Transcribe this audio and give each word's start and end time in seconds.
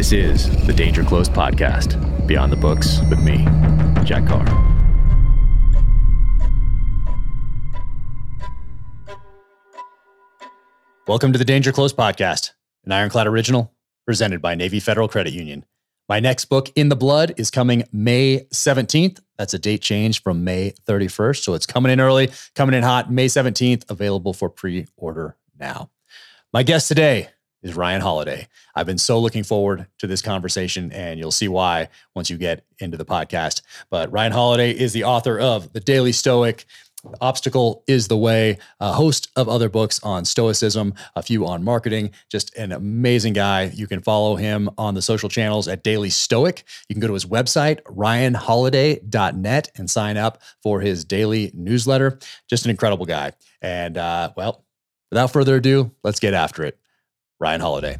This 0.00 0.12
is 0.12 0.66
the 0.66 0.72
Danger 0.72 1.04
Close 1.04 1.28
podcast, 1.28 2.26
Beyond 2.26 2.50
the 2.50 2.56
Books 2.56 3.00
with 3.10 3.22
me, 3.22 3.44
Jack 4.02 4.26
Carr. 4.26 4.46
Welcome 11.06 11.34
to 11.34 11.38
the 11.38 11.44
Danger 11.44 11.70
Close 11.70 11.92
podcast, 11.92 12.52
an 12.86 12.92
Ironclad 12.92 13.26
original 13.26 13.74
presented 14.06 14.40
by 14.40 14.54
Navy 14.54 14.80
Federal 14.80 15.06
Credit 15.06 15.34
Union. 15.34 15.66
My 16.08 16.18
next 16.18 16.46
book, 16.46 16.70
In 16.74 16.88
the 16.88 16.96
Blood, 16.96 17.34
is 17.36 17.50
coming 17.50 17.84
May 17.92 18.46
17th. 18.54 19.20
That's 19.36 19.52
a 19.52 19.58
date 19.58 19.82
change 19.82 20.22
from 20.22 20.44
May 20.44 20.72
31st. 20.88 21.42
So 21.44 21.52
it's 21.52 21.66
coming 21.66 21.92
in 21.92 22.00
early, 22.00 22.30
coming 22.54 22.74
in 22.74 22.84
hot, 22.84 23.12
May 23.12 23.26
17th, 23.26 23.90
available 23.90 24.32
for 24.32 24.48
pre 24.48 24.86
order 24.96 25.36
now. 25.58 25.90
My 26.54 26.62
guest 26.62 26.88
today 26.88 27.28
is 27.62 27.76
Ryan 27.76 28.00
Holiday. 28.00 28.48
I've 28.74 28.86
been 28.86 28.98
so 28.98 29.18
looking 29.18 29.44
forward 29.44 29.86
to 29.98 30.06
this 30.06 30.22
conversation, 30.22 30.92
and 30.92 31.18
you'll 31.18 31.30
see 31.30 31.48
why 31.48 31.88
once 32.14 32.30
you 32.30 32.36
get 32.36 32.64
into 32.78 32.96
the 32.96 33.04
podcast. 33.04 33.62
But 33.90 34.10
Ryan 34.12 34.32
Holiday 34.32 34.70
is 34.70 34.92
the 34.92 35.04
author 35.04 35.38
of 35.38 35.72
The 35.72 35.80
Daily 35.80 36.12
Stoic. 36.12 36.64
Obstacle 37.20 37.82
is 37.86 38.08
the 38.08 38.16
way, 38.16 38.58
a 38.78 38.92
host 38.92 39.30
of 39.34 39.48
other 39.48 39.68
books 39.68 40.02
on 40.02 40.24
stoicism, 40.24 40.94
a 41.16 41.22
few 41.22 41.46
on 41.46 41.64
marketing, 41.64 42.10
just 42.28 42.54
an 42.56 42.72
amazing 42.72 43.32
guy. 43.32 43.70
You 43.74 43.86
can 43.86 44.02
follow 44.02 44.36
him 44.36 44.68
on 44.76 44.94
the 44.94 45.02
social 45.02 45.28
channels 45.28 45.66
at 45.66 45.82
Daily 45.82 46.10
Stoic. 46.10 46.64
You 46.88 46.94
can 46.94 47.00
go 47.00 47.06
to 47.06 47.14
his 47.14 47.24
website, 47.24 47.82
ryanholiday.net, 47.84 49.70
and 49.76 49.90
sign 49.90 50.16
up 50.18 50.42
for 50.62 50.80
his 50.80 51.04
daily 51.04 51.50
newsletter. 51.54 52.18
Just 52.48 52.64
an 52.64 52.70
incredible 52.70 53.06
guy. 53.06 53.32
And 53.62 53.96
uh, 53.96 54.32
well, 54.36 54.64
without 55.10 55.32
further 55.32 55.56
ado, 55.56 55.92
let's 56.02 56.20
get 56.20 56.34
after 56.34 56.64
it. 56.64 56.78
Ryan 57.40 57.60
Holiday. 57.60 57.96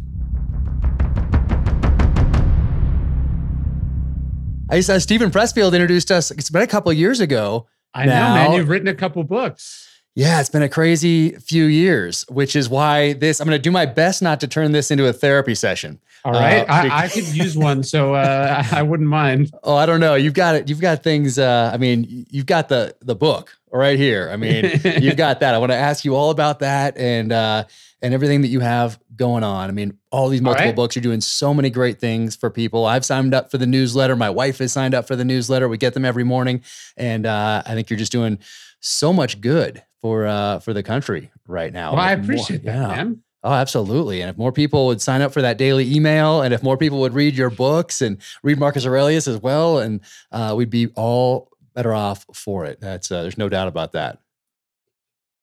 I 4.70 4.76
used 4.76 4.86
to, 4.86 4.94
uh, 4.94 4.98
Steven 5.00 5.30
Pressfield 5.30 5.72
introduced 5.72 6.12
us. 6.12 6.30
It's 6.30 6.50
been 6.50 6.62
a 6.62 6.66
couple 6.66 6.92
years 6.92 7.18
ago. 7.18 7.66
I 7.92 8.04
know, 8.04 8.12
now. 8.12 8.34
man. 8.34 8.52
You've 8.52 8.68
written 8.68 8.86
a 8.86 8.94
couple 8.94 9.24
books. 9.24 9.89
Yeah, 10.16 10.40
it's 10.40 10.48
been 10.48 10.62
a 10.62 10.68
crazy 10.68 11.30
few 11.36 11.64
years, 11.64 12.24
which 12.28 12.56
is 12.56 12.68
why 12.68 13.12
this. 13.12 13.40
I'm 13.40 13.46
going 13.46 13.58
to 13.58 13.62
do 13.62 13.70
my 13.70 13.86
best 13.86 14.22
not 14.22 14.40
to 14.40 14.48
turn 14.48 14.72
this 14.72 14.90
into 14.90 15.06
a 15.06 15.12
therapy 15.12 15.54
session. 15.54 16.00
All 16.24 16.32
right, 16.32 16.68
uh, 16.68 16.72
I, 16.72 17.04
I, 17.04 17.08
could 17.08 17.26
use 17.28 17.56
one, 17.56 17.82
so 17.82 18.14
uh, 18.14 18.62
I 18.72 18.82
wouldn't 18.82 19.08
mind. 19.08 19.52
Oh, 19.62 19.76
I 19.76 19.86
don't 19.86 20.00
know. 20.00 20.16
You've 20.16 20.34
got 20.34 20.56
it. 20.56 20.68
You've 20.68 20.80
got 20.80 21.02
things. 21.02 21.38
Uh, 21.38 21.70
I 21.72 21.78
mean, 21.78 22.26
you've 22.28 22.46
got 22.46 22.68
the 22.68 22.94
the 23.00 23.14
book 23.14 23.56
right 23.70 23.98
here. 23.98 24.28
I 24.30 24.36
mean, 24.36 24.64
you've 25.00 25.16
got 25.16 25.40
that. 25.40 25.54
I 25.54 25.58
want 25.58 25.72
to 25.72 25.76
ask 25.76 26.04
you 26.04 26.16
all 26.16 26.30
about 26.30 26.58
that 26.58 26.98
and 26.98 27.32
uh, 27.32 27.64
and 28.02 28.12
everything 28.12 28.42
that 28.42 28.48
you 28.48 28.60
have 28.60 28.98
going 29.16 29.44
on. 29.44 29.70
I 29.70 29.72
mean, 29.72 29.96
all 30.10 30.28
these 30.28 30.42
multiple 30.42 30.64
all 30.64 30.68
right. 30.70 30.76
books. 30.76 30.96
You're 30.96 31.02
doing 31.02 31.20
so 31.20 31.54
many 31.54 31.70
great 31.70 32.00
things 32.00 32.34
for 32.34 32.50
people. 32.50 32.84
I've 32.84 33.04
signed 33.04 33.32
up 33.32 33.50
for 33.50 33.58
the 33.58 33.66
newsletter. 33.66 34.16
My 34.16 34.30
wife 34.30 34.58
has 34.58 34.72
signed 34.72 34.94
up 34.94 35.06
for 35.06 35.14
the 35.14 35.24
newsletter. 35.24 35.68
We 35.68 35.78
get 35.78 35.94
them 35.94 36.04
every 36.04 36.24
morning, 36.24 36.62
and 36.96 37.24
uh, 37.24 37.62
I 37.64 37.74
think 37.74 37.88
you're 37.88 37.98
just 37.98 38.12
doing 38.12 38.40
so 38.80 39.12
much 39.12 39.40
good 39.40 39.84
for 40.02 40.26
uh, 40.26 40.58
for 40.60 40.72
the 40.72 40.82
country 40.82 41.30
right 41.46 41.72
now. 41.72 41.92
Well, 41.92 42.00
I 42.00 42.12
appreciate 42.12 42.64
more, 42.64 42.72
that, 42.72 42.80
yeah. 42.80 42.96
man. 43.04 43.22
Oh, 43.42 43.52
absolutely. 43.52 44.20
And 44.20 44.28
if 44.28 44.36
more 44.36 44.52
people 44.52 44.86
would 44.86 45.00
sign 45.00 45.22
up 45.22 45.32
for 45.32 45.40
that 45.40 45.56
daily 45.56 45.94
email, 45.94 46.42
and 46.42 46.52
if 46.52 46.62
more 46.62 46.76
people 46.76 47.00
would 47.00 47.14
read 47.14 47.34
your 47.34 47.48
books 47.48 48.02
and 48.02 48.18
read 48.42 48.58
Marcus 48.58 48.84
Aurelius 48.84 49.26
as 49.26 49.40
well, 49.40 49.78
and 49.78 50.00
uh, 50.30 50.52
we'd 50.56 50.68
be 50.68 50.88
all 50.88 51.48
better 51.74 51.94
off 51.94 52.26
for 52.34 52.66
it. 52.66 52.80
That's 52.80 53.10
uh, 53.10 53.22
there's 53.22 53.38
no 53.38 53.48
doubt 53.48 53.68
about 53.68 53.92
that. 53.92 54.18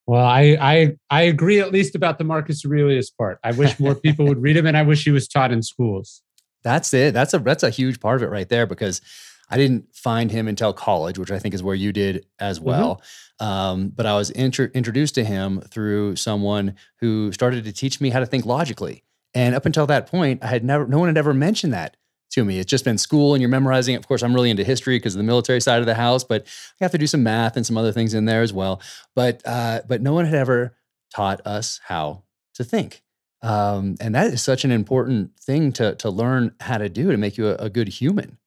Well, 0.05 0.25
I, 0.25 0.57
I 0.61 0.97
I 1.09 1.21
agree 1.23 1.59
at 1.59 1.71
least 1.71 1.95
about 1.95 2.17
the 2.17 2.23
Marcus 2.23 2.65
Aurelius 2.65 3.09
part. 3.09 3.39
I 3.43 3.51
wish 3.51 3.79
more 3.79 3.95
people 3.95 4.25
would 4.27 4.41
read 4.41 4.55
him, 4.55 4.65
and 4.65 4.77
I 4.77 4.83
wish 4.83 5.03
he 5.03 5.11
was 5.11 5.27
taught 5.27 5.51
in 5.51 5.63
schools. 5.63 6.21
That's 6.63 6.93
it. 6.93 7.13
That's 7.13 7.33
a 7.33 7.39
that's 7.39 7.63
a 7.63 7.69
huge 7.69 7.99
part 7.99 8.17
of 8.17 8.23
it 8.23 8.31
right 8.31 8.49
there 8.49 8.65
because 8.65 9.01
I 9.49 9.57
didn't 9.57 9.95
find 9.95 10.31
him 10.31 10.47
until 10.47 10.73
college, 10.73 11.17
which 11.17 11.31
I 11.31 11.39
think 11.39 11.53
is 11.53 11.63
where 11.63 11.75
you 11.75 11.93
did 11.93 12.25
as 12.39 12.59
mm-hmm. 12.59 12.67
well. 12.67 13.01
Mm-hmm. 13.41 13.45
Um, 13.45 13.89
but 13.89 14.05
I 14.05 14.15
was 14.15 14.31
intro- 14.31 14.69
introduced 14.73 15.15
to 15.15 15.23
him 15.23 15.61
through 15.61 16.15
someone 16.15 16.75
who 16.99 17.31
started 17.31 17.63
to 17.65 17.71
teach 17.71 18.01
me 18.01 18.09
how 18.09 18.19
to 18.19 18.25
think 18.25 18.45
logically. 18.45 19.03
And 19.33 19.55
up 19.55 19.65
until 19.65 19.85
that 19.87 20.07
point, 20.07 20.43
I 20.43 20.47
had 20.47 20.63
never 20.63 20.87
no 20.87 20.99
one 20.99 21.09
had 21.09 21.17
ever 21.17 21.33
mentioned 21.33 21.73
that 21.73 21.97
to 22.31 22.43
me. 22.43 22.59
It's 22.59 22.69
just 22.69 22.85
been 22.85 22.97
school 22.97 23.33
and 23.33 23.41
you're 23.41 23.49
memorizing 23.49 23.95
it. 23.95 23.99
Of 23.99 24.07
course, 24.07 24.23
I'm 24.23 24.33
really 24.33 24.49
into 24.49 24.63
history 24.63 24.95
because 24.97 25.15
of 25.15 25.19
the 25.19 25.23
military 25.23 25.61
side 25.61 25.79
of 25.79 25.85
the 25.85 25.95
house, 25.95 26.23
but 26.23 26.45
I 26.81 26.83
have 26.83 26.91
to 26.91 26.97
do 26.97 27.07
some 27.07 27.23
math 27.23 27.55
and 27.55 27.65
some 27.65 27.77
other 27.77 27.91
things 27.91 28.13
in 28.13 28.25
there 28.25 28.41
as 28.41 28.51
well. 28.51 28.81
But 29.15 29.41
uh, 29.45 29.81
but 29.87 30.01
no 30.01 30.13
one 30.13 30.25
had 30.25 30.35
ever 30.35 30.75
taught 31.13 31.45
us 31.45 31.79
how 31.85 32.23
to 32.55 32.63
think. 32.63 33.03
Um, 33.41 33.95
and 34.01 34.15
that 34.15 34.27
is 34.27 34.41
such 34.41 34.65
an 34.65 34.71
important 34.71 35.39
thing 35.39 35.71
to 35.73 35.95
to 35.95 36.09
learn 36.09 36.53
how 36.59 36.77
to 36.77 36.89
do 36.89 37.11
to 37.11 37.17
make 37.17 37.37
you 37.37 37.49
a, 37.49 37.55
a 37.55 37.69
good 37.69 37.87
human. 37.89 38.37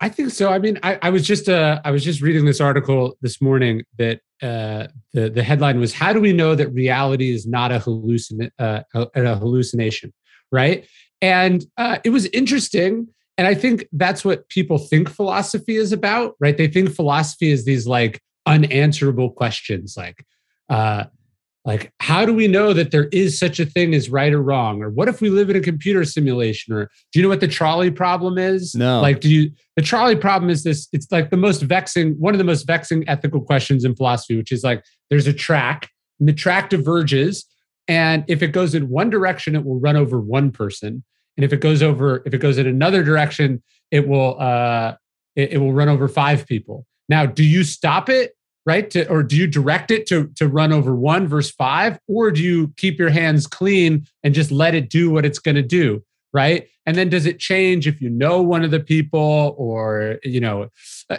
I 0.00 0.08
think 0.08 0.30
so. 0.30 0.50
I 0.50 0.58
mean, 0.58 0.78
I, 0.82 0.98
I 1.02 1.10
was 1.10 1.26
just 1.26 1.48
uh, 1.48 1.80
I 1.84 1.90
was 1.90 2.04
just 2.04 2.22
reading 2.22 2.44
this 2.44 2.60
article 2.60 3.16
this 3.20 3.40
morning 3.40 3.82
that 3.98 4.20
uh, 4.42 4.86
the 5.12 5.28
the 5.28 5.42
headline 5.42 5.80
was 5.80 5.92
"How 5.92 6.12
do 6.12 6.20
we 6.20 6.32
know 6.32 6.54
that 6.54 6.68
reality 6.68 7.34
is 7.34 7.46
not 7.46 7.72
a 7.72 7.78
hallucin 7.78 8.50
uh, 8.58 8.82
a, 8.94 9.08
a 9.14 9.36
hallucination?" 9.36 10.12
Right, 10.52 10.86
and 11.20 11.64
uh, 11.76 11.98
it 12.04 12.10
was 12.10 12.26
interesting 12.26 13.08
and 13.38 13.46
I 13.46 13.54
think 13.54 13.86
that's 13.92 14.24
what 14.24 14.48
people 14.48 14.78
think 14.78 15.08
philosophy 15.08 15.76
is 15.76 15.92
about, 15.92 16.34
right? 16.40 16.56
They 16.56 16.66
think 16.66 16.90
philosophy 16.90 17.52
is 17.52 17.64
these 17.64 17.86
like 17.86 18.20
unanswerable 18.46 19.30
questions, 19.30 19.94
like, 19.96 20.26
uh, 20.68 21.04
like 21.64 21.92
how 22.00 22.24
do 22.24 22.32
we 22.32 22.48
know 22.48 22.72
that 22.72 22.90
there 22.90 23.08
is 23.12 23.38
such 23.38 23.60
a 23.60 23.66
thing 23.66 23.94
as 23.94 24.08
right 24.08 24.32
or 24.32 24.42
wrong? 24.42 24.82
Or 24.82 24.90
what 24.90 25.08
if 25.08 25.20
we 25.20 25.28
live 25.28 25.50
in 25.50 25.56
a 25.56 25.60
computer 25.60 26.04
simulation? 26.04 26.72
Or 26.74 26.90
do 27.12 27.18
you 27.18 27.22
know 27.22 27.28
what 27.28 27.40
the 27.40 27.48
trolley 27.48 27.90
problem 27.90 28.38
is? 28.38 28.74
No. 28.74 29.00
Like, 29.00 29.20
do 29.20 29.28
you? 29.28 29.50
The 29.76 29.82
trolley 29.82 30.16
problem 30.16 30.50
is 30.50 30.64
this. 30.64 30.88
It's 30.92 31.10
like 31.10 31.30
the 31.30 31.36
most 31.36 31.62
vexing, 31.62 32.14
one 32.14 32.34
of 32.34 32.38
the 32.38 32.44
most 32.44 32.66
vexing 32.66 33.08
ethical 33.08 33.40
questions 33.40 33.84
in 33.84 33.94
philosophy, 33.94 34.36
which 34.36 34.52
is 34.52 34.64
like, 34.64 34.84
there's 35.10 35.26
a 35.26 35.32
track, 35.32 35.90
and 36.18 36.28
the 36.28 36.32
track 36.32 36.70
diverges, 36.70 37.44
and 37.86 38.24
if 38.28 38.42
it 38.42 38.48
goes 38.48 38.74
in 38.74 38.88
one 38.88 39.10
direction, 39.10 39.54
it 39.54 39.64
will 39.64 39.80
run 39.80 39.96
over 39.96 40.20
one 40.20 40.50
person 40.50 41.04
and 41.38 41.44
if 41.44 41.52
it 41.52 41.60
goes 41.60 41.82
over 41.82 42.22
if 42.26 42.34
it 42.34 42.38
goes 42.38 42.58
in 42.58 42.66
another 42.66 43.02
direction 43.02 43.62
it 43.90 44.06
will 44.06 44.38
uh 44.38 44.94
it, 45.36 45.52
it 45.52 45.58
will 45.58 45.72
run 45.72 45.88
over 45.88 46.06
five 46.06 46.46
people 46.46 46.84
now 47.08 47.24
do 47.24 47.44
you 47.44 47.64
stop 47.64 48.10
it 48.10 48.32
right? 48.68 48.90
To, 48.90 49.08
or 49.08 49.22
do 49.22 49.34
you 49.34 49.46
direct 49.46 49.90
it 49.90 50.06
to 50.08 50.28
to 50.36 50.46
run 50.46 50.74
over 50.74 50.94
one 50.94 51.26
verse 51.26 51.50
five? 51.50 51.98
Or 52.06 52.30
do 52.30 52.42
you 52.42 52.74
keep 52.76 52.98
your 52.98 53.08
hands 53.08 53.46
clean 53.46 54.06
and 54.22 54.34
just 54.34 54.50
let 54.50 54.74
it 54.74 54.90
do 54.90 55.10
what 55.10 55.24
it's 55.24 55.38
going 55.38 55.56
to 55.56 55.62
do 55.62 56.04
right? 56.34 56.68
And 56.84 56.94
then 56.94 57.08
does 57.08 57.24
it 57.24 57.38
change 57.38 57.86
if 57.86 58.02
you 58.02 58.10
know 58.10 58.42
one 58.42 58.62
of 58.62 58.70
the 58.70 58.80
people 58.80 59.54
or 59.56 60.18
you 60.22 60.40
know 60.40 60.68
uh, 61.08 61.16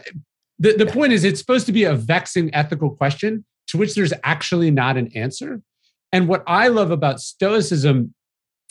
the, 0.59 0.73
the 0.73 0.85
point 0.85 1.13
is 1.13 1.23
it's 1.23 1.39
supposed 1.39 1.65
to 1.65 1.71
be 1.71 1.83
a 1.83 1.95
vexing 1.95 2.53
ethical 2.53 2.91
question 2.91 3.43
to 3.69 3.79
which 3.79 3.95
there's 3.95 4.13
actually 4.23 4.69
not 4.69 4.97
an 4.97 5.11
answer. 5.15 5.61
And 6.13 6.27
what 6.27 6.43
i 6.45 6.67
love 6.67 6.91
about 6.91 7.19
stoicism 7.19 8.13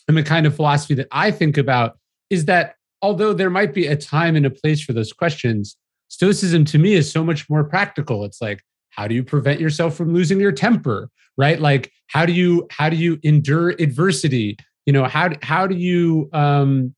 and 0.06 0.16
the 0.16 0.22
kind 0.22 0.46
of 0.46 0.54
philosophy 0.54 0.94
that 0.94 1.08
I 1.10 1.32
think 1.32 1.58
about 1.58 1.98
is 2.30 2.44
that 2.44 2.76
although 3.02 3.32
there 3.32 3.50
might 3.50 3.74
be 3.74 3.88
a 3.88 3.96
time 3.96 4.36
and 4.36 4.46
a 4.46 4.50
place 4.50 4.80
for 4.80 4.92
those 4.92 5.12
questions, 5.12 5.76
Stoicism 6.08 6.64
to 6.64 6.78
me 6.78 6.94
is 6.94 7.10
so 7.10 7.22
much 7.22 7.48
more 7.48 7.64
practical. 7.64 8.24
It's 8.24 8.40
like, 8.40 8.62
how 8.98 9.06
do 9.06 9.14
you 9.14 9.22
prevent 9.22 9.60
yourself 9.60 9.96
from 9.96 10.12
losing 10.12 10.40
your 10.40 10.50
temper? 10.50 11.08
Right? 11.36 11.60
Like, 11.60 11.92
how 12.08 12.26
do 12.26 12.32
you 12.32 12.66
how 12.70 12.90
do 12.90 12.96
you 12.96 13.20
endure 13.22 13.70
adversity? 13.70 14.58
You 14.86 14.92
know, 14.92 15.04
how 15.04 15.30
how 15.40 15.68
do 15.68 15.76
you 15.76 16.28
um, 16.32 16.94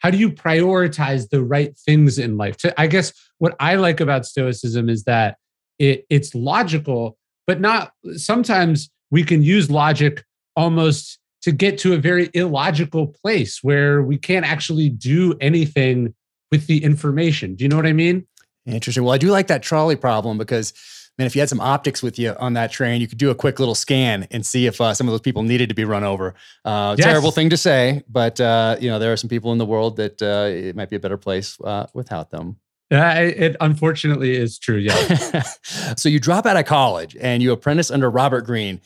how 0.00 0.10
do 0.10 0.18
you 0.18 0.30
prioritize 0.30 1.28
the 1.28 1.44
right 1.44 1.78
things 1.78 2.18
in 2.18 2.36
life? 2.36 2.56
I 2.76 2.88
guess 2.88 3.12
what 3.38 3.54
I 3.60 3.76
like 3.76 4.00
about 4.00 4.26
Stoicism 4.26 4.88
is 4.88 5.04
that 5.04 5.36
it, 5.78 6.04
it's 6.10 6.34
logical, 6.34 7.16
but 7.46 7.60
not 7.60 7.92
sometimes 8.16 8.90
we 9.12 9.22
can 9.22 9.42
use 9.42 9.70
logic 9.70 10.24
almost 10.56 11.20
to 11.42 11.52
get 11.52 11.78
to 11.78 11.92
a 11.92 11.98
very 11.98 12.28
illogical 12.34 13.06
place 13.06 13.60
where 13.62 14.02
we 14.02 14.18
can't 14.18 14.44
actually 14.44 14.88
do 14.88 15.36
anything 15.40 16.12
with 16.50 16.66
the 16.66 16.82
information. 16.82 17.54
Do 17.54 17.62
you 17.62 17.68
know 17.68 17.76
what 17.76 17.86
I 17.86 17.92
mean? 17.92 18.26
Interesting. 18.66 19.04
Well, 19.04 19.14
I 19.14 19.18
do 19.18 19.30
like 19.30 19.46
that 19.46 19.62
trolley 19.62 19.94
problem 19.94 20.38
because, 20.38 20.72
man, 21.18 21.26
if 21.26 21.34
you 21.34 21.40
had 21.40 21.48
some 21.48 21.60
optics 21.60 22.02
with 22.02 22.18
you 22.18 22.34
on 22.38 22.54
that 22.54 22.70
train, 22.70 23.00
you 23.00 23.08
could 23.08 23.18
do 23.18 23.30
a 23.30 23.34
quick 23.34 23.58
little 23.58 23.74
scan 23.74 24.26
and 24.30 24.44
see 24.44 24.66
if 24.66 24.80
uh, 24.80 24.94
some 24.94 25.06
of 25.08 25.12
those 25.12 25.20
people 25.20 25.42
needed 25.42 25.68
to 25.68 25.74
be 25.74 25.84
run 25.84 26.04
over. 26.04 26.34
Uh, 26.64 26.94
yes. 26.98 27.06
Terrible 27.06 27.30
thing 27.30 27.50
to 27.50 27.56
say, 27.56 28.02
but 28.08 28.40
uh, 28.40 28.76
you 28.80 28.88
know 28.88 28.98
there 28.98 29.12
are 29.12 29.16
some 29.16 29.30
people 29.30 29.52
in 29.52 29.58
the 29.58 29.66
world 29.66 29.96
that 29.96 30.20
uh, 30.22 30.48
it 30.50 30.76
might 30.76 30.90
be 30.90 30.96
a 30.96 31.00
better 31.00 31.18
place 31.18 31.58
uh, 31.62 31.86
without 31.94 32.30
them. 32.30 32.56
Uh, 32.92 33.14
it 33.18 33.56
unfortunately 33.60 34.36
is 34.36 34.58
true. 34.58 34.76
Yeah. 34.76 35.42
so 35.96 36.08
you 36.08 36.20
drop 36.20 36.46
out 36.46 36.56
of 36.56 36.66
college 36.66 37.16
and 37.20 37.42
you 37.42 37.50
apprentice 37.50 37.90
under 37.90 38.08
Robert 38.08 38.42
Greene 38.42 38.80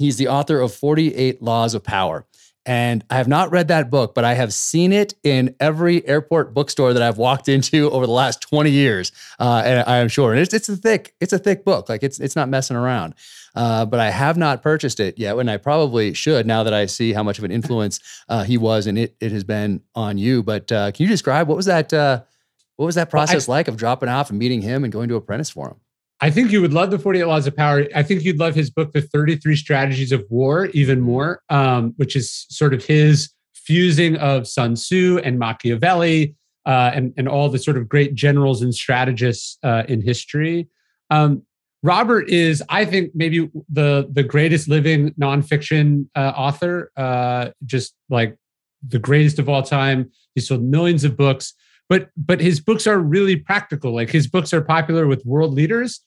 He's 0.00 0.16
the 0.16 0.28
author 0.28 0.62
of 0.62 0.72
48 0.72 1.42
Laws 1.42 1.74
of 1.74 1.84
Power. 1.84 2.26
And 2.66 3.04
I 3.08 3.16
have 3.16 3.28
not 3.28 3.50
read 3.50 3.68
that 3.68 3.90
book, 3.90 4.14
but 4.14 4.24
I 4.24 4.34
have 4.34 4.52
seen 4.52 4.92
it 4.92 5.14
in 5.22 5.54
every 5.60 6.06
airport 6.06 6.52
bookstore 6.52 6.92
that 6.92 7.02
I've 7.02 7.16
walked 7.16 7.48
into 7.48 7.90
over 7.92 8.06
the 8.06 8.12
last 8.12 8.40
20 8.42 8.70
years. 8.70 9.12
Uh, 9.38 9.62
and 9.64 9.88
I 9.88 9.98
am 9.98 10.08
sure. 10.08 10.32
And 10.32 10.40
it's, 10.40 10.52
it's 10.52 10.68
a 10.68 10.76
thick, 10.76 11.14
it's 11.20 11.32
a 11.32 11.38
thick 11.38 11.64
book. 11.64 11.88
Like 11.88 12.02
it's, 12.02 12.20
it's 12.20 12.36
not 12.36 12.48
messing 12.48 12.76
around. 12.76 13.14
Uh, 13.54 13.84
but 13.84 13.98
I 13.98 14.10
have 14.10 14.36
not 14.36 14.62
purchased 14.62 15.00
it 15.00 15.18
yet, 15.18 15.36
and 15.36 15.50
I 15.50 15.56
probably 15.56 16.14
should 16.14 16.46
now 16.46 16.62
that 16.62 16.72
I 16.72 16.86
see 16.86 17.12
how 17.12 17.24
much 17.24 17.38
of 17.38 17.44
an 17.44 17.50
influence 17.50 17.98
uh, 18.28 18.44
he 18.44 18.56
was 18.56 18.86
and 18.86 18.96
it, 18.96 19.16
it 19.20 19.32
has 19.32 19.42
been 19.42 19.82
on 19.94 20.18
you. 20.18 20.42
But 20.44 20.70
uh, 20.70 20.92
can 20.92 21.02
you 21.02 21.08
describe 21.08 21.48
what 21.48 21.56
was 21.56 21.66
that? 21.66 21.92
Uh, 21.92 22.22
what 22.76 22.86
was 22.86 22.94
that 22.94 23.10
process 23.10 23.48
well, 23.48 23.56
I, 23.56 23.58
like 23.58 23.68
of 23.68 23.76
dropping 23.76 24.08
off 24.08 24.30
and 24.30 24.38
meeting 24.38 24.62
him 24.62 24.84
and 24.84 24.92
going 24.92 25.08
to 25.08 25.16
apprentice 25.16 25.50
for 25.50 25.68
him? 25.68 25.76
I 26.20 26.30
think 26.30 26.52
you 26.52 26.60
would 26.60 26.74
love 26.74 26.90
the 26.90 26.98
48 26.98 27.24
Laws 27.24 27.46
of 27.46 27.56
Power. 27.56 27.86
I 27.94 28.02
think 28.02 28.24
you'd 28.24 28.38
love 28.38 28.54
his 28.54 28.70
book, 28.70 28.92
The 28.92 29.00
33 29.00 29.56
Strategies 29.56 30.12
of 30.12 30.24
War, 30.28 30.66
even 30.66 31.00
more, 31.00 31.42
um, 31.48 31.94
which 31.96 32.14
is 32.14 32.46
sort 32.50 32.74
of 32.74 32.84
his 32.84 33.30
fusing 33.54 34.16
of 34.16 34.46
Sun 34.46 34.74
Tzu 34.74 35.20
and 35.24 35.38
Machiavelli 35.38 36.34
uh, 36.66 36.90
and, 36.94 37.14
and 37.16 37.28
all 37.28 37.48
the 37.48 37.58
sort 37.58 37.78
of 37.78 37.88
great 37.88 38.14
generals 38.14 38.60
and 38.60 38.74
strategists 38.74 39.58
uh, 39.62 39.84
in 39.88 40.02
history. 40.02 40.68
Um, 41.08 41.42
Robert 41.82 42.28
is, 42.28 42.62
I 42.68 42.84
think, 42.84 43.12
maybe 43.14 43.50
the 43.70 44.06
the 44.12 44.22
greatest 44.22 44.68
living 44.68 45.12
nonfiction 45.12 46.08
uh, 46.14 46.32
author. 46.36 46.92
Uh, 46.94 47.50
just 47.64 47.94
like 48.10 48.36
the 48.86 48.98
greatest 48.98 49.38
of 49.38 49.48
all 49.48 49.62
time. 49.62 50.10
He 50.34 50.40
sold 50.40 50.62
millions 50.62 51.04
of 51.04 51.16
books, 51.16 51.54
but 51.88 52.10
but 52.16 52.40
his 52.40 52.60
books 52.60 52.86
are 52.86 52.98
really 52.98 53.36
practical. 53.36 53.94
Like 53.94 54.10
his 54.10 54.26
books 54.26 54.52
are 54.52 54.60
popular 54.60 55.06
with 55.06 55.24
world 55.24 55.54
leaders, 55.54 56.00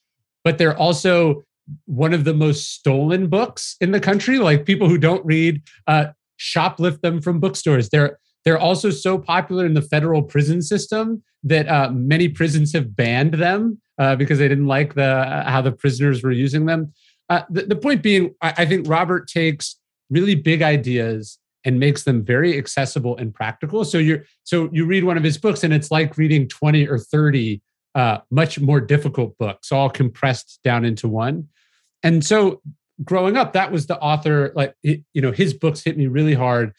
but 0.44 0.58
they're 0.58 0.78
also 0.78 1.44
one 1.86 2.14
of 2.14 2.24
the 2.24 2.34
most 2.34 2.74
stolen 2.74 3.28
books 3.28 3.76
in 3.80 3.92
the 3.92 4.00
country. 4.00 4.38
Like 4.40 4.66
people 4.66 4.90
who 4.90 4.98
don't 4.98 5.26
read 5.26 5.62
uh, 5.88 6.08
shoplift 6.40 7.02
them 7.02 7.22
from 7.22 7.40
bookstores. 7.40 7.90
They're 7.90 8.20
they're 8.46 8.60
also 8.60 8.90
so 8.90 9.18
popular 9.18 9.66
in 9.66 9.74
the 9.74 9.82
federal 9.82 10.22
prison 10.22 10.62
system 10.62 11.24
that 11.44 11.68
uh, 11.68 11.90
many 11.92 12.28
prisons 12.28 12.74
have 12.74 12.96
banned 12.96 13.36
them 13.36 13.80
uh, 13.98 14.16
because 14.16 14.40
they 14.40 14.48
didn't 14.48 14.68
like 14.68 14.96
the 14.96 15.04
uh, 15.04 15.50
how 15.50 15.62
the 15.62 15.72
prisoners 15.72 16.24
were 16.24 16.32
using 16.32 16.66
them. 16.66 16.94
Uh, 17.30 17.44
the, 17.50 17.64
the, 17.64 17.76
point 17.76 18.04
being, 18.04 18.36
I, 18.42 18.54
I 18.58 18.66
think 18.66 18.88
Robert 18.88 19.28
takes 19.28 19.78
really 20.10 20.36
big 20.36 20.62
ideas 20.62 21.40
and 21.64 21.80
makes 21.80 22.04
them 22.04 22.24
very 22.24 22.58
accessible 22.58 23.16
and 23.18 23.34
practical. 23.34 23.86
So 23.86 23.98
you're 23.98 24.26
so 24.44 24.70
you 24.74 24.86
read 24.86 25.06
one 25.06 25.18
of 25.18 25.24
his 25.24 25.38
books 25.38 25.64
and 25.64 25.74
it's 25.74 25.90
like 25.90 26.18
reading 26.18 26.48
20 26.48 26.88
or 26.88 27.00
30 27.00 27.62
uh, 27.96 28.20
much 28.32 28.60
more 28.60 28.82
difficult 28.82 29.38
books, 29.38 29.72
all 29.72 29.90
compressed 29.90 30.60
down 30.64 30.86
into 30.86 31.08
one. 31.08 31.48
And 32.02 32.26
so 32.26 32.62
growing 33.04 33.38
up, 33.38 33.54
that 33.54 33.72
was 33.72 33.88
the 33.88 34.00
author, 34.00 34.52
like, 34.56 34.76
you 34.82 35.04
know, 35.16 35.32
his 35.32 35.54
books 35.54 35.84
hit 35.84 35.98
me 35.98 36.08
really 36.08 36.34
hard. 36.34 36.74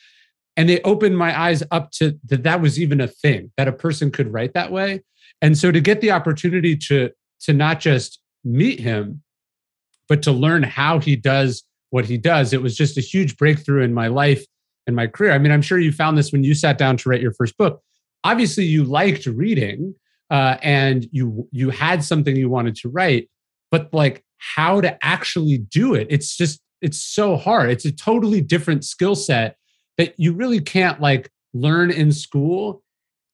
And 0.57 0.69
they 0.69 0.81
opened 0.83 1.19
my 1.19 1.39
eyes 1.39 1.63
up 1.71 1.91
to 1.93 2.19
that 2.27 2.45
that 2.45 2.61
was 2.61 2.79
even 2.79 3.01
a 3.01 3.09
thing, 3.09 3.51
that 3.57 3.69
a 3.69 3.73
person 3.73 4.11
could 4.11 4.33
write 4.33 4.55
that 4.55 4.71
way. 4.71 5.03
And 5.43 5.59
so 5.59 5.73
to 5.73 5.81
get 5.81 6.01
the 6.01 6.13
opportunity 6.13 6.77
to, 6.89 7.11
to 7.41 7.53
not 7.53 7.81
just 7.81 8.21
meet 8.45 8.79
him, 8.79 9.23
but 10.09 10.23
to 10.23 10.33
learn 10.33 10.63
how 10.63 10.99
he 10.99 11.17
does 11.17 11.65
what 11.91 12.05
he 12.05 12.19
does, 12.19 12.53
it 12.53 12.63
was 12.63 12.77
just 12.77 12.99
a 12.99 13.01
huge 13.01 13.37
breakthrough 13.37 13.83
in 13.83 13.95
my 13.95 14.07
life 14.09 14.45
and 14.87 14.95
my 14.95 15.07
career. 15.07 15.33
I 15.33 15.39
mean, 15.39 15.53
I'm 15.53 15.63
sure 15.63 15.79
you 15.79 15.93
found 15.93 16.19
this 16.19 16.31
when 16.31 16.45
you 16.45 16.55
sat 16.55 16.79
down 16.79 16.97
to 16.99 17.09
write 17.09 17.21
your 17.21 17.33
first 17.33 17.57
book. 17.57 17.83
Obviously, 18.23 18.65
you 18.65 18.85
liked 18.85 19.27
reading, 19.27 19.95
uh, 20.35 20.57
and 20.63 21.07
you 21.13 21.49
you 21.53 21.71
had 21.71 22.03
something 22.03 22.35
you 22.37 22.51
wanted 22.51 22.75
to 22.75 22.89
write 22.89 23.29
but 23.71 23.93
like 23.93 24.25
how 24.39 24.81
to 24.81 24.99
actually 25.05 25.59
do 25.59 25.95
it 25.95 26.07
it's 26.11 26.37
just 26.37 26.61
it's 26.85 27.03
so 27.03 27.37
hard. 27.37 27.71
It's 27.71 27.87
a 27.87 27.93
totally 27.93 28.43
different 28.43 28.85
skill 28.85 29.15
set 29.15 29.57
that 29.97 30.15
you 30.19 30.35
really 30.35 30.61
can't 30.61 31.01
like 31.01 31.31
learn 31.55 31.91
in 31.91 32.13
school. 32.13 32.83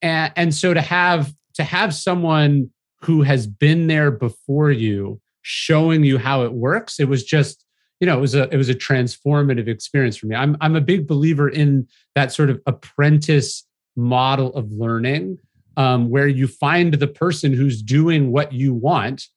And 0.00 0.32
and 0.36 0.54
so 0.54 0.72
to 0.72 0.80
have 0.80 1.34
to 1.54 1.64
have 1.64 1.92
someone 1.92 2.70
who 3.02 3.22
has 3.22 3.48
been 3.48 3.88
there 3.88 4.12
before 4.12 4.70
you 4.70 5.20
showing 5.42 6.04
you 6.04 6.18
how 6.18 6.44
it 6.44 6.52
works 6.52 7.00
it 7.00 7.08
was 7.08 7.24
just 7.24 7.64
you 7.98 8.06
know 8.06 8.16
it 8.16 8.20
was 8.20 8.34
a 8.34 8.42
it 8.52 8.56
was 8.56 8.68
a 8.68 8.74
transformative 8.74 9.66
experience 9.68 10.16
for 10.16 10.26
me. 10.26 10.36
I'm 10.36 10.56
i'm 10.60 10.76
a 10.76 10.80
big 10.80 11.08
believer 11.08 11.48
in 11.48 11.88
that 12.14 12.32
sort 12.32 12.50
of 12.50 12.60
apprentice 12.66 13.66
model 13.96 14.54
of 14.54 14.70
learning 14.70 15.38
um, 15.80 16.10
where 16.10 16.28
you 16.28 16.46
find 16.46 16.92
the 16.92 17.06
person 17.06 17.54
who's 17.54 17.80
doing 17.80 18.30
what 18.32 18.52
you 18.52 18.74
want 18.74 19.28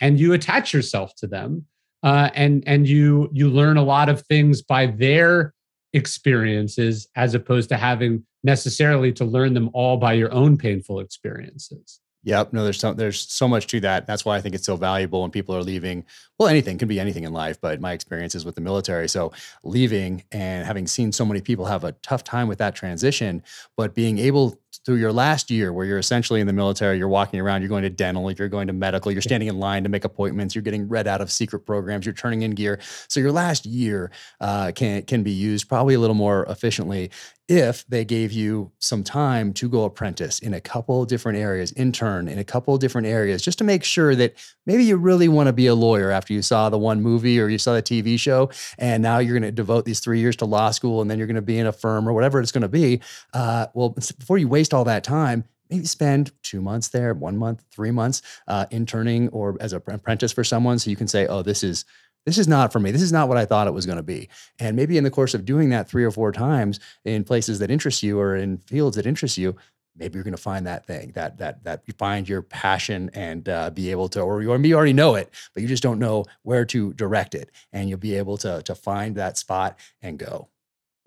and 0.00 0.20
you 0.20 0.32
attach 0.32 0.72
yourself 0.72 1.12
to 1.16 1.26
them 1.26 1.66
uh, 2.04 2.30
and 2.34 2.62
and 2.68 2.86
you 2.86 3.28
you 3.32 3.50
learn 3.50 3.76
a 3.76 3.82
lot 3.82 4.08
of 4.08 4.22
things 4.22 4.62
by 4.62 4.86
their 4.86 5.52
experiences 5.92 7.08
as 7.16 7.34
opposed 7.34 7.68
to 7.68 7.76
having 7.76 8.24
necessarily 8.44 9.12
to 9.12 9.24
learn 9.24 9.54
them 9.54 9.70
all 9.72 9.96
by 9.96 10.12
your 10.12 10.32
own 10.32 10.56
painful 10.56 11.00
experiences 11.00 12.00
Yep. 12.24 12.52
No, 12.52 12.64
there's 12.64 12.80
so, 12.80 12.92
there's 12.92 13.32
so 13.32 13.46
much 13.46 13.68
to 13.68 13.80
that. 13.80 14.06
That's 14.06 14.24
why 14.24 14.36
I 14.36 14.40
think 14.40 14.54
it's 14.54 14.66
so 14.66 14.76
valuable 14.76 15.22
when 15.22 15.30
people 15.30 15.54
are 15.54 15.62
leaving. 15.62 16.04
Well, 16.38 16.48
anything 16.48 16.76
can 16.76 16.88
be 16.88 16.98
anything 16.98 17.24
in 17.24 17.32
life, 17.32 17.60
but 17.60 17.80
my 17.80 17.92
experiences 17.92 18.44
with 18.44 18.54
the 18.54 18.60
military. 18.60 19.08
So 19.08 19.32
leaving 19.62 20.24
and 20.32 20.66
having 20.66 20.86
seen 20.86 21.12
so 21.12 21.24
many 21.24 21.40
people 21.40 21.66
have 21.66 21.84
a 21.84 21.92
tough 21.92 22.24
time 22.24 22.48
with 22.48 22.58
that 22.58 22.74
transition, 22.74 23.42
but 23.76 23.94
being 23.94 24.18
able 24.18 24.58
through 24.84 24.96
your 24.96 25.12
last 25.12 25.50
year 25.50 25.72
where 25.72 25.84
you're 25.86 25.98
essentially 25.98 26.40
in 26.40 26.46
the 26.46 26.52
military, 26.52 26.98
you're 26.98 27.08
walking 27.08 27.40
around, 27.40 27.62
you're 27.62 27.68
going 27.68 27.82
to 27.82 27.90
dental, 27.90 28.30
you're 28.32 28.48
going 28.48 28.66
to 28.66 28.72
medical, 28.72 29.12
you're 29.12 29.22
standing 29.22 29.48
in 29.48 29.58
line 29.58 29.82
to 29.82 29.88
make 29.88 30.04
appointments, 30.04 30.54
you're 30.54 30.62
getting 30.62 30.88
read 30.88 31.06
out 31.06 31.20
of 31.20 31.30
secret 31.30 31.60
programs, 31.60 32.06
you're 32.06 32.14
turning 32.14 32.42
in 32.42 32.52
gear. 32.52 32.78
So 33.08 33.20
your 33.20 33.32
last 33.32 33.66
year 33.66 34.10
uh, 34.40 34.72
can 34.74 35.02
can 35.02 35.22
be 35.22 35.32
used 35.32 35.68
probably 35.68 35.94
a 35.94 36.00
little 36.00 36.14
more 36.14 36.44
efficiently 36.44 37.10
if 37.48 37.86
they 37.88 38.04
gave 38.04 38.30
you 38.30 38.70
some 38.78 39.02
time 39.02 39.54
to 39.54 39.68
go 39.70 39.84
apprentice 39.84 40.38
in 40.38 40.52
a 40.52 40.60
couple 40.60 41.04
different 41.06 41.38
areas, 41.38 41.72
intern 41.72 42.28
in 42.28 42.38
a 42.38 42.44
couple 42.44 42.76
different 42.76 43.06
areas, 43.06 43.40
just 43.40 43.56
to 43.58 43.64
make 43.64 43.82
sure 43.82 44.14
that 44.14 44.34
maybe 44.66 44.84
you 44.84 44.96
really 44.98 45.28
want 45.28 45.46
to 45.46 45.52
be 45.54 45.66
a 45.66 45.74
lawyer 45.74 46.10
after 46.10 46.34
you 46.34 46.42
saw 46.42 46.68
the 46.68 46.78
one 46.78 47.00
movie 47.00 47.40
or 47.40 47.48
you 47.48 47.56
saw 47.56 47.72
the 47.72 47.82
TV 47.82 48.20
show, 48.20 48.50
and 48.78 49.02
now 49.02 49.18
you're 49.18 49.32
going 49.32 49.42
to 49.42 49.50
devote 49.50 49.86
these 49.86 50.00
three 50.00 50.20
years 50.20 50.36
to 50.36 50.44
law 50.44 50.70
school, 50.70 51.00
and 51.00 51.10
then 51.10 51.16
you're 51.16 51.26
going 51.26 51.36
to 51.36 51.42
be 51.42 51.58
in 51.58 51.66
a 51.66 51.72
firm 51.72 52.06
or 52.06 52.12
whatever 52.12 52.38
it's 52.38 52.52
going 52.52 52.62
to 52.62 52.68
be. 52.68 53.00
Uh, 53.32 53.66
well, 53.72 53.90
before 53.90 54.36
you 54.36 54.46
waste 54.46 54.74
all 54.74 54.84
that 54.84 55.02
time, 55.02 55.44
maybe 55.70 55.86
spend 55.86 56.32
two 56.42 56.60
months 56.60 56.88
there, 56.88 57.14
one 57.14 57.38
month, 57.38 57.64
three 57.70 57.90
months 57.90 58.20
uh, 58.46 58.66
interning 58.70 59.28
or 59.30 59.56
as 59.60 59.72
an 59.72 59.82
apprentice 59.86 60.32
for 60.32 60.44
someone, 60.44 60.78
so 60.78 60.90
you 60.90 60.96
can 60.96 61.08
say, 61.08 61.26
"Oh, 61.26 61.42
this 61.42 61.62
is." 61.62 61.86
This 62.28 62.38
is 62.38 62.48
not 62.48 62.72
for 62.72 62.80
me. 62.80 62.90
This 62.90 63.02
is 63.02 63.12
not 63.12 63.28
what 63.28 63.38
I 63.38 63.44
thought 63.44 63.66
it 63.66 63.74
was 63.74 63.86
going 63.86 63.96
to 63.96 64.02
be. 64.02 64.28
And 64.58 64.76
maybe 64.76 64.96
in 64.98 65.04
the 65.04 65.10
course 65.10 65.34
of 65.34 65.44
doing 65.44 65.70
that 65.70 65.88
three 65.88 66.04
or 66.04 66.10
four 66.10 66.30
times 66.32 66.78
in 67.04 67.24
places 67.24 67.58
that 67.58 67.70
interest 67.70 68.02
you 68.02 68.20
or 68.20 68.36
in 68.36 68.58
fields 68.58 68.96
that 68.96 69.06
interest 69.06 69.38
you, 69.38 69.56
maybe 69.96 70.14
you're 70.14 70.24
going 70.24 70.36
to 70.36 70.40
find 70.40 70.66
that 70.66 70.86
thing 70.86 71.10
that 71.14 71.38
that 71.38 71.64
that 71.64 71.82
you 71.86 71.94
find 71.98 72.28
your 72.28 72.42
passion 72.42 73.10
and 73.14 73.48
uh, 73.48 73.70
be 73.70 73.90
able 73.90 74.08
to, 74.10 74.20
or 74.20 74.42
you, 74.42 74.56
you 74.56 74.76
already 74.76 74.92
know 74.92 75.14
it, 75.14 75.30
but 75.54 75.62
you 75.62 75.68
just 75.68 75.82
don't 75.82 75.98
know 75.98 76.24
where 76.42 76.64
to 76.64 76.92
direct 76.94 77.34
it, 77.34 77.50
and 77.72 77.88
you'll 77.88 77.98
be 77.98 78.16
able 78.16 78.36
to 78.38 78.62
to 78.62 78.74
find 78.74 79.16
that 79.16 79.36
spot 79.36 79.78
and 80.02 80.18
go. 80.18 80.48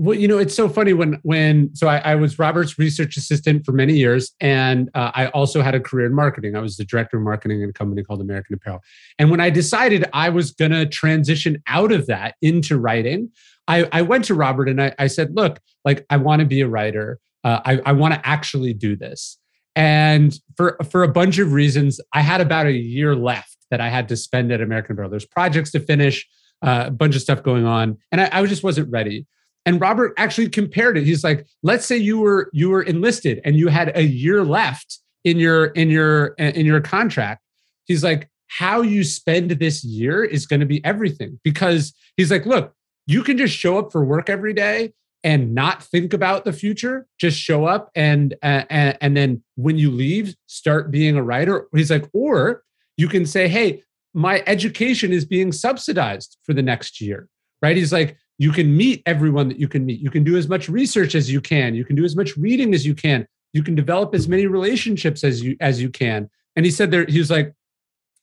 Well, 0.02 0.18
you 0.18 0.28
know, 0.28 0.40
it's 0.40 0.56
so 0.56 0.68
funny 0.68 0.94
when 0.94 1.20
when 1.22 1.76
so 1.76 1.88
I, 1.88 1.98
I 1.98 2.16
was 2.16 2.40
Robert's 2.40 2.80
research 2.80 3.18
assistant 3.18 3.64
for 3.64 3.72
many 3.72 3.94
years, 3.94 4.34
and 4.42 4.90
uh, 4.96 5.12
I 5.14 5.28
also 5.28 5.62
had 5.62 5.76
a 5.76 5.80
career 5.80 6.08
in 6.08 6.16
marketing. 6.16 6.56
I 6.56 6.60
was 6.60 6.76
the 6.76 6.86
director 6.86 7.18
of 7.18 7.24
marketing 7.24 7.62
in 7.62 7.70
a 7.70 7.74
company 7.74 8.02
called 8.02 8.20
American 8.20 8.56
Apparel. 8.56 8.80
And 9.20 9.30
when 9.30 9.40
I 9.40 9.52
decided 9.52 10.10
I 10.12 10.30
was 10.30 10.54
going 10.54 10.72
to 10.72 10.88
transition 10.88 11.62
out 11.68 11.92
of 11.92 12.08
that 12.08 12.34
into 12.42 12.80
writing, 12.80 13.30
I, 13.68 13.88
I 13.92 14.02
went 14.02 14.26
to 14.26 14.34
Robert 14.34 14.70
and 14.70 14.82
I, 14.82 14.96
I 14.98 15.06
said, 15.06 15.36
"Look, 15.36 15.60
like 15.86 16.04
I 16.10 16.18
want 16.18 16.40
to 16.40 16.48
be 16.48 16.62
a 16.62 16.68
writer. 16.68 17.20
Uh, 17.44 17.60
I, 17.64 17.82
I 17.86 17.92
want 17.92 18.16
to 18.16 18.28
actually 18.28 18.74
do 18.74 18.96
this." 18.96 19.38
And 19.76 20.36
for 20.58 20.80
for 20.90 21.04
a 21.04 21.10
bunch 21.10 21.38
of 21.38 21.54
reasons, 21.54 22.02
I 22.12 22.22
had 22.22 22.42
about 22.42 22.66
a 22.66 22.74
year 22.74 23.16
left 23.16 23.56
that 23.70 23.82
I 23.82 23.90
had 23.90 24.10
to 24.10 24.18
spend 24.18 24.52
at 24.52 24.62
American 24.62 24.94
Apparel. 24.94 25.12
There's 25.12 25.28
projects 25.28 25.70
to 25.74 25.80
finish, 25.80 26.28
uh, 26.64 26.86
a 26.88 26.92
bunch 26.92 27.16
of 27.16 27.22
stuff 27.22 27.44
going 27.44 27.68
on, 27.68 28.00
and 28.12 28.20
I, 28.20 28.30
I 28.32 28.46
just 28.48 28.64
wasn't 28.64 28.90
ready 28.90 29.28
and 29.66 29.80
robert 29.80 30.14
actually 30.18 30.50
compared 30.50 30.98
it. 30.98 31.06
He's 31.06 31.24
like 31.24 31.48
let's 31.64 31.86
say 31.86 31.98
you 31.98 32.20
were 32.20 32.50
you 32.54 32.70
were 32.70 32.84
enlisted 32.84 33.42
and 33.46 33.56
you 33.56 33.68
had 33.68 33.96
a 33.96 34.04
year 34.04 34.44
left 34.44 35.00
in 35.24 35.38
your 35.38 35.68
in 35.68 35.90
your 35.90 36.28
in 36.38 36.66
your 36.66 36.82
contract. 36.82 37.42
He's 37.86 38.04
like 38.04 38.30
how 38.48 38.82
you 38.82 39.04
spend 39.04 39.52
this 39.52 39.84
year 39.84 40.24
is 40.24 40.46
going 40.46 40.60
to 40.60 40.66
be 40.66 40.84
everything. 40.84 41.40
Because 41.44 41.94
he's 42.18 42.32
like 42.32 42.46
look 42.46 42.74
you 43.08 43.24
can 43.24 43.38
just 43.38 43.56
show 43.56 43.78
up 43.78 43.92
for 43.92 44.06
work 44.06 44.30
every 44.30 44.54
day 44.54 44.94
and 45.24 45.54
not 45.54 45.84
think 45.84 46.14
about 46.14 46.46
the 46.46 46.54
future. 46.54 47.06
Just 47.20 47.38
show 47.40 47.66
up 47.66 47.92
and 47.96 48.36
uh, 48.42 48.64
and 48.70 49.16
then 49.16 49.44
when 49.56 49.78
you 49.78 49.92
leave 49.92 50.36
start 50.48 50.92
being 50.92 51.16
a 51.16 51.24
writer. 51.24 51.68
He's 51.76 51.92
like 51.92 52.10
or 52.14 52.64
you 52.98 53.08
can 53.08 53.26
say 53.26 53.48
hey 53.48 53.84
my 54.14 54.44
education 54.46 55.14
is 55.14 55.24
being 55.24 55.54
subsidized 55.54 56.38
for 56.44 56.54
the 56.54 56.62
next 56.62 57.00
year 57.00 57.30
right? 57.62 57.78
He's 57.78 57.94
like 57.94 58.18
you 58.42 58.52
can 58.52 58.76
meet 58.76 59.04
everyone 59.06 59.50
that 59.50 59.60
you 59.60 59.68
can 59.68 59.86
meet. 59.86 60.00
You 60.00 60.10
can 60.10 60.24
do 60.24 60.36
as 60.36 60.50
much 60.50 60.68
research 60.68 61.14
as 61.14 61.32
you 61.32 61.40
can. 61.40 61.76
You 61.76 61.86
can 61.86 61.96
do 61.96 62.04
as 62.04 62.16
much 62.16 62.36
reading 62.36 62.74
as 62.74 62.88
you 62.88 62.96
can. 62.96 63.28
You 63.54 63.62
can 63.62 63.76
develop 63.76 64.16
as 64.16 64.28
many 64.28 64.48
relationships 64.48 65.24
as 65.24 65.44
you 65.44 65.56
as 65.60 65.80
you 65.80 65.92
can. 65.92 66.28
And 66.56 66.66
he 66.66 66.72
said 66.72 66.90
there, 66.90 67.06
he 67.06 67.20
was 67.20 67.30
like, 67.30 67.54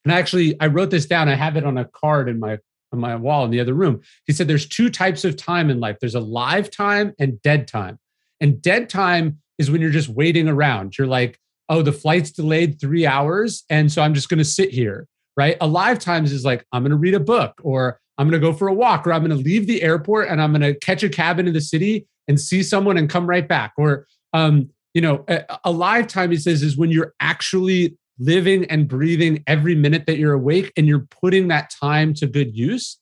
and 0.05 0.13
actually, 0.13 0.61
I 0.61 0.67
wrote 0.67 0.91
this 0.91 1.07
down. 1.07 1.29
I 1.29 1.37
have 1.37 1.57
it 1.57 1.65
on 1.65 1.79
a 1.79 1.85
card 1.85 2.29
in 2.29 2.41
my 2.41 2.59
on 2.93 2.99
my 2.99 3.15
wall 3.15 3.45
in 3.45 3.53
the 3.53 3.61
other 3.61 3.75
room. 3.75 4.01
He 4.27 4.33
said 4.33 4.49
there's 4.49 4.67
two 4.67 4.91
types 4.91 5.25
of 5.25 5.37
time 5.37 5.71
in 5.71 5.79
life. 5.79 5.99
There's 6.01 6.17
a 6.17 6.21
live 6.21 6.69
time 6.69 7.15
and 7.21 7.41
dead 7.43 7.69
time. 7.69 8.01
And 8.41 8.61
dead 8.61 8.89
time 8.89 9.39
is 9.57 9.71
when 9.71 9.81
you're 9.81 9.91
just 9.91 10.09
waiting 10.09 10.49
around. 10.49 10.99
You're 10.99 11.07
like, 11.07 11.39
oh, 11.69 11.81
the 11.81 11.93
flight's 11.93 12.33
delayed 12.33 12.81
three 12.81 13.07
hours. 13.07 13.63
And 13.71 13.93
so 13.93 14.03
I'm 14.03 14.15
just 14.15 14.29
going 14.29 14.39
to 14.39 14.45
sit 14.45 14.71
here, 14.71 15.07
right? 15.37 15.57
A 15.61 15.67
Alive 15.67 16.01
times 16.01 16.33
is 16.33 16.45
like, 16.45 16.67
I'm 16.73 16.83
going 16.83 16.91
to 16.91 16.97
read 16.97 17.15
a 17.15 17.21
book 17.21 17.61
or 17.63 18.01
I'm 18.19 18.29
going 18.29 18.41
to 18.41 18.47
go 18.47 18.53
for 18.53 18.69
a 18.69 18.75
walk 18.75 19.07
or 19.07 19.13
I'm 19.13 19.25
going 19.25 19.37
to 19.37 19.43
leave 19.43 19.67
the 19.67 19.83
airport 19.83 20.29
and 20.29 20.43
I'm 20.43 20.53
going 20.53 20.63
to 20.63 20.79
catch 20.81 21.03
a 21.03 21.09
cab 21.09 21.39
into 21.39 21.53
the 21.53 21.61
city 21.61 22.07
and 22.27 22.39
see 22.41 22.63
someone 22.63 22.99
and 22.99 23.09
come 23.09 23.27
right 23.27 23.47
back. 23.47 23.73
Or, 23.79 24.07
um, 24.33 24.71
you 24.93 25.01
know, 25.01 25.25
a, 25.29 25.59
alive 25.65 26.09
time, 26.09 26.31
he 26.31 26.37
says, 26.37 26.63
is 26.63 26.77
when 26.77 26.91
you're 26.91 27.15
actually 27.21 27.97
living 28.19 28.65
and 28.65 28.89
breathing 28.89 29.45
every 29.47 29.77
minute 29.77 30.07
that 30.07 30.19
you're 30.19 30.33
awake 30.33 30.73
and 30.77 30.89
you're 30.89 31.07
putting 31.23 31.49
that 31.49 31.71
time 31.71 32.13
to 32.15 32.27
good 32.27 32.57
use. 32.57 32.99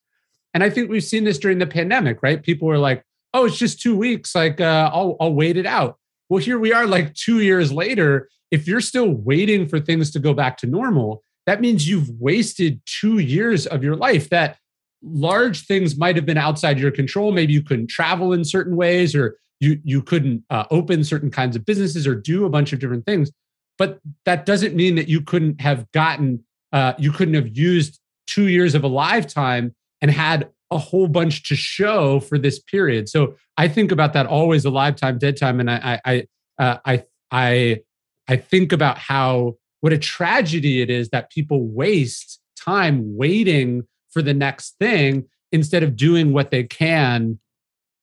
And 0.53 0.63
I 0.63 0.71
think 0.71 0.91
we've 0.91 1.03
seen 1.03 1.25
this 1.25 1.39
during 1.39 1.59
the 1.59 1.67
pandemic, 1.67 2.23
right? 2.23 2.43
People 2.43 2.69
were 2.69 2.79
like, 2.79 3.03
oh, 3.33 3.47
it's 3.47 3.59
just 3.59 3.81
two 3.81 3.97
weeks. 3.97 4.35
Like, 4.35 4.61
uh, 4.61 4.91
I'll, 4.93 5.17
I'll 5.21 5.35
wait 5.35 5.57
it 5.57 5.67
out. 5.67 5.99
Well, 6.29 6.43
here 6.43 6.59
we 6.59 6.73
are, 6.73 6.87
like 6.87 7.15
two 7.15 7.41
years 7.41 7.73
later. 7.73 8.29
If 8.51 8.69
you're 8.69 8.81
still 8.81 9.11
waiting 9.11 9.67
for 9.67 9.81
things 9.81 10.11
to 10.13 10.19
go 10.19 10.35
back 10.35 10.57
to 10.59 10.67
normal, 10.67 11.23
that 11.47 11.61
means 11.61 11.89
you've 11.89 12.11
wasted 12.21 12.81
two 12.87 13.19
years 13.19 13.67
of 13.67 13.83
your 13.83 13.97
life 13.97 14.31
that 14.31 14.59
large 15.07 15.67
things 15.67 15.97
might 15.97 16.17
have 16.17 16.27
been 16.27 16.39
outside 16.39 16.79
your 16.79 16.91
control. 16.91 17.33
Maybe 17.33 17.53
you 17.53 17.63
couldn't 17.63 17.89
travel 17.89 18.33
in 18.33 18.45
certain 18.45 18.77
ways, 18.77 19.15
or 19.15 19.39
you, 19.61 19.81
you 19.85 20.03
couldn't 20.03 20.45
uh, 20.51 20.65
open 20.71 21.05
certain 21.05 21.31
kinds 21.31 21.57
of 21.57 21.65
businesses 21.65 22.07
or 22.07 22.15
do 22.15 22.45
a 22.45 22.51
bunch 22.51 22.73
of 22.73 22.79
different 22.79 23.07
things. 23.07 23.31
But 23.79 24.01
that 24.25 24.47
doesn't 24.47 24.75
mean 24.75 24.95
that 24.97 25.09
you 25.09 25.21
couldn't 25.21 25.61
have 25.61 25.91
gotten, 25.93 26.45
uh, 26.73 26.95
you 26.99 27.13
couldn't 27.13 27.35
have 27.35 27.57
used 27.57 28.01
two 28.27 28.49
years 28.49 28.75
of 28.75 28.85
a 28.85 28.89
lifetime 28.89 29.75
and 30.01 30.11
had 30.11 30.49
a 30.71 30.79
whole 30.79 31.09
bunch 31.09 31.49
to 31.49 31.55
show 31.55 32.21
for 32.21 32.39
this 32.39 32.59
period. 32.59 33.09
So 33.09 33.37
I 33.57 33.69
think 33.69 33.93
about 33.93 34.13
that 34.15 34.27
always 34.27 34.65
a 34.65 34.71
lifetime, 34.71 35.19
dead 35.19 35.37
time, 35.37 35.61
and 35.61 35.71
I 35.71 36.01
I 36.05 36.27
uh, 36.59 36.79
I 36.85 37.05
I 37.31 37.81
I 38.29 38.37
think 38.37 38.73
about 38.73 38.99
how 38.99 39.57
what 39.81 39.93
a 39.93 39.99
tragedy 39.99 40.83
it 40.83 40.91
is 40.91 41.11
that 41.11 41.31
people 41.31 41.67
waste 41.69 42.41
time 42.59 43.17
waiting 43.17 43.87
for 44.11 44.23
the 44.23 44.35
next 44.35 44.77
thing 44.79 45.27
instead 45.53 45.83
of 45.83 45.97
doing 45.97 46.33
what 46.33 46.51
they 46.51 46.65
can 46.65 47.39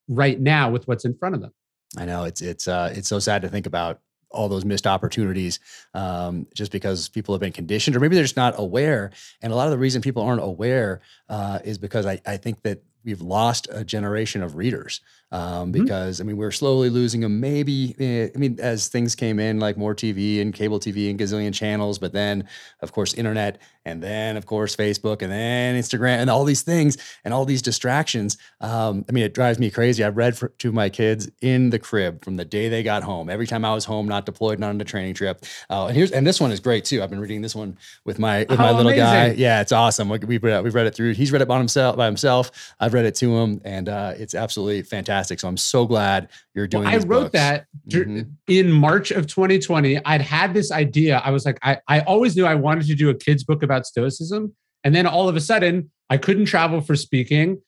right 0.08 0.40
now 0.40 0.70
with 0.70 0.88
what's 0.88 1.06
in 1.06 1.16
front 1.16 1.36
of 1.36 1.42
them. 1.42 1.54
I 1.98 2.06
know 2.06 2.24
it's 2.24 2.42
it's 2.42 2.68
uh, 2.68 2.94
it's 2.96 3.08
so 3.08 3.20
sad 3.20 3.42
to 3.44 3.50
think 3.50 3.66
about 3.66 4.00
all 4.34 4.50
those 4.50 4.66
missed 4.66 4.88
opportunities 4.88 5.60
um, 5.94 6.48
just 6.56 6.72
because 6.72 7.08
people 7.08 7.36
have 7.36 7.40
been 7.40 7.52
conditioned 7.52 7.96
or 7.96 8.00
maybe 8.00 8.16
they're 8.16 8.24
just 8.24 8.36
not 8.36 8.56
aware 8.58 9.12
and 9.42 9.54
a 9.54 9.56
lot 9.56 9.68
of 9.68 9.72
the 9.72 9.78
reason 9.78 10.02
people 10.02 10.24
aren't 10.24 10.42
aware 10.42 11.02
uh, 11.30 11.60
is 11.64 11.78
because 11.78 12.08
I, 12.08 12.20
I 12.26 12.38
think 12.38 12.64
that 12.64 12.82
we've 13.06 13.22
lost 13.22 13.68
a 13.72 13.84
generation 13.86 14.42
of 14.42 14.56
readers 14.56 15.02
um, 15.34 15.42
mm-hmm. 15.42 15.84
because 15.84 16.18
mm-hmm. 16.18 16.24
I 16.24 16.28
mean 16.28 16.38
we're 16.38 16.52
slowly 16.52 16.90
losing 16.90 17.22
them. 17.22 17.42
Maybe 17.42 17.96
eh, 18.00 18.30
I 18.34 18.38
mean 18.38 18.58
as 18.62 18.88
things 18.88 19.16
came 19.16 19.40
in 19.40 19.60
like 19.60 19.76
more 19.76 19.94
TV 19.94 20.40
and 20.40 20.54
cable 20.54 20.80
TV 20.80 21.10
and 21.10 21.20
gazillion 21.20 21.54
channels, 21.54 22.00
but 22.00 22.14
then 22.14 22.48
of 22.82 22.94
course 22.94 23.14
internet 23.14 23.60
and 23.84 24.02
then 24.02 24.38
of 24.38 24.46
course 24.46 24.76
Facebook 24.76 25.22
and 25.22 25.32
then 25.32 25.76
Instagram 25.76 26.18
and 26.18 26.30
all 26.30 26.46
these 26.46 26.62
things 26.62 26.98
and 27.26 27.34
all 27.34 27.46
these 27.46 27.64
distractions. 27.64 28.38
Um, 28.62 29.04
I 29.10 29.12
mean 29.12 29.24
it 29.24 29.34
drives 29.34 29.60
me 29.60 29.72
crazy. 29.72 30.04
I've 30.04 30.16
read 30.16 30.38
for, 30.38 30.50
to 30.50 30.72
my 30.72 30.90
kids 30.90 31.30
in 31.42 31.72
the 31.72 31.80
crib 31.80 32.24
from 32.24 32.38
the 32.38 32.46
day 32.46 32.70
they 32.70 32.84
got 32.84 33.04
home. 33.04 33.30
Every 33.30 33.48
time 33.48 33.66
I 33.66 33.74
was 33.74 33.86
home, 33.86 34.08
not 34.08 34.28
deployed, 34.28 34.60
not 34.60 34.70
on 34.70 34.80
a 34.80 34.86
training 34.86 35.16
trip. 35.16 35.44
Uh, 35.70 35.88
and 35.88 35.98
here's 35.98 36.12
and 36.12 36.28
this 36.28 36.40
one 36.40 36.52
is 36.52 36.60
great 36.60 36.86
too. 36.86 37.02
I've 37.02 37.10
been 37.10 37.20
reading 37.20 37.42
this 37.42 37.56
one 37.56 37.76
with 38.06 38.20
my 38.20 38.46
with 38.48 38.60
my 38.60 38.70
oh, 38.70 38.76
little 38.76 38.92
amazing. 38.92 39.04
guy. 39.04 39.32
Yeah, 39.32 39.62
it's 39.62 39.72
awesome. 39.72 40.10
We've 40.10 40.44
read, 40.44 40.64
we've 40.64 40.76
read 40.76 40.86
it 40.86 40.94
through. 40.94 41.16
He's 41.16 41.32
read 41.32 41.42
it 41.42 41.48
by 41.48 41.58
himself 41.58 41.98
by 41.98 42.06
himself. 42.06 42.76
I've 42.80 42.94
read 42.94 43.06
it 43.06 43.16
to 43.16 43.36
him, 43.36 43.60
and 43.66 43.90
uh, 43.90 44.14
it's 44.16 44.36
absolutely 44.36 44.84
fantastic. 44.84 45.23
So 45.40 45.48
I'm 45.48 45.58
so 45.58 45.86
glad 45.86 46.30
you're 46.54 46.68
doing. 46.68 46.84
Well, 46.84 46.94
I 46.94 46.98
wrote 46.98 47.22
books. 47.24 47.32
that 47.34 47.66
mm-hmm. 47.90 48.30
in 48.48 48.72
March 48.72 49.12
of 49.12 49.28
2020. 49.28 50.04
I'd 50.06 50.22
had 50.22 50.54
this 50.54 50.72
idea. 50.72 51.22
I 51.24 51.32
was 51.32 51.46
like, 51.46 51.60
I, 51.64 51.80
I 51.88 52.02
always 52.02 52.36
knew 52.36 52.46
I 52.46 52.56
wanted 52.56 52.88
to 52.88 52.96
do 52.96 53.10
a 53.10 53.14
kids 53.14 53.44
book 53.44 53.64
about 53.64 53.86
Stoicism, 53.86 54.54
and 54.84 54.96
then 54.96 55.08
all 55.08 55.30
of 55.30 55.36
a 55.36 55.42
sudden, 55.42 55.92
I 56.10 56.18
couldn't 56.18 56.46
travel 56.46 56.82
for 56.82 56.96
speaking. 56.96 57.62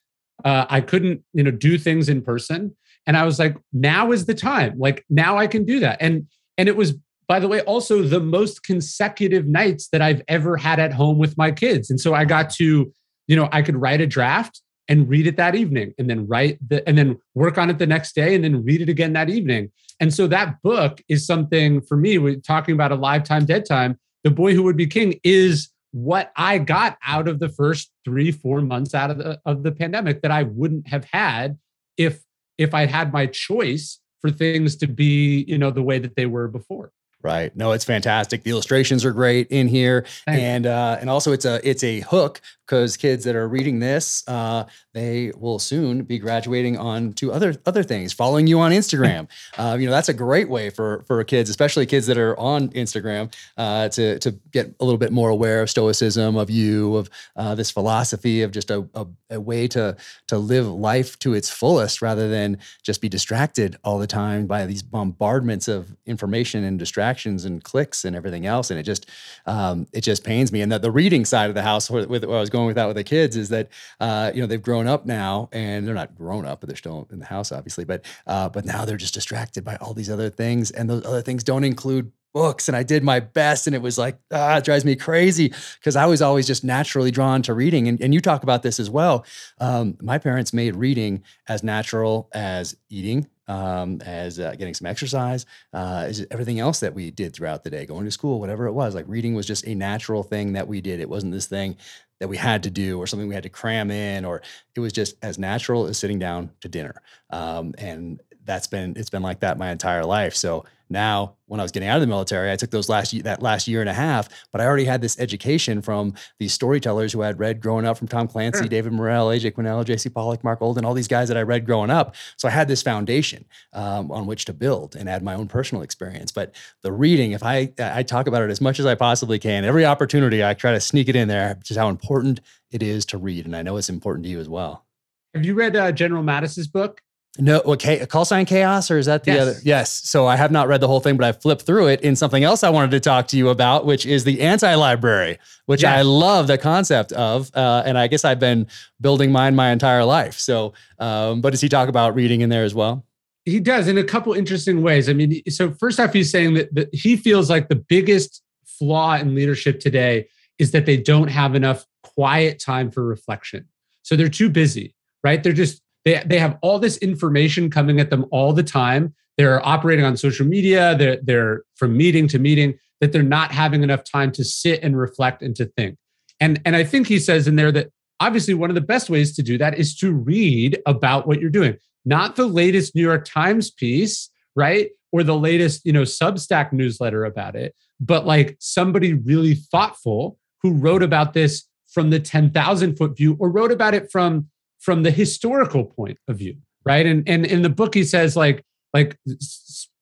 Uh, 0.44 0.66
I 0.70 0.82
couldn't, 0.82 1.24
you 1.34 1.44
know, 1.44 1.52
do 1.52 1.78
things 1.78 2.10
in 2.10 2.22
person, 2.22 2.76
and 3.08 3.18
I 3.18 3.24
was 3.24 3.40
like, 3.40 3.56
now 3.74 4.12
is 4.12 4.26
the 4.26 4.36
time. 4.36 4.78
Like 4.78 5.06
now 5.10 5.38
I 5.38 5.48
can 5.48 5.66
do 5.66 5.80
that, 5.80 5.98
and 6.02 6.28
and 6.58 6.70
it 6.70 6.76
was 6.76 6.94
by 7.28 7.40
the 7.40 7.48
way, 7.48 7.60
also 7.62 8.04
the 8.04 8.20
most 8.20 8.64
consecutive 8.64 9.48
nights 9.48 9.88
that 9.92 10.00
I've 10.00 10.22
ever 10.28 10.58
had 10.58 10.80
at 10.80 10.94
home 10.94 11.18
with 11.18 11.36
my 11.40 11.50
kids. 11.50 11.90
And 11.90 12.00
so 12.00 12.14
I 12.14 12.24
got 12.24 12.52
to 12.52 12.94
you 13.28 13.36
know, 13.36 13.50
I 13.52 13.62
could 13.62 13.76
write 13.76 14.02
a 14.02 14.08
draft 14.08 14.62
and 14.88 15.10
read 15.10 15.27
it 15.27 15.38
that 15.38 15.56
evening 15.56 15.94
and 15.98 16.10
then 16.10 16.27
write 16.27 16.58
the 16.68 16.88
and 16.88 16.98
then 16.98 17.18
work 17.34 17.58
on 17.58 17.70
it 17.70 17.77
the 17.77 17.88
next 17.88 18.15
day 18.15 18.36
and 18.36 18.44
then 18.44 18.63
read 18.63 18.82
it 18.82 18.89
again 18.89 19.13
that 19.13 19.30
evening. 19.30 19.72
And 20.00 20.13
so 20.13 20.27
that 20.27 20.62
book 20.62 21.01
is 21.10 21.25
something 21.25 21.82
for 21.82 21.98
me, 21.98 22.18
we're 22.18 22.36
talking 22.36 22.74
about 22.74 22.92
a 22.92 22.96
lifetime 22.96 23.46
dead 23.46 23.65
time. 23.65 23.98
The 24.24 24.32
boy 24.32 24.54
who 24.54 24.63
would 24.63 24.77
be 24.77 24.88
king 24.88 25.20
is 25.24 25.70
what 25.92 26.32
I 26.36 26.58
got 26.58 26.98
out 27.06 27.27
of 27.27 27.39
the 27.39 27.50
first 27.50 27.92
three, 28.04 28.32
four 28.32 28.62
months 28.62 28.94
out 28.94 29.12
of 29.12 29.18
the 29.18 29.39
of 29.46 29.63
the 29.63 29.72
pandemic 29.72 30.22
that 30.22 30.32
I 30.32 30.44
wouldn't 30.44 30.88
have 30.88 31.06
had 31.06 31.58
if 31.98 32.22
if 32.58 32.74
I 32.74 32.86
had 32.86 33.13
my 33.13 33.25
choice 33.27 34.00
for 34.22 34.32
things 34.32 34.75
to 34.77 34.88
be, 34.88 35.46
you 35.48 35.58
know, 35.58 35.72
the 35.72 35.84
way 35.84 36.00
that 36.00 36.15
they 36.15 36.25
were 36.25 36.48
before. 36.48 36.92
Right. 37.25 37.55
No, 37.55 37.72
it's 37.72 37.86
fantastic. 37.86 38.44
The 38.44 38.51
illustrations 38.51 39.03
are 39.03 39.12
great 39.12 39.48
in 39.48 39.67
here, 39.67 40.05
Thanks. 40.25 40.41
and 40.44 40.65
uh, 40.67 41.00
and 41.01 41.10
also 41.10 41.32
it's 41.32 41.44
a 41.44 41.60
it's 41.67 41.84
a 41.84 42.01
hook 42.01 42.39
because 42.67 42.98
kids 42.98 43.25
that 43.25 43.36
are 43.36 43.48
reading 43.48 43.79
this, 43.79 44.24
uh, 44.27 44.65
they 44.94 45.32
will 45.38 45.60
soon 45.60 46.03
be 46.03 46.17
graduating 46.20 46.77
on 46.77 47.13
to 47.13 47.32
other 47.32 47.55
other 47.65 47.82
things, 47.82 48.13
following 48.13 48.46
you 48.46 48.60
on 48.60 48.72
Instagram. 48.72 49.27
uh, 49.58 49.75
you 49.79 49.88
know, 49.88 49.91
that's 49.91 50.10
a 50.10 50.13
great 50.13 50.50
way 50.50 50.70
for 50.70 51.03
for 51.08 51.24
kids, 51.24 51.50
especially 51.50 51.88
kids 51.88 52.05
that 52.05 52.17
are 52.20 52.39
on 52.39 52.70
Instagram, 52.70 53.34
uh, 53.58 53.89
to 53.89 54.20
to 54.20 54.32
get 54.51 54.75
a 54.79 54.86
little 54.86 55.00
bit 55.00 55.12
more 55.12 55.29
aware 55.29 55.63
of 55.63 55.70
Stoicism, 55.72 56.36
of 56.36 56.51
you, 56.51 56.96
of 56.96 57.10
uh, 57.36 57.55
this 57.55 57.72
philosophy 57.72 58.44
of 58.44 58.51
just 58.51 58.70
a, 58.70 58.88
a, 58.94 59.08
a 59.32 59.41
way 59.41 59.67
to 59.70 59.98
to 60.27 60.38
live 60.38 60.67
life 60.67 61.17
to 61.20 61.34
its 61.34 61.50
fullest, 61.50 62.03
rather 62.03 62.29
than 62.29 62.60
just 62.84 63.01
be 63.01 63.10
distracted 63.10 63.77
all 63.84 63.98
the 63.98 64.05
time 64.05 64.46
by 64.46 64.67
these 64.67 64.84
bombardments 64.84 65.67
of 65.67 65.96
information 66.05 66.63
and 66.63 66.77
distractions 66.77 67.14
and 67.24 67.63
clicks 67.63 68.03
and 68.03 68.15
everything 68.15 68.45
else. 68.45 68.69
And 68.69 68.79
it 68.79 68.84
just 68.84 69.10
um, 69.45 69.88
it 69.93 70.01
just 70.01 70.24
pains 70.24 70.51
me. 70.51 70.62
And 70.62 70.72
the, 70.72 70.79
the 70.79 70.91
reading 70.91 71.24
side 71.24 71.50
of 71.50 71.55
the 71.55 71.62
house, 71.62 71.89
with, 71.89 72.10
with 72.10 72.24
I 72.24 72.27
was 72.27 72.50
going 72.50 72.67
with 72.67 72.75
that 72.75 72.88
with 72.88 72.98
the 72.98 73.03
kids 73.03 73.38
is 73.38 73.50
that 73.50 73.69
uh, 74.00 74.31
you 74.34 74.41
know 74.41 74.48
they've 74.48 74.62
grown 74.62 74.88
up 74.88 75.05
now 75.05 75.50
and 75.53 75.88
they're 75.88 75.95
not 75.95 76.15
grown 76.15 76.45
up, 76.45 76.60
but 76.60 76.67
they're 76.67 76.75
still 76.75 77.07
in 77.12 77.19
the 77.19 77.25
house, 77.25 77.51
obviously. 77.51 77.86
But 77.86 78.03
uh, 78.27 78.50
but 78.50 78.65
now 78.65 78.84
they're 78.84 78.98
just 78.98 79.13
distracted 79.13 79.63
by 79.63 79.77
all 79.77 79.93
these 79.93 80.10
other 80.10 80.29
things, 80.29 80.72
and 80.72 80.89
those 80.89 81.05
other 81.05 81.22
things 81.22 81.43
don't 81.43 81.63
include 81.63 82.12
books 82.36 82.67
and 82.67 82.75
I 82.75 82.84
did 82.84 83.01
my 83.01 83.22
best 83.22 83.65
and 83.65 83.74
it 83.74 83.81
was 83.81 83.98
like 83.98 84.17
ah, 84.29 84.57
it 84.57 84.65
drives 84.65 84.84
me 84.84 84.98
crazy 84.98 85.53
because 85.79 85.95
I 85.95 86.05
was 86.05 86.22
always 86.22 86.45
just 86.45 86.65
naturally 86.65 87.10
drawn 87.10 87.41
to 87.43 87.53
reading 87.53 87.88
and, 87.88 88.00
and 88.01 88.13
you 88.13 88.19
talk 88.19 88.43
about 88.43 88.62
this 88.62 88.77
as 88.77 88.89
well 88.89 89.25
um, 89.62 89.98
my 90.01 90.17
parents 90.17 90.51
made 90.51 90.75
reading 90.75 91.24
as 91.48 91.63
natural 91.63 92.27
as 92.34 92.75
eating 92.89 93.29
um, 93.48 94.02
as 94.02 94.40
uh, 94.40 94.56
getting 94.56 94.74
some 94.74 94.88
exercise, 94.88 95.46
uh, 95.74 96.12
everything 96.32 96.60
else 96.60 96.80
that 96.80 96.94
we 96.94 97.12
did 97.12 97.34
throughout 97.34 97.64
the 97.64 97.70
day, 97.70 97.86
going 97.86 98.06
to 98.06 98.12
school, 98.12 98.40
whatever 98.40 98.68
it 98.68 98.74
was. 98.74 98.96
Like 98.96 99.06
reading 99.08 99.36
was 99.36 99.46
just 99.46 99.68
a 99.68 99.75
natural 99.75 100.24
thing 100.24 100.54
that 100.54 100.68
we 100.68 100.82
did. 100.82 101.00
It 101.00 101.10
wasn't 101.10 101.34
this 101.34 101.48
thing 101.48 101.78
that 102.20 102.28
we 102.28 102.38
had 102.38 102.64
to 102.64 102.70
do 102.70 102.98
or 102.98 103.08
something 103.08 103.28
we 103.28 103.36
had 103.36 103.44
to 103.44 103.50
cram 103.50 103.92
in, 103.92 104.25
or 104.25 104.42
it 104.75 104.80
was 104.80 104.94
just 104.94 105.16
as 105.22 105.38
natural 105.38 105.86
as 105.86 105.98
sitting 105.98 106.20
down 106.20 106.50
to 106.62 106.70
dinner. 106.70 107.02
Um, 107.30 107.74
and 107.78 108.22
that's 108.46 108.68
been 108.68 108.94
it's 108.96 109.10
been 109.10 109.24
like 109.24 109.40
that 109.42 109.58
my 109.58 109.72
entire 109.72 110.06
life. 110.06 110.36
So 110.36 110.66
now 110.88 111.36
when 111.48 111.60
I 111.60 111.64
was 111.64 111.72
getting 111.72 111.90
out 111.90 111.96
of 111.96 112.02
the 112.02 112.08
military, 112.08 112.52
I 112.52 112.56
took 112.56 112.70
those 112.70 112.90
last 112.90 113.24
that 113.24 113.42
last 113.42 113.68
year 113.68 113.82
and 113.82 113.90
a 113.90 113.94
half, 113.94 114.30
but 114.52 114.62
I 114.62 114.66
already 114.66 114.86
had 114.86 115.02
this 115.02 115.20
education 115.20 115.82
from 115.82 116.14
these 116.40 116.54
storytellers 116.54 117.12
who 117.12 117.24
I 117.24 117.28
had 117.28 117.40
read 117.40 117.60
growing 117.60 117.86
up 117.86 117.98
from 117.98 118.08
Tom 118.08 118.28
Clancy, 118.28 118.60
sure. 118.60 118.68
David 118.68 118.94
Morrell, 118.94 119.28
AJ 119.28 119.54
Quinnell, 119.54 119.84
J.C. 119.84 120.10
Pollock, 120.10 120.44
Marc 120.44 120.62
Olden, 120.62 120.86
all 120.86 120.94
these 120.94 121.08
guys 121.08 121.28
that 121.28 121.38
I 121.38 121.42
read 121.42 121.66
growing 121.66 121.90
up. 121.90 122.16
So 122.38 122.48
I 122.48 122.52
had 122.52 122.68
this 122.68 122.84
foundation 122.84 123.46
um, 123.74 124.12
on 124.12 124.28
which 124.28 124.46
to 124.46 124.54
build 124.54 124.96
and 124.96 125.10
add 125.10 125.24
my 125.24 125.34
own 125.34 125.48
personal 125.48 125.82
experience. 125.82 126.32
But 126.32 126.54
the 126.84 126.92
reading, 126.92 127.32
if 127.32 127.44
I 127.44 127.74
I 127.80 128.04
talk 128.04 128.28
about 128.28 128.44
it 128.44 128.52
as 128.52 128.62
much 128.62 128.80
as 128.80 128.86
I 128.86 128.96
possibly 128.96 129.40
can, 129.40 129.66
every 129.66 129.86
opportunity 129.86 130.44
I 130.44 130.54
try 130.54 130.72
to 130.72 130.80
sneak 130.80 131.10
it 131.10 131.16
in 131.16 131.28
there, 131.28 131.60
just 131.64 131.80
how 131.80 131.90
important 131.90 132.42
it 132.72 132.84
is 132.84 133.06
to 133.08 133.18
read, 133.18 133.46
and 133.46 133.56
I 133.56 133.64
know 133.64 133.78
it's 133.78 133.90
important 133.90 134.25
to 134.25 134.30
you 134.30 134.40
as 134.40 134.50
well. 134.50 134.86
Have 135.34 135.44
you 135.46 135.54
read 135.54 135.75
uh, 135.75 135.92
General 135.92 136.24
Mattis's 136.24 136.68
book? 136.68 137.02
No, 137.38 137.60
okay, 137.65 138.06
call 138.06 138.24
sign 138.24 138.46
chaos, 138.46 138.89
or 138.89 138.98
is 138.98 139.08
that 139.08 139.25
the 139.25 139.32
yes. 139.32 139.42
other? 139.42 139.56
Yes. 139.63 139.92
So 139.92 140.25
I 140.25 140.38
have 140.38 140.51
not 140.51 140.70
read 140.70 140.80
the 140.80 140.88
whole 140.88 141.01
thing, 141.01 141.18
but 141.18 141.25
I 141.25 141.32
flipped 141.34 141.63
through 141.63 141.88
it 141.88 142.01
in 142.01 142.15
something 142.15 142.44
else 142.44 142.63
I 142.63 142.70
wanted 142.70 142.92
to 142.92 143.00
talk 143.01 143.27
to 143.27 143.38
you 143.38 143.50
about, 143.50 143.86
which 143.86 144.06
is 144.06 144.24
the 144.24 144.42
anti-library, 144.42 145.38
which 145.65 145.84
yes. 145.84 146.00
I 146.00 146.01
love 146.04 146.48
the 146.48 146.58
concept 146.58 147.12
of, 147.12 147.51
uh, 147.54 147.84
and 147.86 147.98
I 147.98 148.08
guess 148.08 148.24
I've 148.24 148.39
been 148.39 148.68
building 149.01 149.34
mine 149.34 149.54
my 149.54 149.72
entire 149.72 150.06
life. 150.06 150.39
So, 150.39 150.74
um, 150.98 151.42
but 151.42 151.50
does 151.50 151.60
he 151.60 151.68
talk 151.68 151.89
about 151.89 152.15
reading 152.15 152.39
in 152.39 152.50
there 152.50 152.63
as 152.63 152.74
well? 152.74 153.06
He 153.44 153.60
does 153.60 153.88
in 153.88 153.98
a 153.98 154.04
couple 154.04 154.34
interesting 154.34 154.82
ways. 154.82 155.10
I 155.10 155.13
mean, 155.13 155.42
so 155.50 155.72
first 155.72 156.00
off, 156.00 156.13
he's 156.13 156.32
saying 156.32 156.54
that, 156.54 156.74
that 156.74 156.96
he 156.96 157.18
feels 157.18 157.50
like 157.50 157.68
the 157.68 157.75
biggest 157.75 158.42
flaw 158.65 159.15
in 159.15 159.36
leadership 159.36 159.80
today 159.80 160.27
is 160.58 160.72
that 160.72 160.86
they 160.86 160.98
don't 160.98 161.27
have 161.27 161.54
enough 161.54 161.86
quiet 162.01 162.60
time 162.60 162.92
for 162.92 163.04
reflection. 163.04 163.68
So 164.04 164.15
they're 164.15 164.30
too 164.30 164.50
busy, 164.50 164.96
right? 165.24 165.44
They're 165.44 165.54
just 165.54 165.82
they 166.06 166.24
they 166.26 166.40
have 166.40 166.58
all 166.62 166.80
this 166.80 166.98
information 166.98 167.70
coming 167.70 168.00
at 168.00 168.10
them 168.10 168.26
all 168.32 168.54
the 168.54 168.64
time. 168.64 169.14
They're 169.38 169.66
operating 169.66 170.06
on 170.06 170.16
social 170.16 170.46
media. 170.46 170.96
They're 170.96 171.18
they're 171.22 171.64
from 171.76 171.98
meeting 171.98 172.28
to 172.30 172.40
meeting 172.40 172.80
that 173.02 173.12
they're 173.12 173.24
not 173.24 173.52
having 173.52 173.84
enough 173.84 174.04
time 174.04 174.32
to 174.34 174.44
sit 174.44 174.82
and 174.82 174.98
reflect 174.98 175.42
and 175.42 175.56
to 175.58 175.66
think. 175.66 175.98
And 176.40 176.62
and 176.66 176.76
I 176.76 176.84
think 176.84 177.08
he 177.08 177.20
says 177.20 177.48
in 177.48 177.56
there 177.56 177.72
that 177.72 177.90
obviously 178.20 178.54
one 178.54 178.70
of 178.70 178.76
the 178.76 178.82
best 178.82 179.10
ways 179.10 179.36
to 179.36 179.44
do 179.44 179.58
that 179.58 179.78
is 179.78 179.96
to 179.98 180.14
read 180.14 180.80
about 180.86 181.28
what 181.28 181.42
you're 181.42 181.50
doing, 181.50 181.76
not 182.06 182.36
the 182.36 182.46
latest 182.46 182.96
New 182.96 183.02
York 183.02 183.26
Times 183.26 183.72
piece, 183.72 184.30
right? 184.56 184.90
Or 185.12 185.24
the 185.24 185.38
latest, 185.38 185.86
you 185.86 185.94
know, 185.94 186.04
Substack 186.04 186.72
newsletter 186.72 187.26
about 187.26 187.56
it, 187.56 187.74
but 188.00 188.26
like 188.26 188.58
somebody 188.60 189.14
really 189.14 189.56
thoughtful 189.56 190.38
who 190.62 190.74
wrote 190.74 191.04
about 191.04 191.34
this 191.34 191.68
from 191.88 192.10
the 192.10 192.20
10,000 192.20 192.98
foot 192.98 193.16
view 193.16 193.38
or 193.40 193.50
wrote 193.50 193.72
about 193.72 193.94
it 193.94 194.12
from 194.12 194.48
from 194.86 195.01
the 195.01 195.10
historical 195.10 195.84
point 195.84 196.20
of 196.27 196.38
view, 196.38 196.56
right? 196.86 197.06
And 197.06 197.27
and 197.27 197.44
in 197.44 197.63
the 197.63 197.70
book 197.70 197.96
he 197.96 198.04
says 198.04 198.36
like 198.36 198.63
like 198.94 199.18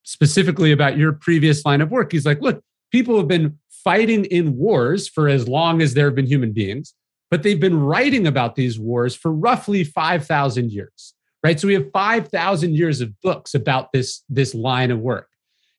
specifically 0.04 0.74
about 0.74 0.98
your 0.98 1.14
previous 1.14 1.66
line 1.66 1.80
of 1.80 1.90
work, 1.90 2.12
he's 2.12 2.26
like, 2.26 2.42
look, 2.42 2.62
people 2.92 3.18
have 3.18 3.30
been 3.30 3.58
fighting 3.70 4.26
in 4.26 4.58
wars 4.58 5.08
for 5.08 5.30
as 5.30 5.48
long 5.48 5.82
as 5.82 5.94
there 5.94 6.06
have 6.06 6.16
been 6.16 6.28
human 6.28 6.52
beings, 6.52 6.94
but 7.32 7.44
they've 7.44 7.60
been 7.60 7.80
writing 7.80 8.28
about 8.28 8.56
these 8.56 8.78
wars 8.78 9.16
for 9.16 9.32
roughly 9.32 9.84
5,000 9.84 10.72
years, 10.72 11.14
right? 11.44 11.60
So 11.60 11.68
we 11.68 11.74
have 11.74 11.90
5,000 11.92 12.76
years 12.76 13.02
of 13.02 13.20
books 13.22 13.54
about 13.54 13.92
this, 13.94 14.24
this 14.30 14.54
line 14.54 14.92
of 14.92 15.00
work. 15.00 15.30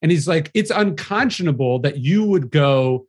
And 0.03 0.11
he's 0.11 0.27
like, 0.27 0.51
it's 0.55 0.71
unconscionable 0.71 1.79
that 1.81 1.99
you 1.99 2.25
would 2.25 2.51
go 2.51 3.07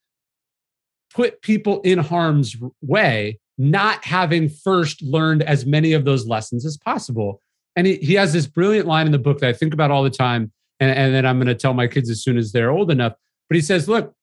put 1.13 1.41
people 1.41 1.81
in 1.81 1.99
harm's 1.99 2.55
way, 2.81 3.39
not 3.57 4.03
having 4.03 4.49
first 4.49 5.01
learned 5.01 5.43
as 5.43 5.65
many 5.65 5.93
of 5.93 6.05
those 6.05 6.27
lessons 6.27 6.65
as 6.65 6.77
possible. 6.77 7.41
And 7.75 7.87
he, 7.87 7.95
he 7.95 8.13
has 8.15 8.33
this 8.33 8.47
brilliant 8.47 8.87
line 8.87 9.05
in 9.05 9.11
the 9.11 9.19
book 9.19 9.39
that 9.39 9.49
I 9.49 9.53
think 9.53 9.73
about 9.73 9.91
all 9.91 10.03
the 10.03 10.09
time. 10.09 10.51
And, 10.79 10.91
and 10.91 11.13
then 11.13 11.25
I'm 11.25 11.37
going 11.37 11.47
to 11.47 11.55
tell 11.55 11.73
my 11.73 11.87
kids 11.87 12.09
as 12.09 12.21
soon 12.21 12.37
as 12.37 12.51
they're 12.51 12.71
old 12.71 12.91
enough. 12.91 13.13
But 13.49 13.55
he 13.55 13.61
says, 13.61 13.87
look, 13.87 14.13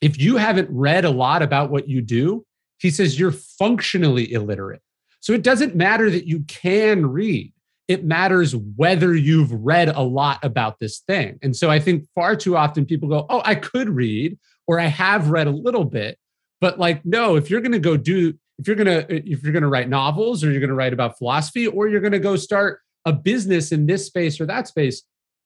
if 0.00 0.18
you 0.18 0.36
haven't 0.36 0.68
read 0.70 1.04
a 1.04 1.10
lot 1.10 1.42
about 1.42 1.70
what 1.70 1.88
you 1.88 2.02
do, 2.02 2.44
he 2.78 2.90
says 2.90 3.18
you're 3.18 3.32
functionally 3.32 4.32
illiterate. 4.32 4.82
So 5.20 5.32
it 5.32 5.42
doesn't 5.42 5.74
matter 5.74 6.10
that 6.10 6.26
you 6.26 6.40
can 6.46 7.06
read. 7.06 7.52
It 7.88 8.04
matters 8.04 8.54
whether 8.54 9.14
you've 9.14 9.52
read 9.52 9.88
a 9.88 10.02
lot 10.02 10.44
about 10.44 10.80
this 10.80 11.00
thing. 11.00 11.38
And 11.42 11.56
so 11.56 11.70
I 11.70 11.78
think 11.78 12.04
far 12.14 12.34
too 12.36 12.56
often 12.56 12.84
people 12.84 13.08
go, 13.08 13.26
Oh, 13.30 13.42
I 13.44 13.54
could 13.54 13.88
read, 13.88 14.38
or 14.66 14.80
I 14.80 14.86
have 14.86 15.30
read 15.30 15.46
a 15.46 15.52
little 15.52 15.84
bit. 15.84 16.18
But 16.60 16.78
like, 16.78 17.04
no, 17.04 17.36
if 17.36 17.48
you're 17.48 17.60
going 17.60 17.72
to 17.72 17.78
go 17.78 17.96
do, 17.96 18.34
if 18.58 18.66
you're 18.66 18.76
to, 18.76 19.06
if 19.14 19.42
you're 19.42 19.52
to 19.60 19.68
write 19.68 19.88
novels 19.88 20.42
or 20.42 20.50
you're 20.50 20.60
to 20.66 20.74
write 20.74 20.92
about 20.92 21.18
philosophy 21.18 21.66
or 21.66 21.88
you're 21.88 22.00
to 22.12 22.18
go 22.18 22.36
start 22.36 22.80
a 23.04 23.12
business 23.12 23.72
in 23.72 23.86
this 23.86 24.06
space 24.06 24.40
or 24.40 24.46
that 24.46 24.68
space, 24.68 25.02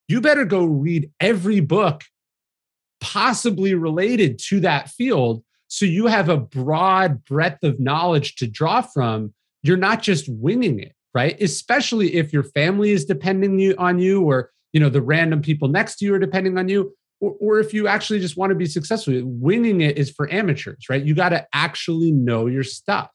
you 0.09 0.21
better 0.21 0.45
go 0.45 0.65
read 0.65 1.11
every 1.21 1.61
book 1.61 2.03
possibly 3.01 3.75
related 3.75 4.39
to 4.39 4.61
that 4.61 4.89
field. 4.89 5.43
So 5.69 5.87
you 5.87 6.07
have 6.07 6.29
a 6.29 6.37
broad 6.37 7.25
breadth 7.25 7.63
of 7.63 7.81
knowledge 7.81 8.37
to 8.37 8.47
draw 8.47 8.83
from. 8.83 9.33
You're 9.63 9.77
not 9.77 10.03
just 10.03 10.29
winging 10.29 10.81
it, 10.81 10.95
right? 11.15 11.41
Especially 11.41 12.15
if 12.15 12.33
your 12.33 12.43
family 12.43 12.91
is 12.91 13.05
depending 13.05 13.75
on 13.79 13.99
you 13.99 14.23
or 14.23 14.51
you 14.73 14.81
know 14.81 14.89
the 14.89 15.03
random 15.03 15.43
people 15.43 15.69
next 15.69 15.97
to 15.97 16.05
you 16.05 16.15
are 16.15 16.19
depending 16.19 16.57
on 16.57 16.69
you 16.69 16.93
or, 17.21 17.37
or 17.41 17.61
if 17.61 17.73
you 17.73 17.87
actually 17.87 18.21
just 18.21 18.37
want 18.37 18.51
to 18.51 18.57
be 18.57 18.67
successful 18.67 19.21
winning 19.25 19.81
it 19.81 19.97
is 19.99 20.11
for 20.11 20.33
amateurs 20.33 20.87
right 20.89 21.05
you 21.05 21.15
got 21.15 21.31
to 21.31 21.47
actually 21.53 22.13
know 22.13 22.47
your 22.47 22.65
stuff 22.65 23.11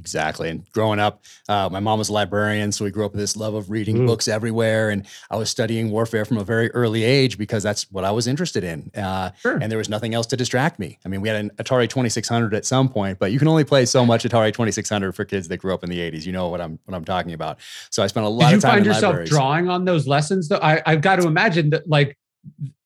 Exactly. 0.00 0.48
And 0.48 0.68
growing 0.72 0.98
up, 0.98 1.24
uh, 1.48 1.68
my 1.70 1.78
mom 1.78 1.98
was 1.98 2.08
a 2.08 2.12
librarian, 2.12 2.72
so 2.72 2.84
we 2.84 2.90
grew 2.90 3.04
up 3.04 3.12
with 3.12 3.20
this 3.20 3.36
love 3.36 3.54
of 3.54 3.70
reading 3.70 3.98
mm. 3.98 4.06
books 4.06 4.28
everywhere. 4.28 4.88
And 4.88 5.06
I 5.30 5.36
was 5.36 5.50
studying 5.50 5.90
warfare 5.90 6.24
from 6.24 6.38
a 6.38 6.44
very 6.44 6.70
early 6.72 7.04
age 7.04 7.36
because 7.36 7.62
that's 7.62 7.90
what 7.92 8.04
I 8.04 8.10
was 8.10 8.26
interested 8.26 8.64
in. 8.64 8.90
Uh, 8.96 9.30
sure. 9.38 9.58
And 9.58 9.70
there 9.70 9.78
was 9.78 9.90
nothing 9.90 10.14
else 10.14 10.26
to 10.28 10.36
distract 10.36 10.78
me. 10.78 10.98
I 11.04 11.08
mean, 11.08 11.20
we 11.20 11.28
had 11.28 11.36
an 11.36 11.50
Atari 11.58 11.88
2600 11.88 12.54
at 12.54 12.64
some 12.64 12.88
point, 12.88 13.18
but 13.18 13.30
you 13.30 13.38
can 13.38 13.46
only 13.46 13.64
play 13.64 13.84
so 13.84 14.06
much 14.06 14.24
Atari 14.24 14.52
2600 14.52 15.12
for 15.12 15.24
kids 15.24 15.48
that 15.48 15.58
grew 15.58 15.74
up 15.74 15.84
in 15.84 15.90
the 15.90 15.98
80s. 15.98 16.24
You 16.24 16.32
know 16.32 16.48
what 16.48 16.62
I'm 16.62 16.78
what 16.86 16.96
I'm 16.96 17.04
talking 17.04 17.34
about. 17.34 17.58
So 17.90 18.02
I 18.02 18.06
spent 18.06 18.24
a 18.24 18.28
lot 18.28 18.50
Did 18.50 18.56
of 18.56 18.62
time. 18.62 18.70
You 18.70 18.76
find 18.76 18.86
yourself 18.86 19.12
libraries. 19.12 19.30
drawing 19.30 19.68
on 19.68 19.84
those 19.84 20.06
lessons, 20.06 20.48
though. 20.48 20.60
I, 20.62 20.80
I've 20.86 21.02
got 21.02 21.16
to 21.16 21.26
imagine 21.26 21.70
that, 21.70 21.86
like, 21.86 22.16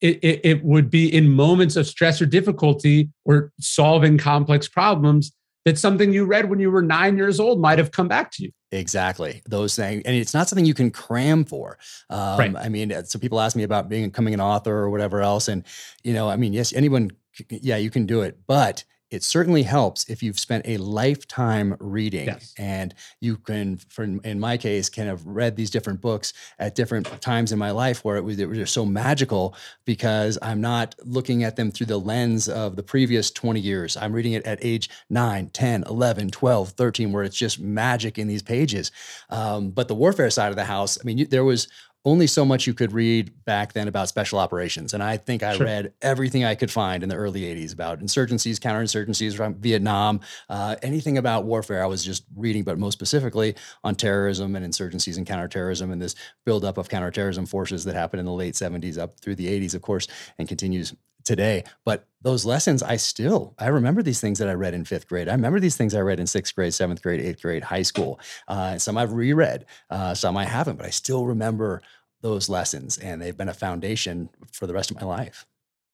it, 0.01 0.19
it, 0.23 0.41
it 0.45 0.65
would 0.65 0.91
be 0.91 1.13
in 1.13 1.31
moments 1.31 1.77
of 1.77 1.87
stress 1.87 2.21
or 2.21 2.27
difficulty 2.27 3.11
or 3.25 3.53
solving 3.61 4.19
complex 4.19 4.69
problems 4.69 5.33
that 5.65 5.79
something 5.79 6.13
you 6.13 6.27
read 6.27 6.51
when 6.51 6.61
you 6.61 6.71
were 6.71 6.83
nine 6.83 7.17
years 7.17 7.41
old 7.41 7.61
might 7.61 7.79
have 7.79 7.91
come 7.91 8.07
back 8.07 8.31
to 8.33 8.43
you. 8.43 8.51
Exactly. 8.71 9.43
Those 9.47 9.77
things. 9.77 10.03
And 10.05 10.15
it's 10.15 10.35
not 10.35 10.49
something 10.49 10.67
you 10.67 10.75
can 10.75 10.91
cram 10.91 11.45
for. 11.45 11.79
Um, 12.11 12.39
right. 12.39 12.57
I 12.57 12.69
mean, 12.69 12.93
so 13.05 13.19
people 13.19 13.41
ask 13.41 13.57
me 13.57 13.63
about 13.63 13.89
being 13.89 14.05
becoming 14.05 14.35
an 14.35 14.41
author 14.41 14.77
or 14.77 14.91
whatever 14.91 15.23
else. 15.23 15.49
And, 15.49 15.65
you 16.03 16.13
know, 16.13 16.29
I 16.29 16.37
mean, 16.37 16.53
yes, 16.53 16.73
anyone, 16.75 17.13
yeah, 17.49 17.77
you 17.77 17.91
can 17.91 18.05
do 18.05 18.23
it. 18.23 18.39
But 18.47 18.85
it 19.11 19.23
certainly 19.23 19.63
helps 19.63 20.09
if 20.09 20.23
you've 20.23 20.39
spent 20.39 20.67
a 20.67 20.77
lifetime 20.79 21.77
reading 21.79 22.27
yes. 22.27 22.55
and 22.59 22.95
you 23.21 23.37
can 23.37 23.77
for 23.77 24.03
in 24.03 24.41
my 24.41 24.57
case 24.57 24.89
kind 24.89 25.09
of 25.09 25.27
read 25.27 25.57
these 25.57 25.71
different 25.71 26.01
books 26.01 26.33
at 26.59 26.75
different 26.75 27.21
times 27.21 27.53
in 27.53 27.59
my 27.59 27.71
life 27.71 28.05
where 28.05 28.17
it 28.17 28.23
was, 28.23 28.39
it 28.39 28.49
was 28.49 28.59
just 28.59 28.75
so 28.75 28.85
magical 28.85 29.55
because 29.85 30.39
i'm 30.43 30.61
not 30.61 30.95
looking 31.05 31.45
at 31.45 31.57
them 31.57 31.71
through 31.71 31.87
the 31.87 31.99
lens 31.99 32.49
of 32.49 32.77
the 32.77 32.83
previous 32.83 33.31
20 33.31 33.61
years 33.61 33.97
i'm 33.97 34.13
reading 34.13 34.33
it 34.33 34.45
at 34.45 34.59
age 34.63 34.91
9 35.11 35.49
10 35.51 35.85
11 35.89 36.31
12 36.31 36.69
13 36.71 37.13
where 37.13 37.25
it's 37.25 37.37
just 37.37 37.61
magic 37.61 38.19
in 38.19 38.27
these 38.27 38.43
pages 38.43 38.91
um, 39.31 39.71
but 39.71 39.89
the 39.89 39.95
warfare 39.95 40.31
side 40.31 40.51
of 40.51 40.57
the 40.57 40.65
house 40.65 40.99
i 41.01 41.05
mean 41.05 41.19
you, 41.19 41.27
there 41.27 41.45
was 41.45 41.69
only 42.05 42.27
so 42.27 42.45
much 42.45 42.67
you 42.67 42.75
could 42.75 42.93
read 42.93 43.33
back 43.45 43.73
then 43.73 43.89
about 43.89 44.09
special 44.09 44.39
operations. 44.39 44.93
And 44.93 45.03
I 45.03 45.17
think 45.17 45.43
I 45.43 45.57
sure. 45.57 45.65
read 45.65 45.93
everything 46.03 46.45
I 46.45 46.55
could 46.55 46.71
find 46.71 47.03
in 47.03 47.09
the 47.09 47.15
early 47.15 47.43
80s 47.43 47.73
about 47.73 48.01
insurgencies, 48.01 48.59
counterinsurgencies 48.59 49.35
from 49.35 49.55
Vietnam, 49.55 50.21
uh, 50.51 50.77
anything 50.83 51.17
about 51.17 51.45
warfare. 51.45 51.83
I 51.83 51.87
was 51.87 52.05
just 52.05 52.25
reading, 52.37 52.63
but 52.63 52.79
most 52.79 52.93
specifically 52.93 53.55
on 53.83 53.95
terrorism 53.95 54.55
and 54.55 54.67
insurgencies 54.67 55.17
and 55.17 55.27
counterterrorism 55.27 55.91
and 55.91 56.01
this 56.01 56.15
buildup 56.45 56.77
of 56.77 56.89
counterterrorism 56.89 57.47
forces 57.47 57.85
that 57.85 57.95
happened 57.95 58.21
in 58.21 58.27
the 58.27 58.33
late 58.33 58.55
70s 58.55 58.99
up 58.99 59.19
through 59.21 59.37
the 59.37 59.47
80s, 59.47 59.75
of 59.75 59.81
course, 59.81 60.07
and 60.39 60.47
continues 60.47 60.95
today. 61.25 61.65
But 61.85 62.07
those 62.23 62.45
lessons, 62.45 62.83
I 62.83 62.97
still, 62.97 63.55
I 63.59 63.69
remember 63.69 64.03
these 64.03 64.21
things 64.21 64.39
that 64.39 64.49
I 64.49 64.55
read 64.55 64.75
in 64.75 64.85
fifth 64.85 65.09
grade. 65.09 65.29
I 65.29 65.33
remember 65.33 65.61
these 65.61 65.77
things 65.77 65.95
I 65.95 66.01
read 66.01 66.21
in 66.21 66.27
sixth 66.27 66.55
grade, 66.55 66.75
seventh 66.75 67.03
grade, 67.03 67.21
eighth 67.21 67.43
grade, 67.43 67.65
high 67.65 67.83
school. 67.83 68.21
Uh, 68.49 68.79
some 68.79 68.97
I've 68.97 69.13
reread, 69.13 69.67
uh, 69.91 70.15
some 70.15 70.37
I 70.37 70.45
haven't, 70.45 70.77
but 70.77 70.87
I 70.87 70.91
still 70.91 71.27
remember 71.27 71.83
those 72.25 72.49
lessons 72.49 72.97
and 72.97 73.21
they've 73.21 73.37
been 73.37 73.51
a 73.51 73.55
foundation 73.55 74.31
for 74.51 74.67
the 74.67 74.73
rest 74.73 74.91
of 74.91 74.97
my 74.97 75.07
life 75.07 75.47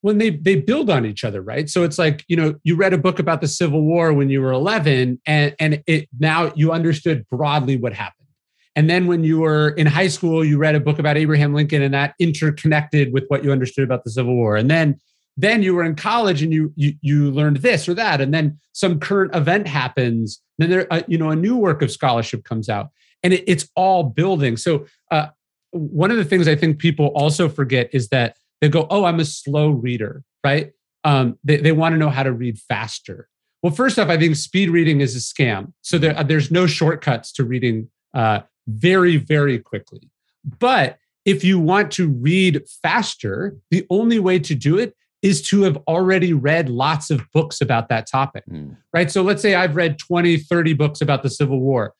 when 0.03 0.19
they 0.19 0.31
they 0.31 0.57
build 0.57 0.89
on 0.89 1.05
each 1.05 1.25
other 1.25 1.43
right 1.43 1.69
so 1.69 1.83
it's 1.83 1.99
like 1.99 2.25
you 2.29 2.37
know 2.37 2.55
you 2.63 2.77
read 2.77 2.93
a 2.93 2.99
book 2.99 3.19
about 3.19 3.41
the 3.41 3.49
civil 3.49 3.83
war 3.83 4.13
when 4.13 4.31
you 4.31 4.41
were 4.41 4.53
11 4.53 5.21
and 5.27 5.57
and 5.59 5.83
it 5.89 6.09
now 6.19 6.53
you 6.55 6.73
understood 6.73 7.27
broadly 7.29 7.77
what 7.77 7.93
happened 7.93 8.29
and 8.77 8.89
then 8.89 9.09
when 9.09 9.25
you 9.25 9.41
were 9.41 9.71
in 9.71 9.87
high 9.87 10.07
school 10.07 10.45
you 10.45 10.57
read 10.57 10.77
a 10.77 10.81
book 10.81 10.99
about 10.99 11.17
abraham 11.17 11.53
lincoln 11.53 11.83
and 11.83 11.93
that 11.93 12.15
interconnected 12.19 13.13
with 13.13 13.25
what 13.27 13.43
you 13.43 13.53
understood 13.53 13.85
about 13.85 14.05
the 14.05 14.11
civil 14.11 14.35
war 14.35 14.57
and 14.57 14.71
then 14.71 14.99
then 15.41 15.63
you 15.63 15.75
were 15.75 15.85
in 15.85 15.95
college 15.95 16.43
and 16.43 16.53
you 16.53 16.73
you, 16.77 16.95
you 17.01 17.31
learned 17.31 17.59
this 17.59 17.89
or 17.89 17.95
that 17.95 18.21
and 18.21 18.33
then 18.33 18.59
some 18.73 18.99
current 18.99 19.35
event 19.35 19.67
happens 19.67 20.41
then 20.59 20.71
there 20.71 20.93
uh, 20.93 21.03
you 21.07 21.19
know 21.19 21.31
a 21.31 21.37
new 21.37 21.57
work 21.57 21.83
of 21.83 21.91
scholarship 21.91 22.45
comes 22.45 22.69
out 22.69 22.91
and 23.23 23.33
it, 23.33 23.45
it's 23.47 23.69
all 23.77 24.03
building 24.03 24.57
so 24.57 24.87
uh, 25.11 25.27
one 25.73 26.11
of 26.11 26.17
the 26.17 26.25
things 26.25 26.49
I 26.49 26.57
think 26.57 26.79
people 26.79 27.07
also 27.09 27.49
forget 27.49 27.91
is 27.93 28.09
that 28.09 28.37
they 28.61 28.69
go, 28.69 28.87
"Oh, 28.91 29.05
I'm 29.05 29.21
a 29.21 29.25
slow 29.25 29.71
reader," 29.71 30.23
right? 30.45 30.73
Um, 31.05 31.39
they 31.45 31.57
they 31.57 31.73
want 31.73 31.95
to 31.95 31.99
know 31.99 32.11
how 32.11 32.23
to 32.23 32.33
read 32.33 32.59
faster. 32.59 33.29
Well, 33.63 33.73
first 33.73 33.99
off, 33.99 34.09
I 34.09 34.19
think 34.19 34.37
speed 34.37 34.71
reading 34.71 35.01
is 35.01 35.15
a 35.15 35.19
scam. 35.19 35.73
So 35.83 35.99
there, 35.99 36.17
uh, 36.17 36.23
there's 36.23 36.51
no 36.51 36.67
shortcuts 36.67 37.33
to 37.33 37.45
reading 37.45 37.89
uh, 38.15 38.41
very 38.67 39.17
very 39.17 39.59
quickly. 39.59 40.11
But 40.59 40.99
if 41.25 41.45
you 41.45 41.59
want 41.59 41.93
to 41.93 42.09
read 42.09 42.63
faster, 42.83 43.57
the 43.71 43.87
only 43.91 44.19
way 44.19 44.39
to 44.39 44.55
do 44.55 44.79
it 44.79 44.97
is 45.23 45.43
to 45.43 45.63
have 45.63 45.77
already 45.87 46.33
read 46.33 46.69
lots 46.69 47.11
of 47.11 47.23
books 47.33 47.61
about 47.61 47.89
that 47.89 48.09
topic, 48.11 48.45
mm. 48.51 48.77
right? 48.93 49.11
So 49.11 49.23
let's 49.23 49.43
say 49.43 49.55
I've 49.55 49.77
read 49.77 49.99
20, 49.99 50.39
30 50.39 50.73
books 50.75 51.01
about 51.01 51.23
the 51.23 51.31
Civil 51.31 51.61
War. 51.61 51.95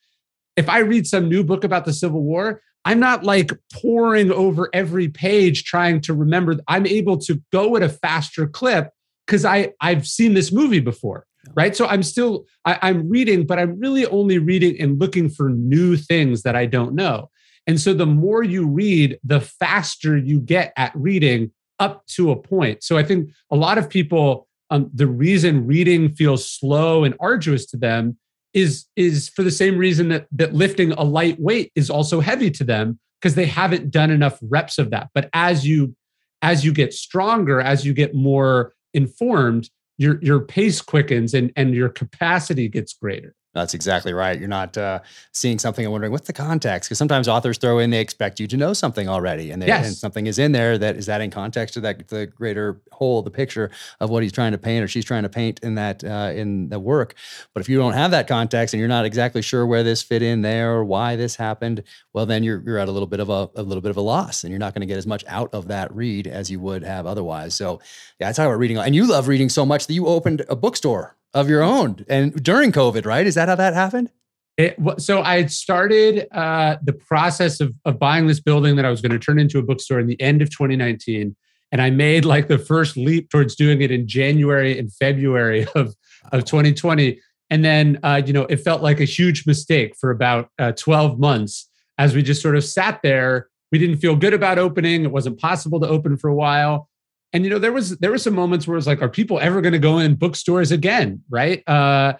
If 0.57 0.67
I 0.67 0.79
read 0.79 1.07
some 1.07 1.29
new 1.29 1.43
book 1.43 1.63
about 1.63 1.85
the 1.85 1.93
Civil 1.93 2.23
War, 2.23 2.61
I'm 2.83 2.99
not 2.99 3.23
like 3.23 3.51
pouring 3.73 4.31
over 4.31 4.69
every 4.73 5.07
page 5.07 5.65
trying 5.65 6.01
to 6.01 6.13
remember. 6.13 6.57
I'm 6.67 6.87
able 6.87 7.17
to 7.19 7.41
go 7.51 7.75
at 7.75 7.83
a 7.83 7.89
faster 7.89 8.47
clip 8.47 8.89
because 9.25 9.45
I 9.45 9.73
I've 9.81 10.07
seen 10.07 10.33
this 10.33 10.51
movie 10.51 10.79
before, 10.79 11.27
right? 11.53 11.75
So 11.75 11.85
I'm 11.85 12.01
still 12.01 12.45
I, 12.65 12.79
I'm 12.81 13.07
reading, 13.07 13.45
but 13.45 13.59
I'm 13.59 13.79
really 13.79 14.05
only 14.07 14.39
reading 14.39 14.81
and 14.81 14.99
looking 14.99 15.29
for 15.29 15.49
new 15.49 15.95
things 15.95 16.41
that 16.41 16.55
I 16.55 16.65
don't 16.65 16.95
know. 16.95 17.29
And 17.67 17.79
so 17.79 17.93
the 17.93 18.07
more 18.07 18.43
you 18.43 18.67
read, 18.67 19.19
the 19.23 19.39
faster 19.39 20.17
you 20.17 20.39
get 20.39 20.73
at 20.75 20.91
reading 20.95 21.51
up 21.81 22.05
to 22.05 22.31
a 22.31 22.35
point. 22.35 22.83
So 22.83 22.97
I 22.97 23.03
think 23.03 23.31
a 23.49 23.55
lot 23.55 23.77
of 23.77 23.89
people, 23.89 24.47
um, 24.69 24.89
the 24.93 25.07
reason 25.07 25.67
reading 25.67 26.13
feels 26.15 26.49
slow 26.49 27.03
and 27.03 27.15
arduous 27.19 27.65
to 27.67 27.77
them 27.77 28.17
is 28.53 28.85
is 28.95 29.29
for 29.29 29.43
the 29.43 29.51
same 29.51 29.77
reason 29.77 30.09
that 30.09 30.27
that 30.31 30.53
lifting 30.53 30.91
a 30.93 31.03
light 31.03 31.39
weight 31.39 31.71
is 31.75 31.89
also 31.89 32.19
heavy 32.19 32.51
to 32.51 32.63
them 32.63 32.99
because 33.19 33.35
they 33.35 33.45
haven't 33.45 33.91
done 33.91 34.11
enough 34.11 34.37
reps 34.41 34.77
of 34.77 34.91
that. 34.91 35.09
But 35.13 35.29
as 35.33 35.65
you 35.65 35.95
as 36.41 36.63
you 36.63 36.73
get 36.73 36.93
stronger, 36.93 37.59
as 37.61 37.85
you 37.85 37.93
get 37.93 38.13
more 38.13 38.73
informed, 38.93 39.69
your 39.97 40.21
your 40.21 40.41
pace 40.41 40.81
quickens 40.81 41.33
and 41.33 41.51
and 41.55 41.73
your 41.73 41.89
capacity 41.89 42.67
gets 42.67 42.93
greater. 42.93 43.33
That's 43.53 43.73
exactly 43.73 44.13
right. 44.13 44.39
You're 44.39 44.47
not 44.47 44.77
uh, 44.77 44.99
seeing 45.33 45.59
something 45.59 45.83
and 45.83 45.91
wondering 45.91 46.13
what's 46.13 46.27
the 46.27 46.33
context 46.33 46.87
because 46.87 46.97
sometimes 46.97 47.27
authors 47.27 47.57
throw 47.57 47.79
in 47.79 47.89
they 47.89 47.99
expect 47.99 48.39
you 48.39 48.47
to 48.47 48.55
know 48.55 48.71
something 48.71 49.09
already, 49.09 49.51
and, 49.51 49.61
they, 49.61 49.67
yes. 49.67 49.85
and 49.85 49.95
something 49.95 50.25
is 50.25 50.39
in 50.39 50.53
there 50.53 50.77
that 50.77 50.95
is 50.95 51.05
that 51.07 51.19
in 51.19 51.31
context 51.31 51.73
to 51.73 51.81
that 51.81 52.07
the 52.07 52.27
greater 52.27 52.81
whole, 52.93 53.21
the 53.21 53.31
picture 53.31 53.69
of 53.99 54.09
what 54.09 54.23
he's 54.23 54.31
trying 54.31 54.53
to 54.53 54.57
paint 54.57 54.83
or 54.83 54.87
she's 54.87 55.03
trying 55.03 55.23
to 55.23 55.29
paint 55.29 55.59
in 55.63 55.75
that 55.75 56.01
uh, 56.03 56.31
in 56.33 56.69
the 56.69 56.79
work. 56.79 57.15
But 57.53 57.59
if 57.59 57.67
you 57.67 57.77
don't 57.77 57.93
have 57.93 58.11
that 58.11 58.27
context 58.27 58.73
and 58.73 58.79
you're 58.79 58.87
not 58.87 59.03
exactly 59.03 59.41
sure 59.41 59.65
where 59.65 59.83
this 59.83 60.01
fit 60.01 60.21
in 60.21 60.43
there 60.43 60.71
or 60.71 60.85
why 60.85 61.17
this 61.17 61.35
happened, 61.35 61.83
well, 62.13 62.25
then 62.25 62.43
you're 62.43 62.63
you're 62.65 62.77
at 62.77 62.87
a 62.87 62.91
little 62.91 63.07
bit 63.07 63.19
of 63.19 63.29
a, 63.29 63.49
a 63.57 63.63
little 63.63 63.81
bit 63.81 63.91
of 63.91 63.97
a 63.97 64.01
loss, 64.01 64.45
and 64.45 64.51
you're 64.51 64.59
not 64.59 64.73
going 64.73 64.81
to 64.81 64.87
get 64.87 64.97
as 64.97 65.07
much 65.07 65.25
out 65.27 65.53
of 65.53 65.67
that 65.67 65.93
read 65.93 66.25
as 66.25 66.49
you 66.49 66.61
would 66.61 66.83
have 66.83 67.05
otherwise. 67.05 67.53
So, 67.53 67.81
yeah, 68.17 68.29
I 68.29 68.31
talk 68.31 68.45
about 68.45 68.59
reading, 68.59 68.77
and 68.77 68.95
you 68.95 69.05
love 69.05 69.27
reading 69.27 69.49
so 69.49 69.65
much 69.65 69.87
that 69.87 69.93
you 69.93 70.07
opened 70.07 70.45
a 70.47 70.55
bookstore 70.55 71.17
of 71.33 71.49
your 71.49 71.61
own 71.61 72.05
and 72.07 72.33
during 72.43 72.71
COVID, 72.71 73.05
right? 73.05 73.25
Is 73.25 73.35
that 73.35 73.47
how 73.47 73.55
that 73.55 73.73
happened? 73.73 74.11
It, 74.57 74.75
so 74.97 75.21
I 75.21 75.37
had 75.37 75.51
started 75.51 76.27
uh, 76.31 76.77
the 76.83 76.93
process 76.93 77.61
of, 77.61 77.73
of 77.85 77.97
buying 77.97 78.27
this 78.27 78.39
building 78.39 78.75
that 78.75 78.85
I 78.85 78.89
was 78.89 79.01
going 79.01 79.13
to 79.13 79.19
turn 79.19 79.39
into 79.39 79.57
a 79.59 79.63
bookstore 79.63 79.99
in 79.99 80.07
the 80.07 80.19
end 80.21 80.41
of 80.41 80.49
2019. 80.49 81.35
And 81.71 81.81
I 81.81 81.89
made 81.89 82.25
like 82.25 82.47
the 82.47 82.57
first 82.59 82.97
leap 82.97 83.29
towards 83.29 83.55
doing 83.55 83.81
it 83.81 83.91
in 83.91 84.07
January 84.07 84.77
and 84.77 84.93
February 84.93 85.65
of, 85.75 85.95
of 86.31 86.43
2020. 86.45 87.19
And 87.49 87.63
then, 87.63 87.99
uh, 88.03 88.21
you 88.25 88.33
know, 88.33 88.43
it 88.43 88.57
felt 88.57 88.81
like 88.81 88.99
a 88.99 89.05
huge 89.05 89.47
mistake 89.47 89.95
for 89.99 90.11
about 90.11 90.49
uh, 90.59 90.73
12 90.73 91.19
months 91.19 91.69
as 91.97 92.13
we 92.13 92.21
just 92.21 92.41
sort 92.41 92.55
of 92.55 92.63
sat 92.63 93.01
there. 93.01 93.47
We 93.71 93.79
didn't 93.79 93.97
feel 93.97 94.17
good 94.17 94.33
about 94.33 94.59
opening. 94.59 95.05
It 95.05 95.11
wasn't 95.11 95.39
possible 95.39 95.79
to 95.79 95.87
open 95.87 96.17
for 96.17 96.29
a 96.29 96.35
while 96.35 96.89
and 97.33 97.43
you 97.43 97.49
know 97.49 97.59
there 97.59 97.71
was 97.71 97.97
there 97.97 98.11
were 98.11 98.17
some 98.17 98.35
moments 98.35 98.67
where 98.67 98.75
it 98.75 98.77
was 98.77 98.87
like 98.87 99.01
are 99.01 99.09
people 99.09 99.39
ever 99.39 99.61
going 99.61 99.73
to 99.73 99.79
go 99.79 99.99
in 99.99 100.15
bookstores 100.15 100.71
again 100.71 101.21
right? 101.29 101.67
Uh 101.67 102.13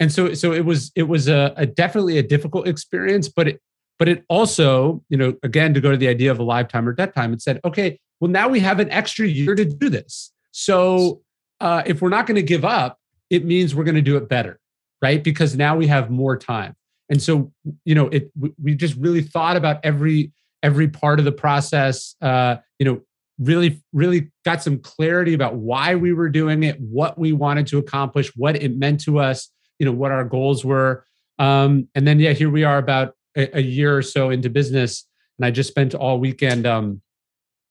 and 0.00 0.12
so 0.12 0.34
so 0.34 0.52
it 0.52 0.64
was 0.64 0.90
it 0.94 1.04
was 1.04 1.28
a, 1.28 1.52
a, 1.56 1.66
definitely 1.66 2.18
a 2.18 2.22
difficult 2.22 2.66
experience 2.66 3.28
but 3.28 3.48
it 3.48 3.60
but 3.98 4.08
it 4.08 4.24
also 4.28 5.02
you 5.08 5.16
know 5.16 5.34
again 5.42 5.74
to 5.74 5.80
go 5.80 5.90
to 5.90 5.96
the 5.96 6.08
idea 6.08 6.30
of 6.30 6.38
a 6.38 6.42
lifetime 6.42 6.88
or 6.88 6.92
debt 6.92 7.14
time 7.14 7.32
it 7.32 7.42
said 7.42 7.60
okay 7.64 7.98
well 8.20 8.30
now 8.30 8.48
we 8.48 8.60
have 8.60 8.80
an 8.80 8.90
extra 8.90 9.26
year 9.26 9.54
to 9.54 9.64
do 9.64 9.88
this. 9.88 10.32
So 10.50 11.22
uh 11.60 11.82
if 11.86 12.02
we're 12.02 12.08
not 12.08 12.26
going 12.26 12.36
to 12.36 12.42
give 12.42 12.64
up 12.64 12.98
it 13.30 13.44
means 13.44 13.74
we're 13.74 13.84
going 13.84 13.94
to 13.94 14.02
do 14.02 14.16
it 14.16 14.28
better 14.28 14.60
right? 15.02 15.22
Because 15.22 15.54
now 15.54 15.76
we 15.76 15.86
have 15.86 16.10
more 16.10 16.36
time. 16.36 16.74
And 17.10 17.22
so 17.22 17.52
you 17.84 17.94
know 17.94 18.08
it 18.08 18.30
we 18.62 18.74
just 18.74 18.96
really 18.96 19.22
thought 19.22 19.56
about 19.56 19.80
every 19.84 20.32
every 20.62 20.88
part 20.88 21.18
of 21.18 21.26
the 21.26 21.32
process 21.32 22.16
uh 22.22 22.56
you 22.78 22.86
know 22.86 23.00
really 23.38 23.82
really 23.92 24.30
got 24.44 24.62
some 24.62 24.78
clarity 24.78 25.34
about 25.34 25.56
why 25.56 25.94
we 25.94 26.12
were 26.12 26.28
doing 26.28 26.62
it 26.62 26.80
what 26.80 27.18
we 27.18 27.32
wanted 27.32 27.66
to 27.66 27.78
accomplish 27.78 28.30
what 28.36 28.54
it 28.54 28.76
meant 28.76 29.00
to 29.00 29.18
us 29.18 29.50
you 29.78 29.86
know 29.86 29.92
what 29.92 30.12
our 30.12 30.24
goals 30.24 30.64
were. 30.64 31.04
Um, 31.38 31.88
and 31.94 32.06
then 32.06 32.20
yeah 32.20 32.32
here 32.32 32.50
we 32.50 32.64
are 32.64 32.78
about 32.78 33.14
a, 33.36 33.58
a, 33.58 33.60
year 33.60 33.96
or 33.96 34.02
so 34.02 34.30
into 34.30 34.48
business 34.48 35.04
and 35.36 35.44
i 35.44 35.50
just 35.50 35.68
spent 35.68 35.94
all 35.94 36.20
weekend 36.20 36.64
um, 36.64 37.02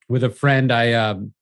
with 0.09 0.25
a 0.25 0.29
friend. 0.29 0.71
I 0.71 0.93
um, 0.93 1.33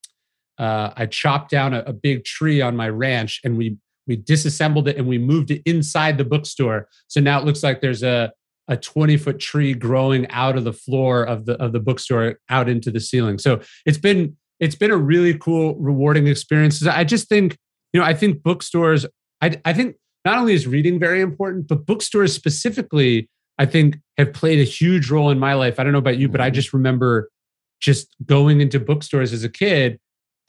uh, 0.60 0.92
i 0.96 1.08
chopped 1.08 1.50
down 1.50 1.74
a, 1.74 1.80
a 1.88 1.94
big 1.94 2.24
tree 2.24 2.62
on 2.62 2.76
my 2.76 2.90
ranch 2.90 3.42
and 3.44 3.58
we 3.58 3.78
we 4.08 4.16
disassembled 4.16 4.88
it 4.88 4.98
and 4.98 5.08
we 5.08 5.18
moved 5.18 5.52
it 5.52 5.62
inside 5.66 6.18
the 6.18 6.26
bookstore. 6.26 6.88
So 7.08 7.22
now 7.22 7.40
it 7.40 7.46
looks 7.46 7.64
like 7.64 7.82
there's 7.82 8.04
a 8.04 8.32
a 8.68 8.78
20 8.78 9.18
foot 9.18 9.40
tree 9.40 9.74
growing 9.74 10.30
out 10.30 10.58
of 10.58 10.64
the 10.64 10.74
floor 10.74 11.24
of 11.24 11.46
the 11.46 11.54
of 11.62 11.74
the 11.74 11.80
bookstore 11.80 12.40
out 12.50 12.70
into 12.70 12.92
the 12.92 13.00
ceiling. 13.00 13.38
So 13.38 13.62
it's 13.86 13.98
been 13.98 14.38
it's 14.62 14.76
been 14.76 14.92
a 14.92 14.98
really 14.98 15.38
cool, 15.38 15.76
rewarding 15.76 16.28
experience. 16.28 16.86
I 16.86 17.04
just 17.04 17.28
think, 17.28 17.58
you 17.94 18.00
know, 18.00 18.06
I 18.06 18.14
think 18.14 18.44
bookstores, 18.44 19.08
I, 19.42 19.60
I 19.66 19.74
think 19.74 19.96
not 20.24 20.38
only 20.38 20.54
is 20.54 20.68
reading 20.68 21.00
very 21.00 21.20
important, 21.20 21.68
but 21.68 21.88
bookstores 21.88 22.32
specifically, 22.32 23.28
I 23.58 23.66
think 23.66 23.98
have 24.18 24.34
played 24.34 24.60
a 24.60 24.64
huge 24.64 25.10
role 25.10 25.32
in 25.32 25.40
my 25.40 25.56
life. 25.56 25.80
I 25.80 25.84
don't 25.84 25.94
know 25.94 26.00
about 26.00 26.20
you, 26.20 26.30
but 26.30 26.42
I 26.42 26.48
mm-hmm. 26.48 26.54
just 26.54 26.74
remember 26.74 27.30
just 27.82 28.16
going 28.24 28.62
into 28.62 28.80
bookstores 28.80 29.34
as 29.34 29.44
a 29.44 29.50
kid 29.50 30.00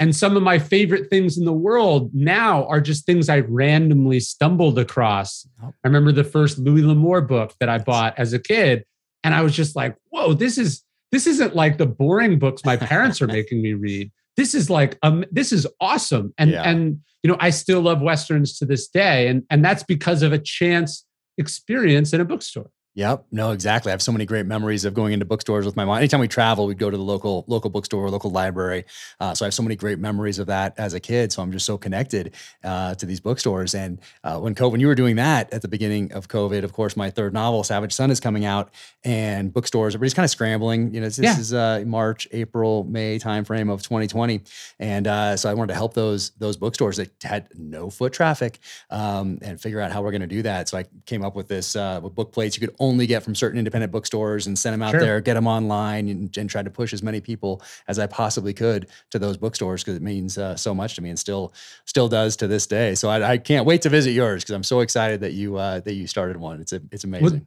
and 0.02 0.16
some 0.16 0.36
of 0.36 0.42
my 0.42 0.58
favorite 0.58 1.10
things 1.10 1.38
in 1.38 1.44
the 1.44 1.52
world 1.52 2.10
now 2.12 2.66
are 2.66 2.80
just 2.80 3.06
things 3.06 3.28
I 3.28 3.38
randomly 3.38 4.18
stumbled 4.18 4.76
across. 4.76 5.46
I 5.62 5.70
remember 5.84 6.10
the 6.10 6.24
first 6.24 6.58
Louis 6.58 6.82
L'Amour 6.82 7.20
book 7.20 7.54
that 7.60 7.68
I 7.68 7.78
bought 7.78 8.18
as 8.18 8.32
a 8.32 8.40
kid. 8.40 8.84
And 9.22 9.32
I 9.32 9.42
was 9.42 9.54
just 9.54 9.76
like, 9.76 9.94
whoa, 10.10 10.34
this 10.34 10.58
is 10.58 10.82
this 11.12 11.28
isn't 11.28 11.54
like 11.54 11.78
the 11.78 11.86
boring 11.86 12.40
books 12.40 12.64
my 12.64 12.76
parents 12.76 13.22
are 13.22 13.26
making 13.38 13.62
me 13.62 13.74
read. 13.74 14.10
This 14.36 14.54
is 14.54 14.68
like 14.68 14.98
um, 15.04 15.24
this 15.30 15.52
is 15.52 15.68
awesome. 15.80 16.34
And 16.36 16.50
yeah. 16.50 16.68
and 16.68 17.00
you 17.22 17.30
know, 17.30 17.36
I 17.38 17.50
still 17.50 17.82
love 17.82 18.02
westerns 18.02 18.58
to 18.58 18.64
this 18.64 18.88
day. 18.88 19.28
And 19.28 19.44
and 19.50 19.64
that's 19.64 19.84
because 19.84 20.24
of 20.24 20.32
a 20.32 20.38
chance 20.38 21.06
experience 21.38 22.12
in 22.12 22.20
a 22.20 22.24
bookstore. 22.24 22.70
Yep. 22.94 23.24
No, 23.32 23.52
exactly. 23.52 23.90
I 23.90 23.94
have 23.94 24.02
so 24.02 24.12
many 24.12 24.26
great 24.26 24.44
memories 24.44 24.84
of 24.84 24.92
going 24.92 25.14
into 25.14 25.24
bookstores 25.24 25.64
with 25.64 25.76
my 25.76 25.84
mom. 25.86 25.96
Anytime 25.96 26.20
we 26.20 26.28
travel, 26.28 26.66
we'd 26.66 26.78
go 26.78 26.90
to 26.90 26.96
the 26.96 27.02
local 27.02 27.42
local 27.46 27.70
bookstore, 27.70 28.10
local 28.10 28.30
library. 28.30 28.84
Uh, 29.18 29.34
so 29.34 29.44
I 29.44 29.46
have 29.46 29.54
so 29.54 29.62
many 29.62 29.76
great 29.76 29.98
memories 29.98 30.38
of 30.38 30.46
that 30.48 30.74
as 30.78 30.92
a 30.92 31.00
kid. 31.00 31.32
So 31.32 31.40
I'm 31.40 31.52
just 31.52 31.64
so 31.64 31.78
connected 31.78 32.34
uh, 32.62 32.94
to 32.96 33.06
these 33.06 33.20
bookstores. 33.20 33.74
And 33.74 33.98
uh, 34.24 34.38
when 34.40 34.54
COVID, 34.54 34.72
when 34.72 34.80
you 34.80 34.88
were 34.88 34.94
doing 34.94 35.16
that 35.16 35.50
at 35.54 35.62
the 35.62 35.68
beginning 35.68 36.12
of 36.12 36.28
COVID, 36.28 36.64
of 36.64 36.74
course, 36.74 36.94
my 36.94 37.08
third 37.08 37.32
novel, 37.32 37.64
Savage 37.64 37.94
Son, 37.94 38.10
is 38.10 38.20
coming 38.20 38.44
out, 38.44 38.70
and 39.04 39.54
bookstores, 39.54 39.94
everybody's 39.94 40.14
kind 40.14 40.24
of 40.24 40.30
scrambling. 40.30 40.92
You 40.92 41.00
know, 41.00 41.06
this 41.06 41.18
yeah. 41.18 41.38
is 41.38 41.54
uh, 41.54 41.84
March, 41.86 42.28
April, 42.32 42.84
May 42.84 43.18
timeframe 43.18 43.72
of 43.72 43.82
2020, 43.82 44.42
and 44.78 45.06
uh, 45.06 45.36
so 45.38 45.48
I 45.48 45.54
wanted 45.54 45.68
to 45.68 45.76
help 45.76 45.94
those 45.94 46.30
those 46.32 46.58
bookstores 46.58 46.98
that 46.98 47.10
had 47.22 47.48
no 47.56 47.88
foot 47.88 48.12
traffic 48.12 48.58
um, 48.90 49.38
and 49.40 49.58
figure 49.58 49.80
out 49.80 49.92
how 49.92 50.02
we're 50.02 50.10
going 50.10 50.20
to 50.20 50.26
do 50.26 50.42
that. 50.42 50.68
So 50.68 50.76
I 50.76 50.84
came 51.06 51.24
up 51.24 51.34
with 51.34 51.48
this 51.48 51.74
uh, 51.74 52.00
with 52.02 52.14
book 52.14 52.32
plates 52.32 52.54
you 52.54 52.60
could 52.60 52.76
only 52.82 53.06
get 53.06 53.22
from 53.22 53.34
certain 53.34 53.58
independent 53.58 53.92
bookstores 53.92 54.48
and 54.48 54.58
send 54.58 54.74
them 54.74 54.82
out 54.82 54.90
sure. 54.90 55.00
there, 55.00 55.20
get 55.20 55.34
them 55.34 55.46
online, 55.46 56.08
and, 56.08 56.36
and, 56.36 56.50
try 56.50 56.62
to 56.62 56.70
push 56.70 56.92
as 56.92 57.00
many 57.00 57.20
people 57.20 57.62
as 57.86 57.98
I 58.00 58.08
possibly 58.08 58.52
could 58.52 58.88
to 59.10 59.20
those 59.20 59.36
bookstores 59.36 59.84
because 59.84 59.96
it 59.96 60.02
means 60.02 60.36
uh, 60.36 60.56
so 60.56 60.74
much 60.74 60.96
to 60.96 61.02
me 61.02 61.08
and 61.08 61.18
still 61.18 61.54
still 61.86 62.08
does 62.08 62.36
to 62.36 62.48
this 62.48 62.66
day. 62.66 62.96
So 62.96 63.08
I, 63.08 63.32
I 63.32 63.38
can't 63.38 63.64
wait 63.64 63.82
to 63.82 63.88
visit 63.88 64.10
yours 64.10 64.42
because 64.42 64.54
I'm 64.54 64.64
so 64.64 64.80
excited 64.80 65.20
that 65.20 65.32
you 65.32 65.56
uh, 65.56 65.80
that 65.80 65.94
you 65.94 66.08
started 66.08 66.36
one. 66.36 66.60
It's 66.60 66.72
a, 66.72 66.82
it's 66.90 67.04
amazing. 67.04 67.30
Well, 67.30 67.40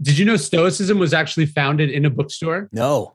did 0.00 0.18
you 0.18 0.24
know 0.24 0.36
Stoicism 0.36 0.98
was 0.98 1.12
actually 1.12 1.46
founded 1.46 1.90
in 1.90 2.06
a 2.06 2.10
bookstore? 2.10 2.70
No. 2.72 3.14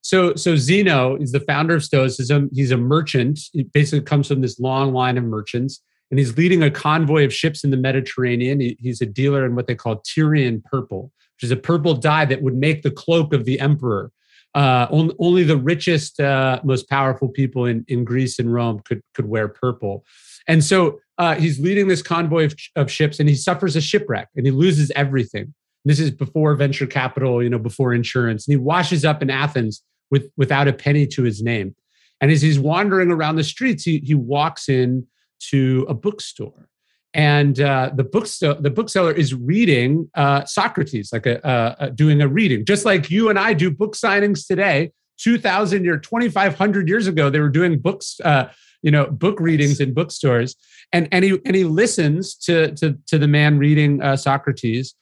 So, 0.00 0.34
so 0.36 0.56
Zeno 0.56 1.16
is 1.16 1.32
the 1.32 1.40
founder 1.40 1.74
of 1.74 1.84
Stoicism. 1.84 2.48
He's 2.52 2.70
a 2.70 2.76
merchant. 2.76 3.40
It 3.52 3.72
basically 3.72 4.02
comes 4.02 4.28
from 4.28 4.40
this 4.40 4.58
long 4.58 4.94
line 4.94 5.18
of 5.18 5.24
merchants 5.24 5.82
and 6.10 6.18
he's 6.18 6.36
leading 6.36 6.62
a 6.62 6.70
convoy 6.70 7.24
of 7.24 7.32
ships 7.32 7.64
in 7.64 7.70
the 7.70 7.76
Mediterranean. 7.76 8.60
He, 8.60 8.76
he's 8.80 9.00
a 9.00 9.06
dealer 9.06 9.44
in 9.44 9.54
what 9.54 9.66
they 9.66 9.74
call 9.74 9.96
Tyrian 9.96 10.62
purple, 10.62 11.12
which 11.36 11.44
is 11.44 11.50
a 11.50 11.56
purple 11.56 11.94
dye 11.94 12.24
that 12.24 12.42
would 12.42 12.56
make 12.56 12.82
the 12.82 12.90
cloak 12.90 13.32
of 13.32 13.44
the 13.44 13.60
emperor. 13.60 14.10
Uh, 14.54 14.86
only, 14.90 15.14
only, 15.18 15.44
the 15.44 15.56
richest, 15.56 16.18
uh, 16.20 16.58
most 16.64 16.88
powerful 16.88 17.28
people 17.28 17.66
in, 17.66 17.84
in 17.86 18.02
Greece 18.02 18.38
and 18.38 18.52
Rome 18.52 18.80
could 18.80 19.02
could 19.14 19.26
wear 19.26 19.46
purple. 19.46 20.04
And 20.48 20.64
so 20.64 21.00
uh, 21.18 21.34
he's 21.34 21.60
leading 21.60 21.88
this 21.88 22.00
convoy 22.00 22.46
of, 22.46 22.54
of 22.74 22.90
ships, 22.90 23.20
and 23.20 23.28
he 23.28 23.34
suffers 23.34 23.76
a 23.76 23.80
shipwreck, 23.80 24.28
and 24.36 24.46
he 24.46 24.50
loses 24.50 24.90
everything. 24.96 25.54
This 25.84 26.00
is 26.00 26.10
before 26.10 26.54
venture 26.54 26.86
capital, 26.86 27.42
you 27.42 27.50
know, 27.50 27.58
before 27.58 27.92
insurance, 27.92 28.48
and 28.48 28.52
he 28.52 28.56
washes 28.56 29.04
up 29.04 29.22
in 29.22 29.28
Athens 29.28 29.82
with 30.10 30.30
without 30.38 30.66
a 30.66 30.72
penny 30.72 31.06
to 31.08 31.22
his 31.22 31.42
name. 31.42 31.76
And 32.20 32.30
as 32.32 32.40
he's 32.40 32.58
wandering 32.58 33.10
around 33.10 33.36
the 33.36 33.44
streets, 33.44 33.84
he 33.84 33.98
he 33.98 34.14
walks 34.14 34.68
in 34.68 35.06
to 35.50 35.86
a 35.88 35.94
bookstore 35.94 36.68
and 37.14 37.60
uh, 37.60 37.90
the 37.94 38.04
bookstore 38.04 38.54
the 38.54 38.70
bookseller 38.70 39.12
is 39.12 39.34
reading 39.34 40.10
uh, 40.14 40.44
Socrates, 40.44 41.12
like 41.12 41.26
a, 41.26 41.90
doing 41.94 42.20
a 42.20 42.28
reading, 42.28 42.64
just 42.64 42.84
like 42.84 43.10
you 43.10 43.30
and 43.30 43.38
I 43.38 43.54
do 43.54 43.70
book 43.70 43.94
signings 43.94 44.46
today. 44.46 44.92
Two 45.18 45.36
thousand 45.36 45.88
or 45.88 45.98
twenty 45.98 46.28
five 46.28 46.54
hundred 46.54 46.88
years 46.88 47.08
ago, 47.08 47.28
they 47.28 47.40
were 47.40 47.48
doing 47.48 47.80
books, 47.80 48.20
uh, 48.24 48.50
you 48.82 48.92
know, 48.92 49.06
book 49.06 49.40
readings 49.40 49.80
in 49.80 49.92
bookstores, 49.92 50.54
and 50.92 51.08
and 51.10 51.24
he 51.24 51.40
and 51.44 51.56
he 51.56 51.64
listens 51.64 52.36
to 52.36 52.72
to 52.76 52.96
to 53.08 53.18
the 53.18 53.26
man 53.26 53.58
reading 53.58 54.00
uh, 54.00 54.16
Socrates, 54.16 54.94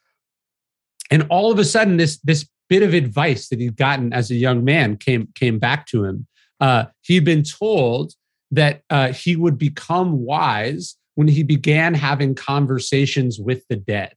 and 1.10 1.26
all 1.28 1.52
of 1.52 1.58
a 1.58 1.64
sudden, 1.66 1.98
this 1.98 2.18
this 2.20 2.48
bit 2.70 2.82
of 2.82 2.94
advice 2.94 3.48
that 3.48 3.60
he'd 3.60 3.76
gotten 3.76 4.14
as 4.14 4.30
a 4.30 4.34
young 4.34 4.64
man 4.64 4.96
came 4.96 5.28
came 5.34 5.58
back 5.58 5.84
to 5.88 6.04
him. 6.04 6.26
Uh, 6.60 6.86
he'd 7.02 7.24
been 7.26 7.42
told 7.42 8.14
that 8.50 8.82
uh, 8.90 9.12
he 9.12 9.36
would 9.36 9.58
become 9.58 10.24
wise 10.24 10.96
when 11.14 11.28
he 11.28 11.42
began 11.42 11.94
having 11.94 12.34
conversations 12.34 13.38
with 13.38 13.66
the 13.68 13.76
dead. 13.76 14.14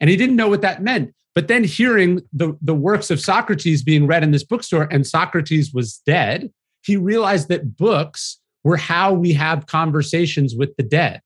And 0.00 0.10
he 0.10 0.16
didn't 0.16 0.36
know 0.36 0.48
what 0.48 0.62
that 0.62 0.82
meant. 0.82 1.14
But 1.34 1.48
then 1.48 1.64
hearing 1.64 2.20
the, 2.32 2.56
the 2.60 2.74
works 2.74 3.10
of 3.10 3.20
Socrates 3.20 3.82
being 3.82 4.06
read 4.06 4.22
in 4.22 4.32
this 4.32 4.44
bookstore 4.44 4.88
and 4.90 5.06
Socrates 5.06 5.72
was 5.72 6.02
dead, 6.04 6.52
he 6.82 6.96
realized 6.96 7.48
that 7.48 7.76
books 7.76 8.38
were 8.64 8.76
how 8.76 9.12
we 9.12 9.32
have 9.32 9.66
conversations 9.66 10.54
with 10.54 10.76
the 10.76 10.82
dead, 10.82 11.22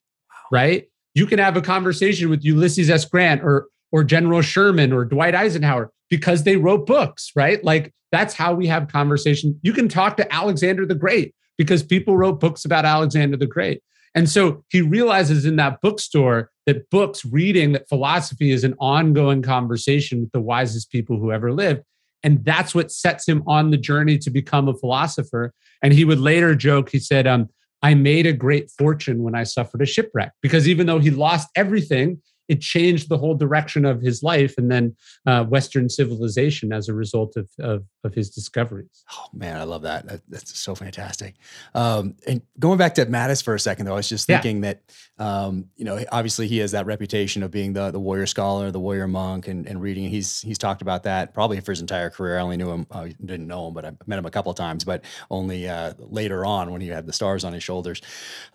right? 0.53 0.87
you 1.17 1.25
can 1.25 1.39
have 1.39 1.57
a 1.57 1.63
conversation 1.63 2.29
with 2.29 2.45
Ulysses 2.45 2.91
S. 2.91 3.07
Grant 3.07 3.43
or 3.43 3.69
or 3.91 4.05
General 4.05 4.43
Sherman 4.43 4.93
or 4.93 5.05
Dwight 5.05 5.35
Eisenhower 5.35 5.91
because 6.11 6.43
they 6.43 6.57
wrote 6.57 6.87
books, 6.87 7.33
right? 7.35 7.65
Like 7.65 7.95
that's 8.13 8.35
how 8.35 8.53
we 8.53 8.67
have 8.67 8.89
conversation. 8.89 9.59
You 9.63 9.73
can 9.73 9.89
talk 9.89 10.19
to 10.19 10.33
Alexander 10.33 10.85
the 10.85 10.95
Great 10.95 11.35
because 11.59 11.83
people 11.83 12.17
wrote 12.17 12.41
books 12.41 12.65
about 12.65 12.85
Alexander 12.85 13.37
the 13.37 13.47
Great. 13.47 13.83
And 14.15 14.31
so 14.31 14.65
he 14.71 14.81
realizes 14.81 15.45
in 15.45 15.57
that 15.57 15.81
bookstore 15.83 16.51
that 16.65 16.89
books, 16.91 17.25
reading, 17.25 17.73
that 17.73 17.89
philosophy 17.89 18.51
is 18.51 18.65
an 18.65 18.75
ongoing 18.79 19.43
conversation 19.43 20.21
with 20.21 20.33
the 20.33 20.41
wisest 20.41 20.91
people 20.91 21.19
who 21.19 21.33
ever 21.33 21.53
lived. 21.53 21.83
And 22.23 22.43
that's 22.45 22.75
what 22.75 22.91
sets 22.91 23.29
him 23.29 23.43
on 23.47 23.71
the 23.71 23.77
journey 23.77 24.17
to 24.19 24.31
become 24.31 24.69
a 24.69 24.75
philosopher. 24.75 25.53
And 25.83 25.93
he 25.93 26.05
would 26.05 26.19
later 26.19 26.55
joke, 26.55 26.91
he 26.91 26.99
said, 26.99 27.27
um, 27.27 27.51
I 27.83 27.95
made 27.95 28.27
a 28.27 28.33
great 28.33 28.71
fortune 28.71 29.23
when 29.23 29.35
I 29.35 29.45
suffered 29.45 29.83
a 29.83 29.87
shipwreck 29.87 30.33
because 30.41 30.67
even 30.67 30.87
though 30.87 30.99
he 30.99 31.11
lost 31.11 31.49
everything, 31.55 32.21
it 32.49 32.61
changed 32.61 33.09
the 33.09 33.19
whole 33.19 33.35
direction 33.35 33.85
of 33.85 34.01
his 34.01 34.23
life 34.23 34.55
and 34.59 34.71
then 34.71 34.97
uh, 35.27 35.45
Western 35.45 35.89
civilization 35.89 36.73
as 36.73 36.89
a 36.89 36.95
result 36.95 37.37
of, 37.37 37.49
of, 37.59 37.85
of 38.05 38.15
his 38.15 38.31
discoveries. 38.31 39.05
Oh 39.13 39.27
man, 39.33 39.61
I 39.61 39.65
love 39.65 39.83
that. 39.83 40.07
that 40.07 40.21
that's 40.29 40.59
so 40.59 40.75
fantastic. 40.75 41.35
Um, 41.75 42.15
and 42.27 42.43
going 42.59 42.79
back 42.79 42.95
to 42.97 43.07
Mattis 43.07 43.43
for 43.43 43.55
a 43.55 43.61
second, 43.61 43.87
though, 43.87 43.93
I 43.93 43.97
was 43.97 44.09
just 44.09 44.27
thinking 44.27 44.63
yeah. 44.63 44.75
that 44.75 44.83
um, 45.19 45.67
you 45.77 45.85
know 45.85 46.03
obviously 46.13 46.47
he 46.47 46.59
has 46.59 46.73
that 46.73 46.87
reputation 46.87 47.43
of 47.43 47.51
being 47.51 47.73
the 47.73 47.91
the 47.91 48.01
warrior 48.01 48.27
scholar, 48.27 48.71
the 48.71 48.81
warrior 48.81 49.09
monk, 49.09 49.49
and, 49.49 49.67
and 49.67 49.81
reading. 49.81 50.09
He's 50.09 50.41
he's 50.41 50.59
talked 50.59 50.83
about 50.83 51.03
that 51.05 51.35
probably 51.35 51.61
for 51.61 51.73
his 51.73 51.81
entire 51.81 52.11
career. 52.11 52.39
I 52.39 52.43
only 52.43 52.57
knew 52.57 52.71
him, 52.71 52.87
I 52.91 53.15
didn't 53.25 53.47
know 53.47 53.69
him, 53.69 53.75
but 53.75 53.85
I 53.85 53.93
met 54.07 54.19
him 54.19 54.27
a 54.27 54.31
couple 54.31 54.51
of 54.51 54.57
times, 54.57 54.85
but 54.85 55.05
only 55.31 55.69
uh, 55.69 55.95
later 55.99 56.45
on 56.45 56.71
when 56.71 56.81
he 56.81 56.89
had 56.89 57.07
the 57.07 57.13
stars 57.13 57.45
on 57.45 57.53
his 57.53 57.63
shoulders. 57.63 58.01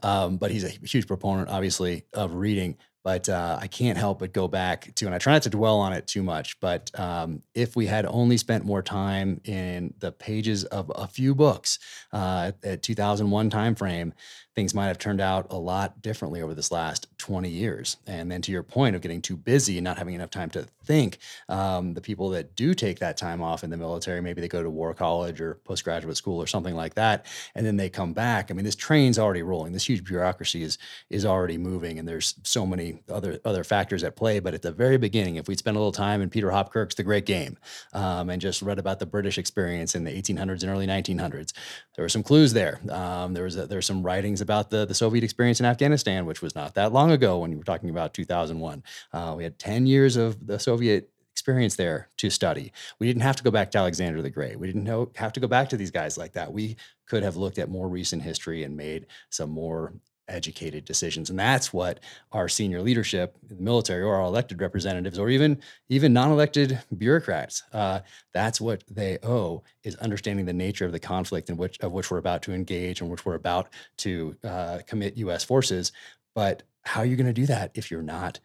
Um, 0.04 0.38
but 0.38 0.52
he's 0.52 0.64
a 0.64 0.70
huge 0.70 1.08
proponent, 1.08 1.50
obviously, 1.50 2.06
of 2.14 2.34
reading 2.34 2.78
but 3.04 3.28
uh, 3.30 3.58
I 3.60 3.68
can't 3.68 3.98
help 3.98 4.20
but 4.20 4.34
go 4.34 4.48
back 4.48 4.94
to, 4.96 5.06
and 5.06 5.16
I 5.16 5.18
try 5.18 5.34
not 5.34 5.42
to 5.44 5.50
dwell 5.50 5.80
on 5.80 5.94
it 5.94 6.08
too 6.08 6.24
much. 6.24 6.60
But 6.60 6.92
um, 7.00 7.42
if 7.56 7.76
we 7.76 7.88
had 7.88 8.06
only 8.06 8.38
spent 8.38 8.66
more 8.66 8.82
time 8.82 9.42
in 9.44 9.94
the 10.00 10.12
pages 10.12 10.64
of 10.66 10.92
a 10.94 11.08
few 11.08 11.34
books 11.34 11.80
uh, 12.14 12.52
at 12.64 12.84
2001 12.84 13.50
timeframe, 13.50 14.12
things 14.56 14.74
might 14.74 14.88
have 14.88 14.98
turned 14.98 15.22
out 15.22 15.48
a 15.50 15.58
lot 15.58 16.02
differently 16.02 16.42
over 16.42 16.54
this 16.54 16.72
last 16.72 17.08
20 17.18 17.50
years. 17.50 17.98
And 18.06 18.30
then 18.32 18.42
to 18.42 18.52
your 18.52 18.64
point 18.64 18.96
of 18.96 19.02
getting 19.02 19.22
too 19.22 19.38
busy 19.38 19.78
and 19.78 19.86
not 19.86 19.98
having 19.98 20.14
enough 20.14 20.30
time 20.30 20.50
to 20.52 20.68
think, 20.84 21.20
um, 21.48 21.94
the 21.94 22.02
people 22.02 22.30
that 22.30 22.56
do 22.56 22.74
take 22.74 23.00
that 23.00 23.16
time 23.16 23.42
off 23.42 23.64
in 23.64 23.70
the 23.70 23.78
military, 23.78 24.22
maybe 24.22 24.42
they 24.42 24.48
go 24.48 24.62
to 24.62 24.70
war 24.70 24.94
college 24.94 25.40
or 25.40 25.56
postgraduate 25.64 26.18
school 26.18 26.42
or 26.42 26.48
something 26.48 26.76
like 26.76 26.96
that, 26.96 27.26
and 27.56 27.66
then 27.66 27.78
they 27.78 27.90
come 27.90 28.14
back. 28.14 28.52
I 28.52 28.54
mean, 28.54 28.66
this 28.66 28.76
train's 28.76 29.18
already 29.18 29.44
rolling. 29.44 29.72
This 29.72 29.88
huge 29.88 30.04
bureaucracy 30.04 30.64
is 30.64 30.78
is 31.10 31.26
already 31.26 31.58
moving, 31.58 32.00
and 32.00 32.08
there's 32.08 32.36
so 32.44 32.66
many 32.66 33.02
other 33.10 33.40
other 33.46 33.64
factors 33.64 34.04
at 34.04 34.16
play. 34.16 34.40
But 34.40 34.54
at 34.54 34.64
the 34.64 34.72
very 34.72 34.98
beginning, 34.98 35.36
if 35.36 35.48
we'd 35.48 35.60
spent 35.60 35.78
a 35.78 35.80
little 35.80 35.92
time 35.92 36.22
in 36.22 36.30
Peter 36.30 36.50
Hopkirk's 36.50 36.96
The 36.96 37.04
Great 37.04 37.26
Game 37.26 37.58
um, 37.94 38.30
and 38.30 38.42
just 38.42 38.62
read 38.62 38.80
about 38.80 39.00
the 39.00 39.06
British 39.06 39.38
experience 39.38 39.96
in 39.96 40.04
the 40.04 40.12
1800s 40.12 40.64
and 40.64 40.72
early 40.72 40.88
1900s, 40.88 41.54
there 41.96 42.04
were 42.04 42.10
some 42.10 42.24
clues 42.24 42.54
there. 42.54 42.82
Um, 42.90 43.34
there 43.34 43.44
was 43.44 43.56
a, 43.56 43.68
there's 43.68 43.86
some 43.86 44.04
writings 44.04 44.41
about 44.42 44.70
the 44.70 44.86
the 44.86 44.94
Soviet 44.94 45.24
experience 45.24 45.60
in 45.60 45.66
Afghanistan, 45.66 46.26
which 46.26 46.42
was 46.42 46.56
not 46.56 46.74
that 46.76 46.92
long 46.92 47.12
ago 47.12 47.40
when 47.40 47.52
you 47.52 47.58
were 47.58 47.64
talking 47.64 47.90
about 47.90 48.14
2001. 48.14 48.84
Uh, 49.14 49.34
we 49.38 49.44
had 49.44 49.60
10 49.60 49.86
years 49.86 50.16
of 50.16 50.46
the 50.46 50.60
Soviet 50.60 51.10
experience 51.32 51.76
there 51.76 52.10
to 52.18 52.30
study. 52.30 52.72
We 53.00 53.08
didn't 53.08 53.24
have 53.24 53.38
to 53.38 53.44
go 53.44 53.52
back 53.52 53.72
to 53.72 53.78
Alexander 53.78 54.22
the 54.22 54.30
Great. 54.30 54.60
We 54.60 54.68
didn't 54.68 54.84
know, 54.84 55.12
have 55.16 55.34
to 55.34 55.40
go 55.40 55.48
back 55.48 55.70
to 55.70 55.78
these 55.78 55.92
guys 55.92 56.18
like 56.18 56.34
that. 56.34 56.54
We 56.54 56.76
could 57.08 57.24
have 57.24 57.36
looked 57.36 57.58
at 57.58 57.70
more 57.70 57.88
recent 57.88 58.22
history 58.22 58.64
and 58.64 58.78
made 58.78 59.08
some 59.30 59.50
more 59.50 59.94
educated 60.32 60.86
decisions. 60.86 61.30
And 61.30 61.38
that's 61.38 61.74
what 61.74 62.00
our 62.32 62.48
senior 62.48 62.82
leadership 62.82 63.38
the 63.48 63.56
military 63.56 64.02
or 64.04 64.16
our 64.16 64.24
elected 64.24 64.62
representatives 64.62 65.20
or 65.20 65.30
even 65.30 65.60
even 65.90 66.14
non-elected 66.14 66.80
bureaucrats 66.98 67.64
uh, 67.74 68.00
that's 68.34 68.62
what 68.62 68.84
they 68.90 69.18
owe 69.24 69.64
is 69.84 69.96
understanding 69.98 70.46
the 70.46 70.54
nature 70.54 70.86
of 70.86 70.92
the 70.92 71.00
conflict 71.00 71.50
in 71.50 71.58
which 71.58 71.80
of 71.82 71.92
which 71.92 72.10
we're 72.10 72.18
about 72.18 72.42
to 72.42 72.54
engage 72.54 73.02
and 73.02 73.10
which 73.10 73.26
we're 73.26 73.36
about 73.36 73.70
to 73.98 74.36
uh, 74.44 74.80
commit 74.88 75.18
u.s 75.18 75.44
forces. 75.44 75.92
But 76.34 76.64
how 76.84 77.02
are 77.02 77.06
you 77.06 77.16
going 77.16 77.28
to 77.28 77.34
do 77.34 77.46
that 77.48 77.72
if 77.76 77.92
you're 77.92 78.02
not 78.02 78.40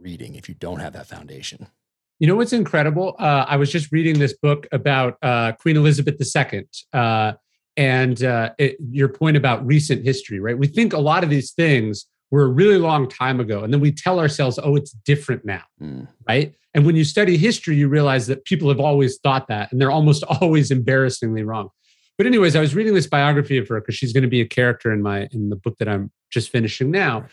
reading 0.00 0.34
if 0.34 0.48
you 0.48 0.54
don't 0.54 0.80
have 0.80 0.92
that 0.94 1.06
foundation? 1.06 1.66
You 2.20 2.28
know 2.28 2.36
what's 2.36 2.52
incredible? 2.52 3.16
Uh, 3.18 3.44
i 3.48 3.56
was 3.56 3.70
just 3.70 3.92
reading 3.92 4.18
this 4.18 4.34
book 4.34 4.66
about 4.72 5.18
uh, 5.22 5.52
queen 5.52 5.76
elizabeth 5.76 6.20
ii 6.20 6.64
and 7.76 8.22
uh, 8.22 8.50
it, 8.58 8.76
your 8.90 9.08
point 9.08 9.36
about 9.36 9.66
recent 9.66 10.04
history, 10.04 10.40
right? 10.40 10.56
We 10.56 10.66
think 10.66 10.92
a 10.92 10.98
lot 10.98 11.24
of 11.24 11.30
these 11.30 11.52
things 11.52 12.06
were 12.30 12.44
a 12.44 12.48
really 12.48 12.78
long 12.78 13.08
time 13.08 13.40
ago, 13.40 13.62
and 13.64 13.72
then 13.72 13.80
we 13.80 13.92
tell 13.92 14.18
ourselves, 14.18 14.58
"Oh, 14.62 14.76
it's 14.76 14.92
different 14.92 15.44
now," 15.44 15.62
mm. 15.80 16.06
right? 16.28 16.54
And 16.74 16.84
when 16.84 16.96
you 16.96 17.04
study 17.04 17.36
history, 17.36 17.76
you 17.76 17.88
realize 17.88 18.26
that 18.26 18.44
people 18.44 18.68
have 18.68 18.80
always 18.80 19.18
thought 19.18 19.48
that, 19.48 19.70
and 19.70 19.80
they're 19.80 19.90
almost 19.90 20.24
always 20.40 20.70
embarrassingly 20.70 21.42
wrong. 21.42 21.70
But 22.16 22.26
anyways, 22.26 22.54
I 22.54 22.60
was 22.60 22.74
reading 22.74 22.94
this 22.94 23.08
biography 23.08 23.58
of 23.58 23.68
her 23.68 23.80
because 23.80 23.96
she's 23.96 24.12
going 24.12 24.22
to 24.22 24.28
be 24.28 24.40
a 24.40 24.46
character 24.46 24.92
in 24.92 25.02
my 25.02 25.28
in 25.32 25.50
the 25.50 25.56
book 25.56 25.76
that 25.78 25.88
I'm 25.88 26.10
just 26.30 26.50
finishing 26.50 26.90
now, 26.90 27.26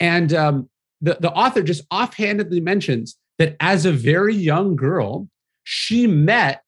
and 0.00 0.32
um, 0.32 0.68
the 1.00 1.18
the 1.20 1.30
author 1.32 1.62
just 1.62 1.84
offhandedly 1.90 2.60
mentions 2.60 3.16
that 3.38 3.56
as 3.60 3.84
a 3.84 3.92
very 3.92 4.34
young 4.34 4.76
girl, 4.76 5.28
she 5.64 6.06
met 6.06 6.62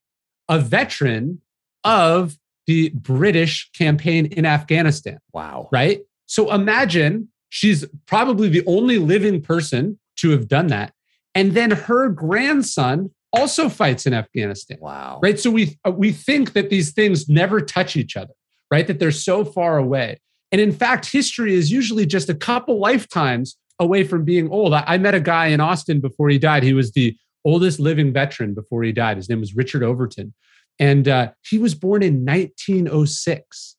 a 0.48 0.58
veteran 0.58 1.40
of 1.84 2.36
the 2.66 2.90
British 2.90 3.70
campaign 3.72 4.26
in 4.26 4.44
Afghanistan. 4.44 5.18
Wow. 5.32 5.68
Right? 5.72 6.00
So 6.26 6.52
imagine 6.52 7.28
she's 7.48 7.84
probably 8.06 8.48
the 8.48 8.64
only 8.66 8.98
living 8.98 9.40
person 9.40 9.98
to 10.16 10.30
have 10.30 10.48
done 10.48 10.68
that. 10.68 10.92
And 11.34 11.52
then 11.52 11.70
her 11.70 12.08
grandson 12.08 13.10
also 13.32 13.68
fights 13.68 14.06
in 14.06 14.14
Afghanistan. 14.14 14.78
Wow. 14.80 15.20
Right? 15.22 15.38
So 15.38 15.50
we 15.50 15.78
uh, 15.84 15.90
we 15.90 16.12
think 16.12 16.54
that 16.54 16.70
these 16.70 16.92
things 16.92 17.28
never 17.28 17.60
touch 17.60 17.96
each 17.96 18.16
other, 18.16 18.32
right? 18.70 18.86
That 18.86 18.98
they're 18.98 19.10
so 19.10 19.44
far 19.44 19.78
away. 19.78 20.20
And 20.52 20.60
in 20.60 20.72
fact, 20.72 21.10
history 21.10 21.54
is 21.54 21.70
usually 21.70 22.06
just 22.06 22.28
a 22.28 22.34
couple 22.34 22.78
lifetimes 22.78 23.56
away 23.78 24.04
from 24.04 24.24
being 24.24 24.48
old. 24.50 24.72
I, 24.72 24.84
I 24.86 24.98
met 24.98 25.14
a 25.14 25.20
guy 25.20 25.46
in 25.48 25.60
Austin 25.60 26.00
before 26.00 26.30
he 26.30 26.38
died. 26.38 26.62
He 26.62 26.72
was 26.72 26.92
the 26.92 27.16
oldest 27.44 27.78
living 27.78 28.12
veteran 28.12 28.54
before 28.54 28.82
he 28.82 28.92
died. 28.92 29.16
His 29.18 29.28
name 29.28 29.40
was 29.40 29.54
Richard 29.54 29.82
Overton. 29.82 30.34
And 30.78 31.08
uh, 31.08 31.32
he 31.48 31.58
was 31.58 31.74
born 31.74 32.02
in 32.02 32.24
1906, 32.24 33.76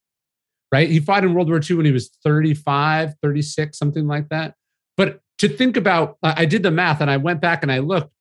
right? 0.72 0.90
He 0.90 1.00
fought 1.00 1.24
in 1.24 1.34
World 1.34 1.50
War 1.50 1.62
II 1.68 1.78
when 1.78 1.86
he 1.86 1.92
was 1.92 2.10
35, 2.24 3.14
36, 3.22 3.78
something 3.78 4.08
like 4.08 4.30
that. 4.30 4.56
But 4.96 5.22
to 5.40 5.48
think 5.48 5.78
about, 5.78 6.18
I 6.24 6.46
did 6.46 6.64
the 6.64 6.72
math 6.72 7.02
and 7.02 7.12
I 7.12 7.18
went 7.18 7.42
back 7.42 7.62
and 7.62 7.72
I 7.72 7.80
looked. 7.80 8.12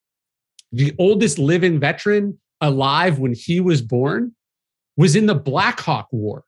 The 0.71 0.93
oldest 0.99 1.39
living 1.39 1.79
veteran 1.79 2.39
alive 2.61 3.19
when 3.19 3.33
he 3.33 3.59
was 3.59 3.81
born 3.81 4.35
was 4.95 5.15
in 5.15 5.25
the 5.25 5.35
Black 5.35 5.79
Hawk 5.79 6.07
War. 6.11 6.43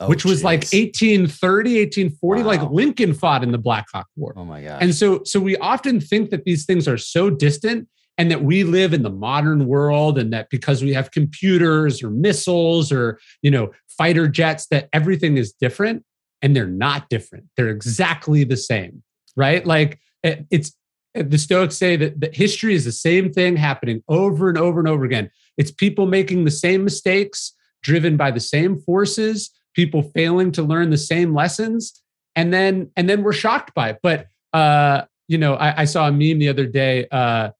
Oh, 0.00 0.08
which 0.08 0.24
was 0.24 0.38
geez. 0.38 0.44
like 0.44 0.60
1830 0.60 1.78
1840 1.82 2.42
wow. 2.42 2.48
like 2.48 2.70
lincoln 2.72 3.14
fought 3.14 3.44
in 3.44 3.52
the 3.52 3.58
black 3.58 3.86
hawk 3.92 4.08
war 4.16 4.32
oh 4.34 4.44
my 4.44 4.60
god 4.60 4.82
and 4.82 4.92
so 4.92 5.22
so 5.22 5.38
we 5.38 5.56
often 5.58 6.00
think 6.00 6.30
that 6.30 6.44
these 6.44 6.66
things 6.66 6.88
are 6.88 6.98
so 6.98 7.30
distant 7.30 7.86
and 8.16 8.30
that 8.30 8.44
we 8.44 8.64
live 8.64 8.92
in 8.92 9.02
the 9.02 9.10
modern 9.10 9.66
world 9.66 10.18
and 10.18 10.32
that 10.32 10.48
because 10.50 10.82
we 10.82 10.92
have 10.92 11.10
computers 11.10 12.02
or 12.02 12.10
missiles 12.10 12.92
or 12.92 13.18
you 13.42 13.50
know 13.50 13.70
fighter 13.88 14.28
jets 14.28 14.66
that 14.68 14.88
everything 14.92 15.36
is 15.36 15.52
different 15.52 16.04
and 16.42 16.54
they're 16.54 16.66
not 16.66 17.08
different. 17.08 17.44
They're 17.56 17.70
exactly 17.70 18.44
the 18.44 18.56
same 18.56 19.02
right? 19.36 19.66
Like 19.66 19.98
it's 20.22 20.76
the 21.14 21.38
stoics 21.38 21.76
say 21.76 21.96
that, 21.96 22.20
that 22.20 22.34
history 22.34 22.74
is 22.74 22.84
the 22.84 22.92
same 22.92 23.32
thing 23.32 23.56
happening 23.56 24.02
over 24.08 24.48
and 24.48 24.58
over 24.58 24.80
and 24.80 24.88
over 24.88 25.04
again. 25.04 25.30
It's 25.56 25.70
people 25.70 26.06
making 26.06 26.44
the 26.44 26.50
same 26.50 26.82
mistakes 26.82 27.52
driven 27.82 28.16
by 28.16 28.30
the 28.30 28.40
same 28.40 28.80
forces 28.80 29.50
people 29.74 30.02
failing 30.14 30.52
to 30.52 30.62
learn 30.62 30.90
the 30.90 30.96
same 30.96 31.34
lessons 31.34 32.00
and 32.36 32.52
then 32.52 32.90
and 32.96 33.08
then 33.08 33.22
we're 33.22 33.32
shocked 33.32 33.74
by 33.74 33.90
it. 33.90 33.98
But 34.02 34.28
uh 34.52 35.02
you 35.26 35.36
know 35.36 35.54
i, 35.54 35.82
I 35.82 35.84
saw 35.84 36.06
a 36.06 36.12
meme 36.12 36.38
the 36.38 36.48
other 36.48 36.66
day 36.66 37.06
uh 37.10 37.50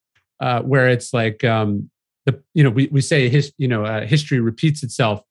uh, 0.40 0.62
where 0.62 0.88
it's 0.88 1.12
like 1.12 1.44
um, 1.44 1.90
the 2.26 2.42
you 2.54 2.62
know 2.64 2.70
we 2.70 2.88
we 2.88 3.00
say 3.00 3.28
his 3.28 3.52
you 3.58 3.68
know 3.68 3.84
uh, 3.84 4.06
history 4.06 4.40
repeats 4.40 4.82
itself. 4.82 5.22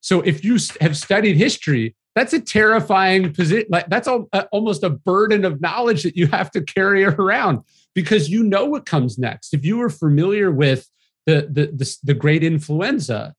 So 0.00 0.20
if 0.22 0.44
you 0.44 0.58
have 0.80 0.96
studied 0.96 1.36
history, 1.36 1.94
that's 2.14 2.32
a 2.32 2.40
terrifying 2.40 3.32
position. 3.32 3.66
Like 3.70 3.88
that's 3.88 4.08
uh, 4.08 4.44
almost 4.50 4.82
a 4.82 4.90
burden 4.90 5.44
of 5.44 5.60
knowledge 5.60 6.02
that 6.02 6.16
you 6.16 6.26
have 6.28 6.50
to 6.52 6.62
carry 6.62 7.04
around 7.18 7.60
because 7.94 8.28
you 8.28 8.42
know 8.42 8.64
what 8.64 8.86
comes 8.86 9.18
next. 9.18 9.54
If 9.54 9.64
you 9.64 9.78
were 9.78 9.90
familiar 9.90 10.50
with 10.50 10.88
the 11.26 11.48
the 11.50 11.66
the, 11.72 11.96
the 12.02 12.14
great 12.14 12.42
influenza 12.42 13.34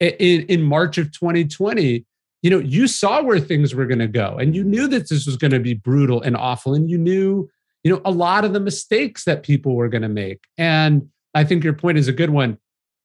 in, 0.00 0.42
in 0.42 0.62
March 0.62 0.98
of 0.98 1.12
2020, 1.12 2.04
you 2.42 2.50
know 2.50 2.58
you 2.58 2.86
saw 2.86 3.22
where 3.22 3.40
things 3.40 3.74
were 3.74 3.86
going 3.86 3.98
to 3.98 4.08
go, 4.08 4.36
and 4.38 4.54
you 4.54 4.64
knew 4.64 4.88
that 4.88 5.08
this 5.08 5.26
was 5.26 5.36
going 5.36 5.50
to 5.50 5.60
be 5.60 5.74
brutal 5.74 6.22
and 6.22 6.36
awful, 6.36 6.74
and 6.74 6.88
you 6.88 6.98
knew 6.98 7.50
you 7.84 7.92
know, 7.92 8.00
a 8.04 8.10
lot 8.10 8.44
of 8.44 8.52
the 8.52 8.60
mistakes 8.60 9.24
that 9.24 9.42
people 9.42 9.74
were 9.74 9.88
going 9.88 10.02
to 10.02 10.08
make. 10.08 10.40
And 10.56 11.08
I 11.34 11.44
think 11.44 11.64
your 11.64 11.74
point 11.74 11.98
is 11.98 12.08
a 12.08 12.12
good 12.12 12.30
one. 12.30 12.58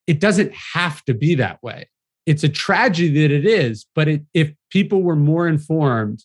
It 0.06 0.20
doesn't 0.20 0.52
have 0.74 1.04
to 1.04 1.14
be 1.14 1.34
that 1.36 1.62
way. 1.62 1.88
It's 2.26 2.44
a 2.44 2.48
tragedy 2.48 3.22
that 3.22 3.34
it 3.34 3.46
is, 3.46 3.86
but 3.94 4.08
it, 4.08 4.22
if 4.32 4.52
people 4.70 5.02
were 5.02 5.16
more 5.16 5.46
informed, 5.46 6.24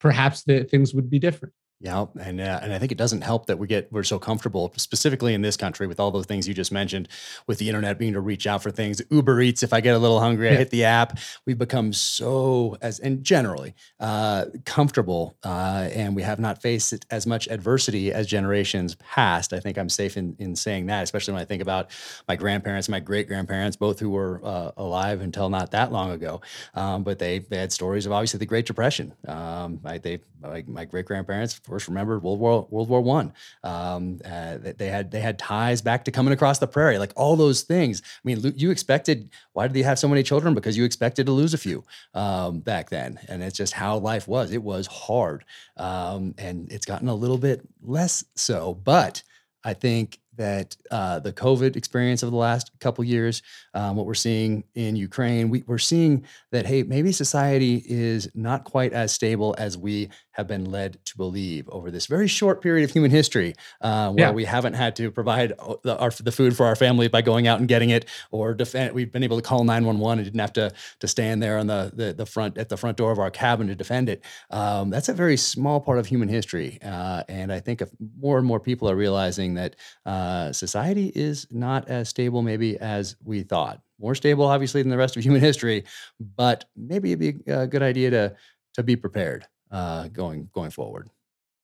perhaps 0.00 0.42
the 0.44 0.64
things 0.64 0.94
would 0.94 1.10
be 1.10 1.18
different. 1.18 1.54
Yeah, 1.78 2.06
and 2.18 2.40
uh, 2.40 2.60
and 2.62 2.72
I 2.72 2.78
think 2.78 2.90
it 2.90 2.96
doesn't 2.96 3.20
help 3.20 3.46
that 3.46 3.58
we 3.58 3.66
get 3.66 3.92
we're 3.92 4.02
so 4.02 4.18
comfortable, 4.18 4.72
specifically 4.78 5.34
in 5.34 5.42
this 5.42 5.58
country, 5.58 5.86
with 5.86 6.00
all 6.00 6.10
those 6.10 6.24
things 6.24 6.48
you 6.48 6.54
just 6.54 6.72
mentioned, 6.72 7.06
with 7.46 7.58
the 7.58 7.68
internet 7.68 7.98
being 7.98 8.14
to 8.14 8.20
reach 8.20 8.46
out 8.46 8.62
for 8.62 8.70
things. 8.70 9.02
Uber 9.10 9.42
Eats, 9.42 9.62
if 9.62 9.74
I 9.74 9.82
get 9.82 9.94
a 9.94 9.98
little 9.98 10.18
hungry, 10.18 10.48
I 10.48 10.54
hit 10.54 10.70
the 10.70 10.84
app. 10.84 11.18
We've 11.44 11.58
become 11.58 11.92
so 11.92 12.78
as 12.80 12.98
and 12.98 13.22
generally 13.22 13.74
uh, 14.00 14.46
comfortable, 14.64 15.36
uh, 15.44 15.90
and 15.92 16.16
we 16.16 16.22
have 16.22 16.38
not 16.38 16.62
faced 16.62 17.04
as 17.10 17.26
much 17.26 17.46
adversity 17.48 18.10
as 18.10 18.26
generations 18.26 18.94
past. 18.94 19.52
I 19.52 19.60
think 19.60 19.76
I'm 19.76 19.90
safe 19.90 20.16
in 20.16 20.34
in 20.38 20.56
saying 20.56 20.86
that, 20.86 21.02
especially 21.02 21.34
when 21.34 21.42
I 21.42 21.46
think 21.46 21.60
about 21.60 21.90
my 22.26 22.36
grandparents, 22.36 22.88
my 22.88 23.00
great 23.00 23.28
grandparents, 23.28 23.76
both 23.76 24.00
who 24.00 24.08
were 24.08 24.40
uh, 24.42 24.70
alive 24.78 25.20
until 25.20 25.50
not 25.50 25.72
that 25.72 25.92
long 25.92 26.10
ago, 26.10 26.40
um, 26.72 27.02
but 27.02 27.18
they 27.18 27.40
they 27.40 27.58
had 27.58 27.70
stories 27.70 28.06
of 28.06 28.12
obviously 28.12 28.38
the 28.38 28.46
Great 28.46 28.64
Depression. 28.64 29.12
Um, 29.28 29.78
I, 29.84 29.98
they 29.98 30.20
like 30.42 30.68
my 30.68 30.86
great 30.86 31.04
grandparents 31.04 31.60
first 31.66 31.88
remembered 31.88 32.22
World 32.22 32.38
War 32.38 32.66
World 32.70 32.88
War 32.88 33.00
One. 33.00 33.32
Um, 33.62 34.20
uh, 34.24 34.58
they 34.76 34.88
had 34.88 35.10
they 35.10 35.20
had 35.20 35.38
ties 35.38 35.82
back 35.82 36.04
to 36.04 36.10
coming 36.10 36.32
across 36.32 36.58
the 36.58 36.66
prairie, 36.66 36.98
like 36.98 37.12
all 37.16 37.36
those 37.36 37.62
things. 37.62 38.02
I 38.04 38.20
mean, 38.24 38.52
you 38.56 38.70
expected. 38.70 39.30
Why 39.52 39.66
did 39.66 39.74
they 39.74 39.82
have 39.82 39.98
so 39.98 40.08
many 40.08 40.22
children? 40.22 40.54
Because 40.54 40.76
you 40.76 40.84
expected 40.84 41.26
to 41.26 41.32
lose 41.32 41.54
a 41.54 41.58
few 41.58 41.84
um, 42.14 42.60
back 42.60 42.90
then, 42.90 43.18
and 43.28 43.42
it's 43.42 43.56
just 43.56 43.72
how 43.72 43.98
life 43.98 44.28
was. 44.28 44.52
It 44.52 44.62
was 44.62 44.86
hard, 44.86 45.44
um, 45.76 46.34
and 46.38 46.70
it's 46.72 46.86
gotten 46.86 47.08
a 47.08 47.14
little 47.14 47.38
bit 47.38 47.66
less 47.82 48.24
so. 48.34 48.74
But 48.74 49.22
I 49.64 49.74
think 49.74 50.20
that 50.36 50.76
uh, 50.90 51.18
the 51.18 51.32
COVID 51.32 51.76
experience 51.76 52.22
of 52.22 52.30
the 52.30 52.36
last 52.36 52.70
couple 52.78 53.02
years, 53.04 53.42
um, 53.74 53.96
what 53.96 54.06
we're 54.06 54.14
seeing 54.14 54.64
in 54.74 54.96
Ukraine, 54.96 55.48
we, 55.48 55.64
are 55.68 55.78
seeing 55.78 56.24
that 56.52 56.66
hey, 56.66 56.82
maybe 56.82 57.12
society 57.12 57.82
is 57.86 58.28
not 58.34 58.64
quite 58.64 58.92
as 58.92 59.12
stable 59.12 59.54
as 59.58 59.76
we 59.76 60.08
have 60.36 60.46
been 60.46 60.70
led 60.70 61.02
to 61.06 61.16
believe 61.16 61.66
over 61.70 61.90
this 61.90 62.06
very 62.06 62.28
short 62.28 62.60
period 62.60 62.84
of 62.84 62.90
human 62.90 63.10
history, 63.10 63.54
uh, 63.80 64.10
where 64.12 64.26
yeah. 64.26 64.30
we 64.30 64.44
haven't 64.44 64.74
had 64.74 64.94
to 64.94 65.10
provide 65.10 65.52
uh, 65.58 65.76
the, 65.82 65.98
our, 65.98 66.10
the, 66.10 66.30
food 66.30 66.54
for 66.54 66.66
our 66.66 66.76
family 66.76 67.08
by 67.08 67.22
going 67.22 67.46
out 67.46 67.58
and 67.58 67.68
getting 67.68 67.88
it, 67.88 68.04
or 68.30 68.52
defend. 68.52 68.94
We've 68.94 69.10
been 69.10 69.22
able 69.22 69.38
to 69.38 69.42
call 69.42 69.64
nine 69.64 69.86
one 69.86 69.98
one 69.98 70.18
and 70.18 70.26
didn't 70.26 70.40
have 70.40 70.52
to 70.54 70.72
to 71.00 71.08
stand 71.08 71.42
there 71.42 71.58
on 71.58 71.66
the, 71.66 71.90
the, 71.94 72.12
the 72.12 72.26
front 72.26 72.58
at 72.58 72.68
the 72.68 72.76
front 72.76 72.98
door 72.98 73.12
of 73.12 73.18
our 73.18 73.30
cabin 73.30 73.66
to 73.68 73.74
defend 73.74 74.10
it. 74.10 74.22
Um, 74.50 74.90
that's 74.90 75.08
a 75.08 75.14
very 75.14 75.38
small 75.38 75.80
part 75.80 75.98
of 75.98 76.06
human 76.06 76.28
history, 76.28 76.78
uh, 76.84 77.22
and 77.28 77.50
I 77.50 77.60
think 77.60 77.80
if 77.80 77.88
more 78.20 78.36
and 78.36 78.46
more 78.46 78.60
people 78.60 78.90
are 78.90 78.96
realizing 78.96 79.54
that 79.54 79.76
uh, 80.04 80.52
society 80.52 81.10
is 81.14 81.46
not 81.50 81.88
as 81.88 82.10
stable 82.10 82.42
maybe 82.42 82.78
as 82.78 83.16
we 83.24 83.42
thought. 83.42 83.80
More 83.98 84.14
stable, 84.14 84.44
obviously, 84.44 84.82
than 84.82 84.90
the 84.90 84.98
rest 84.98 85.16
of 85.16 85.22
human 85.22 85.40
history, 85.40 85.84
but 86.20 86.66
maybe 86.76 87.12
it'd 87.12 87.44
be 87.46 87.50
a 87.50 87.66
good 87.66 87.82
idea 87.82 88.10
to 88.10 88.36
to 88.74 88.82
be 88.82 88.94
prepared 88.94 89.46
uh, 89.70 90.08
going 90.08 90.48
going 90.52 90.70
forward? 90.70 91.10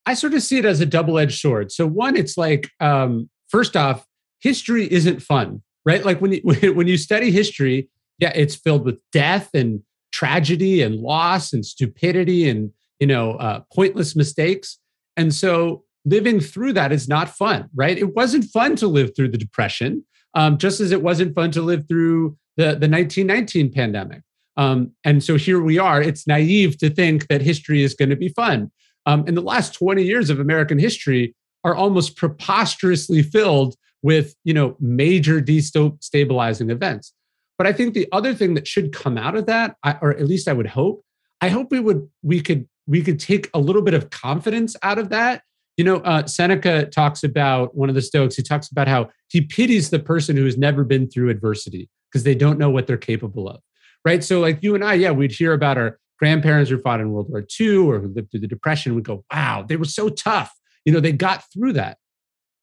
I 0.07 0.15
sort 0.15 0.35
of 0.35 0.43
see 0.43 0.59
it 0.59 0.65
as 0.65 0.81
a 0.81 0.87
double 0.87 1.19
edged 1.19 1.39
sword. 1.39 1.71
So 1.71 1.87
one, 1.87 2.17
it's 2.17 2.37
like 2.37 2.71
um, 2.81 3.31
first 3.49 3.77
off, 3.77 4.07
history 4.41 4.93
isn't 4.93 5.23
fun, 5.23 5.63
right? 5.85 6.05
Like 6.05 6.21
when 6.21 6.33
you 6.33 6.41
when 6.75 6.89
you 6.89 6.97
study 6.97 7.31
history, 7.31 7.89
yeah, 8.19 8.33
it's 8.35 8.55
filled 8.55 8.85
with 8.85 8.99
death 9.13 9.51
and 9.55 9.83
tragedy 10.13 10.83
and 10.83 10.97
loss 10.97 11.53
and 11.53 11.65
stupidity 11.65 12.49
and 12.49 12.71
you 13.01 13.07
know 13.07 13.33
uh, 13.33 13.61
pointless 13.73 14.17
mistakes. 14.17 14.79
And 15.17 15.35
so 15.35 15.85
living 16.05 16.41
through 16.41 16.73
that 16.73 16.93
is 16.93 17.09
not 17.09 17.29
fun, 17.29 17.69
right? 17.75 17.97
It 17.97 18.15
wasn't 18.15 18.45
fun 18.47 18.77
to 18.77 18.89
live 18.89 19.15
through 19.15 19.29
the 19.29 19.39
depression, 19.39 20.05
um, 20.35 20.59
just 20.59 20.81
as 20.81 20.91
it 20.91 21.03
wasn't 21.03 21.35
fun 21.35 21.51
to 21.53 21.63
live 21.63 21.87
through 21.89 22.37
the 22.57 22.65
the 22.65 22.89
1919 22.89 23.73
pandemic. 23.73 24.23
Um, 24.57 24.93
and 25.05 25.23
so 25.23 25.37
here 25.37 25.63
we 25.63 25.79
are. 25.79 26.03
It's 26.03 26.27
naive 26.27 26.79
to 26.79 26.91
think 26.91 27.29
that 27.29 27.41
history 27.41 27.83
is 27.83 27.95
going 27.95 28.11
to 28.11 28.17
be 28.17 28.29
fun. 28.29 28.71
Um, 29.07 29.25
and 29.27 29.37
the 29.37 29.43
last 29.43 29.75
20 29.75 30.03
years 30.03 30.31
of 30.31 30.39
American 30.39 30.79
history 30.79 31.35
are 31.65 31.75
almost 31.75 32.17
preposterously 32.17 33.23
filled 33.23 33.77
with, 34.03 34.35
you 34.45 34.55
know, 34.55 34.77
major 34.81 35.41
destabilizing 35.41 36.71
events. 36.71 37.13
But 37.57 37.67
I 37.67 37.73
think 37.73 37.95
the 37.95 38.09
other 38.13 38.35
thing 38.35 38.55
that 38.55 38.67
should 38.67 38.93
come 38.93 39.17
out 39.17 39.37
of 39.37 39.47
that, 39.47 39.77
or 40.01 40.11
at 40.11 40.27
least 40.27 40.49
I 40.49 40.53
would 40.53 40.67
hope, 40.67 41.05
I 41.41 41.49
hope 41.49 41.71
we 41.71 41.81
would 41.81 42.09
we 42.23 42.41
could 42.41 42.69
we 42.87 43.03
could 43.03 43.21
take 43.21 43.49
a 43.55 43.61
little 43.61 43.83
bit 43.83 43.95
of 43.95 44.11
confidence 44.11 44.75
out 44.83 44.99
of 44.99 45.11
that. 45.11 45.43
You 45.77 45.85
know, 45.85 45.97
uh, 45.99 46.27
Seneca 46.27 46.87
talks 46.87 47.23
about 47.23 47.77
one 47.77 47.89
of 47.89 47.95
the 47.95 48.03
Stoics. 48.03 48.37
He 48.37 48.43
talks 48.43 48.71
about 48.71 48.89
how 48.89 49.11
he 49.29 49.41
pities 49.41 49.91
the 49.91 49.99
person 49.99 50.37
who 50.37 50.45
has 50.45 50.59
never 50.59 50.85
been 50.85 51.09
through 51.09 51.31
adversity 51.31 51.89
because 52.11 52.25
they 52.25 52.35
don't 52.35 52.59
know 52.59 52.71
what 52.71 52.87
they're 52.87 52.97
capable 52.97 53.49
of 53.49 53.61
right? 54.05 54.23
So, 54.23 54.41
like 54.41 54.63
you 54.63 54.75
and 54.75 54.85
I, 54.85 54.95
yeah, 54.95 55.11
we'd 55.11 55.33
hear 55.33 55.53
about 55.53 55.79
our 55.79 55.99
grandparents 56.19 56.71
who 56.71 56.79
fought 56.79 57.01
in 57.01 57.11
World 57.11 57.29
War 57.29 57.45
II 57.61 57.77
or 57.79 57.99
who 57.99 58.09
lived 58.09 58.31
through 58.31 58.41
the 58.41 58.47
Depression. 58.47 58.95
We'd 58.95 59.05
go, 59.05 59.25
wow, 59.33 59.65
they 59.69 59.77
were 59.77 59.85
so 59.85 60.09
tough. 60.09 60.53
You 60.85 60.93
know, 60.93 61.01
they 61.01 61.13
got 61.13 61.45
through 61.53 61.75
that. 61.75 61.99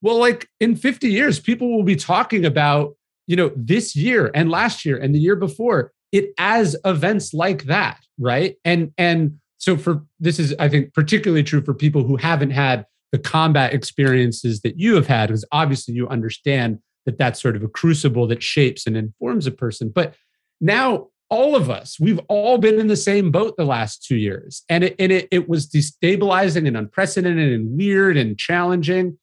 Well, 0.02 0.18
like 0.18 0.48
in 0.60 0.76
50 0.76 1.10
years, 1.10 1.40
people 1.40 1.76
will 1.76 1.84
be 1.84 1.96
talking 1.96 2.46
about, 2.46 2.96
you 3.28 3.36
know, 3.36 3.52
this 3.56 3.96
year 3.96 4.32
and 4.34 4.50
last 4.50 4.86
year 4.86 4.98
and 4.98 5.14
the 5.14 5.20
year 5.20 5.36
before 5.36 5.92
it 6.12 6.32
as 6.38 6.76
events 6.86 7.34
like 7.34 7.64
that, 7.64 8.00
right? 8.18 8.56
And 8.66 8.92
and 8.98 9.40
so 9.58 9.78
for 9.78 10.04
this 10.20 10.40
is, 10.40 10.56
I 10.58 10.70
think, 10.70 10.94
particularly 10.94 11.44
true 11.44 11.62
for 11.62 11.74
people 11.74 12.04
who 12.04 12.16
haven't 12.16 12.52
had 12.52 12.86
the 13.12 13.20
combat 13.20 13.74
experiences 13.74 14.62
that 14.62 14.80
you 14.80 14.96
have 14.96 15.08
had, 15.08 15.28
because 15.28 15.46
obviously 15.52 15.94
you 15.94 16.08
understand 16.08 16.80
that 17.06 17.18
that's 17.18 17.42
sort 17.42 17.56
of 17.56 17.64
a 17.64 17.68
crucible 17.68 18.28
that 18.28 18.42
shapes 18.42 18.88
and 18.88 18.96
informs 18.96 19.48
a 19.48 19.52
person. 19.52 19.92
But 19.94 20.16
now 20.62 21.08
all 21.30 21.56
of 21.56 21.70
us 21.70 22.00
we've 22.00 22.20
all 22.28 22.58
been 22.58 22.80
in 22.80 22.88
the 22.88 22.96
same 22.96 23.32
boat 23.32 23.56
the 23.58 23.66
last 23.66 24.04
two 24.04 24.16
years. 24.16 24.64
And 24.70 24.84
it, 24.84 24.96
and 25.00 25.12
it, 25.12 25.28
it 25.32 25.48
was 25.48 25.68
destabilizing 25.68 26.68
and 26.68 26.76
unprecedented 26.76 27.54
and 27.54 27.78
weird 27.78 28.18
and 28.18 28.38
challenging. 28.38 29.18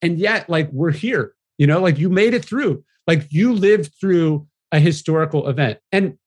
And 0.00 0.18
yet 0.18 0.48
like 0.48 0.70
we're 0.72 0.92
here 0.92 1.34
you 1.58 1.66
know 1.66 1.80
like 1.80 1.98
you 1.98 2.08
made 2.08 2.34
it 2.34 2.44
through. 2.44 2.84
Like 3.06 3.26
you 3.30 3.52
lived 3.52 3.94
through 3.98 4.46
a 4.70 4.78
historical 4.78 5.48
event. 5.48 5.78
And 5.92 6.18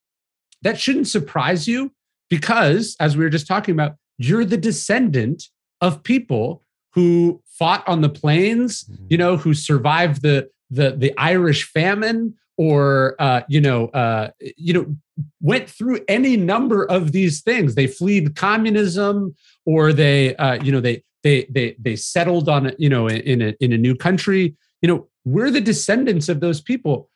that 0.64 0.80
shouldn't 0.80 1.08
surprise 1.08 1.68
you 1.68 1.92
because 2.30 2.96
as 3.00 3.16
we 3.18 3.24
were 3.24 3.30
just 3.30 3.48
talking 3.48 3.74
about 3.74 3.96
you're 4.18 4.46
the 4.46 4.58
descendant 4.58 5.46
of 5.80 6.04
people 6.04 6.64
who 6.94 7.42
fought 7.46 7.88
on 7.88 8.02
the 8.02 8.10
plains 8.10 8.86
you 8.88 8.96
mm-hmm. 8.96 9.16
know 9.18 9.38
who 9.38 9.54
survived 9.54 10.22
the 10.22 10.50
the 10.72 10.96
the 10.98 11.14
irish 11.18 11.70
famine 11.70 12.34
or 12.58 13.16
uh, 13.20 13.42
you 13.48 13.60
know, 13.60 13.88
uh, 13.88 14.30
you 14.56 14.72
know, 14.74 14.96
went 15.42 15.68
through 15.68 16.00
any 16.08 16.38
number 16.38 16.86
of 16.86 17.12
these 17.12 17.42
things. 17.42 17.74
They 17.74 17.88
fled 17.88 18.36
communism, 18.36 19.36
or 19.66 19.94
they, 19.94 20.36
uh, 20.36 20.62
you 20.64 20.72
know, 20.72 20.80
they 20.80 21.04
they 21.24 21.46
they 21.50 21.76
they 21.80 21.96
settled 21.96 22.50
on, 22.50 22.74
you 22.78 22.90
know, 22.90 23.08
in 23.08 23.42
a 23.42 23.56
in 23.60 23.74
a 23.74 23.78
new 23.78 23.96
country. 23.96 24.56
You 24.82 24.88
know, 24.88 25.08
we're 25.26 25.50
the 25.50 25.60
descendants 25.60 26.30
of 26.30 26.40
those 26.40 26.62
people. 26.62 27.10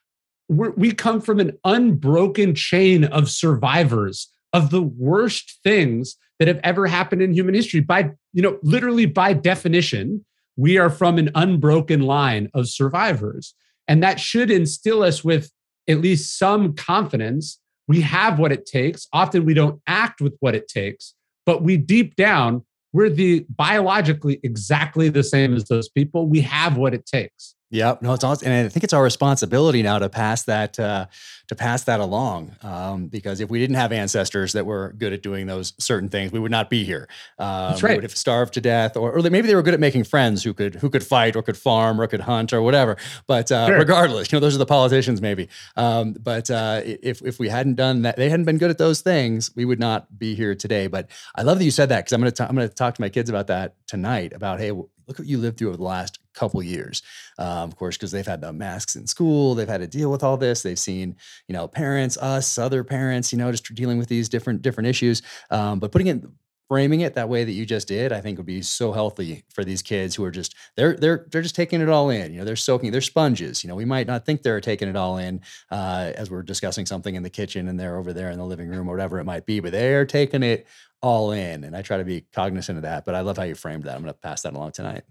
We're, 0.49 0.71
we 0.71 0.91
come 0.91 1.21
from 1.21 1.39
an 1.39 1.57
unbroken 1.63 2.55
chain 2.55 3.03
of 3.03 3.29
survivors 3.29 4.27
of 4.53 4.71
the 4.71 4.81
worst 4.81 5.59
things 5.63 6.15
that 6.39 6.47
have 6.47 6.59
ever 6.63 6.87
happened 6.87 7.21
in 7.21 7.33
human 7.33 7.53
history. 7.53 7.81
By 7.81 8.11
you 8.33 8.41
know, 8.41 8.57
literally 8.63 9.05
by 9.05 9.33
definition, 9.33 10.25
we 10.57 10.77
are 10.77 10.89
from 10.89 11.17
an 11.17 11.29
unbroken 11.35 12.01
line 12.01 12.49
of 12.53 12.69
survivors. 12.69 13.53
And 13.87 14.01
that 14.03 14.19
should 14.19 14.49
instill 14.49 15.03
us 15.03 15.23
with 15.23 15.51
at 15.87 16.01
least 16.01 16.37
some 16.37 16.73
confidence. 16.73 17.59
We 17.87 18.01
have 18.01 18.39
what 18.39 18.51
it 18.51 18.65
takes. 18.65 19.07
Often 19.13 19.45
we 19.45 19.53
don't 19.53 19.81
act 19.85 20.21
with 20.21 20.35
what 20.39 20.55
it 20.55 20.67
takes, 20.67 21.13
but 21.45 21.61
we 21.61 21.77
deep 21.77 22.15
down, 22.15 22.63
we're 22.93 23.09
the 23.09 23.45
biologically 23.49 24.39
exactly 24.41 25.09
the 25.09 25.23
same 25.23 25.53
as 25.55 25.65
those 25.65 25.89
people. 25.89 26.27
We 26.27 26.41
have 26.41 26.77
what 26.77 26.93
it 26.93 27.05
takes. 27.05 27.55
Yep. 27.71 28.03
No, 28.03 28.13
it's 28.13 28.23
awesome. 28.23 28.47
And 28.47 28.65
I 28.65 28.69
think 28.69 28.83
it's 28.83 28.93
our 28.93 29.01
responsibility 29.01 29.81
now 29.81 29.97
to 29.97 30.07
pass 30.07 30.43
that 30.43 30.79
uh, 30.79 31.07
to 31.47 31.55
pass 31.55 31.83
that 31.83 31.99
along. 31.99 32.55
Um, 32.61 33.07
because 33.07 33.39
if 33.39 33.49
we 33.49 33.59
didn't 33.59 33.75
have 33.75 33.91
ancestors 33.91 34.53
that 34.53 34.65
were 34.67 34.93
good 34.97 35.13
at 35.13 35.23
doing 35.23 35.47
those 35.47 35.73
certain 35.79 36.07
things, 36.07 36.31
we 36.31 36.39
would 36.39 36.51
not 36.51 36.69
be 36.69 36.83
here. 36.83 37.07
Um, 37.39 37.71
That's 37.71 37.83
right. 37.83 37.91
We 37.91 37.95
would 37.95 38.03
have 38.03 38.15
starved 38.15 38.53
to 38.53 38.61
death, 38.61 38.95
or, 38.95 39.17
or 39.17 39.21
maybe 39.23 39.47
they 39.47 39.55
were 39.55 39.63
good 39.63 39.73
at 39.73 39.79
making 39.79 40.03
friends 40.03 40.43
who 40.43 40.53
could 40.53 40.75
who 40.75 40.91
could 40.91 41.03
fight 41.03 41.35
or 41.35 41.41
could 41.41 41.57
farm 41.57 41.99
or 41.99 42.05
could 42.05 42.21
hunt 42.21 42.53
or 42.53 42.61
whatever. 42.61 42.97
But 43.25 43.51
uh, 43.51 43.67
sure. 43.67 43.79
regardless, 43.79 44.31
you 44.31 44.35
know, 44.35 44.41
those 44.41 44.55
are 44.55 44.59
the 44.59 44.65
politicians 44.67 45.19
maybe. 45.19 45.49
Um, 45.75 46.13
but 46.13 46.51
uh, 46.51 46.81
if 46.85 47.23
if 47.23 47.39
we 47.39 47.49
hadn't 47.49 47.75
done 47.75 48.03
that, 48.03 48.15
they 48.15 48.29
hadn't 48.29 48.45
been 48.45 48.59
good 48.59 48.69
at 48.69 48.77
those 48.77 49.01
things, 49.01 49.49
we 49.55 49.65
would 49.65 49.79
not 49.79 50.19
be 50.19 50.35
here 50.35 50.53
today. 50.53 50.85
But 50.85 51.09
I 51.35 51.41
love 51.41 51.57
that 51.57 51.65
you 51.65 51.71
said 51.71 51.89
that 51.89 52.05
because 52.05 52.13
I'm 52.13 52.21
gonna 52.21 52.33
i 52.39 52.43
I'm 52.43 52.55
gonna 52.55 52.69
talk 52.69 52.93
to 52.93 53.01
my 53.01 53.09
kids 53.09 53.29
about 53.29 53.47
that 53.47 53.75
tonight. 53.87 54.33
About 54.33 54.59
hey, 54.59 54.71
look 54.71 55.17
what 55.17 55.27
you 55.27 55.39
lived 55.39 55.57
through 55.57 55.69
over 55.69 55.77
the 55.77 55.83
last 55.83 56.19
couple 56.35 56.61
years. 56.61 57.01
Um, 57.39 57.69
of 57.69 57.75
course, 57.75 57.97
because 57.97 58.11
they've 58.11 58.25
had 58.25 58.41
the 58.41 58.53
masks 58.53 58.95
in 58.95 59.07
school, 59.07 59.55
they've 59.55 59.67
had 59.67 59.81
to 59.81 59.87
deal 59.87 60.11
with 60.11 60.23
all 60.23 60.37
this. 60.37 60.61
They've 60.61 60.79
seen, 60.79 61.15
you 61.47 61.53
know, 61.53 61.67
parents, 61.67 62.17
us, 62.17 62.57
other 62.57 62.83
parents, 62.83 63.31
you 63.31 63.37
know, 63.37 63.51
just 63.51 63.73
dealing 63.73 63.97
with 63.97 64.09
these 64.09 64.29
different 64.29 64.61
different 64.61 64.87
issues. 64.87 65.21
Um, 65.49 65.79
but 65.79 65.91
putting 65.91 66.07
it 66.07 66.23
framing 66.67 67.01
it 67.01 67.13
that 67.13 67.29
way 67.29 67.43
that 67.43 67.51
you 67.51 67.65
just 67.65 67.87
did, 67.87 68.11
I 68.11 68.21
think 68.21 68.37
would 68.37 68.45
be 68.45 68.61
so 68.61 68.91
healthy 68.91 69.43
for 69.53 69.63
these 69.63 69.81
kids 69.81 70.15
who 70.15 70.23
are 70.23 70.31
just 70.31 70.55
they're 70.75 70.95
they're 70.95 71.25
they're 71.29 71.41
just 71.41 71.55
taking 71.55 71.81
it 71.81 71.89
all 71.89 72.09
in. 72.09 72.33
You 72.33 72.39
know, 72.39 72.45
they're 72.45 72.55
soaking, 72.55 72.91
they're 72.91 73.01
sponges. 73.01 73.63
You 73.63 73.67
know, 73.69 73.75
we 73.75 73.85
might 73.85 74.07
not 74.07 74.25
think 74.25 74.41
they're 74.41 74.61
taking 74.61 74.87
it 74.87 74.95
all 74.95 75.17
in 75.17 75.41
uh, 75.71 76.11
as 76.15 76.29
we're 76.29 76.43
discussing 76.43 76.85
something 76.85 77.15
in 77.15 77.23
the 77.23 77.29
kitchen 77.29 77.67
and 77.67 77.79
they're 77.79 77.97
over 77.97 78.13
there 78.13 78.31
in 78.31 78.37
the 78.37 78.45
living 78.45 78.69
room 78.69 78.89
or 78.89 78.93
whatever 78.93 79.19
it 79.19 79.25
might 79.25 79.45
be, 79.45 79.59
but 79.59 79.71
they're 79.71 80.05
taking 80.05 80.43
it 80.43 80.65
all 81.01 81.31
in. 81.31 81.63
And 81.63 81.75
I 81.75 81.81
try 81.81 81.97
to 81.97 82.05
be 82.05 82.25
cognizant 82.33 82.77
of 82.77 82.83
that. 82.83 83.05
But 83.05 83.15
I 83.15 83.21
love 83.21 83.37
how 83.37 83.43
you 83.43 83.55
framed 83.55 83.83
that. 83.83 83.95
I'm 83.95 84.01
going 84.01 84.13
to 84.13 84.19
pass 84.19 84.41
that 84.41 84.53
along 84.53 84.71
tonight. 84.71 85.03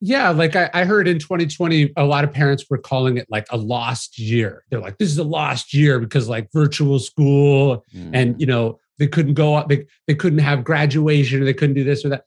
Yeah, 0.00 0.30
like 0.30 0.54
I, 0.54 0.70
I, 0.72 0.84
heard 0.84 1.08
in 1.08 1.18
2020, 1.18 1.92
a 1.96 2.04
lot 2.04 2.22
of 2.22 2.32
parents 2.32 2.64
were 2.70 2.78
calling 2.78 3.16
it 3.16 3.26
like 3.28 3.46
a 3.50 3.56
lost 3.56 4.18
year. 4.18 4.64
They're 4.70 4.80
like, 4.80 4.98
this 4.98 5.10
is 5.10 5.18
a 5.18 5.24
lost 5.24 5.74
year 5.74 5.98
because 5.98 6.28
like 6.28 6.48
virtual 6.52 7.00
school 7.00 7.84
mm. 7.92 8.10
and 8.12 8.40
you 8.40 8.46
know, 8.46 8.78
they 8.98 9.08
couldn't 9.08 9.34
go 9.34 9.54
up, 9.54 9.68
they, 9.68 9.86
they 10.06 10.14
couldn't 10.14 10.38
have 10.38 10.62
graduation 10.62 11.42
or 11.42 11.44
they 11.44 11.54
couldn't 11.54 11.74
do 11.74 11.84
this 11.84 12.04
or 12.04 12.10
that. 12.10 12.24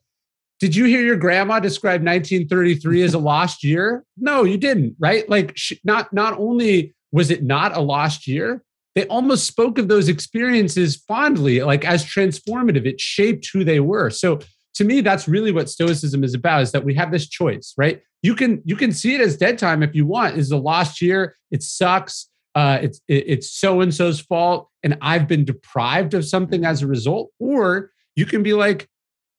Did 0.60 0.76
you 0.76 0.86
hear 0.86 1.02
your 1.02 1.16
grandma 1.16 1.60
describe 1.60 2.02
1933 2.04 3.04
as 3.04 3.14
a 3.14 3.20
lost 3.20 3.64
year? 3.64 4.04
No, 4.18 4.44
you 4.44 4.58
didn't, 4.58 4.96
right? 5.00 5.28
Like 5.28 5.54
she, 5.56 5.80
not 5.84 6.14
not 6.14 6.38
only 6.38 6.94
was 7.12 7.32
it 7.32 7.44
not 7.44 7.76
a 7.76 7.82
lost 7.82 8.28
year, 8.28 8.64
they 8.96 9.08
almost 9.08 9.48
spoke 9.48 9.78
of 9.78 9.88
those 9.88 10.10
experiences 10.10 10.98
fondly, 11.08 11.62
like 11.62 11.86
as 11.86 12.06
transformative. 12.06 12.86
It 12.86 13.00
shaped 13.00 13.50
who 13.52 13.64
they 13.64 13.80
were. 13.80 14.10
So 14.10 14.40
to 14.76 14.84
me, 14.84 15.02
that's 15.02 15.28
really 15.28 15.52
what 15.52 15.70
Stoicism 15.70 16.24
is 16.24 16.34
about: 16.34 16.62
is 16.62 16.72
that 16.72 16.86
we 16.86 16.96
have 16.96 17.12
this 17.12 17.28
choice, 17.28 17.74
right? 17.78 18.02
You 18.22 18.36
can 18.36 18.62
you 18.66 18.76
can 18.76 18.92
see 18.92 19.16
it 19.16 19.22
as 19.22 19.38
dead 19.38 19.58
time 19.58 19.84
if 19.84 19.96
you 19.96 20.06
want. 20.06 20.38
Is 20.38 20.52
a 20.52 20.58
lost 20.58 21.02
year. 21.02 21.36
It 21.50 21.64
sucks. 21.64 22.30
Uh, 22.54 22.80
it's 22.82 23.02
it, 23.08 23.26
it's 23.28 23.52
so 23.52 23.82
and 23.82 23.94
so's 23.94 24.20
fault, 24.20 24.70
and 24.84 24.98
I've 25.02 25.28
been 25.28 25.46
deprived 25.46 26.14
of 26.14 26.26
something 26.26 26.66
as 26.66 26.82
a 26.82 26.88
result. 26.88 27.32
Or 27.40 27.92
you 28.16 28.26
can 28.26 28.44
be 28.44 28.54
like, 28.54 28.88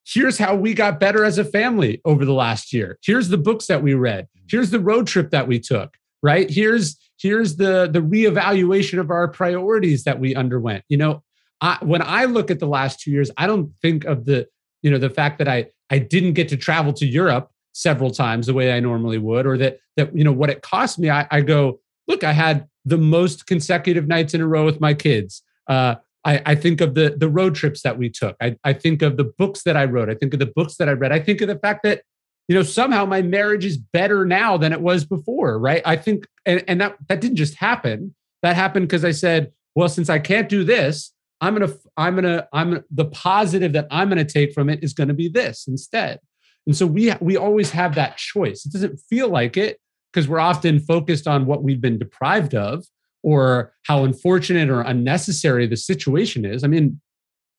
here's 0.05 0.37
how 0.37 0.55
we 0.55 0.73
got 0.73 0.99
better 0.99 1.23
as 1.23 1.37
a 1.37 1.45
family 1.45 2.01
over 2.05 2.25
the 2.25 2.33
last 2.33 2.73
year. 2.73 2.99
Here's 3.03 3.29
the 3.29 3.37
books 3.37 3.67
that 3.67 3.81
we 3.81 3.93
read. 3.93 4.27
Here's 4.49 4.71
the 4.71 4.79
road 4.79 5.07
trip 5.07 5.31
that 5.31 5.47
we 5.47 5.59
took. 5.59 5.95
Right? 6.21 6.49
Here's 6.49 6.97
here's 7.17 7.55
the 7.55 7.89
the 7.91 8.01
reevaluation 8.01 8.99
of 8.99 9.09
our 9.09 9.27
priorities 9.27 10.03
that 10.03 10.19
we 10.19 10.35
underwent. 10.35 10.83
You 10.89 10.97
know, 10.97 11.23
I, 11.61 11.77
when 11.81 12.01
I 12.01 12.25
look 12.25 12.51
at 12.51 12.59
the 12.59 12.67
last 12.67 12.99
two 12.99 13.11
years, 13.11 13.31
I 13.37 13.47
don't 13.47 13.73
think 13.81 14.05
of 14.05 14.25
the 14.25 14.47
you 14.83 14.91
know 14.91 14.99
the 14.99 15.09
fact 15.09 15.39
that 15.39 15.47
I 15.47 15.67
I 15.89 15.97
didn't 15.97 16.33
get 16.33 16.49
to 16.49 16.57
travel 16.57 16.93
to 16.93 17.05
Europe 17.05 17.49
several 17.73 18.11
times 18.11 18.45
the 18.45 18.53
way 18.53 18.71
I 18.71 18.79
normally 18.79 19.17
would, 19.17 19.47
or 19.47 19.57
that 19.57 19.79
that 19.97 20.15
you 20.15 20.23
know 20.23 20.31
what 20.31 20.49
it 20.49 20.61
cost 20.61 20.99
me. 20.99 21.09
I, 21.09 21.27
I 21.31 21.41
go 21.41 21.79
look, 22.07 22.23
I 22.23 22.33
had 22.33 22.67
the 22.85 22.97
most 22.97 23.47
consecutive 23.47 24.07
nights 24.07 24.33
in 24.33 24.41
a 24.41 24.47
row 24.47 24.65
with 24.65 24.81
my 24.81 24.93
kids. 24.93 25.41
Uh, 25.67 25.95
I, 26.25 26.41
I, 26.45 26.55
think 26.55 26.81
of 26.81 26.95
the 26.95 27.15
the 27.17 27.29
road 27.29 27.55
trips 27.55 27.81
that 27.81 27.97
we 27.97 28.09
took. 28.09 28.35
I, 28.41 28.57
I 28.63 28.73
think 28.73 29.01
of 29.01 29.17
the 29.17 29.23
books 29.23 29.63
that 29.63 29.77
I 29.77 29.85
wrote. 29.85 30.09
I 30.09 30.15
think 30.15 30.33
of 30.33 30.39
the 30.39 30.51
books 30.55 30.75
that 30.77 30.89
I 30.89 30.93
read. 30.93 31.11
I 31.11 31.19
think 31.19 31.41
of 31.41 31.47
the 31.47 31.57
fact 31.57 31.83
that 31.83 32.03
you 32.47 32.55
know 32.55 32.63
somehow 32.63 33.05
my 33.05 33.21
marriage 33.21 33.65
is 33.65 33.77
better 33.77 34.25
now 34.25 34.57
than 34.57 34.73
it 34.73 34.81
was 34.81 35.05
before. 35.05 35.57
Right? 35.57 35.81
I 35.85 35.95
think, 35.95 36.27
and, 36.45 36.63
and 36.67 36.81
that 36.81 36.97
that 37.07 37.21
didn't 37.21 37.37
just 37.37 37.55
happen. 37.55 38.13
That 38.41 38.55
happened 38.57 38.87
because 38.87 39.05
I 39.05 39.11
said, 39.11 39.53
well, 39.75 39.87
since 39.87 40.09
I 40.09 40.19
can't 40.19 40.49
do 40.49 40.65
this, 40.65 41.12
I'm 41.43 41.53
gonna 41.53 41.73
I'm 41.97 42.15
gonna 42.15 42.47
I'm 42.53 42.83
the 42.89 43.05
positive 43.05 43.73
that 43.73 43.87
I'm 43.91 44.07
gonna 44.07 44.23
take 44.23 44.53
from 44.53 44.69
it 44.69 44.81
is 44.81 44.93
gonna 44.93 45.13
be 45.13 45.27
this 45.27 45.67
instead. 45.67 46.19
And 46.65 46.75
so 46.75 46.87
we 46.87 47.13
we 47.19 47.35
always 47.35 47.71
have 47.71 47.95
that 47.95 48.15
choice. 48.15 48.65
It 48.65 48.71
doesn't 48.71 48.97
feel 49.09 49.27
like 49.27 49.57
it 49.57 49.77
because 50.11 50.29
we're 50.29 50.39
often 50.39 50.79
focused 50.79 51.27
on 51.27 51.45
what 51.45 51.61
we've 51.61 51.81
been 51.81 51.99
deprived 51.99 52.55
of 52.55 52.85
or 53.23 53.73
how 53.83 54.05
unfortunate 54.05 54.69
or 54.69 54.81
unnecessary 54.81 55.67
the 55.67 55.75
situation 55.75 56.45
is. 56.45 56.63
I 56.63 56.67
mean, 56.67 57.01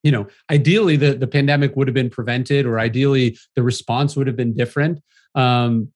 you 0.02 0.12
know, 0.12 0.28
ideally 0.50 0.96
the, 0.96 1.12
the 1.14 1.26
pandemic 1.26 1.76
would 1.76 1.86
have 1.86 1.94
been 1.94 2.10
prevented 2.10 2.64
or 2.64 2.78
ideally 2.78 3.36
the 3.54 3.62
response 3.62 4.16
would 4.16 4.26
have 4.26 4.36
been 4.36 4.54
different. 4.54 5.02
Um, 5.34 5.88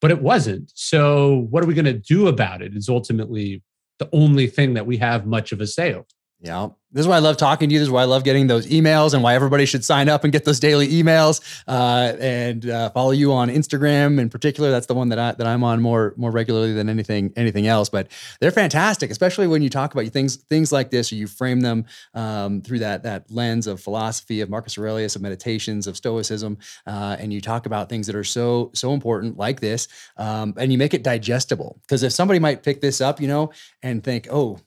but 0.00 0.10
it 0.10 0.22
wasn't. 0.22 0.72
So 0.74 1.46
what 1.50 1.62
are 1.62 1.66
we 1.66 1.74
going 1.74 1.84
to 1.86 1.92
do 1.92 2.28
about 2.28 2.62
it 2.62 2.74
is 2.74 2.88
ultimately 2.88 3.62
the 3.98 4.08
only 4.12 4.46
thing 4.46 4.74
that 4.74 4.86
we 4.86 4.96
have 4.98 5.26
much 5.26 5.52
of 5.52 5.60
a 5.60 5.66
say 5.66 5.92
over. 5.92 6.06
Yeah. 6.40 6.68
This 6.94 7.00
is 7.00 7.08
why 7.08 7.16
I 7.16 7.20
love 7.20 7.36
talking 7.36 7.68
to 7.68 7.72
you. 7.72 7.80
This 7.80 7.88
is 7.88 7.90
why 7.90 8.02
I 8.02 8.04
love 8.04 8.22
getting 8.22 8.46
those 8.46 8.68
emails 8.68 9.14
and 9.14 9.22
why 9.22 9.34
everybody 9.34 9.66
should 9.66 9.84
sign 9.84 10.08
up 10.08 10.22
and 10.22 10.32
get 10.32 10.44
those 10.44 10.60
daily 10.60 10.86
emails 10.86 11.40
uh, 11.66 12.16
and 12.20 12.70
uh, 12.70 12.90
follow 12.90 13.10
you 13.10 13.32
on 13.32 13.48
Instagram 13.48 14.20
in 14.20 14.30
particular. 14.30 14.70
That's 14.70 14.86
the 14.86 14.94
one 14.94 15.08
that 15.08 15.18
I 15.18 15.32
that 15.32 15.46
I'm 15.46 15.64
on 15.64 15.82
more 15.82 16.14
more 16.16 16.30
regularly 16.30 16.72
than 16.72 16.88
anything 16.88 17.32
anything 17.34 17.66
else. 17.66 17.88
But 17.88 18.12
they're 18.38 18.52
fantastic, 18.52 19.10
especially 19.10 19.48
when 19.48 19.60
you 19.60 19.70
talk 19.70 19.92
about 19.92 20.06
things 20.06 20.36
things 20.36 20.70
like 20.70 20.90
this 20.90 21.10
or 21.10 21.16
you 21.16 21.26
frame 21.26 21.62
them 21.62 21.84
um, 22.14 22.60
through 22.60 22.78
that 22.78 23.02
that 23.02 23.28
lens 23.28 23.66
of 23.66 23.80
philosophy 23.80 24.40
of 24.40 24.48
Marcus 24.48 24.78
Aurelius, 24.78 25.16
of 25.16 25.22
meditations, 25.22 25.88
of 25.88 25.96
Stoicism, 25.96 26.58
uh, 26.86 27.16
and 27.18 27.32
you 27.32 27.40
talk 27.40 27.66
about 27.66 27.88
things 27.88 28.06
that 28.06 28.14
are 28.14 28.22
so 28.22 28.70
so 28.72 28.92
important 28.92 29.36
like 29.36 29.58
this, 29.58 29.88
um, 30.16 30.54
and 30.56 30.70
you 30.70 30.78
make 30.78 30.94
it 30.94 31.02
digestible. 31.02 31.80
Because 31.82 32.04
if 32.04 32.12
somebody 32.12 32.38
might 32.38 32.62
pick 32.62 32.80
this 32.80 33.00
up, 33.00 33.20
you 33.20 33.26
know, 33.26 33.50
and 33.82 34.04
think, 34.04 34.28
oh 34.30 34.60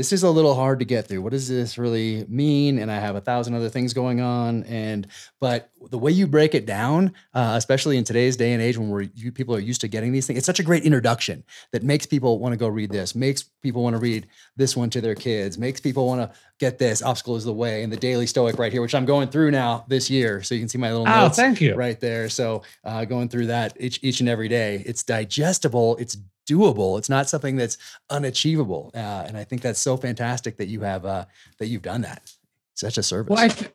this 0.00 0.14
is 0.14 0.22
a 0.22 0.30
little 0.30 0.54
hard 0.54 0.78
to 0.78 0.86
get 0.86 1.06
through. 1.06 1.20
What 1.20 1.32
does 1.32 1.46
this 1.46 1.76
really 1.76 2.24
mean? 2.26 2.78
And 2.78 2.90
I 2.90 2.98
have 2.98 3.16
a 3.16 3.20
thousand 3.20 3.52
other 3.52 3.68
things 3.68 3.92
going 3.92 4.22
on. 4.22 4.64
And 4.64 5.06
but 5.40 5.68
the 5.90 5.98
way 5.98 6.10
you 6.10 6.26
break 6.26 6.54
it 6.54 6.64
down, 6.64 7.12
uh, 7.34 7.52
especially 7.56 7.98
in 7.98 8.04
today's 8.04 8.34
day 8.34 8.54
and 8.54 8.62
age 8.62 8.78
when 8.78 8.88
we're 8.88 9.02
you, 9.14 9.30
people 9.30 9.54
are 9.54 9.60
used 9.60 9.82
to 9.82 9.88
getting 9.88 10.10
these 10.10 10.26
things, 10.26 10.38
it's 10.38 10.46
such 10.46 10.58
a 10.58 10.62
great 10.62 10.84
introduction 10.84 11.44
that 11.72 11.82
makes 11.82 12.06
people 12.06 12.38
want 12.38 12.54
to 12.54 12.56
go 12.56 12.66
read 12.66 12.90
this, 12.90 13.14
makes 13.14 13.42
people 13.42 13.82
want 13.82 13.94
to 13.94 14.00
read 14.00 14.26
this 14.56 14.74
one 14.74 14.88
to 14.88 15.02
their 15.02 15.14
kids, 15.14 15.58
makes 15.58 15.80
people 15.80 16.06
want 16.06 16.22
to 16.22 16.38
get 16.58 16.78
this. 16.78 17.02
Obstacle 17.02 17.36
is 17.36 17.44
the 17.44 17.52
way, 17.52 17.82
and 17.82 17.92
the 17.92 17.98
Daily 17.98 18.26
Stoic 18.26 18.58
right 18.58 18.72
here, 18.72 18.80
which 18.80 18.94
I'm 18.94 19.04
going 19.04 19.28
through 19.28 19.50
now 19.50 19.84
this 19.86 20.08
year. 20.08 20.42
So 20.42 20.54
you 20.54 20.62
can 20.62 20.68
see 20.70 20.78
my 20.78 20.92
little 20.92 21.06
oh, 21.06 21.24
notes. 21.24 21.36
thank 21.36 21.60
you. 21.60 21.74
Right 21.74 22.00
there. 22.00 22.30
So 22.30 22.62
uh, 22.84 23.04
going 23.04 23.28
through 23.28 23.48
that 23.48 23.76
each 23.78 24.00
each 24.02 24.20
and 24.20 24.30
every 24.30 24.48
day. 24.48 24.82
It's 24.86 25.02
digestible. 25.02 25.98
It's 25.98 26.16
doable. 26.50 26.98
It's 26.98 27.08
not 27.08 27.28
something 27.28 27.56
that's 27.56 27.78
unachievable. 28.08 28.90
Uh, 28.94 29.24
and 29.26 29.36
I 29.36 29.44
think 29.44 29.62
that's 29.62 29.80
so 29.80 29.96
fantastic 29.96 30.56
that 30.56 30.68
you 30.68 30.80
have 30.80 31.04
uh, 31.04 31.24
that 31.58 31.66
you've 31.68 31.82
done 31.82 32.02
that. 32.02 32.32
Such 32.74 32.98
a 32.98 33.02
service. 33.02 33.30
Well, 33.30 33.44
I, 33.44 33.48
th- 33.48 33.70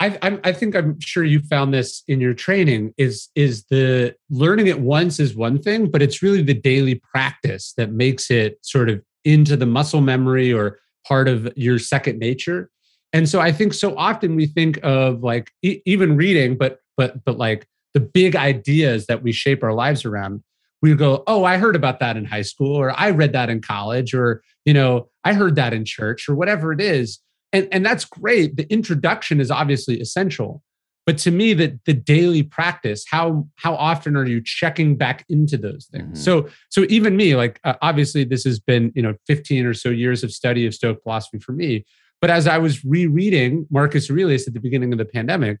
I, 0.00 0.38
I 0.44 0.52
think 0.52 0.76
I'm 0.76 0.98
sure 1.00 1.24
you 1.24 1.40
found 1.40 1.74
this 1.74 2.02
in 2.06 2.20
your 2.20 2.34
training. 2.34 2.94
Is 2.96 3.28
is 3.34 3.64
the 3.64 4.14
learning 4.30 4.68
it 4.68 4.80
once 4.80 5.18
is 5.18 5.34
one 5.34 5.60
thing, 5.60 5.90
but 5.90 6.02
it's 6.02 6.22
really 6.22 6.42
the 6.42 6.54
daily 6.54 6.96
practice 6.96 7.72
that 7.76 7.92
makes 7.92 8.30
it 8.30 8.58
sort 8.62 8.90
of 8.90 9.02
into 9.24 9.56
the 9.56 9.66
muscle 9.66 10.00
memory 10.00 10.52
or 10.52 10.78
part 11.06 11.28
of 11.28 11.52
your 11.56 11.78
second 11.78 12.18
nature. 12.18 12.70
And 13.12 13.28
so 13.28 13.40
I 13.40 13.52
think 13.52 13.72
so 13.74 13.96
often 13.96 14.36
we 14.36 14.46
think 14.46 14.78
of 14.82 15.22
like 15.22 15.50
e- 15.62 15.80
even 15.86 16.16
reading, 16.16 16.56
but 16.56 16.78
but 16.96 17.24
but 17.24 17.38
like 17.38 17.66
the 17.94 18.00
big 18.00 18.36
ideas 18.36 19.06
that 19.06 19.22
we 19.22 19.32
shape 19.32 19.62
our 19.64 19.72
lives 19.72 20.04
around 20.04 20.42
we 20.80 20.94
go, 20.94 21.24
oh, 21.26 21.44
I 21.44 21.56
heard 21.56 21.76
about 21.76 22.00
that 22.00 22.16
in 22.16 22.24
high 22.24 22.42
school, 22.42 22.76
or 22.76 22.98
I 22.98 23.10
read 23.10 23.32
that 23.32 23.50
in 23.50 23.60
college, 23.60 24.14
or 24.14 24.42
you 24.64 24.74
know, 24.74 25.08
I 25.24 25.34
heard 25.34 25.56
that 25.56 25.72
in 25.72 25.84
church, 25.84 26.28
or 26.28 26.34
whatever 26.34 26.72
it 26.72 26.80
is. 26.80 27.20
And, 27.52 27.68
and 27.72 27.84
that's 27.84 28.04
great. 28.04 28.56
The 28.56 28.70
introduction 28.70 29.40
is 29.40 29.50
obviously 29.50 30.00
essential. 30.00 30.62
But 31.06 31.16
to 31.18 31.30
me, 31.30 31.54
the, 31.54 31.78
the 31.86 31.94
daily 31.94 32.42
practice, 32.42 33.02
how 33.10 33.48
how 33.56 33.74
often 33.74 34.14
are 34.14 34.26
you 34.26 34.42
checking 34.44 34.94
back 34.96 35.24
into 35.30 35.56
those 35.56 35.88
things? 35.90 36.18
Mm-hmm. 36.18 36.44
So 36.44 36.48
so 36.68 36.84
even 36.90 37.16
me, 37.16 37.34
like 37.34 37.58
uh, 37.64 37.74
obviously 37.80 38.24
this 38.24 38.44
has 38.44 38.60
been 38.60 38.92
you 38.94 39.00
know 39.00 39.14
15 39.26 39.64
or 39.64 39.72
so 39.72 39.88
years 39.88 40.22
of 40.22 40.30
study 40.30 40.66
of 40.66 40.74
Stoic 40.74 41.02
philosophy 41.02 41.38
for 41.38 41.52
me. 41.52 41.86
But 42.20 42.28
as 42.28 42.46
I 42.46 42.58
was 42.58 42.84
rereading 42.84 43.66
Marcus 43.70 44.10
Aurelius 44.10 44.46
at 44.46 44.52
the 44.52 44.60
beginning 44.60 44.92
of 44.92 44.98
the 44.98 45.06
pandemic, 45.06 45.60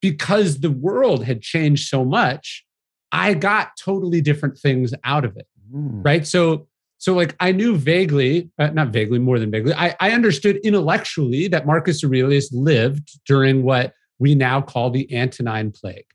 because 0.00 0.60
the 0.60 0.70
world 0.70 1.24
had 1.24 1.42
changed 1.42 1.88
so 1.88 2.02
much, 2.04 2.64
I 3.12 3.34
got 3.34 3.76
totally 3.78 4.20
different 4.20 4.58
things 4.58 4.94
out 5.04 5.24
of 5.24 5.36
it. 5.36 5.46
Mm. 5.72 6.04
Right. 6.04 6.26
So, 6.26 6.66
so 6.98 7.14
like 7.14 7.36
I 7.40 7.52
knew 7.52 7.76
vaguely, 7.76 8.50
uh, 8.58 8.68
not 8.68 8.88
vaguely, 8.88 9.18
more 9.18 9.38
than 9.38 9.50
vaguely, 9.50 9.72
I, 9.74 9.94
I 10.00 10.12
understood 10.12 10.56
intellectually 10.58 11.48
that 11.48 11.66
Marcus 11.66 12.02
Aurelius 12.02 12.52
lived 12.52 13.20
during 13.26 13.62
what 13.62 13.94
we 14.18 14.34
now 14.34 14.60
call 14.60 14.90
the 14.90 15.14
Antonine 15.16 15.70
Plague. 15.70 16.06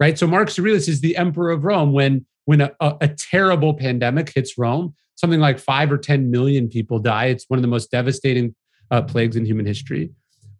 Right. 0.00 0.18
So 0.18 0.26
Marcus 0.26 0.58
Aurelius 0.58 0.88
is 0.88 1.00
the 1.00 1.16
emperor 1.16 1.50
of 1.50 1.64
Rome 1.64 1.92
when 1.92 2.26
when 2.44 2.60
a, 2.60 2.72
a, 2.80 2.96
a 3.02 3.08
terrible 3.08 3.72
pandemic 3.72 4.32
hits 4.34 4.58
Rome, 4.58 4.94
something 5.14 5.38
like 5.38 5.60
five 5.60 5.92
or 5.92 5.98
10 5.98 6.28
million 6.28 6.68
people 6.68 6.98
die. 6.98 7.26
It's 7.26 7.44
one 7.46 7.56
of 7.56 7.62
the 7.62 7.68
most 7.68 7.92
devastating 7.92 8.56
uh, 8.90 9.02
plagues 9.02 9.36
in 9.36 9.46
human 9.46 9.64
history. 9.64 10.10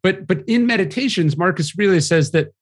But 0.03 0.27
but 0.27 0.45
in 0.49 0.67
meditations, 0.67 1.37
Marcus 1.37 1.73
Aurelius 1.77 2.07
says 2.07 2.31
that 2.33 2.53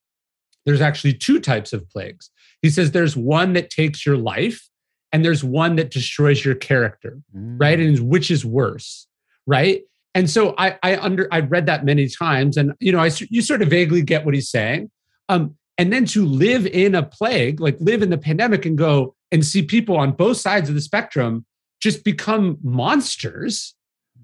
there's 0.65 0.81
actually 0.81 1.13
two 1.13 1.39
types 1.39 1.73
of 1.73 1.89
plagues. 1.89 2.29
He 2.61 2.69
says 2.69 2.91
there's 2.91 3.15
one 3.15 3.53
that 3.53 3.69
takes 3.69 4.05
your 4.05 4.17
life 4.17 4.69
and 5.11 5.25
there's 5.25 5.43
one 5.43 5.75
that 5.75 5.91
destroys 5.91 6.43
your 6.43 6.55
character, 6.55 7.19
mm. 7.35 7.59
right? 7.59 7.79
And 7.79 7.99
which 7.99 8.31
is 8.31 8.45
worse, 8.45 9.07
right? 9.45 9.83
And 10.13 10.29
so 10.29 10.53
I, 10.57 10.77
I 10.83 10.97
under 10.97 11.27
I 11.31 11.39
read 11.39 11.65
that 11.67 11.85
many 11.85 12.07
times, 12.07 12.57
and 12.57 12.73
you 12.79 12.91
know, 12.91 12.99
I 12.99 13.11
you 13.29 13.41
sort 13.41 13.61
of 13.61 13.69
vaguely 13.69 14.01
get 14.01 14.25
what 14.25 14.33
he's 14.33 14.49
saying. 14.49 14.91
Um, 15.29 15.55
and 15.77 15.91
then 15.91 16.05
to 16.07 16.25
live 16.25 16.67
in 16.67 16.95
a 16.95 17.03
plague, 17.03 17.59
like 17.61 17.77
live 17.79 18.01
in 18.01 18.09
the 18.09 18.17
pandemic, 18.17 18.65
and 18.65 18.77
go 18.77 19.15
and 19.31 19.45
see 19.45 19.63
people 19.63 19.95
on 19.95 20.11
both 20.11 20.37
sides 20.37 20.67
of 20.67 20.75
the 20.75 20.81
spectrum 20.81 21.45
just 21.81 22.03
become 22.03 22.57
monsters, 22.61 23.73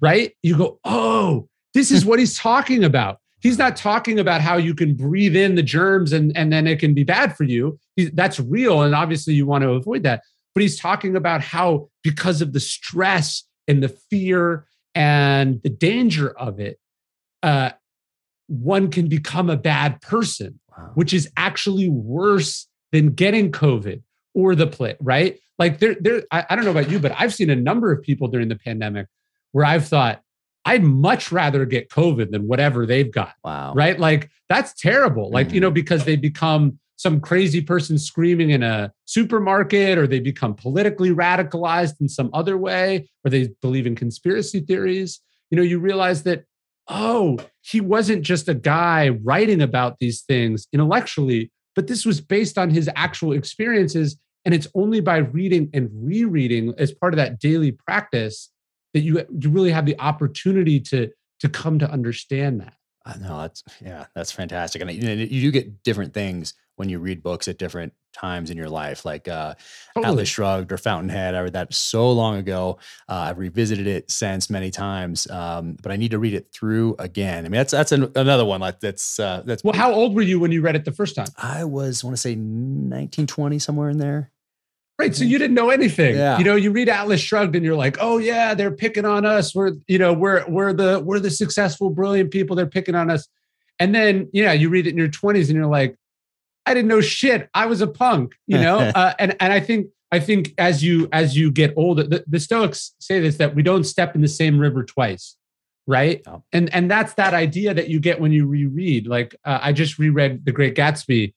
right? 0.01 0.33
You 0.43 0.57
go, 0.57 0.79
oh, 0.83 1.47
this 1.73 1.91
is 1.91 2.05
what 2.05 2.19
he's 2.19 2.37
talking 2.37 2.83
about. 2.83 3.19
He's 3.39 3.57
not 3.57 3.75
talking 3.75 4.19
about 4.19 4.41
how 4.41 4.57
you 4.57 4.73
can 4.73 4.95
breathe 4.95 5.35
in 5.35 5.55
the 5.55 5.63
germs 5.63 6.11
and, 6.11 6.35
and 6.35 6.51
then 6.51 6.65
it 6.65 6.79
can 6.79 6.93
be 6.93 7.03
bad 7.03 7.37
for 7.37 7.43
you. 7.43 7.79
He, 7.95 8.05
that's 8.05 8.39
real. 8.39 8.81
And 8.81 8.95
obviously, 8.95 9.33
you 9.33 9.45
want 9.45 9.63
to 9.63 9.71
avoid 9.71 10.03
that. 10.03 10.23
But 10.55 10.61
he's 10.61 10.79
talking 10.79 11.15
about 11.15 11.41
how, 11.41 11.89
because 12.03 12.41
of 12.41 12.53
the 12.53 12.59
stress 12.59 13.43
and 13.67 13.83
the 13.83 13.89
fear 13.89 14.65
and 14.95 15.61
the 15.61 15.69
danger 15.69 16.31
of 16.31 16.59
it, 16.59 16.79
uh, 17.43 17.71
one 18.47 18.89
can 18.89 19.07
become 19.07 19.49
a 19.49 19.57
bad 19.57 20.01
person, 20.01 20.59
wow. 20.75 20.91
which 20.95 21.13
is 21.13 21.29
actually 21.37 21.89
worse 21.89 22.67
than 22.91 23.13
getting 23.13 23.51
COVID 23.51 24.01
or 24.33 24.55
the 24.55 24.65
plague, 24.65 24.97
right? 24.99 25.39
Like 25.59 25.79
there, 25.79 25.95
there. 25.99 26.23
I, 26.31 26.45
I 26.49 26.55
don't 26.55 26.65
know 26.65 26.71
about 26.71 26.89
you, 26.89 26.97
but 26.97 27.13
I've 27.17 27.33
seen 27.33 27.49
a 27.49 27.55
number 27.55 27.91
of 27.91 28.01
people 28.01 28.27
during 28.27 28.47
the 28.47 28.55
pandemic 28.55 29.07
where 29.51 29.65
I've 29.65 29.87
thought, 29.87 30.21
I'd 30.67 30.83
much 30.83 31.31
rather 31.31 31.65
get 31.65 31.89
COVID 31.89 32.31
than 32.31 32.45
whatever 32.45 32.85
they've 32.85 33.11
got. 33.11 33.33
Wow. 33.43 33.73
Right. 33.73 33.97
Like 33.97 34.29
that's 34.49 34.73
terrible. 34.73 35.31
Like, 35.31 35.47
mm. 35.47 35.53
you 35.53 35.61
know, 35.61 35.69
mm-hmm. 35.69 35.75
because 35.75 36.03
they 36.03 36.17
become 36.17 36.77
some 36.97 37.21
crazy 37.21 37.61
person 37.61 37.97
screaming 37.97 38.49
in 38.49 38.63
a 38.63 38.91
supermarket 39.05 39.97
or 39.97 40.07
they 40.07 40.19
become 40.19 40.55
politically 40.55 41.11
radicalized 41.11 42.01
in 42.01 42.09
some 42.09 42.29
other 42.33 42.57
way 42.57 43.07
or 43.23 43.31
they 43.31 43.49
believe 43.61 43.87
in 43.87 43.95
conspiracy 43.95 44.59
theories. 44.59 45.21
You 45.51 45.55
know, 45.55 45.63
you 45.63 45.79
realize 45.79 46.23
that, 46.23 46.43
oh, 46.89 47.37
he 47.61 47.79
wasn't 47.79 48.23
just 48.23 48.49
a 48.49 48.53
guy 48.53 49.09
writing 49.09 49.61
about 49.61 49.99
these 49.99 50.23
things 50.23 50.67
intellectually, 50.73 51.49
but 51.75 51.87
this 51.87 52.05
was 52.05 52.19
based 52.19 52.57
on 52.57 52.71
his 52.71 52.89
actual 52.95 53.31
experiences. 53.31 54.19
And 54.43 54.53
it's 54.53 54.67
only 54.75 54.99
by 54.99 55.17
reading 55.17 55.69
and 55.73 55.89
rereading 55.93 56.73
as 56.77 56.91
part 56.91 57.13
of 57.13 57.17
that 57.17 57.39
daily 57.39 57.71
practice 57.71 58.49
that 58.93 59.01
you 59.01 59.25
you 59.39 59.49
really 59.49 59.71
have 59.71 59.85
the 59.85 59.99
opportunity 59.99 60.79
to 60.79 61.09
to 61.39 61.49
come 61.49 61.79
to 61.79 61.89
understand 61.89 62.61
that. 62.61 62.73
I 63.05 63.17
know 63.17 63.41
that's 63.41 63.63
yeah, 63.81 64.05
that's 64.15 64.31
fantastic, 64.31 64.81
and 64.81 64.91
you, 64.91 65.09
you 65.09 65.41
do 65.41 65.51
get 65.51 65.83
different 65.83 66.13
things 66.13 66.53
when 66.75 66.89
you 66.89 66.99
read 66.99 67.23
books 67.23 67.47
at 67.47 67.57
different 67.57 67.91
times 68.13 68.49
in 68.49 68.57
your 68.57 68.69
life, 68.69 69.03
like 69.03 69.27
uh, 69.27 69.55
totally. 69.95 70.11
Atlas 70.13 70.29
Shrugged 70.29 70.71
or 70.71 70.77
Fountainhead. 70.77 71.35
I 71.35 71.39
read 71.41 71.53
that 71.53 71.73
so 71.73 72.11
long 72.11 72.37
ago. 72.37 72.77
Uh, 73.09 73.27
I've 73.29 73.37
revisited 73.37 73.87
it 73.87 74.09
since 74.11 74.49
many 74.49 74.71
times, 74.71 75.29
um, 75.29 75.77
but 75.81 75.91
I 75.91 75.95
need 75.95 76.11
to 76.11 76.19
read 76.19 76.33
it 76.33 76.51
through 76.53 76.95
again. 76.99 77.45
I 77.45 77.49
mean, 77.49 77.57
that's 77.57 77.71
that's 77.71 77.91
an, 77.91 78.11
another 78.15 78.45
one 78.45 78.61
like 78.61 78.79
that's 78.79 79.19
uh, 79.19 79.41
that's. 79.45 79.63
Well, 79.63 79.75
how 79.75 79.91
old 79.91 80.15
were 80.15 80.21
you 80.21 80.39
when 80.39 80.51
you 80.51 80.61
read 80.61 80.75
it 80.75 80.85
the 80.85 80.91
first 80.91 81.15
time? 81.15 81.27
I 81.37 81.63
was, 81.63 82.03
I 82.03 82.07
want 82.07 82.17
to 82.17 82.21
say, 82.21 82.35
nineteen 82.35 83.27
twenty 83.27 83.59
somewhere 83.59 83.89
in 83.89 83.97
there. 83.97 84.31
Right. 84.99 85.15
So 85.15 85.23
you 85.23 85.37
didn't 85.37 85.53
know 85.53 85.69
anything. 85.69 86.15
Yeah. 86.15 86.39
You 86.39 86.43
know, 86.43 86.55
you 86.55 86.71
read 86.71 86.89
Atlas 86.89 87.21
Shrugged 87.21 87.55
and 87.55 87.63
you're 87.63 87.75
like, 87.75 87.97
oh 87.99 88.17
yeah, 88.17 88.55
they're 88.55 88.71
picking 88.71 89.05
on 89.05 89.25
us. 89.25 89.53
We're, 89.53 89.73
you 89.87 89.99
know, 89.99 90.11
we're 90.11 90.43
we're 90.47 90.73
the 90.73 90.99
we're 90.99 91.19
the 91.19 91.29
successful, 91.29 91.91
brilliant 91.91 92.31
people. 92.31 92.55
They're 92.55 92.65
picking 92.65 92.95
on 92.95 93.11
us. 93.11 93.27
And 93.79 93.93
then, 93.93 94.27
yeah, 94.33 94.53
you 94.53 94.69
read 94.69 94.87
it 94.87 94.91
in 94.91 94.97
your 94.97 95.07
20s 95.07 95.47
and 95.47 95.55
you're 95.55 95.67
like, 95.67 95.95
I 96.65 96.73
didn't 96.73 96.87
know 96.87 97.01
shit. 97.01 97.47
I 97.53 97.67
was 97.67 97.81
a 97.81 97.87
punk, 97.87 98.33
you 98.47 98.57
know? 98.57 98.79
uh, 98.95 99.13
and 99.19 99.35
and 99.39 99.53
I 99.53 99.59
think 99.59 99.87
I 100.11 100.19
think 100.19 100.53
as 100.57 100.83
you 100.83 101.07
as 101.11 101.37
you 101.37 101.51
get 101.51 101.73
older, 101.77 102.03
the, 102.03 102.23
the 102.27 102.39
Stoics 102.39 102.95
say 102.99 103.19
this 103.19 103.37
that 103.37 103.53
we 103.53 103.61
don't 103.61 103.83
step 103.83 104.15
in 104.15 104.21
the 104.21 104.27
same 104.27 104.57
river 104.57 104.83
twice. 104.83 105.35
Right. 105.85 106.21
Oh. 106.27 106.43
And 106.51 106.73
and 106.73 106.89
that's 106.89 107.13
that 107.13 107.35
idea 107.35 107.73
that 107.73 107.87
you 107.87 107.99
get 107.99 108.19
when 108.19 108.31
you 108.31 108.47
reread. 108.47 109.05
Like 109.05 109.35
uh, 109.45 109.59
I 109.61 109.73
just 109.73 109.99
reread 109.99 110.43
The 110.43 110.51
Great 110.51 110.75
Gatsby 110.75 111.33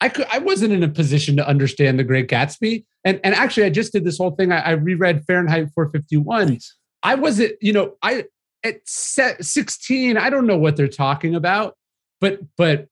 I 0.00 0.08
could 0.08 0.26
I 0.30 0.38
wasn't 0.38 0.72
in 0.72 0.82
a 0.82 0.88
position 0.88 1.36
to 1.36 1.46
understand 1.46 1.98
the 1.98 2.04
Great 2.04 2.28
Gatsby. 2.28 2.84
And 3.04 3.20
and 3.24 3.34
actually 3.34 3.64
I 3.64 3.70
just 3.70 3.92
did 3.92 4.04
this 4.04 4.18
whole 4.18 4.32
thing. 4.32 4.52
I, 4.52 4.60
I 4.60 4.70
reread 4.72 5.24
Fahrenheit 5.24 5.68
451. 5.74 6.48
Nice. 6.48 6.74
I 7.02 7.14
wasn't, 7.14 7.52
you 7.60 7.72
know, 7.72 7.94
I 8.02 8.24
at 8.64 8.80
16, 8.86 10.16
I 10.16 10.30
don't 10.30 10.46
know 10.46 10.56
what 10.56 10.76
they're 10.76 10.88
talking 10.88 11.34
about, 11.34 11.76
but 12.20 12.40
but 12.56 12.88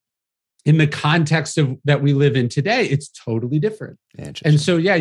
in 0.64 0.78
the 0.78 0.86
context 0.86 1.58
of 1.58 1.76
that 1.84 2.02
we 2.02 2.12
live 2.12 2.36
in 2.36 2.48
today, 2.48 2.84
it's 2.86 3.08
totally 3.08 3.58
different. 3.58 3.98
And 4.44 4.60
so 4.60 4.76
yeah, 4.76 4.98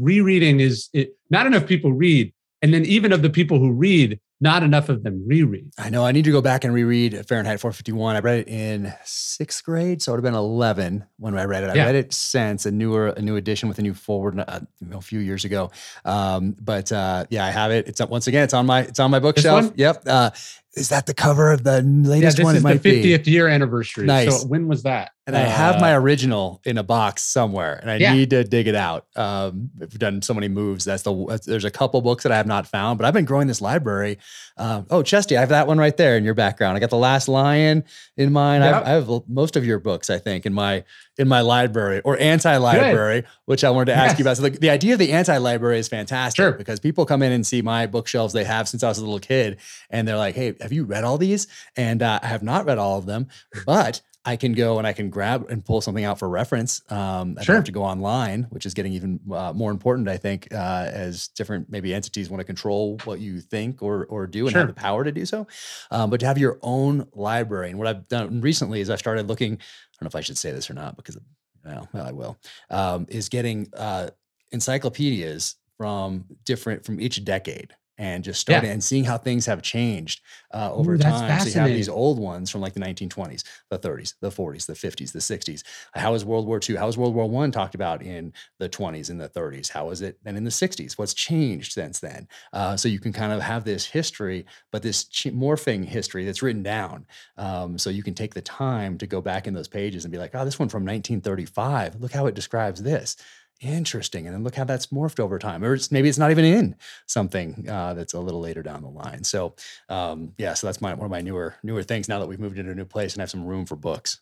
rereading 0.00 0.60
is 0.60 0.88
it, 0.92 1.14
not 1.30 1.46
enough 1.46 1.66
people 1.66 1.92
read. 1.92 2.32
And 2.62 2.72
then 2.72 2.84
even 2.86 3.12
of 3.12 3.22
the 3.22 3.30
people 3.30 3.58
who 3.58 3.70
read, 3.70 4.18
not 4.44 4.62
enough 4.62 4.90
of 4.90 5.02
them 5.02 5.24
reread. 5.26 5.72
I 5.78 5.88
know. 5.88 6.04
I 6.04 6.12
need 6.12 6.26
to 6.26 6.30
go 6.30 6.42
back 6.42 6.64
and 6.64 6.74
reread 6.74 7.26
Fahrenheit 7.26 7.60
451. 7.60 8.14
I 8.14 8.20
read 8.20 8.40
it 8.40 8.48
in 8.48 8.92
sixth 9.02 9.64
grade, 9.64 10.02
so 10.02 10.12
it 10.12 10.16
would 10.16 10.24
have 10.24 10.32
been 10.32 10.38
11 10.38 11.06
when 11.16 11.36
I 11.36 11.46
read 11.46 11.64
it. 11.64 11.70
I 11.70 11.74
yeah. 11.74 11.86
read 11.86 11.94
it 11.94 12.12
since 12.12 12.66
a 12.66 12.70
newer, 12.70 13.08
a 13.08 13.22
new 13.22 13.36
edition 13.36 13.70
with 13.70 13.78
a 13.78 13.82
new 13.82 13.94
foreword 13.94 14.38
uh, 14.38 14.60
a 14.92 15.00
few 15.00 15.18
years 15.18 15.46
ago. 15.46 15.70
Um, 16.04 16.54
but 16.60 16.92
uh, 16.92 17.24
yeah, 17.30 17.46
I 17.46 17.50
have 17.50 17.70
it. 17.70 17.88
It's 17.88 18.04
once 18.04 18.26
again, 18.26 18.44
it's 18.44 18.52
on 18.52 18.66
my, 18.66 18.82
it's 18.82 19.00
on 19.00 19.10
my 19.10 19.18
bookshelf. 19.18 19.72
Yep. 19.76 20.02
Uh, 20.06 20.30
is 20.76 20.88
that 20.88 21.06
the 21.06 21.14
cover 21.14 21.52
of 21.52 21.62
the 21.62 21.82
latest 21.82 22.38
yeah, 22.38 22.44
one? 22.44 22.56
Is 22.56 22.62
it 22.62 22.64
might 22.64 22.82
the 22.82 23.02
50th 23.02 23.24
be. 23.24 23.30
year 23.30 23.48
anniversary. 23.48 24.06
Nice. 24.06 24.42
So 24.42 24.46
when 24.46 24.68
was 24.68 24.82
that? 24.82 25.12
And 25.26 25.34
uh, 25.34 25.38
I 25.38 25.42
have 25.42 25.80
my 25.80 25.94
uh, 25.94 26.00
original 26.00 26.60
in 26.64 26.76
a 26.76 26.82
box 26.82 27.22
somewhere, 27.22 27.78
and 27.80 27.90
I 27.90 27.96
yeah. 27.96 28.12
need 28.12 28.30
to 28.30 28.44
dig 28.44 28.66
it 28.66 28.74
out. 28.74 29.06
Um, 29.16 29.70
I've 29.80 29.98
done 29.98 30.20
so 30.20 30.34
many 30.34 30.48
moves. 30.48 30.84
That's 30.84 31.02
the 31.02 31.42
there's 31.46 31.64
a 31.64 31.70
couple 31.70 32.02
books 32.02 32.24
that 32.24 32.32
I 32.32 32.36
have 32.36 32.46
not 32.46 32.66
found, 32.66 32.98
but 32.98 33.06
I've 33.06 33.14
been 33.14 33.24
growing 33.24 33.46
this 33.46 33.62
library. 33.62 34.18
Um, 34.56 34.86
oh, 34.90 35.02
Chesty, 35.02 35.36
I 35.36 35.40
have 35.40 35.48
that 35.48 35.66
one 35.66 35.78
right 35.78 35.96
there 35.96 36.16
in 36.16 36.24
your 36.24 36.34
background. 36.34 36.76
I 36.76 36.80
got 36.80 36.90
the 36.90 36.96
Last 36.96 37.28
Lion 37.28 37.84
in 38.16 38.32
mine. 38.32 38.60
Yep. 38.60 38.74
I, 38.74 38.76
have, 38.76 38.86
I, 38.86 38.90
have, 39.12 39.22
most 39.28 39.56
of 39.56 39.64
your 39.64 39.78
books, 39.78 40.10
I 40.10 40.18
think, 40.18 40.44
in 40.44 40.52
my 40.52 40.84
in 41.16 41.28
my 41.28 41.40
library 41.40 42.00
or 42.04 42.18
anti-library, 42.18 43.22
Good. 43.22 43.30
which 43.44 43.64
I 43.64 43.70
wanted 43.70 43.92
to 43.92 43.94
ask 43.94 44.12
yes. 44.12 44.18
you 44.18 44.24
about. 44.24 44.36
So 44.36 44.42
the, 44.44 44.50
the 44.50 44.70
idea 44.70 44.94
of 44.94 44.98
the 44.98 45.12
anti-library 45.12 45.78
is 45.78 45.88
fantastic 45.88 46.42
sure. 46.42 46.52
because 46.52 46.80
people 46.80 47.06
come 47.06 47.22
in 47.22 47.32
and 47.32 47.46
see 47.46 47.62
my 47.62 47.86
bookshelves 47.86 48.32
they 48.32 48.44
have 48.44 48.68
since 48.68 48.82
I 48.82 48.88
was 48.88 48.98
a 48.98 49.02
little 49.02 49.20
kid, 49.20 49.58
and 49.90 50.06
they're 50.06 50.16
like, 50.16 50.34
"Hey, 50.34 50.54
have 50.60 50.72
you 50.72 50.84
read 50.84 51.04
all 51.04 51.18
these?" 51.18 51.46
And 51.76 52.02
uh, 52.02 52.20
I 52.22 52.26
have 52.26 52.42
not 52.42 52.64
read 52.66 52.78
all 52.78 52.98
of 52.98 53.06
them, 53.06 53.28
but 53.66 54.00
I 54.26 54.36
can 54.36 54.52
go 54.52 54.78
and 54.78 54.86
I 54.86 54.94
can 54.94 55.10
grab 55.10 55.46
and 55.50 55.62
pull 55.64 55.80
something 55.82 56.04
out 56.04 56.18
for 56.18 56.28
reference. 56.28 56.80
Um, 56.90 57.36
I 57.38 57.42
sure. 57.42 57.54
don't 57.54 57.56
have 57.56 57.64
to 57.64 57.72
go 57.72 57.82
online, 57.82 58.44
which 58.44 58.64
is 58.64 58.72
getting 58.72 58.94
even 58.94 59.20
uh, 59.30 59.52
more 59.52 59.70
important, 59.70 60.08
I 60.08 60.16
think, 60.16 60.48
uh, 60.50 60.88
as 60.90 61.28
different 61.28 61.68
maybe 61.70 61.92
entities 61.92 62.30
want 62.30 62.40
to 62.40 62.44
control 62.44 62.98
what 63.04 63.20
you 63.20 63.40
think 63.40 63.82
or 63.82 64.06
or 64.06 64.26
do 64.26 64.46
and 64.46 64.52
sure. 64.52 64.60
have 64.60 64.68
the 64.68 64.74
power 64.74 65.04
to 65.04 65.12
do 65.12 65.26
so. 65.26 65.46
Um, 65.90 66.08
but 66.08 66.20
to 66.20 66.26
have 66.26 66.38
your 66.38 66.58
own 66.62 67.06
library, 67.12 67.70
and 67.70 67.78
what 67.78 67.86
I've 67.86 68.08
done 68.08 68.40
recently 68.40 68.80
is 68.80 68.88
I 68.88 68.96
started 68.96 69.28
looking. 69.28 69.58
Know 70.04 70.08
if 70.08 70.16
I 70.16 70.20
should 70.20 70.38
say 70.38 70.52
this 70.52 70.70
or 70.70 70.74
not 70.74 70.96
because 70.96 71.18
well, 71.64 71.88
well 71.92 72.06
I 72.06 72.12
will. 72.12 72.38
Um, 72.70 73.06
is 73.08 73.28
getting 73.28 73.68
uh, 73.76 74.10
encyclopedias 74.52 75.56
from 75.76 76.24
different 76.44 76.84
from 76.84 77.00
each 77.00 77.24
decade 77.24 77.74
and 77.98 78.24
just 78.24 78.40
starting 78.40 78.68
yeah. 78.68 78.74
and 78.74 78.82
seeing 78.82 79.04
how 79.04 79.16
things 79.16 79.46
have 79.46 79.62
changed 79.62 80.20
uh, 80.52 80.72
over 80.72 80.94
Ooh, 80.94 80.98
time. 80.98 81.40
So 81.40 81.48
you 81.48 81.60
have 81.60 81.68
these 81.68 81.88
old 81.88 82.18
ones 82.18 82.50
from 82.50 82.60
like 82.60 82.74
the 82.74 82.80
1920s, 82.80 83.44
the 83.70 83.78
30s, 83.78 84.14
the 84.20 84.30
40s, 84.30 84.66
the 84.66 84.72
50s, 84.72 85.12
the 85.12 85.18
60s. 85.18 85.62
How 85.94 86.12
was 86.12 86.24
World 86.24 86.46
War 86.46 86.60
II? 86.68 86.76
How 86.76 86.86
was 86.86 86.98
World 86.98 87.14
War 87.14 87.28
One 87.28 87.52
talked 87.52 87.74
about 87.74 88.02
in 88.02 88.32
the 88.58 88.68
20s 88.68 89.10
and 89.10 89.20
the 89.20 89.28
30s? 89.28 89.70
How 89.70 89.86
was 89.86 90.02
it 90.02 90.18
then 90.24 90.36
in 90.36 90.44
the 90.44 90.50
60s? 90.50 90.98
What's 90.98 91.14
changed 91.14 91.72
since 91.72 92.00
then? 92.00 92.28
Uh, 92.52 92.76
so 92.76 92.88
you 92.88 92.98
can 92.98 93.12
kind 93.12 93.32
of 93.32 93.40
have 93.40 93.64
this 93.64 93.86
history, 93.86 94.44
but 94.72 94.82
this 94.82 95.04
morphing 95.04 95.84
history 95.84 96.24
that's 96.24 96.42
written 96.42 96.62
down. 96.62 97.06
Um, 97.36 97.78
so 97.78 97.90
you 97.90 98.02
can 98.02 98.14
take 98.14 98.34
the 98.34 98.42
time 98.42 98.98
to 98.98 99.06
go 99.06 99.20
back 99.20 99.46
in 99.46 99.54
those 99.54 99.68
pages 99.68 100.04
and 100.04 100.12
be 100.12 100.18
like, 100.18 100.34
oh, 100.34 100.44
this 100.44 100.58
one 100.58 100.68
from 100.68 100.82
1935. 100.82 102.00
Look 102.00 102.12
how 102.12 102.26
it 102.26 102.34
describes 102.34 102.82
this 102.82 103.16
interesting 103.64 104.26
and 104.26 104.34
then 104.34 104.44
look 104.44 104.54
how 104.54 104.64
that's 104.64 104.86
morphed 104.86 105.20
over 105.20 105.38
time 105.38 105.64
or 105.64 105.74
it's, 105.74 105.90
maybe 105.90 106.08
it's 106.08 106.18
not 106.18 106.30
even 106.30 106.44
in 106.44 106.76
something 107.06 107.66
uh, 107.68 107.94
that's 107.94 108.14
a 108.14 108.20
little 108.20 108.40
later 108.40 108.62
down 108.62 108.82
the 108.82 108.88
line. 108.88 109.24
So 109.24 109.54
um, 109.88 110.32
yeah 110.38 110.54
so 110.54 110.66
that's 110.66 110.80
my 110.80 110.94
one 110.94 111.06
of 111.06 111.10
my 111.10 111.20
newer 111.20 111.54
newer 111.62 111.82
things 111.82 112.08
now 112.08 112.18
that 112.18 112.26
we've 112.26 112.40
moved 112.40 112.58
into 112.58 112.72
a 112.72 112.74
new 112.74 112.84
place 112.84 113.14
and 113.14 113.20
have 113.20 113.30
some 113.30 113.44
room 113.44 113.66
for 113.66 113.76
books. 113.76 114.20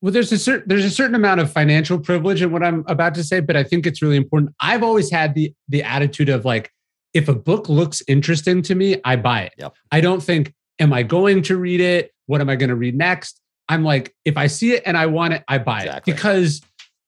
Well 0.00 0.12
there's 0.12 0.32
a 0.32 0.38
certain 0.38 0.68
there's 0.68 0.84
a 0.84 0.90
certain 0.90 1.14
amount 1.14 1.40
of 1.40 1.52
financial 1.52 1.98
privilege 1.98 2.42
in 2.42 2.50
what 2.50 2.62
i'm 2.62 2.84
about 2.88 3.14
to 3.14 3.24
say 3.24 3.40
but 3.40 3.56
i 3.56 3.62
think 3.62 3.86
it's 3.86 4.02
really 4.02 4.16
important. 4.16 4.54
I've 4.60 4.82
always 4.82 5.10
had 5.10 5.34
the 5.34 5.52
the 5.68 5.82
attitude 5.82 6.28
of 6.28 6.44
like 6.44 6.72
if 7.14 7.28
a 7.28 7.34
book 7.34 7.68
looks 7.68 8.02
interesting 8.08 8.62
to 8.62 8.74
me 8.74 9.00
i 9.04 9.16
buy 9.16 9.42
it. 9.42 9.54
Yep. 9.58 9.74
i 9.90 10.00
don't 10.00 10.22
think 10.22 10.54
am 10.78 10.92
i 10.92 11.02
going 11.02 11.42
to 11.42 11.56
read 11.56 11.80
it? 11.80 12.12
What 12.26 12.40
am 12.40 12.48
i 12.48 12.56
going 12.56 12.70
to 12.70 12.76
read 12.76 12.96
next? 12.96 13.40
I'm 13.68 13.84
like 13.84 14.14
if 14.24 14.36
i 14.36 14.48
see 14.48 14.72
it 14.72 14.82
and 14.84 14.96
i 14.96 15.06
want 15.06 15.34
it 15.34 15.44
i 15.48 15.58
buy 15.58 15.82
exactly. 15.82 16.12
it 16.12 16.16
because 16.16 16.60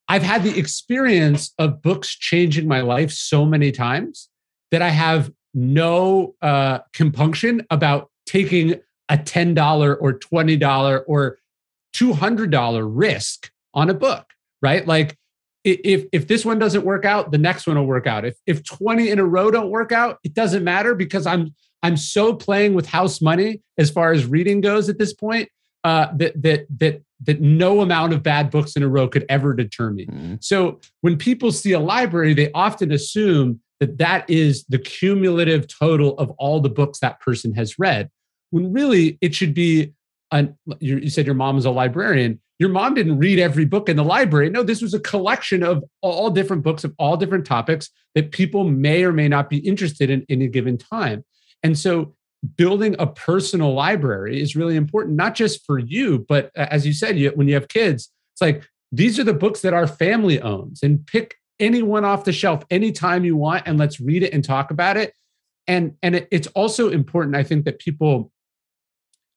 I've 0.08 0.22
had 0.22 0.42
the 0.42 0.58
experience 0.58 1.52
of 1.58 1.82
books 1.82 2.14
changing 2.14 2.68
my 2.68 2.82
life 2.82 3.10
so 3.10 3.44
many 3.44 3.72
times 3.72 4.28
that 4.70 4.82
I 4.82 4.90
have 4.90 5.30
no 5.54 6.34
uh, 6.42 6.80
compunction 6.92 7.66
about 7.70 8.10
taking 8.26 8.80
a 9.08 9.16
$10 9.16 9.96
or 10.00 10.18
$20 10.18 11.04
or 11.06 11.38
$200 11.94 12.88
risk 12.90 13.50
on 13.72 13.90
a 13.90 13.94
book, 13.94 14.26
right? 14.60 14.86
Like 14.86 15.16
if 15.64 16.04
if 16.12 16.28
this 16.28 16.44
one 16.44 16.58
doesn't 16.58 16.84
work 16.84 17.04
out, 17.04 17.32
the 17.32 17.38
next 17.38 17.66
one 17.66 17.76
will 17.76 17.86
work 17.86 18.06
out. 18.06 18.24
If 18.24 18.36
if 18.46 18.64
20 18.64 19.10
in 19.10 19.18
a 19.18 19.24
row 19.24 19.50
don't 19.50 19.70
work 19.70 19.92
out, 19.92 20.18
it 20.22 20.34
doesn't 20.34 20.62
matter 20.62 20.94
because 20.94 21.26
I'm 21.26 21.54
I'm 21.82 21.96
so 21.96 22.34
playing 22.34 22.74
with 22.74 22.86
house 22.86 23.20
money 23.20 23.62
as 23.78 23.90
far 23.90 24.12
as 24.12 24.26
reading 24.26 24.60
goes 24.60 24.88
at 24.88 24.98
this 24.98 25.14
point 25.14 25.48
uh, 25.84 26.08
that 26.16 26.40
that 26.42 26.66
that 26.78 27.02
that 27.22 27.40
no 27.40 27.80
amount 27.80 28.12
of 28.12 28.22
bad 28.22 28.50
books 28.50 28.74
in 28.74 28.82
a 28.82 28.88
row 28.88 29.06
could 29.06 29.24
ever 29.28 29.54
deter 29.54 29.90
me. 29.90 30.06
Mm-hmm. 30.06 30.34
So 30.40 30.80
when 31.02 31.16
people 31.16 31.52
see 31.52 31.72
a 31.72 31.80
library, 31.80 32.34
they 32.34 32.50
often 32.52 32.90
assume 32.90 33.60
that 33.80 33.98
that 33.98 34.28
is 34.28 34.64
the 34.68 34.78
cumulative 34.78 35.66
total 35.68 36.18
of 36.18 36.30
all 36.32 36.60
the 36.60 36.68
books 36.68 37.00
that 37.00 37.20
person 37.20 37.52
has 37.54 37.78
read. 37.78 38.10
When 38.50 38.72
really 38.72 39.18
it 39.20 39.34
should 39.34 39.54
be 39.54 39.92
an, 40.30 40.56
you, 40.80 40.98
you 40.98 41.10
said 41.10 41.26
your 41.26 41.34
mom 41.34 41.58
is 41.58 41.64
a 41.64 41.70
librarian. 41.70 42.40
Your 42.58 42.68
mom 42.68 42.94
didn't 42.94 43.18
read 43.18 43.38
every 43.38 43.64
book 43.64 43.88
in 43.88 43.96
the 43.96 44.04
library. 44.04 44.48
No, 44.48 44.62
this 44.62 44.80
was 44.80 44.94
a 44.94 45.00
collection 45.00 45.62
of 45.62 45.84
all 46.02 46.30
different 46.30 46.62
books 46.62 46.84
of 46.84 46.94
all 46.98 47.16
different 47.16 47.46
topics 47.46 47.90
that 48.14 48.30
people 48.30 48.64
may 48.64 49.02
or 49.04 49.12
may 49.12 49.28
not 49.28 49.50
be 49.50 49.58
interested 49.58 50.08
in 50.08 50.24
in 50.28 50.40
a 50.40 50.46
given 50.48 50.78
time. 50.78 51.24
And 51.62 51.78
so 51.78 52.14
building 52.56 52.94
a 52.98 53.06
personal 53.06 53.74
library 53.74 54.40
is 54.40 54.56
really 54.56 54.76
important, 54.76 55.16
not 55.16 55.34
just 55.34 55.64
for 55.64 55.78
you, 55.78 56.24
but 56.28 56.50
as 56.56 56.86
you 56.86 56.92
said, 56.92 57.18
you, 57.18 57.30
when 57.30 57.48
you 57.48 57.54
have 57.54 57.68
kids, 57.68 58.10
it's 58.34 58.40
like 58.40 58.68
these 58.92 59.18
are 59.18 59.24
the 59.24 59.34
books 59.34 59.60
that 59.62 59.74
our 59.74 59.86
family 59.86 60.40
owns 60.40 60.82
and 60.82 61.06
pick 61.06 61.36
anyone 61.58 62.04
off 62.04 62.24
the 62.24 62.32
shelf 62.32 62.64
anytime 62.70 63.24
you 63.24 63.36
want 63.36 63.62
and 63.66 63.78
let's 63.78 64.00
read 64.00 64.22
it 64.22 64.32
and 64.32 64.44
talk 64.44 64.70
about 64.70 64.96
it. 64.96 65.14
And, 65.66 65.94
and 66.02 66.16
it, 66.16 66.28
it's 66.30 66.48
also 66.48 66.90
important, 66.90 67.36
I 67.36 67.42
think, 67.42 67.64
that 67.64 67.78
people 67.78 68.30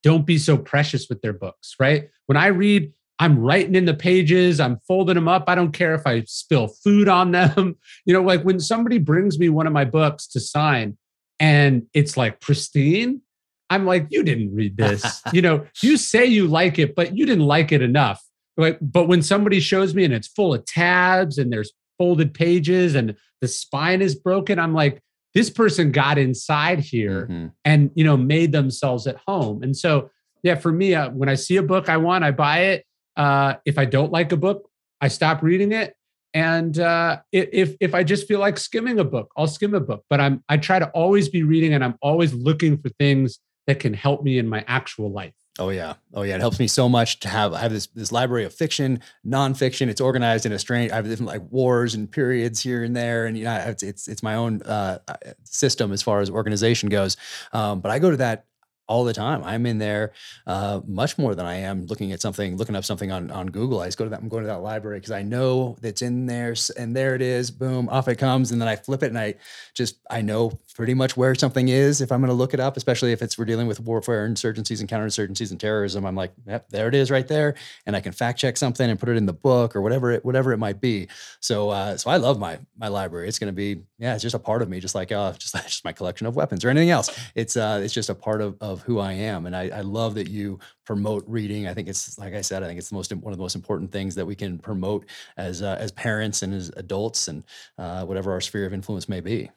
don't 0.02 0.26
be 0.26 0.38
so 0.38 0.56
precious 0.56 1.08
with 1.08 1.22
their 1.22 1.32
books, 1.32 1.74
right? 1.80 2.10
When 2.26 2.36
I 2.36 2.48
read, 2.48 2.92
I'm 3.18 3.38
writing 3.38 3.74
in 3.74 3.84
the 3.84 3.94
pages, 3.94 4.60
I'm 4.60 4.78
folding 4.86 5.14
them 5.14 5.26
up. 5.26 5.44
I 5.48 5.54
don't 5.54 5.72
care 5.72 5.94
if 5.94 6.06
I 6.06 6.22
spill 6.26 6.68
food 6.68 7.08
on 7.08 7.32
them. 7.32 7.76
You 8.04 8.14
know, 8.14 8.22
like 8.22 8.42
when 8.42 8.60
somebody 8.60 8.98
brings 8.98 9.38
me 9.38 9.48
one 9.48 9.66
of 9.66 9.72
my 9.72 9.84
books 9.84 10.26
to 10.28 10.40
sign 10.40 10.96
and 11.40 11.86
it's 11.94 12.16
like 12.16 12.40
pristine, 12.40 13.22
I'm 13.70 13.84
like, 13.84 14.06
you 14.10 14.22
didn't 14.22 14.54
read 14.54 14.76
this. 14.76 15.22
you 15.32 15.42
know, 15.42 15.66
you 15.82 15.96
say 15.96 16.24
you 16.24 16.46
like 16.46 16.78
it, 16.78 16.94
but 16.94 17.16
you 17.16 17.26
didn't 17.26 17.46
like 17.46 17.72
it 17.72 17.82
enough. 17.82 18.22
Like, 18.56 18.78
but 18.80 19.06
when 19.06 19.22
somebody 19.22 19.60
shows 19.60 19.94
me 19.94 20.04
and 20.04 20.14
it's 20.14 20.28
full 20.28 20.54
of 20.54 20.64
tabs 20.64 21.38
and 21.38 21.52
there's 21.52 21.72
folded 21.96 22.34
pages 22.34 22.94
and 22.94 23.16
the 23.40 23.48
spine 23.48 24.02
is 24.02 24.14
broken, 24.14 24.58
I'm 24.58 24.74
like, 24.74 25.00
this 25.34 25.50
person 25.50 25.92
got 25.92 26.18
inside 26.18 26.80
here 26.80 27.26
mm-hmm. 27.30 27.46
and 27.64 27.90
you 27.94 28.04
know 28.04 28.16
made 28.16 28.52
themselves 28.52 29.06
at 29.06 29.16
home 29.26 29.62
and 29.62 29.76
so 29.76 30.10
yeah 30.42 30.54
for 30.54 30.72
me 30.72 30.94
uh, 30.94 31.10
when 31.10 31.28
i 31.28 31.34
see 31.34 31.56
a 31.56 31.62
book 31.62 31.88
i 31.88 31.96
want 31.96 32.24
i 32.24 32.30
buy 32.30 32.58
it 32.60 32.84
uh, 33.16 33.54
if 33.64 33.78
i 33.78 33.84
don't 33.84 34.12
like 34.12 34.32
a 34.32 34.36
book 34.36 34.68
i 35.00 35.08
stop 35.08 35.42
reading 35.42 35.72
it 35.72 35.94
and 36.34 36.78
uh, 36.78 37.18
if 37.32 37.76
if 37.80 37.94
i 37.94 38.02
just 38.02 38.28
feel 38.28 38.40
like 38.40 38.58
skimming 38.58 38.98
a 38.98 39.04
book 39.04 39.30
i'll 39.36 39.46
skim 39.46 39.74
a 39.74 39.80
book 39.80 40.04
but 40.10 40.20
i'm 40.20 40.42
i 40.48 40.56
try 40.56 40.78
to 40.78 40.88
always 40.90 41.28
be 41.28 41.42
reading 41.42 41.74
and 41.74 41.84
i'm 41.84 41.96
always 42.02 42.32
looking 42.34 42.76
for 42.76 42.88
things 42.90 43.38
that 43.66 43.80
can 43.80 43.94
help 43.94 44.22
me 44.22 44.38
in 44.38 44.48
my 44.48 44.64
actual 44.66 45.10
life 45.10 45.34
Oh 45.60 45.70
yeah, 45.70 45.94
oh 46.14 46.22
yeah. 46.22 46.36
It 46.36 46.40
helps 46.40 46.60
me 46.60 46.68
so 46.68 46.88
much 46.88 47.18
to 47.20 47.28
have 47.28 47.52
I 47.52 47.58
have 47.58 47.72
this 47.72 47.88
this 47.88 48.12
library 48.12 48.44
of 48.44 48.54
fiction, 48.54 49.00
nonfiction. 49.26 49.88
It's 49.88 50.00
organized 50.00 50.46
in 50.46 50.52
a 50.52 50.58
strange. 50.58 50.92
I 50.92 50.96
have 50.96 51.08
different 51.08 51.28
like 51.28 51.42
wars 51.50 51.94
and 51.94 52.10
periods 52.10 52.62
here 52.62 52.84
and 52.84 52.94
there, 52.94 53.26
and 53.26 53.36
you 53.36 53.44
know 53.44 53.56
it's 53.66 53.82
it's, 53.82 54.06
it's 54.06 54.22
my 54.22 54.36
own 54.36 54.62
uh, 54.62 54.98
uh 55.08 55.14
system 55.42 55.92
as 55.92 56.00
far 56.00 56.20
as 56.20 56.30
organization 56.30 56.88
goes. 56.88 57.16
Um, 57.52 57.80
but 57.80 57.90
I 57.90 57.98
go 57.98 58.10
to 58.12 58.16
that 58.18 58.44
all 58.88 59.04
the 59.04 59.12
time. 59.12 59.44
I'm 59.44 59.66
in 59.66 59.78
there 59.78 60.12
uh, 60.46 60.80
much 60.86 61.18
more 61.18 61.34
than 61.34 61.46
I 61.46 61.56
am 61.56 61.86
looking 61.86 62.12
at 62.12 62.20
something, 62.20 62.56
looking 62.56 62.74
up 62.74 62.84
something 62.84 63.12
on, 63.12 63.30
on 63.30 63.46
Google. 63.48 63.80
I 63.80 63.86
just 63.86 63.98
go 63.98 64.04
to 64.04 64.10
that. 64.10 64.20
I'm 64.20 64.28
going 64.28 64.42
to 64.42 64.48
that 64.48 64.62
library 64.62 64.98
because 64.98 65.12
I 65.12 65.22
know 65.22 65.76
that's 65.80 66.02
in 66.02 66.26
there, 66.26 66.54
and 66.76 66.96
there 66.96 67.14
it 67.14 67.22
is. 67.22 67.50
Boom, 67.50 67.88
off 67.90 68.08
it 68.08 68.16
comes, 68.16 68.50
and 68.50 68.60
then 68.60 68.68
I 68.68 68.76
flip 68.76 69.02
it, 69.02 69.08
and 69.08 69.18
I 69.18 69.34
just 69.74 69.96
I 70.10 70.22
know 70.22 70.58
pretty 70.74 70.94
much 70.94 71.16
where 71.16 71.34
something 71.34 71.68
is 71.68 72.00
if 72.00 72.10
I'm 72.10 72.20
going 72.20 72.28
to 72.28 72.34
look 72.34 72.54
it 72.54 72.60
up. 72.60 72.76
Especially 72.76 73.12
if 73.12 73.22
it's 73.22 73.38
we're 73.38 73.44
dealing 73.44 73.66
with 73.66 73.80
warfare, 73.80 74.26
insurgencies, 74.28 74.80
and 74.80 74.88
counterinsurgencies 74.88 75.50
and 75.50 75.60
terrorism. 75.60 76.06
I'm 76.06 76.16
like, 76.16 76.32
yep, 76.46 76.68
there 76.70 76.88
it 76.88 76.94
is, 76.94 77.10
right 77.10 77.28
there, 77.28 77.54
and 77.86 77.94
I 77.94 78.00
can 78.00 78.12
fact 78.12 78.38
check 78.38 78.56
something 78.56 78.88
and 78.88 78.98
put 78.98 79.10
it 79.10 79.16
in 79.16 79.26
the 79.26 79.32
book 79.32 79.76
or 79.76 79.82
whatever 79.82 80.12
it 80.12 80.24
whatever 80.24 80.52
it 80.52 80.58
might 80.58 80.80
be. 80.80 81.08
So 81.40 81.70
uh, 81.70 81.96
so 81.96 82.10
I 82.10 82.16
love 82.16 82.38
my 82.38 82.58
my 82.78 82.88
library. 82.88 83.28
It's 83.28 83.38
going 83.38 83.52
to 83.52 83.56
be 83.56 83.82
yeah, 83.98 84.14
it's 84.14 84.22
just 84.22 84.36
a 84.36 84.38
part 84.38 84.62
of 84.62 84.68
me, 84.68 84.78
just 84.78 84.94
like 84.94 85.10
uh, 85.10 85.32
just 85.38 85.54
just 85.54 85.84
my 85.84 85.92
collection 85.92 86.26
of 86.26 86.36
weapons 86.36 86.64
or 86.64 86.70
anything 86.70 86.90
else. 86.90 87.10
It's 87.34 87.56
uh, 87.56 87.80
it's 87.82 87.92
just 87.92 88.08
a 88.08 88.14
part 88.14 88.40
of 88.40 88.56
of 88.60 88.82
who 88.82 88.98
I 89.00 89.12
am, 89.12 89.46
and 89.46 89.56
I, 89.56 89.68
I 89.68 89.80
love 89.80 90.14
that 90.14 90.28
you 90.28 90.60
promote 90.86 91.24
reading. 91.26 91.66
I 91.66 91.74
think 91.74 91.88
it's 91.88 92.18
like 92.18 92.34
I 92.34 92.40
said, 92.40 92.62
I 92.62 92.66
think 92.66 92.78
it's 92.78 92.90
the 92.90 92.94
most 92.94 93.12
one 93.12 93.32
of 93.32 93.38
the 93.38 93.42
most 93.42 93.56
important 93.56 93.90
things 93.90 94.14
that 94.14 94.24
we 94.24 94.36
can 94.36 94.58
promote 94.58 95.06
as 95.36 95.62
uh, 95.62 95.76
as 95.80 95.90
parents 95.92 96.42
and 96.42 96.54
as 96.54 96.70
adults, 96.76 97.28
and 97.28 97.42
uh, 97.76 98.04
whatever 98.04 98.32
our 98.32 98.40
sphere 98.40 98.66
of 98.66 98.72
influence 98.72 99.08
may 99.08 99.20
be. 99.20 99.50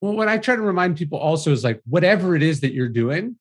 Well, 0.00 0.14
what 0.14 0.28
I 0.28 0.38
try 0.38 0.56
to 0.56 0.62
remind 0.62 0.96
people 0.96 1.18
also 1.18 1.52
is 1.52 1.62
like 1.62 1.80
whatever 1.86 2.34
it 2.34 2.42
is 2.42 2.60
that 2.60 2.72
you're 2.72 2.88
doing, 2.88 3.36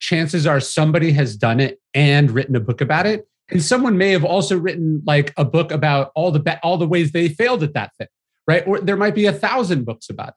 chances 0.00 0.46
are 0.46 0.60
somebody 0.60 1.12
has 1.12 1.36
done 1.36 1.60
it 1.60 1.80
and 1.94 2.30
written 2.30 2.56
a 2.56 2.60
book 2.60 2.82
about 2.82 3.06
it, 3.06 3.26
and 3.48 3.62
someone 3.62 3.96
may 3.96 4.10
have 4.10 4.24
also 4.24 4.58
written 4.58 5.02
like 5.06 5.32
a 5.38 5.44
book 5.44 5.72
about 5.72 6.12
all 6.14 6.30
the 6.30 6.60
all 6.62 6.76
the 6.76 6.86
ways 6.86 7.12
they 7.12 7.30
failed 7.30 7.62
at 7.62 7.72
that 7.72 7.96
thing 7.96 8.08
right? 8.46 8.66
Or 8.66 8.80
there 8.80 8.96
might 8.96 9.14
be 9.14 9.26
a 9.26 9.32
thousand 9.32 9.84
books 9.84 10.08
about 10.10 10.28
it. 10.28 10.34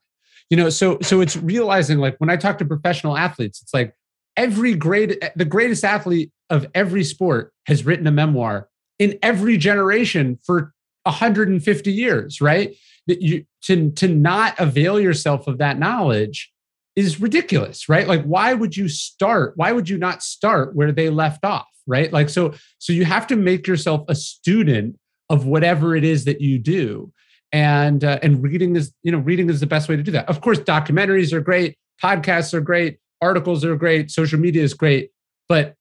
You 0.50 0.56
know, 0.56 0.70
so 0.70 0.98
so 1.02 1.20
it's 1.20 1.36
realizing 1.36 1.98
like 1.98 2.16
when 2.18 2.30
I 2.30 2.36
talk 2.36 2.58
to 2.58 2.64
professional 2.64 3.16
athletes, 3.16 3.60
it's 3.60 3.74
like 3.74 3.94
every 4.36 4.74
great 4.74 5.18
eh, 5.22 5.30
the 5.36 5.44
greatest 5.44 5.84
athlete 5.84 6.30
of 6.48 6.66
every 6.74 7.04
sport 7.04 7.52
has 7.66 7.84
written 7.84 8.06
a 8.06 8.10
memoir 8.10 8.68
in 8.98 9.18
every 9.22 9.58
generation 9.58 10.38
for 10.44 10.72
150 11.02 11.92
years, 11.92 12.40
right? 12.40 12.74
That 13.08 13.20
you 13.20 13.44
to 13.64 13.90
to 13.92 14.08
not 14.08 14.58
avail 14.58 14.98
yourself 14.98 15.46
of 15.46 15.58
that 15.58 15.78
knowledge 15.78 16.50
is 16.96 17.20
ridiculous, 17.20 17.88
right? 17.88 18.08
Like 18.08 18.24
why 18.24 18.54
would 18.54 18.74
you 18.74 18.88
start? 18.88 19.52
Why 19.56 19.72
would 19.72 19.88
you 19.88 19.98
not 19.98 20.22
start 20.22 20.74
where 20.74 20.92
they 20.92 21.10
left 21.10 21.44
off, 21.44 21.68
right? 21.86 22.10
Like 22.10 22.30
so 22.30 22.54
so 22.78 22.94
you 22.94 23.04
have 23.04 23.26
to 23.26 23.36
make 23.36 23.66
yourself 23.66 24.06
a 24.08 24.14
student 24.14 24.98
of 25.28 25.44
whatever 25.44 25.94
it 25.94 26.04
is 26.04 26.24
that 26.24 26.40
you 26.40 26.58
do 26.58 27.12
and 27.52 28.04
uh, 28.04 28.18
and 28.22 28.42
reading 28.42 28.76
is 28.76 28.92
you 29.02 29.12
know 29.12 29.18
reading 29.18 29.48
is 29.50 29.60
the 29.60 29.66
best 29.66 29.88
way 29.88 29.96
to 29.96 30.02
do 30.02 30.10
that. 30.12 30.28
Of 30.28 30.40
course 30.40 30.58
documentaries 30.58 31.32
are 31.32 31.40
great 31.40 31.76
podcasts 32.02 32.54
are 32.54 32.60
great 32.60 32.98
articles 33.20 33.64
are 33.64 33.76
great 33.76 34.10
social 34.10 34.38
media 34.38 34.62
is 34.62 34.74
great 34.74 35.10
but 35.48 35.74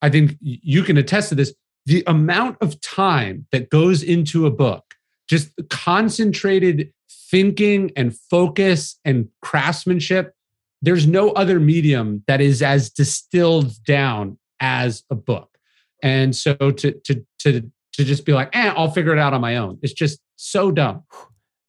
i 0.00 0.08
think 0.08 0.36
you 0.40 0.82
can 0.82 0.96
attest 0.96 1.28
to 1.30 1.34
this. 1.34 1.54
The 1.86 2.04
amount 2.06 2.58
of 2.60 2.80
time 2.80 3.46
that 3.52 3.70
goes 3.70 4.02
into 4.02 4.46
a 4.46 4.50
book 4.50 4.84
just 5.28 5.50
concentrated 5.70 6.92
thinking 7.30 7.92
and 7.96 8.16
focus 8.16 8.98
and 9.04 9.28
craftsmanship 9.42 10.34
there's 10.82 11.06
no 11.06 11.30
other 11.30 11.58
medium 11.58 12.22
that 12.26 12.40
is 12.40 12.62
as 12.62 12.90
distilled 12.90 13.72
down 13.84 14.38
as 14.60 15.04
a 15.10 15.14
book. 15.14 15.58
And 16.02 16.34
so 16.34 16.54
to 16.54 16.92
to 16.92 17.26
to 17.40 17.70
to 17.92 18.04
just 18.04 18.24
be 18.24 18.32
like 18.32 18.54
eh, 18.54 18.72
i'll 18.76 18.90
figure 18.90 19.12
it 19.12 19.18
out 19.18 19.34
on 19.34 19.40
my 19.40 19.56
own. 19.56 19.78
It's 19.82 19.92
just 19.92 20.20
so 20.38 20.70
dumb. 20.70 21.04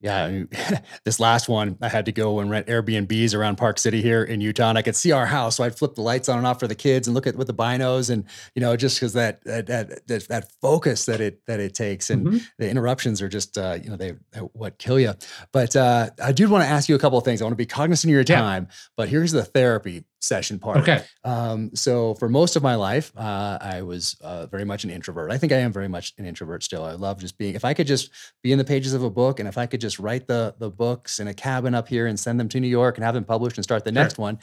Yeah, 0.02 0.44
this 1.04 1.20
last 1.20 1.50
one, 1.50 1.78
I 1.82 1.90
had 1.90 2.06
to 2.06 2.14
go 2.14 2.40
and 2.40 2.50
rent 2.50 2.68
Airbnbs 2.68 3.36
around 3.36 3.58
Park 3.58 3.78
City 3.78 4.02
here 4.02 4.24
in 4.24 4.40
Utah, 4.40 4.70
and 4.70 4.78
I 4.78 4.82
could 4.82 4.96
see 4.96 5.12
our 5.12 5.26
house. 5.26 5.58
So 5.58 5.66
I'd 5.66 5.78
flip 5.78 5.96
the 5.96 6.02
lights 6.02 6.30
on 6.30 6.38
and 6.38 6.48
off 6.48 6.60
for 6.60 6.68
the 6.68 6.76
kids 6.76 7.08
and 7.08 7.16
look 7.16 7.28
at 7.28 7.36
with 7.36 7.48
the 7.48 7.54
binos, 7.54 8.10
and 8.10 8.24
you 8.56 8.62
know, 8.62 8.78
just 8.78 8.98
because 8.98 9.12
that, 9.14 9.44
that 9.44 9.68
that 10.08 10.28
that 10.30 10.52
focus 10.62 11.06
that 11.06 11.20
it 11.20 11.46
that 11.48 11.60
it 11.60 11.74
takes, 11.74 12.10
and 12.10 12.28
mm-hmm. 12.28 12.38
the 12.58 12.70
interruptions 12.70 13.22
are 13.22 13.28
just 13.28 13.58
uh, 13.58 13.78
you 13.84 13.90
know 13.90 13.98
they, 13.98 14.14
they, 14.32 14.40
what 14.40 14.78
kill 14.78 15.00
you. 15.00 15.14
But 15.52 15.76
uh, 15.76 16.12
I 16.24 16.32
do 16.32 16.48
want 16.48 16.64
to 16.64 16.70
ask 16.70 16.88
you 16.88 16.96
a 16.96 17.00
couple 17.00 17.18
of 17.18 17.26
things. 17.26 17.42
I 17.42 17.46
want 17.46 17.54
to 17.54 17.58
be 17.58 17.66
cognizant 17.66 18.10
of 18.10 18.14
your 18.14 18.24
time, 18.24 18.68
yeah. 18.70 18.76
but 18.96 19.10
here's 19.10 19.34
the 19.34 19.44
therapy 19.44 20.06
session 20.20 20.60
part. 20.60 20.78
Okay. 20.78 21.04
Um, 21.24 21.72
so 21.74 22.14
for 22.16 22.30
most 22.30 22.56
of 22.56 22.64
my 22.64 22.76
life, 22.76 23.12
uh, 23.18 23.58
I 23.62 23.82
was 23.82 24.18
uh, 24.22 24.46
very 24.48 24.66
much 24.66 24.84
an 24.84 24.90
introvert. 24.90 25.32
I 25.32 25.38
think 25.38 25.52
I 25.52 25.58
am 25.58 25.72
very 25.72 25.88
much 25.88 26.14
an 26.18 26.26
introvert 26.26 26.64
still. 26.64 26.84
I 26.84 26.94
love 26.94 27.20
just 27.20 27.38
being. 27.38 27.56
If 27.56 27.66
I 27.66 27.74
could 27.74 27.88
just 27.88 28.12
be 28.44 28.52
in 28.52 28.58
the 28.58 28.66
pages 28.66 28.94
of 28.94 29.04
a 29.04 29.10
book, 29.10 29.40
and 29.40 29.48
if 29.48 29.58
I 29.58 29.66
could 29.66 29.82
just 29.82 30.00
write 30.00 30.28
the 30.28 30.56
the 30.60 30.70
books 30.70 31.20
in 31.20 31.28
a 31.28 31.34
cabin 31.34 31.74
up 31.74 31.88
here 31.88 32.08
and 32.08 32.20
send 32.20 32.40
them 32.40 32.50
to 32.50 32.60
New 32.60 32.68
York 32.68 32.98
and 32.98 33.06
have 33.06 33.14
them 33.14 33.26
published 33.26 33.58
and 33.58 33.64
start 33.64 33.84
the 33.84 33.92
sure. 33.92 34.02
next 34.02 34.18
one, 34.18 34.40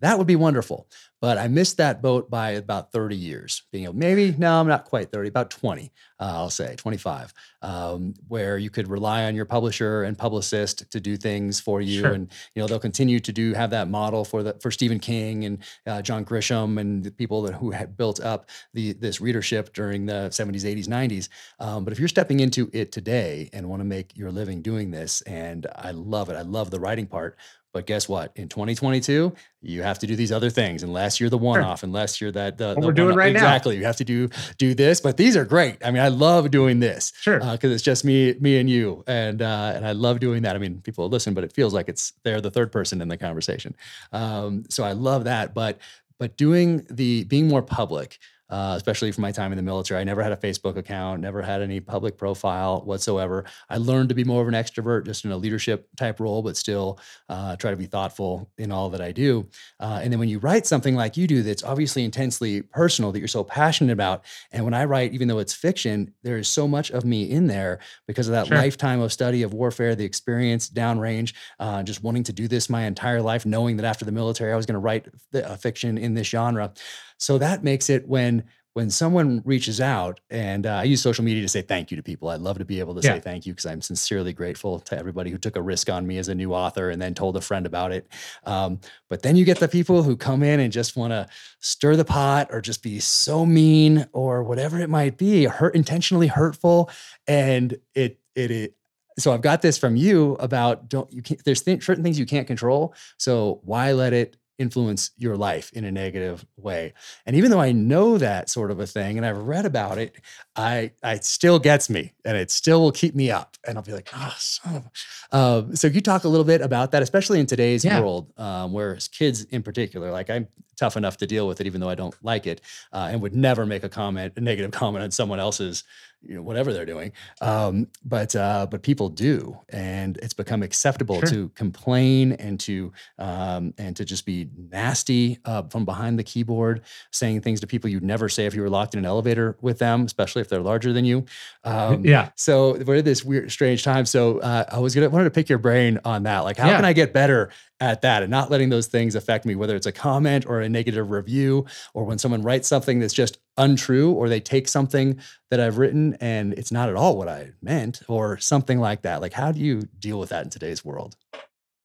that 0.00 0.18
would 0.18 0.26
be 0.26 0.36
wonderful. 0.36 0.86
But 1.20 1.36
I 1.36 1.48
missed 1.48 1.76
that 1.76 2.00
boat 2.00 2.30
by 2.30 2.52
about 2.52 2.92
30 2.92 3.14
years. 3.14 3.62
Being 3.70 3.84
able, 3.84 3.96
maybe, 3.96 4.34
no, 4.38 4.58
I'm 4.58 4.66
not 4.66 4.86
quite 4.86 5.12
30, 5.12 5.28
about 5.28 5.50
20, 5.50 5.92
uh, 6.18 6.24
I'll 6.24 6.50
say 6.50 6.74
25, 6.76 7.34
um, 7.60 8.14
where 8.28 8.56
you 8.56 8.70
could 8.70 8.88
rely 8.88 9.24
on 9.24 9.34
your 9.34 9.44
publisher 9.44 10.04
and 10.04 10.16
publicist 10.16 10.90
to 10.90 10.98
do 10.98 11.18
things 11.18 11.60
for 11.60 11.82
you. 11.82 12.00
Sure. 12.00 12.12
And, 12.12 12.30
you 12.54 12.62
know, 12.62 12.66
they'll 12.66 12.78
continue 12.78 13.20
to 13.20 13.32
do, 13.32 13.52
have 13.52 13.68
that 13.70 13.88
model 13.88 14.24
for 14.24 14.42
the, 14.42 14.56
for 14.62 14.70
Stephen 14.70 14.98
King 14.98 15.44
and 15.44 15.58
uh, 15.86 16.00
John 16.00 16.24
Grisham 16.24 16.80
and 16.80 17.04
the 17.04 17.10
people 17.10 17.42
that, 17.42 17.52
who 17.52 17.70
had 17.70 17.98
built 17.98 18.20
up 18.20 18.48
the, 18.72 18.94
this 18.94 19.20
readership 19.20 19.74
during 19.74 20.06
the 20.06 20.30
70s, 20.30 20.64
80s, 20.64 20.86
90s. 20.86 21.28
Um, 21.58 21.84
but 21.84 21.92
if 21.92 21.98
you're 21.98 22.08
stepping 22.08 22.40
into 22.40 22.70
it 22.72 22.92
today 22.92 23.50
and 23.52 23.68
want 23.68 23.80
to 23.80 23.84
make 23.86 24.16
your 24.16 24.30
living 24.30 24.62
doing 24.62 24.90
this, 24.90 25.20
and 25.22 25.66
I 25.76 25.90
love 25.90 26.30
it, 26.30 26.36
I 26.36 26.42
love 26.42 26.70
the 26.70 26.80
writing 26.80 27.06
part, 27.06 27.36
but 27.72 27.86
guess 27.86 28.08
what? 28.08 28.32
In 28.34 28.48
2022, 28.48 29.32
you 29.62 29.82
have 29.82 29.98
to 30.00 30.06
do 30.06 30.16
these 30.16 30.32
other 30.32 30.50
things 30.50 30.82
unless 30.82 31.20
you're 31.20 31.30
the 31.30 31.38
one 31.38 31.60
off, 31.60 31.82
unless 31.82 32.20
you're 32.20 32.32
that 32.32 32.58
the, 32.58 32.74
the 32.74 32.80
we're 32.80 32.92
doing 32.92 33.14
right 33.14 33.30
exactly. 33.30 33.40
now. 33.40 33.54
Exactly. 33.54 33.76
You 33.78 33.84
have 33.84 33.96
to 33.96 34.04
do 34.04 34.28
do 34.58 34.74
this, 34.74 35.00
but 35.00 35.16
these 35.16 35.36
are 35.36 35.44
great. 35.44 35.76
I 35.84 35.90
mean, 35.90 36.02
I 36.02 36.08
love 36.08 36.50
doing 36.50 36.80
this. 36.80 37.12
Sure. 37.20 37.38
Because 37.38 37.70
uh, 37.70 37.74
it's 37.74 37.82
just 37.82 38.04
me, 38.04 38.34
me 38.40 38.58
and 38.58 38.68
you. 38.68 39.04
And 39.06 39.40
uh, 39.40 39.72
and 39.74 39.86
I 39.86 39.92
love 39.92 40.18
doing 40.18 40.42
that. 40.42 40.56
I 40.56 40.58
mean, 40.58 40.80
people 40.80 41.08
listen, 41.08 41.34
but 41.34 41.44
it 41.44 41.52
feels 41.52 41.72
like 41.72 41.88
it's 41.88 42.12
they're 42.24 42.40
the 42.40 42.50
third 42.50 42.72
person 42.72 43.00
in 43.00 43.08
the 43.08 43.16
conversation. 43.16 43.76
Um, 44.12 44.64
so 44.68 44.82
I 44.82 44.92
love 44.92 45.24
that. 45.24 45.54
But 45.54 45.78
but 46.18 46.36
doing 46.36 46.86
the 46.90 47.24
being 47.24 47.48
more 47.48 47.62
public 47.62 48.18
uh, 48.50 48.74
especially 48.76 49.12
for 49.12 49.20
my 49.20 49.32
time 49.32 49.52
in 49.52 49.56
the 49.56 49.62
military. 49.62 50.00
I 50.00 50.04
never 50.04 50.22
had 50.22 50.32
a 50.32 50.36
Facebook 50.36 50.76
account, 50.76 51.20
never 51.20 51.42
had 51.42 51.62
any 51.62 51.80
public 51.80 52.16
profile 52.16 52.80
whatsoever. 52.80 53.44
I 53.68 53.76
learned 53.76 54.08
to 54.10 54.14
be 54.14 54.24
more 54.24 54.42
of 54.42 54.48
an 54.48 54.54
extrovert, 54.54 55.06
just 55.06 55.24
in 55.24 55.32
a 55.32 55.36
leadership 55.36 55.88
type 55.96 56.20
role, 56.20 56.42
but 56.42 56.56
still 56.56 56.98
uh, 57.28 57.56
try 57.56 57.70
to 57.70 57.76
be 57.76 57.86
thoughtful 57.86 58.50
in 58.58 58.72
all 58.72 58.90
that 58.90 59.00
I 59.00 59.12
do. 59.12 59.48
Uh, 59.78 60.00
and 60.02 60.12
then 60.12 60.18
when 60.18 60.28
you 60.28 60.38
write 60.38 60.66
something 60.66 60.94
like 60.94 61.16
you 61.16 61.26
do, 61.26 61.42
that's 61.42 61.64
obviously 61.64 62.04
intensely 62.04 62.62
personal, 62.62 63.12
that 63.12 63.18
you're 63.18 63.28
so 63.28 63.44
passionate 63.44 63.92
about, 63.92 64.24
and 64.52 64.64
when 64.64 64.74
I 64.74 64.84
write, 64.84 65.14
even 65.14 65.28
though 65.28 65.38
it's 65.38 65.54
fiction, 65.54 66.12
there 66.22 66.38
is 66.38 66.48
so 66.48 66.66
much 66.66 66.90
of 66.90 67.04
me 67.04 67.30
in 67.30 67.46
there 67.46 67.78
because 68.06 68.28
of 68.28 68.32
that 68.32 68.48
sure. 68.48 68.56
lifetime 68.56 69.00
of 69.00 69.12
study 69.12 69.42
of 69.42 69.54
warfare, 69.54 69.94
the 69.94 70.04
experience 70.04 70.68
downrange, 70.68 71.34
uh, 71.58 71.82
just 71.82 72.02
wanting 72.02 72.24
to 72.24 72.32
do 72.32 72.48
this 72.48 72.68
my 72.68 72.82
entire 72.82 73.22
life, 73.22 73.46
knowing 73.46 73.76
that 73.76 73.86
after 73.86 74.04
the 74.04 74.12
military 74.12 74.52
I 74.52 74.56
was 74.56 74.66
going 74.66 74.74
to 74.74 74.80
write 74.80 75.06
a 75.32 75.56
fiction 75.56 75.98
in 75.98 76.14
this 76.14 76.26
genre. 76.26 76.72
So 77.20 77.38
that 77.38 77.62
makes 77.62 77.88
it 77.88 78.08
when 78.08 78.44
when 78.72 78.88
someone 78.88 79.42
reaches 79.44 79.80
out 79.80 80.20
and 80.30 80.64
uh, 80.64 80.74
I 80.74 80.84
use 80.84 81.02
social 81.02 81.24
media 81.24 81.42
to 81.42 81.48
say 81.48 81.60
thank 81.60 81.90
you 81.90 81.96
to 81.96 82.04
people. 82.04 82.28
I'd 82.28 82.40
love 82.40 82.58
to 82.58 82.64
be 82.64 82.78
able 82.78 82.94
to 82.94 83.00
yeah. 83.00 83.14
say 83.14 83.20
thank 83.20 83.44
you 83.44 83.52
because 83.52 83.66
I'm 83.66 83.82
sincerely 83.82 84.32
grateful 84.32 84.78
to 84.78 84.96
everybody 84.96 85.30
who 85.30 85.38
took 85.38 85.56
a 85.56 85.62
risk 85.62 85.90
on 85.90 86.06
me 86.06 86.18
as 86.18 86.28
a 86.28 86.36
new 86.36 86.54
author 86.54 86.88
and 86.88 87.02
then 87.02 87.12
told 87.12 87.36
a 87.36 87.40
friend 87.40 87.66
about 87.66 87.90
it. 87.90 88.06
Um, 88.44 88.78
but 89.08 89.22
then 89.22 89.34
you 89.34 89.44
get 89.44 89.58
the 89.58 89.66
people 89.66 90.04
who 90.04 90.16
come 90.16 90.44
in 90.44 90.60
and 90.60 90.72
just 90.72 90.96
want 90.96 91.12
to 91.12 91.26
stir 91.58 91.96
the 91.96 92.04
pot 92.04 92.48
or 92.52 92.60
just 92.60 92.80
be 92.80 93.00
so 93.00 93.44
mean 93.44 94.06
or 94.12 94.44
whatever 94.44 94.78
it 94.78 94.88
might 94.88 95.18
be, 95.18 95.46
hurt 95.46 95.74
intentionally 95.74 96.28
hurtful, 96.28 96.90
and 97.26 97.76
it 97.94 98.20
it, 98.36 98.50
it 98.52 98.74
so 99.18 99.32
I've 99.32 99.42
got 99.42 99.62
this 99.62 99.78
from 99.78 99.96
you 99.96 100.36
about 100.38 100.88
don't 100.88 101.12
you 101.12 101.22
can't 101.22 101.44
there's 101.44 101.62
th- 101.62 101.82
certain 101.82 102.04
things 102.04 102.20
you 102.20 102.26
can't 102.26 102.46
control. 102.46 102.94
So 103.18 103.60
why 103.64 103.92
let 103.92 104.12
it 104.12 104.36
influence 104.60 105.10
your 105.16 105.36
life 105.36 105.72
in 105.72 105.84
a 105.84 105.90
negative 105.90 106.44
way. 106.56 106.92
And 107.26 107.34
even 107.34 107.50
though 107.50 107.60
I 107.60 107.72
know 107.72 108.18
that 108.18 108.50
sort 108.50 108.70
of 108.70 108.78
a 108.78 108.86
thing 108.86 109.16
and 109.16 109.26
I've 109.26 109.38
read 109.38 109.64
about 109.64 109.98
it, 109.98 110.14
I 110.54 110.92
it 111.02 111.24
still 111.24 111.58
gets 111.58 111.88
me 111.88 112.12
and 112.24 112.36
it 112.36 112.50
still 112.50 112.80
will 112.80 112.92
keep 112.92 113.14
me 113.14 113.30
up. 113.30 113.56
And 113.66 113.78
I'll 113.78 113.84
be 113.84 113.92
like, 113.92 114.10
oh, 114.14 114.34
son 114.36 114.90
um, 115.32 115.74
so 115.76 115.86
you 115.86 116.00
talk 116.00 116.24
a 116.24 116.28
little 116.28 116.44
bit 116.44 116.60
about 116.60 116.92
that, 116.92 117.02
especially 117.02 117.40
in 117.40 117.46
today's 117.46 117.84
yeah. 117.84 118.00
world, 118.00 118.32
um, 118.36 118.72
where 118.72 118.98
kids 119.12 119.44
in 119.44 119.62
particular, 119.62 120.10
like 120.10 120.28
I'm 120.28 120.48
tough 120.76 120.96
enough 120.96 121.18
to 121.18 121.26
deal 121.26 121.46
with 121.46 121.60
it, 121.60 121.66
even 121.66 121.80
though 121.80 121.88
I 121.88 121.94
don't 121.94 122.14
like 122.22 122.46
it, 122.46 122.60
uh, 122.92 123.08
and 123.10 123.20
would 123.22 123.34
never 123.34 123.66
make 123.66 123.84
a 123.84 123.88
comment, 123.88 124.34
a 124.36 124.40
negative 124.40 124.70
comment 124.82 125.04
on 125.04 125.10
someone 125.10 125.40
else's 125.40 125.84
you 126.22 126.34
know 126.34 126.42
whatever 126.42 126.72
they're 126.72 126.86
doing 126.86 127.12
um, 127.40 127.86
but 128.04 128.34
uh, 128.36 128.66
but 128.70 128.82
people 128.82 129.08
do 129.08 129.58
and 129.70 130.18
it's 130.18 130.34
become 130.34 130.62
acceptable 130.62 131.20
sure. 131.20 131.28
to 131.28 131.48
complain 131.50 132.32
and 132.32 132.60
to 132.60 132.92
um, 133.18 133.72
and 133.78 133.96
to 133.96 134.04
just 134.04 134.26
be 134.26 134.48
nasty 134.70 135.38
uh, 135.44 135.62
from 135.64 135.84
behind 135.84 136.18
the 136.18 136.24
keyboard 136.24 136.82
saying 137.10 137.40
things 137.40 137.60
to 137.60 137.66
people 137.66 137.88
you'd 137.88 138.02
never 138.02 138.28
say 138.28 138.46
if 138.46 138.54
you 138.54 138.62
were 138.62 138.70
locked 138.70 138.94
in 138.94 138.98
an 138.98 139.06
elevator 139.06 139.56
with 139.60 139.78
them 139.78 140.04
especially 140.04 140.42
if 140.42 140.48
they're 140.48 140.60
larger 140.60 140.92
than 140.92 141.04
you 141.04 141.24
um, 141.64 142.04
yeah 142.04 142.30
so 142.36 142.76
we're 142.84 142.96
in 142.96 143.04
this 143.04 143.24
weird 143.24 143.50
strange 143.50 143.82
time 143.82 144.04
so 144.04 144.38
uh, 144.40 144.64
i 144.70 144.78
was 144.78 144.94
gonna 144.94 145.08
wanted 145.08 145.24
to 145.24 145.30
pick 145.30 145.48
your 145.48 145.58
brain 145.58 145.98
on 146.04 146.24
that 146.24 146.40
like 146.40 146.56
how 146.56 146.68
yeah. 146.68 146.76
can 146.76 146.84
i 146.84 146.92
get 146.92 147.12
better 147.12 147.50
at 147.80 148.02
that 148.02 148.22
and 148.22 148.30
not 148.30 148.50
letting 148.50 148.68
those 148.68 148.86
things 148.86 149.14
affect 149.14 149.46
me, 149.46 149.54
whether 149.54 149.74
it's 149.74 149.86
a 149.86 149.92
comment 149.92 150.44
or 150.46 150.60
a 150.60 150.68
negative 150.68 151.10
review, 151.10 151.64
or 151.94 152.04
when 152.04 152.18
someone 152.18 152.42
writes 152.42 152.68
something 152.68 153.00
that's 153.00 153.14
just 153.14 153.38
untrue, 153.56 154.12
or 154.12 154.28
they 154.28 154.40
take 154.40 154.68
something 154.68 155.20
that 155.50 155.60
I've 155.60 155.78
written 155.78 156.14
and 156.20 156.52
it's 156.54 156.72
not 156.72 156.88
at 156.88 156.96
all 156.96 157.16
what 157.16 157.28
I 157.28 157.50
meant, 157.62 158.02
or 158.08 158.38
something 158.38 158.78
like 158.78 159.02
that. 159.02 159.20
Like, 159.20 159.32
how 159.32 159.52
do 159.52 159.60
you 159.60 159.82
deal 159.98 160.18
with 160.18 160.30
that 160.30 160.44
in 160.44 160.50
today's 160.50 160.84
world? 160.84 161.16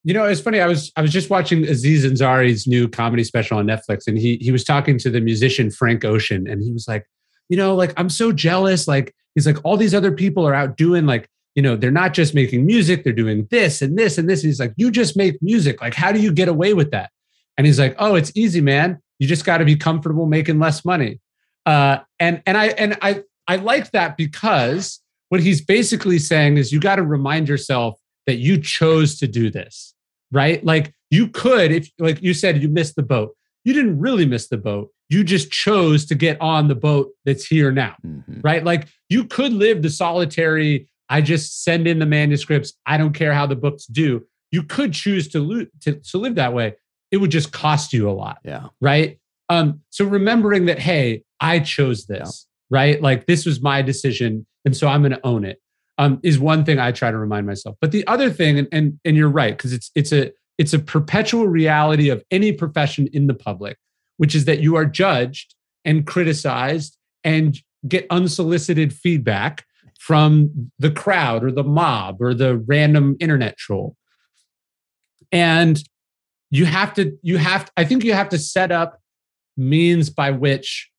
You 0.04 0.14
know, 0.14 0.26
it's 0.26 0.42
funny. 0.42 0.60
I 0.62 0.68
was 0.68 0.92
I 0.96 1.02
was 1.02 1.12
just 1.12 1.30
watching 1.30 1.66
Aziz 1.66 2.06
Ansari's 2.06 2.68
new 2.68 2.88
comedy 2.88 3.24
special 3.24 3.58
on 3.58 3.66
Netflix, 3.66 4.08
and 4.08 4.18
he 4.18 4.38
he 4.38 4.52
was 4.52 4.64
talking 4.64 5.00
to 5.00 5.10
the 5.10 5.20
musician 5.20 5.72
Frank 5.72 6.06
Ocean, 6.06 6.48
and 6.48 6.62
he 6.64 6.72
was 6.72 6.88
like, 6.88 7.06
you 7.50 7.58
know, 7.58 7.76
like 7.76 7.94
I'm 7.98 8.10
so 8.10 8.32
jealous. 8.32 8.88
Like 8.88 9.16
he's 9.34 9.48
like, 9.48 9.58
all 9.64 9.78
these 9.78 9.96
other 9.96 10.12
people 10.12 10.48
are 10.48 10.54
out 10.54 10.78
doing 10.78 11.06
like 11.06 11.28
you 11.56 11.62
know, 11.62 11.76
they're 11.76 11.90
not 11.90 12.14
just 12.14 12.36
making 12.36 12.66
music, 12.66 13.04
they're 13.04 13.14
doing 13.14 13.48
this 13.50 13.82
and 13.82 13.98
this 13.98 14.18
and 14.18 14.30
this. 14.30 14.44
And 14.44 14.50
he's 14.50 14.60
like, 14.60 14.74
you 14.76 14.92
just 14.92 15.16
make 15.16 15.42
music. 15.42 15.82
Like, 15.82 15.94
how 15.94 16.12
do 16.12 16.20
you 16.20 16.32
get 16.32 16.50
away 16.50 16.74
with 16.74 16.92
that? 16.92 17.10
And 17.58 17.66
he's 17.66 17.80
like, 17.80 17.96
oh, 17.98 18.16
it's 18.16 18.32
easy, 18.36 18.60
man. 18.60 19.00
You 19.20 19.28
just 19.28 19.46
got 19.46 19.60
to 19.60 19.66
be 19.66 19.78
comfortable 19.78 20.26
making 20.26 20.60
less 20.60 20.84
money. 20.84 21.22
Uh, 21.66 22.00
and 22.20 22.42
and 22.46 22.58
I 22.58 22.68
and 22.68 22.98
I 23.02 23.24
I 23.48 23.58
like 23.58 23.92
that 23.92 24.18
because 24.18 25.02
what 25.30 25.42
he's 25.42 25.62
basically 25.62 26.20
saying 26.20 26.58
is 26.58 26.72
you 26.72 26.80
got 26.80 26.96
to 26.98 27.04
remind 27.04 27.50
yourself 27.50 27.96
that 28.28 28.38
you 28.38 28.60
chose 28.60 29.18
to 29.20 29.28
do 29.28 29.50
this, 29.50 29.94
right? 30.32 30.64
Like 30.64 30.94
you 31.10 31.28
could, 31.28 31.72
if 31.72 31.90
like 32.00 32.22
you 32.22 32.34
said, 32.34 32.62
you 32.62 32.70
missed 32.70 32.96
the 32.96 33.04
boat. 33.04 33.36
You 33.64 33.74
didn't 33.74 34.00
really 34.00 34.26
miss 34.26 34.48
the 34.48 34.58
boat. 34.58 34.92
You 35.10 35.24
just 35.24 35.52
chose 35.52 36.06
to 36.06 36.16
get 36.16 36.40
on 36.42 36.68
the 36.68 36.76
boat 36.76 37.12
that's 37.26 37.46
here 37.46 37.72
now, 37.72 37.96
mm-hmm. 38.06 38.42
right? 38.42 38.64
Like 38.64 38.88
you 39.10 39.26
could 39.26 39.54
live 39.54 39.82
the 39.82 39.90
solitary 39.90 40.88
I 41.10 41.22
just 41.22 41.64
send 41.64 41.88
in 41.88 42.00
the 42.00 42.06
manuscripts. 42.06 42.74
I 42.86 42.98
don't 42.98 43.14
care 43.14 43.34
how 43.34 43.46
the 43.46 43.56
books 43.56 43.86
do. 43.86 44.26
You 44.52 44.64
could 44.64 44.94
choose 44.94 45.28
to, 45.30 45.40
lo- 45.40 45.68
to, 45.82 45.94
to 45.94 46.18
live 46.18 46.36
that 46.36 46.54
way. 46.54 46.76
It 47.12 47.18
would 47.18 47.32
just 47.32 47.52
cost 47.52 47.94
you 47.94 48.10
a 48.10 48.12
lot. 48.12 48.40
Yeah. 48.44 48.68
Right. 48.82 49.20
Um, 49.50 49.82
so 49.90 50.06
remembering 50.06 50.66
that, 50.66 50.80
hey, 50.80 51.24
I 51.40 51.60
chose 51.60 52.08
this, 52.08 52.48
yeah. 52.72 52.78
right? 52.78 53.02
Like 53.02 53.26
this 53.28 53.46
was 53.46 53.62
my 53.62 53.82
decision. 53.82 54.46
And 54.66 54.76
so 54.76 54.88
I'm 54.88 55.02
going 55.02 55.12
to 55.12 55.26
own 55.26 55.46
it. 55.46 55.62
Um, 55.98 56.20
is 56.24 56.38
one 56.38 56.66
thing 56.66 56.78
I 56.78 56.92
try 56.92 57.10
to 57.10 57.18
remind 57.18 57.48
myself. 57.48 57.78
But 57.80 57.94
the 57.94 58.06
other 58.06 58.30
thing, 58.30 58.60
and 58.60 58.68
and, 58.74 59.00
and 59.06 59.16
you're 59.16 59.30
right, 59.30 59.58
because 59.58 59.72
it's 59.72 59.92
it's 59.96 60.12
a 60.12 60.32
it's 60.58 60.74
a 60.74 60.80
perpetual 60.80 61.48
reality 61.48 62.10
of 62.10 62.22
any 62.32 62.52
profession 62.52 63.08
in 63.14 63.28
the 63.28 63.34
public, 63.34 63.78
which 64.18 64.36
is 64.36 64.44
that 64.44 64.60
you 64.60 64.76
are 64.76 64.86
judged 64.86 65.56
and 65.86 66.06
criticized 66.06 66.98
and 67.24 67.58
get 67.88 68.08
unsolicited 68.10 68.94
feedback 68.94 69.66
from 70.00 70.72
the 70.80 70.92
crowd 70.92 71.44
or 71.44 71.52
the 71.52 71.64
mob 71.64 72.22
or 72.22 72.34
the 72.34 72.58
random 72.58 73.16
internet 73.20 73.58
troll. 73.58 73.96
And 75.32 75.82
you 76.52 76.66
have 76.66 76.94
to, 76.96 77.18
you 77.22 77.38
have, 77.38 77.72
I 77.76 77.86
think 77.86 78.04
you 78.04 78.14
have 78.14 78.30
to 78.30 78.38
set 78.38 78.72
up 78.72 79.00
means 79.58 80.10
by 80.10 80.32
which, 80.32 80.90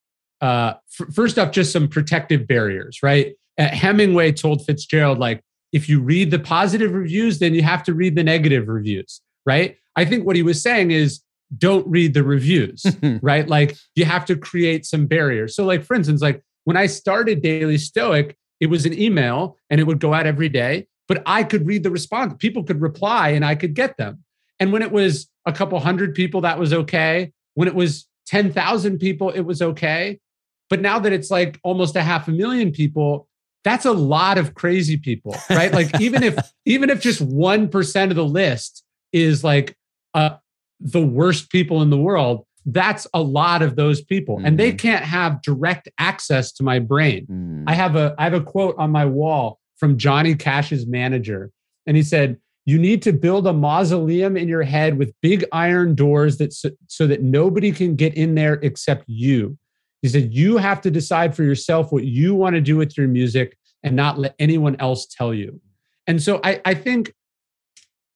uh, 0.41 0.75
f- 1.01 1.15
first 1.15 1.39
off, 1.39 1.51
just 1.51 1.73
some 1.73 1.89
protective 1.89 2.47
barriers, 2.47 3.03
right? 3.03 3.35
Uh, 3.59 3.69
Hemingway 3.69 4.33
told 4.33 4.65
Fitzgerald, 4.65 5.19
like, 5.19 5.43
if 5.73 5.89
you 5.89 6.01
read 6.01 6.31
the 6.31 6.39
positive 6.39 6.93
reviews, 6.93 7.39
then 7.39 7.55
you 7.55 7.63
have 7.63 7.83
to 7.85 7.95
read 7.95 8.17
the 8.17 8.25
negative 8.25 8.69
reviews, 8.69 9.21
right? 9.45 9.77
I 9.97 10.05
think 10.05 10.25
what 10.25 10.37
he 10.37 10.43
was 10.43 10.63
saying 10.63 10.91
is 10.91 11.21
don't 11.59 11.87
read 11.87 12.15
the 12.15 12.23
reviews, 12.23 12.85
right? 13.23 13.49
Like 13.49 13.77
you 13.95 14.05
have 14.05 14.25
to 14.27 14.37
create 14.37 14.87
some 14.87 15.07
barriers. 15.07 15.55
So, 15.55 15.65
like, 15.65 15.85
for 15.85 15.95
instance, 15.95 16.23
like 16.23 16.43
when 16.65 16.77
I 16.77 16.87
started 16.87 17.43
Daily 17.43 17.79
Stoic, 17.79 18.37
it 18.61 18.67
was 18.67 18.87
an 18.87 18.99
email 18.99 19.57
and 19.71 19.81
it 19.81 19.85
would 19.85 20.01
go 20.01 20.15
out 20.15 20.27
every 20.27 20.49
day, 20.49 20.87
but 21.09 21.23
I 21.27 21.45
could 21.45 21.67
read 21.67 21.83
the 21.83 21.91
response. 21.91 22.35
People 22.39 22.65
could 22.65 22.81
reply 22.81 23.31
and 23.31 23.45
I 23.45 23.55
could 23.55 23.75
get 23.75 23.97
them. 23.97 24.25
And 24.59 24.73
when 24.73 24.83
it 24.83 24.91
was 24.91 25.29
a 25.45 25.53
couple 25.53 25.79
hundred 25.79 26.15
people, 26.15 26.41
that 26.43 26.59
was 26.59 26.73
okay. 26.73 27.33
When 27.55 27.69
it 27.69 27.75
was 27.75 28.07
10,000 28.27 28.99
people, 28.99 29.31
it 29.31 29.43
was 29.43 29.63
okay. 29.63 30.21
But 30.69 30.81
now 30.81 30.99
that 30.99 31.13
it's 31.13 31.31
like 31.31 31.61
almost 31.63 31.97
a 31.97 32.03
half 32.03 32.29
a 32.29 32.33
million 32.33 32.73
people, 32.73 33.29
that's 33.65 33.85
a 33.85 33.93
lot 33.93 34.39
of 34.39 34.55
crazy 34.55 34.97
people, 34.97 35.37
right? 35.51 35.73
like 35.73 36.01
even 36.01 36.23
if 36.23 36.37
even 36.65 36.91
if 36.91 37.01
just 37.01 37.27
1% 37.27 38.11
of 38.11 38.17
the 38.17 38.25
list 38.25 38.85
is 39.13 39.43
like 39.43 39.77
uh, 40.15 40.37
the 40.81 41.05
worst 41.05 41.51
people 41.51 41.83
in 41.83 41.91
the 41.91 41.97
world, 41.97 42.47
that's 42.67 43.07
a 43.15 43.23
lot 43.23 43.63
of 43.63 43.77
those 43.77 44.03
people 44.03 44.37
mm-hmm. 44.37 44.47
and 44.47 44.59
they 44.59 44.71
mm-hmm. 44.71 44.77
can't 44.79 45.05
have 45.05 45.41
direct 45.41 45.89
access 45.99 46.53
to 46.53 46.65
my 46.65 46.81
brain 46.81 47.25
mm. 47.31 47.65
i 47.69 47.73
have 47.73 47.95
a 47.95 48.15
i 48.19 48.25
have 48.25 48.35
a 48.35 48.41
quote 48.41 48.75
on 48.77 48.91
my 48.91 49.05
wall 49.05 49.61
from 49.77 49.97
johnny 49.97 50.35
cash's 50.35 50.85
manager 50.85 51.53
and 51.87 51.97
he 51.97 52.03
said 52.03 52.37
you 52.67 52.79
need 52.79 53.01
to 53.03 53.13
build 53.13 53.47
a 53.47 53.53
mausoleum 53.53 54.37
in 54.37 54.49
your 54.49 54.63
head 54.63 54.99
with 54.99 55.15
big 55.23 55.45
iron 55.53 55.95
doors 55.95 56.37
that 56.39 56.53
so, 56.53 56.71
so 56.89 57.07
that 57.07 57.23
nobody 57.23 57.73
can 57.73 57.97
get 57.97 58.15
in 58.15 58.35
there 58.35 58.55
except 58.63 59.05
you 59.07 59.57
he 60.03 60.09
said 60.09 60.33
you 60.33 60.59
have 60.59 60.81
to 60.81 60.91
decide 60.91 61.35
for 61.35 61.43
yourself 61.43 61.91
what 61.93 62.05
you 62.05 62.35
want 62.35 62.55
to 62.55 62.61
do 62.61 62.77
with 62.77 62.97
your 62.97 63.09
music 63.09 63.57
and 63.83 63.97
not 63.97 64.19
let 64.19 64.35
anyone 64.39 64.77
else 64.79 65.07
tell 65.07 65.33
you 65.33 65.61
and 66.07 66.23
so 66.23 66.41
i 66.45 66.61
i 66.65 66.75
think 66.75 67.13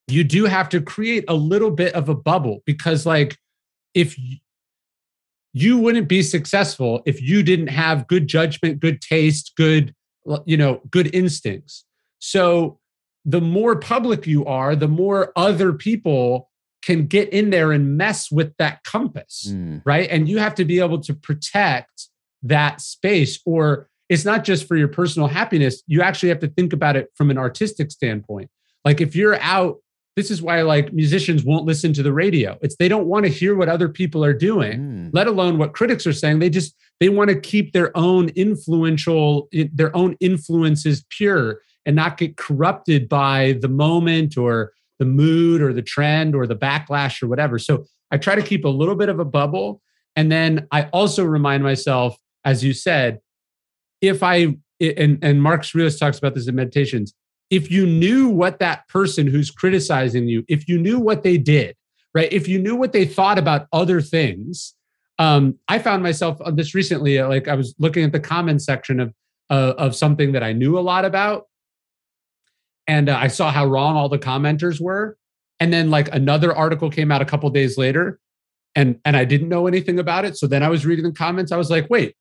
you 0.08 0.24
do 0.24 0.44
have 0.44 0.68
to 0.68 0.80
create 0.80 1.24
a 1.28 1.34
little 1.34 1.70
bit 1.70 1.94
of 1.94 2.08
a 2.08 2.14
bubble 2.14 2.62
because 2.66 3.06
like 3.06 3.36
if 3.94 4.16
you 5.52 5.78
wouldn't 5.78 6.08
be 6.08 6.22
successful 6.22 7.02
if 7.06 7.20
you 7.20 7.42
didn't 7.42 7.68
have 7.68 8.06
good 8.06 8.28
judgment, 8.28 8.80
good 8.80 9.00
taste, 9.00 9.52
good, 9.56 9.94
you 10.44 10.56
know, 10.56 10.80
good 10.90 11.14
instincts. 11.14 11.84
So 12.18 12.78
the 13.24 13.40
more 13.40 13.76
public 13.76 14.26
you 14.26 14.44
are, 14.46 14.74
the 14.74 14.88
more 14.88 15.32
other 15.36 15.72
people 15.72 16.48
can 16.82 17.06
get 17.06 17.28
in 17.30 17.50
there 17.50 17.72
and 17.72 17.96
mess 17.96 18.30
with 18.30 18.56
that 18.56 18.82
compass, 18.84 19.48
mm. 19.50 19.82
right? 19.84 20.08
And 20.10 20.28
you 20.28 20.38
have 20.38 20.54
to 20.54 20.64
be 20.64 20.80
able 20.80 21.00
to 21.00 21.14
protect 21.14 22.08
that 22.42 22.80
space 22.80 23.38
or 23.44 23.88
it's 24.08 24.24
not 24.24 24.44
just 24.44 24.66
for 24.66 24.76
your 24.76 24.88
personal 24.88 25.28
happiness, 25.28 25.82
you 25.86 26.02
actually 26.02 26.30
have 26.30 26.40
to 26.40 26.48
think 26.48 26.72
about 26.72 26.96
it 26.96 27.10
from 27.14 27.30
an 27.30 27.38
artistic 27.38 27.90
standpoint. 27.90 28.50
Like 28.84 29.00
if 29.00 29.14
you're 29.14 29.38
out 29.40 29.78
this 30.16 30.30
is 30.30 30.42
why 30.42 30.60
like 30.62 30.92
musicians 30.92 31.44
won't 31.44 31.64
listen 31.64 31.92
to 31.94 32.02
the 32.02 32.12
radio. 32.12 32.58
It's 32.62 32.76
they 32.76 32.88
don't 32.88 33.06
want 33.06 33.24
to 33.26 33.30
hear 33.30 33.54
what 33.54 33.68
other 33.68 33.88
people 33.88 34.24
are 34.24 34.34
doing, 34.34 34.78
Mm. 34.78 35.10
let 35.12 35.26
alone 35.26 35.56
what 35.56 35.72
critics 35.72 36.06
are 36.06 36.12
saying. 36.12 36.40
They 36.40 36.50
just 36.50 36.74
they 36.98 37.08
want 37.08 37.30
to 37.30 37.40
keep 37.40 37.72
their 37.72 37.96
own 37.96 38.28
influential 38.30 39.48
their 39.52 39.96
own 39.96 40.16
influences 40.20 41.04
pure 41.10 41.60
and 41.86 41.96
not 41.96 42.18
get 42.18 42.36
corrupted 42.36 43.08
by 43.08 43.58
the 43.60 43.68
moment 43.68 44.36
or 44.36 44.72
the 44.98 45.04
mood 45.04 45.62
or 45.62 45.72
the 45.72 45.82
trend 45.82 46.34
or 46.34 46.46
the 46.46 46.56
backlash 46.56 47.22
or 47.22 47.26
whatever. 47.26 47.58
So 47.58 47.84
I 48.10 48.18
try 48.18 48.34
to 48.34 48.42
keep 48.42 48.64
a 48.64 48.68
little 48.68 48.96
bit 48.96 49.08
of 49.08 49.18
a 49.18 49.24
bubble 49.24 49.80
and 50.16 50.30
then 50.30 50.66
I 50.70 50.84
also 50.92 51.24
remind 51.24 51.62
myself 51.62 52.16
as 52.44 52.64
you 52.64 52.72
said 52.72 53.20
if 54.00 54.22
I 54.22 54.56
and 54.80 55.18
and 55.22 55.42
Mark 55.42 55.64
Aurelius 55.74 55.98
talks 55.98 56.18
about 56.18 56.34
this 56.34 56.48
in 56.48 56.54
meditations 56.54 57.14
if 57.50 57.70
you 57.70 57.84
knew 57.84 58.28
what 58.28 58.60
that 58.60 58.86
person 58.88 59.26
who's 59.26 59.50
criticizing 59.50 60.28
you, 60.28 60.44
if 60.48 60.68
you 60.68 60.78
knew 60.78 61.00
what 61.00 61.24
they 61.24 61.36
did, 61.36 61.76
right? 62.14 62.32
If 62.32 62.46
you 62.46 62.60
knew 62.60 62.76
what 62.76 62.92
they 62.92 63.04
thought 63.04 63.38
about 63.38 63.66
other 63.72 64.00
things, 64.00 64.74
um, 65.18 65.58
I 65.68 65.80
found 65.80 66.02
myself 66.02 66.40
on 66.40 66.56
this 66.56 66.74
recently. 66.74 67.18
uh, 67.18 67.28
Like 67.28 67.48
I 67.48 67.54
was 67.54 67.74
looking 67.78 68.04
at 68.04 68.12
the 68.12 68.20
comment 68.20 68.62
section 68.62 69.00
of 69.00 69.12
uh, 69.50 69.74
of 69.76 69.96
something 69.96 70.30
that 70.32 70.44
I 70.44 70.52
knew 70.52 70.78
a 70.78 70.80
lot 70.80 71.04
about, 71.04 71.48
and 72.90 73.08
uh, 73.08 73.16
I 73.16 73.28
saw 73.28 73.52
how 73.52 73.66
wrong 73.66 73.96
all 73.96 74.08
the 74.08 74.18
commenters 74.18 74.80
were. 74.80 75.16
And 75.60 75.72
then 75.72 75.90
like 75.90 76.12
another 76.12 76.52
article 76.52 76.90
came 76.90 77.12
out 77.12 77.22
a 77.22 77.24
couple 77.24 77.48
days 77.50 77.78
later, 77.78 78.18
and 78.74 78.98
and 79.04 79.16
I 79.16 79.24
didn't 79.24 79.48
know 79.48 79.66
anything 79.68 79.98
about 80.00 80.24
it. 80.24 80.36
So 80.36 80.46
then 80.48 80.62
I 80.62 80.68
was 80.68 80.84
reading 80.84 81.04
the 81.04 81.12
comments. 81.12 81.52
I 81.52 81.56
was 81.56 81.70
like, 81.70 81.88
wait, 81.88 82.16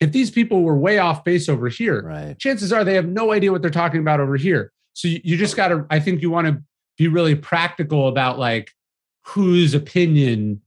if 0.00 0.12
these 0.12 0.30
people 0.30 0.62
were 0.62 0.76
way 0.76 0.98
off 0.98 1.24
base 1.24 1.48
over 1.48 1.68
here, 1.68 2.02
Right. 2.02 2.38
chances 2.38 2.72
are 2.72 2.84
they 2.84 2.94
have 2.94 3.08
no 3.08 3.32
idea 3.32 3.52
what 3.52 3.62
they're 3.62 3.70
talking 3.70 4.00
about 4.00 4.20
over 4.20 4.36
here. 4.36 4.72
So 4.92 5.08
you, 5.08 5.20
you 5.24 5.36
just 5.36 5.56
got 5.56 5.68
to, 5.68 5.86
I 5.90 6.00
think 6.00 6.22
you 6.22 6.30
want 6.30 6.46
to 6.48 6.62
be 6.98 7.08
really 7.08 7.34
practical 7.34 8.08
about 8.08 8.38
like 8.38 8.72
whose 9.26 9.74
opinion 9.74 10.60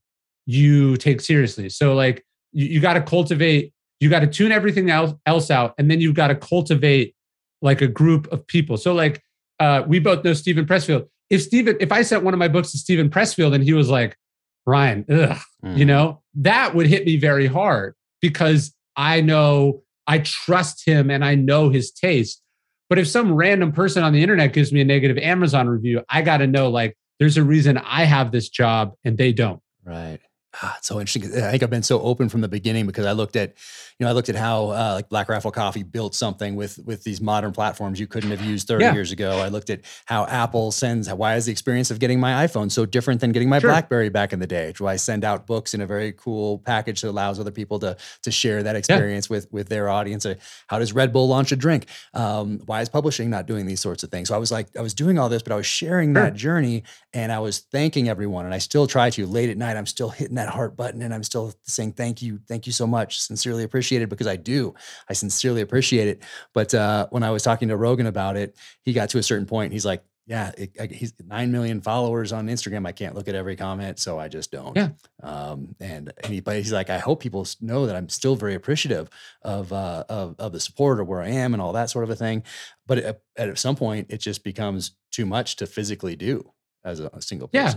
you 0.46 0.98
take 0.98 1.22
seriously. 1.22 1.70
So 1.70 1.94
like 1.94 2.26
you, 2.52 2.66
you 2.68 2.80
got 2.80 2.94
to 2.94 3.02
cultivate, 3.02 3.74
you 4.00 4.10
got 4.10 4.22
to 4.22 4.28
tune 4.28 4.52
everything 4.52 4.90
else, 4.90 5.14
else 5.26 5.52
out, 5.52 5.74
and 5.78 5.92
then 5.92 6.00
you've 6.02 6.16
got 6.16 6.28
to 6.30 6.36
cultivate 6.36 7.14
like 7.62 7.82
a 7.82 7.88
group 7.88 8.28
of 8.32 8.46
people. 8.48 8.78
So 8.78 8.94
like 8.94 9.22
uh, 9.60 9.84
we 9.88 10.00
both 10.00 10.24
know 10.24 10.34
Steven 10.34 10.66
Pressfield. 10.66 11.08
If 11.30 11.42
Steven, 11.44 11.76
if 11.80 11.92
I 11.92 12.02
sent 12.02 12.24
one 12.24 12.34
of 12.34 12.40
my 12.40 12.48
books 12.48 12.72
to 12.72 12.78
Steven 12.78 13.10
Pressfield 13.10 13.54
and 13.54 13.64
he 13.64 13.74
was 13.74 13.90
like, 13.90 14.18
Ryan, 14.66 15.06
ugh, 15.10 15.38
you 15.64 15.84
Mhm. 15.84 15.88
know, 15.88 16.22
that 16.36 16.76
would 16.76 16.88
hit 16.88 17.06
me 17.06 17.18
very 17.18 17.48
hard 17.48 17.94
because 18.22 18.74
I 18.96 19.22
know 19.22 19.84
I 20.08 20.20
trust 20.20 20.86
him 20.86 21.10
and 21.12 21.24
I 21.26 21.36
know 21.36 21.70
his 21.70 21.92
taste. 21.92 22.42
But 22.90 22.98
if 23.00 23.08
some 23.08 23.34
random 23.34 23.72
person 23.72 24.04
on 24.04 24.14
the 24.14 24.24
internet 24.24 24.54
gives 24.54 24.72
me 24.72 24.82
a 24.82 24.86
negative 24.86 25.18
Amazon 25.18 25.68
review, 25.68 26.04
I 26.10 26.22
got 26.24 26.38
to 26.38 26.48
know 26.48 26.70
like 26.70 26.98
there's 27.20 27.38
a 27.38 27.44
reason 27.44 27.78
I 27.78 28.06
have 28.06 28.32
this 28.32 28.50
job 28.50 28.94
and 29.04 29.18
they 29.18 29.34
don't. 29.34 29.62
Right. 29.84 30.20
Ah, 30.62 30.76
it's 30.78 30.88
so 30.88 31.00
interesting. 31.00 31.22
'cause 31.32 31.42
I 31.42 31.52
think 31.52 31.64
I've 31.64 31.70
been 31.70 31.84
so 31.84 32.02
open 32.02 32.28
from 32.28 32.42
the 32.42 32.48
beginning 32.50 32.86
because 32.86 33.06
I 33.06 33.14
looked 33.14 33.36
at, 33.38 33.54
you 33.98 34.04
know, 34.06 34.10
I 34.10 34.14
looked 34.14 34.28
at 34.30 34.36
how 34.36 34.70
uh, 34.72 34.92
like 34.96 35.08
Black 35.08 35.30
Rifle 35.30 35.52
Coffee 35.52 35.84
built 35.84 36.16
something 36.16 36.56
with 36.56 36.80
with 36.86 37.04
these 37.04 37.22
modern 37.22 37.52
platforms 37.54 38.00
you 38.00 38.08
couldn't 38.08 38.32
have 38.32 38.42
used 38.42 38.68
30 38.68 38.84
Yeah. 38.84 38.94
years 38.94 39.12
ago. 39.12 39.40
I 39.40 39.48
looked 39.48 39.70
at 39.70 39.82
how 40.06 40.26
Apple 40.26 40.72
sends. 40.72 41.10
Why 41.10 41.36
is 41.36 41.46
the 41.46 41.52
experience 41.54 41.92
of 41.92 42.00
getting 42.00 42.20
my 42.20 42.46
iPhone 42.46 42.70
so 42.72 42.86
different 42.86 43.22
than 43.22 43.32
getting 43.32 43.48
my 43.50 43.60
Sure. 43.60 43.70
BlackBerry 43.70 44.10
back 44.10 44.34
in 44.34 44.40
the 44.40 44.48
day? 44.48 44.74
Do 44.78 44.86
I 44.88 44.98
send 44.98 45.24
out 45.24 45.48
books 45.48 45.74
in 45.74 45.82
a 45.82 45.86
very 45.88 46.12
cool 46.12 46.58
package 46.60 47.02
that 47.02 47.10
allows 47.10 47.40
other 47.40 47.52
people 47.52 47.80
to 47.80 47.96
to 48.24 48.32
share 48.32 48.62
that 48.64 48.76
experience 48.76 49.30
with 49.30 49.48
with 49.52 49.70
their 49.70 49.88
audience? 49.90 50.26
Uh, 50.26 50.36
How 50.68 50.80
does 50.80 50.92
Red 50.94 51.14
Bull 51.14 51.28
launch 51.28 51.52
a 51.52 51.56
drink? 51.56 51.86
Um, 52.14 52.60
why 52.66 52.82
is 52.82 52.90
publishing 52.90 53.30
not 53.30 53.46
doing 53.48 53.66
these 53.66 53.80
sorts 53.80 54.04
of 54.04 54.12
things? 54.12 54.28
So 54.28 54.36
I 54.36 54.38
was 54.40 54.52
like, 54.52 54.68
I 54.78 54.82
was 54.82 54.94
doing 54.94 55.18
all 55.20 55.30
this, 55.30 55.42
but 55.42 55.54
I 55.54 55.56
was 55.56 55.66
sharing 55.66 56.14
Sure. 56.14 56.24
that 56.24 56.36
journey 56.36 56.84
and 57.14 57.32
I 57.32 57.40
was 57.40 57.60
thanking 57.72 58.10
everyone. 58.10 58.46
And 58.46 58.54
I 58.54 58.58
still 58.60 58.88
try 58.88 59.10
to 59.12 59.26
late 59.26 59.50
at 59.50 59.58
night. 59.58 59.78
I'm 59.78 59.86
still 59.86 60.10
hitting 60.10 60.36
that 60.36 60.49
heart 60.50 60.76
button 60.76 61.02
and 61.02 61.14
I'm 61.14 61.24
still 61.24 61.54
saying 61.64 61.94
thank 61.94 62.22
you, 62.22 62.40
thank 62.48 62.66
you 62.66 62.74
so 62.74 62.88
much, 62.88 63.20
sincerely 63.22 63.64
appreciate 63.64 64.02
it 64.02 64.10
because 64.10 64.28
I 64.28 64.36
do. 64.36 64.74
I 65.10 65.14
sincerely 65.14 65.62
appreciate 65.62 66.08
it. 66.08 66.24
But 66.54 66.74
uh, 66.74 67.08
when 67.10 67.24
I 67.24 67.32
was 67.32 67.44
talking 67.44 67.68
to 67.70 67.78
Rogan 67.78 68.08
about 68.08 68.38
it, 68.38 68.58
he 68.84 68.94
got 68.94 69.10
to 69.10 69.18
a 69.18 69.24
certain 69.24 69.46
point. 69.46 69.74
He's 69.74 69.86
like, 69.86 70.04
yeah, 70.30 70.52
it, 70.60 70.72
I, 70.80 70.86
he's 70.86 71.12
nine 71.26 71.52
million 71.52 71.82
followers 71.82 72.32
on 72.32 72.48
Instagram. 72.50 72.86
I 72.86 72.92
can't 72.92 73.16
look 73.16 73.28
at 73.28 73.34
every 73.34 73.56
comment, 73.56 73.98
so 73.98 74.20
I 74.20 74.28
just 74.28 74.52
don't. 74.52 74.78
Yeah. 74.78 74.90
Um, 75.24 75.76
and 75.80 76.14
and 76.24 76.34
he, 76.34 76.40
but 76.40 76.56
he's 76.56 76.72
like, 76.72 76.92
I 76.92 77.00
hope 77.00 77.20
people 77.20 77.48
know 77.62 77.88
that 77.88 77.96
I'm 77.96 78.10
still 78.10 78.36
very 78.36 78.54
appreciative 78.54 79.10
of 79.42 79.74
uh, 79.74 80.04
of 80.08 80.36
of 80.38 80.52
the 80.52 80.60
support 80.60 81.00
or 81.00 81.04
where 81.04 81.20
I 81.20 81.30
am 81.30 81.54
and 81.54 81.62
all 81.62 81.74
that 81.74 81.90
sort 81.90 82.04
of 82.04 82.12
a 82.12 82.16
thing. 82.16 82.44
But 82.86 83.00
at, 83.00 83.22
at 83.38 83.58
some 83.58 83.76
point, 83.76 84.12
it 84.12 84.20
just 84.20 84.44
becomes 84.44 84.92
too 85.12 85.26
much 85.26 85.56
to 85.56 85.66
physically 85.66 86.16
do 86.16 86.54
as 86.84 87.00
a, 87.00 87.10
a 87.12 87.24
single 87.24 87.50
Yeah. 87.52 87.74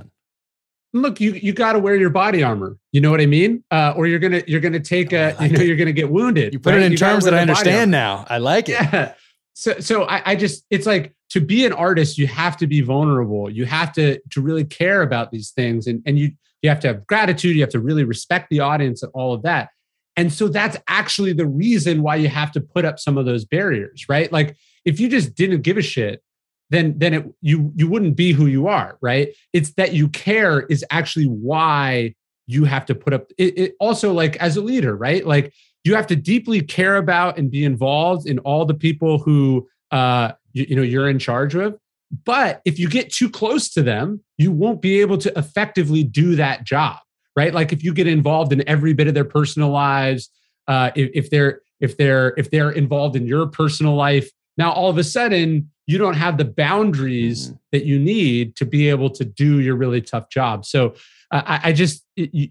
Look, 0.95 1.21
you 1.21 1.33
you 1.33 1.53
got 1.53 1.73
to 1.73 1.79
wear 1.79 1.97
your 1.97 2.11
body 2.11 2.43
armor. 2.43 2.77
You 2.93 3.01
know 3.01 3.11
what 3.11 3.21
I 3.21 3.27
mean? 3.27 3.65
Uh, 3.71 3.95
or 3.97 4.07
you're 4.07 4.19
gonna 4.19 4.43
you're 4.47 4.61
gonna 4.61 4.79
take 4.81 5.13
Oh, 5.13 5.17
a 5.17 5.35
like 5.39 5.51
you 5.51 5.57
know 5.57 5.63
it. 5.63 5.67
you're 5.67 5.77
gonna 5.77 5.93
get 5.93 6.11
wounded. 6.11 6.53
You 6.53 6.59
put 6.59 6.73
right? 6.75 6.83
it 6.83 6.87
in 6.87 6.93
You 6.93 6.99
terms 6.99 7.25
that 7.25 7.35
I 7.35 7.39
understand 7.41 7.91
now. 7.91 8.27
I 8.29 8.39
like 8.39 8.69
it. 8.69 8.73
Yeah. 8.75 9.15
So 9.55 9.81
so 9.81 10.05
I, 10.05 10.33
I 10.33 10.37
just 10.37 10.65
it's 10.71 10.87
like 10.87 11.15
to 11.31 11.41
be 11.41 11.65
an 11.67 11.73
artist, 11.73 12.19
you 12.19 12.27
have 12.27 12.57
to 12.59 12.67
be 12.67 12.81
vulnerable. 12.81 13.51
You 13.51 13.65
have 13.67 13.93
to 13.95 14.19
to 14.31 14.41
really 14.41 14.65
care 14.65 15.03
about 15.03 15.31
these 15.31 15.51
things, 15.51 15.87
and 15.87 16.03
and 16.07 16.19
you 16.19 16.33
you 16.63 16.69
have 16.71 16.81
to 16.81 16.89
have 16.89 17.07
gratitude. 17.07 17.55
You 17.57 17.63
have 17.63 17.71
to 17.71 17.81
really 17.81 18.05
respect 18.05 18.49
the 18.51 18.61
audience 18.61 19.03
and 19.03 19.11
all 19.15 19.33
of 19.35 19.43
that. 19.43 19.71
And 20.17 20.31
so 20.33 20.49
that's 20.49 20.77
actually 20.89 21.33
the 21.33 21.47
reason 21.47 22.03
why 22.03 22.17
you 22.17 22.29
have 22.29 22.53
to 22.53 22.61
put 22.61 22.85
up 22.85 22.99
some 22.99 23.17
of 23.17 23.25
those 23.25 23.45
barriers, 23.47 24.07
right? 24.09 24.31
Like 24.31 24.57
if 24.85 25.01
you 25.01 25.09
just 25.09 25.35
didn't 25.35 25.63
give 25.63 25.79
a 25.79 25.83
shit, 25.83 26.23
then 26.73 26.99
then 26.99 27.15
it 27.15 27.25
you 27.41 27.73
you 27.77 27.87
wouldn't 27.87 28.17
be 28.17 28.33
who 28.33 28.47
you 28.47 28.67
are, 28.67 28.99
right? 29.01 29.29
It's 29.53 29.75
that 29.75 29.93
you 29.93 30.09
care 30.09 30.63
is 30.63 30.85
actually 30.91 31.27
why 31.27 32.15
you 32.47 32.65
have 32.65 32.87
to 32.87 32.95
put 32.95 33.13
up 33.13 33.31
it, 33.39 33.59
it 33.59 33.75
also 33.79 34.13
like 34.13 34.37
as 34.37 34.57
a 34.57 34.61
leader, 34.63 34.97
right? 34.97 35.27
Like 35.27 35.53
you 35.85 35.95
have 35.95 36.07
to 36.09 36.17
deeply 36.17 36.61
care 36.61 36.97
about 36.97 37.39
and 37.39 37.51
be 37.51 37.65
involved 37.65 38.27
in 38.27 38.39
all 38.41 38.65
the 38.65 38.75
people 38.75 39.19
who 39.19 39.69
uh 39.91 40.33
you, 40.53 40.67
you 40.69 40.77
know 40.77 40.83
you're 40.83 41.09
in 41.09 41.19
charge 41.19 41.55
of 41.55 41.79
but 42.25 42.61
if 42.65 42.79
you 42.79 42.89
get 42.89 43.13
too 43.13 43.29
close 43.29 43.71
to 43.71 43.83
them 43.83 44.21
you 44.39 44.53
won't 44.53 44.81
be 44.81 45.01
able 45.01 45.19
to 45.19 45.37
effectively 45.39 46.03
do 46.05 46.37
that 46.37 46.65
job 46.65 46.99
right 47.37 47.55
like 47.55 47.73
if 47.73 47.83
you 47.83 47.93
get 47.93 48.07
involved 48.07 48.53
in 48.53 48.67
every 48.69 48.93
bit 48.93 49.07
of 49.07 49.15
their 49.15 49.25
personal 49.25 49.71
lives 49.71 50.31
uh 50.69 50.91
if, 50.95 51.11
if 51.15 51.31
they're 51.31 51.61
if 51.81 51.97
they're 51.97 52.35
if 52.37 52.51
they're 52.51 52.71
involved 52.71 53.17
in 53.17 53.27
your 53.27 53.47
personal 53.47 53.95
life 53.95 54.31
now 54.57 54.71
all 54.73 54.89
of 54.89 54.99
a 54.99 55.05
sudden 55.05 55.71
you 55.87 55.99
don't 55.99 56.15
have 56.15 56.39
the 56.39 56.45
boundaries 56.45 57.51
Mhm. 57.51 57.59
that 57.73 57.85
you 57.85 57.99
need 57.99 58.57
to 58.57 58.65
be 58.65 58.89
able 58.89 59.11
to 59.11 59.25
do 59.25 59.61
your 59.61 59.77
really 59.77 60.01
tough 60.01 60.29
job. 60.31 60.65
So 60.65 60.95
uh, 61.31 61.43
I, 61.45 61.61
I 61.65 61.73
just 61.73 62.05
it, 62.17 62.31
you, 62.33 62.49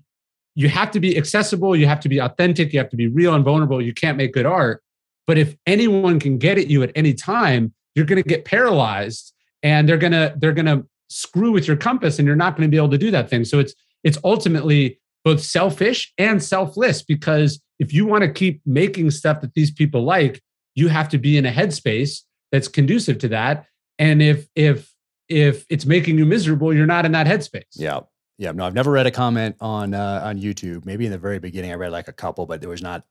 you 0.56 0.68
have 0.70 0.92
to 0.92 1.00
be 1.00 1.18
accessible 1.18 1.76
you 1.76 1.86
have 1.86 2.02
to 2.02 2.10
be 2.10 2.20
authentic 2.20 2.74
you 2.74 2.80
have 2.80 2.90
to 2.90 2.98
be 2.98 3.08
real 3.08 3.34
and 3.34 3.44
vulnerable 3.46 3.82
you 3.82 3.94
can't 3.94 4.18
make 4.18 4.34
good 4.34 4.46
art. 4.46 4.84
But 5.28 5.38
if 5.38 5.56
anyone 5.66 6.20
can 6.20 6.38
get 6.38 6.58
at 6.58 6.68
you 6.68 6.84
at 6.84 6.92
any 6.96 7.14
time 7.14 7.74
you're 7.96 8.06
going 8.06 8.22
to 8.22 8.28
get 8.28 8.44
paralyzed 8.46 9.34
and 9.64 9.88
they're 9.88 9.98
going 9.98 10.14
to 10.14 10.34
they're 10.38 10.54
going 10.54 10.66
to 10.66 10.86
screw 11.10 11.52
with 11.52 11.68
your 11.68 11.78
compass 11.78 12.20
and 12.20 12.26
you're 12.26 12.36
not 12.36 12.56
going 12.58 12.68
to 12.68 12.72
be 12.72 12.78
able 12.78 12.90
to 12.90 12.98
do 12.98 13.12
that 13.12 13.30
thing. 13.30 13.46
So 13.46 13.60
it's 13.60 13.74
it's 14.04 14.18
ultimately 14.24 15.00
both 15.24 15.42
selfish 15.42 16.12
and 16.18 16.42
selfless 16.42 17.04
because 17.04 17.62
if 17.80 17.94
you 17.94 18.06
want 18.06 18.24
to 18.24 18.32
keep 18.32 18.62
making 18.66 19.12
stuff 19.12 19.42
that 19.42 19.54
these 19.54 19.72
people 19.72 20.04
like 20.04 20.42
you 20.76 20.88
have 20.88 21.08
to 21.10 21.18
be 21.18 21.38
in 21.38 21.46
a 21.46 21.52
headspace 21.52 22.24
that's 22.52 22.68
conducive 22.68 23.18
to 23.20 23.28
that 23.28 23.66
and 24.00 24.22
if 24.22 24.48
if 24.56 24.94
if 25.30 25.66
it's 25.70 25.86
making 25.86 26.18
you 26.18 26.26
miserable 26.26 26.74
you're 26.74 26.86
not 26.86 27.06
in 27.06 27.12
that 27.14 27.28
headspace 27.28 27.64
Yeah. 27.76 28.02
Yeah. 28.38 28.52
No, 28.54 28.66
I've 28.66 28.74
never 28.74 28.90
read 28.90 29.06
a 29.06 29.12
comment 29.12 29.56
on 29.62 29.94
uh, 29.94 30.22
on 30.24 30.40
YouTube. 30.40 30.84
Maybe 30.84 31.06
in 31.06 31.12
the 31.12 31.20
very 31.20 31.38
beginning, 31.38 31.72
I 31.72 31.76
read 31.76 31.92
like 31.92 32.08
a 32.08 32.14
couple, 32.14 32.48
but 32.48 32.60
there 32.60 32.72
was 32.72 32.82
not. 32.82 33.04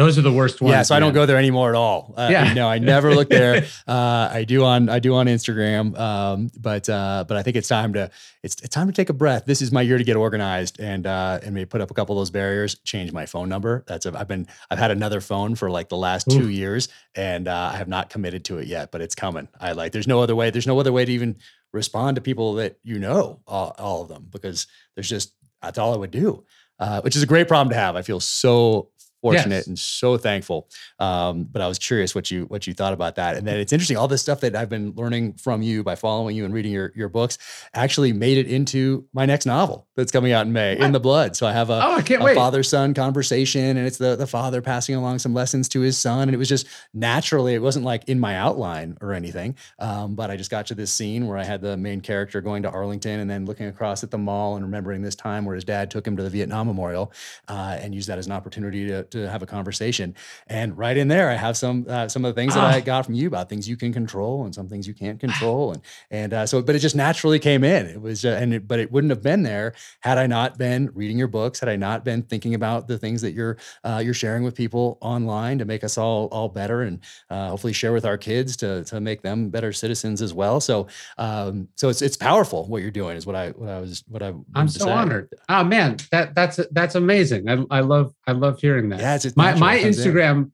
Those 0.00 0.18
are 0.18 0.22
the 0.22 0.32
worst 0.32 0.60
ones 0.60 0.72
yeah, 0.72 0.82
so 0.82 0.94
I 0.94 1.00
don't 1.00 1.12
go 1.12 1.26
there 1.26 1.36
anymore 1.36 1.68
at 1.70 1.74
all. 1.74 2.14
Uh, 2.16 2.28
Yeah. 2.30 2.52
No, 2.52 2.68
I 2.68 2.78
never 2.78 3.14
look 3.14 3.28
there. 3.40 3.66
Uh, 3.86 4.28
I 4.32 4.44
do 4.44 4.64
on 4.64 4.88
I 4.88 4.98
do 4.98 5.14
on 5.14 5.26
Instagram, 5.26 5.98
um, 5.98 6.50
but 6.58 6.88
uh, 6.88 7.24
but 7.26 7.36
I 7.36 7.42
think 7.42 7.56
it's 7.56 7.68
time 7.68 7.92
to 7.94 8.10
it's, 8.42 8.56
it's 8.62 8.74
time 8.74 8.86
to 8.86 8.92
take 8.92 9.10
a 9.10 9.12
breath. 9.12 9.44
This 9.46 9.60
is 9.60 9.70
my 9.70 9.82
year 9.82 9.98
to 9.98 10.04
get 10.04 10.16
organized 10.16 10.80
and 10.80 11.06
uh, 11.06 11.40
and 11.42 11.54
maybe 11.54 11.66
put 11.66 11.80
up 11.80 11.90
a 11.90 11.94
couple 11.94 12.16
of 12.16 12.20
those 12.20 12.30
barriers. 12.30 12.76
Change 12.84 13.12
my 13.12 13.26
phone 13.26 13.48
number. 13.48 13.84
That's 13.86 14.06
a, 14.06 14.18
I've 14.18 14.28
been 14.28 14.46
I've 14.70 14.78
had 14.78 14.90
another 14.90 15.20
phone 15.20 15.54
for 15.54 15.70
like 15.70 15.88
the 15.88 15.96
last 15.96 16.30
two 16.30 16.48
years, 16.48 16.88
and 17.14 17.48
uh, 17.48 17.70
I 17.72 17.76
have 17.76 17.88
not 17.88 18.10
committed 18.10 18.44
to 18.46 18.58
it 18.58 18.66
yet, 18.66 18.90
but 18.90 19.00
it's 19.00 19.14
coming. 19.14 19.48
I 19.60 19.72
like. 19.72 19.92
There's 19.92 20.08
no 20.08 20.20
other 20.20 20.34
way. 20.34 20.50
There's 20.50 20.66
no 20.66 20.78
other 20.80 20.92
way 20.92 21.04
to 21.04 21.12
even 21.12 21.36
respond 21.72 22.16
to 22.16 22.20
people 22.20 22.54
that 22.54 22.78
you 22.82 22.98
know 22.98 23.40
all, 23.46 23.74
all 23.78 24.02
of 24.02 24.08
them 24.08 24.26
because 24.30 24.66
there's 24.94 25.08
just 25.08 25.34
that's 25.62 25.78
all 25.78 25.92
I 25.92 25.96
would 25.98 26.10
do, 26.10 26.44
uh, 26.78 27.00
which 27.02 27.16
is 27.16 27.22
a 27.22 27.26
great 27.26 27.48
problem 27.48 27.70
to 27.70 27.76
have. 27.76 27.96
I 27.96 28.02
feel 28.02 28.20
so 28.20 28.90
fortunate 29.22 29.50
Yes. 29.56 29.66
and 29.66 29.78
so 29.78 30.16
thankful. 30.16 30.68
Um, 30.98 31.44
but 31.44 31.62
I 31.62 31.68
was 31.68 31.78
curious 31.78 32.14
what 32.14 32.30
you 32.30 32.44
what 32.44 32.66
you 32.66 32.74
thought 32.74 32.92
about 32.92 33.16
that. 33.16 33.36
And 33.36 33.46
then 33.46 33.58
it's 33.58 33.72
interesting, 33.72 33.96
all 33.96 34.08
this 34.08 34.22
stuff 34.22 34.40
that 34.40 34.54
I've 34.56 34.68
been 34.68 34.92
learning 34.96 35.34
from 35.34 35.62
you 35.62 35.82
by 35.82 35.94
following 35.94 36.36
you 36.36 36.44
and 36.44 36.54
reading 36.54 36.72
your 36.72 36.92
your 36.94 37.08
books 37.08 37.38
actually 37.74 38.12
made 38.12 38.38
it 38.38 38.46
into 38.46 39.06
my 39.12 39.26
next 39.26 39.46
novel 39.46 39.86
that's 39.96 40.12
coming 40.12 40.32
out 40.32 40.46
in 40.46 40.52
May, 40.52 40.78
In 40.78 40.92
the 40.92 41.00
Blood. 41.00 41.36
So 41.36 41.46
I 41.46 41.52
have 41.52 41.70
a 41.70 41.80
Oh, 41.82 41.96
a 42.32 42.34
father 42.34 42.62
son 42.62 42.94
conversation 42.94 43.76
and 43.76 43.86
it's 43.86 43.98
the 43.98 44.16
the 44.16 44.26
father 44.26 44.60
passing 44.62 44.94
along 44.94 45.18
some 45.18 45.34
lessons 45.34 45.68
to 45.70 45.80
his 45.80 45.96
son 45.98 46.22
and 46.28 46.34
it 46.34 46.38
was 46.38 46.48
just 46.48 46.66
naturally 46.94 47.54
it 47.54 47.62
wasn't 47.62 47.84
like 47.84 48.04
in 48.08 48.18
my 48.20 48.36
outline 48.36 48.96
or 49.00 49.12
anything 49.12 49.54
um, 49.78 50.14
but 50.14 50.30
i 50.30 50.36
just 50.36 50.50
got 50.50 50.66
to 50.66 50.74
this 50.74 50.92
scene 50.92 51.26
where 51.26 51.36
i 51.38 51.44
had 51.44 51.60
the 51.60 51.76
main 51.76 52.00
character 52.00 52.40
going 52.40 52.62
to 52.62 52.70
arlington 52.70 53.20
and 53.20 53.30
then 53.30 53.44
looking 53.46 53.66
across 53.66 54.02
at 54.04 54.10
the 54.10 54.18
mall 54.18 54.56
and 54.56 54.64
remembering 54.64 55.02
this 55.02 55.14
time 55.14 55.44
where 55.44 55.54
his 55.54 55.64
dad 55.64 55.90
took 55.90 56.06
him 56.06 56.16
to 56.16 56.22
the 56.22 56.30
vietnam 56.30 56.66
memorial 56.66 57.12
uh, 57.48 57.76
and 57.80 57.94
used 57.94 58.08
that 58.08 58.18
as 58.18 58.26
an 58.26 58.32
opportunity 58.32 58.86
to, 58.86 59.02
to 59.10 59.28
have 59.28 59.42
a 59.42 59.46
conversation 59.46 60.14
and 60.46 60.76
right 60.78 60.96
in 60.96 61.08
there 61.08 61.30
i 61.30 61.34
have 61.34 61.56
some 61.56 61.84
uh, 61.88 62.08
some 62.08 62.24
of 62.24 62.34
the 62.34 62.40
things 62.40 62.54
that 62.54 62.64
i 62.64 62.78
Ah. 62.78 62.80
got 62.80 63.04
from 63.06 63.14
you 63.14 63.26
about 63.26 63.48
things 63.48 63.68
you 63.68 63.76
can 63.76 63.92
control 63.92 64.44
and 64.44 64.54
some 64.54 64.68
things 64.68 64.86
you 64.86 64.94
can't 64.94 65.18
control 65.20 65.72
and 65.72 65.82
and 66.10 66.32
uh, 66.32 66.46
so 66.46 66.62
but 66.62 66.74
it 66.74 66.78
just 66.80 66.96
naturally 66.96 67.38
came 67.38 67.64
in 67.64 67.86
it 67.86 68.00
was 68.00 68.24
uh, 68.24 68.38
and 68.40 68.54
it, 68.54 68.68
but 68.68 68.78
it 68.78 68.90
wouldn't 68.92 69.10
have 69.10 69.22
been 69.22 69.42
there 69.42 69.72
had 70.00 70.18
I 70.18 70.26
not 70.26 70.58
been 70.58 70.90
reading 70.94 71.18
your 71.18 71.28
books, 71.28 71.60
had 71.60 71.68
I 71.68 71.76
not 71.76 72.04
been 72.04 72.22
thinking 72.22 72.54
about 72.54 72.88
the 72.88 72.98
things 72.98 73.20
that 73.22 73.32
you're 73.32 73.56
uh, 73.84 74.00
you're 74.04 74.14
sharing 74.14 74.42
with 74.42 74.54
people 74.54 74.98
online 75.00 75.58
to 75.58 75.64
make 75.64 75.82
us 75.84 75.98
all 75.98 76.26
all 76.32 76.48
better, 76.48 76.82
and 76.82 77.00
uh, 77.30 77.48
hopefully 77.50 77.72
share 77.72 77.92
with 77.92 78.04
our 78.04 78.16
kids 78.18 78.56
to 78.58 78.84
to 78.84 79.00
make 79.00 79.22
them 79.22 79.50
better 79.50 79.72
citizens 79.72 80.22
as 80.22 80.32
well. 80.34 80.60
So 80.60 80.86
um, 81.18 81.68
so 81.76 81.88
it's 81.88 82.02
it's 82.02 82.16
powerful 82.16 82.66
what 82.66 82.82
you're 82.82 82.90
doing 82.90 83.16
is 83.16 83.26
what 83.26 83.36
I 83.36 83.50
what 83.50 83.68
I 83.68 83.80
was 83.80 84.04
what 84.08 84.22
I 84.22 84.32
I'm 84.54 84.68
so 84.68 84.84
say. 84.86 84.90
honored. 84.92 85.28
Oh 85.48 85.64
man, 85.64 85.96
that 86.12 86.34
that's 86.34 86.60
that's 86.72 86.94
amazing. 86.94 87.48
I, 87.48 87.64
I 87.70 87.80
love 87.80 88.14
I 88.26 88.32
love 88.32 88.60
hearing 88.60 88.88
that. 88.90 88.99
Yeah, 89.00 89.14
it's, 89.16 89.24
it's 89.24 89.36
my 89.36 89.54
my 89.54 89.80
comes 89.80 89.98
in. 89.98 90.12
Instagram 90.12 90.50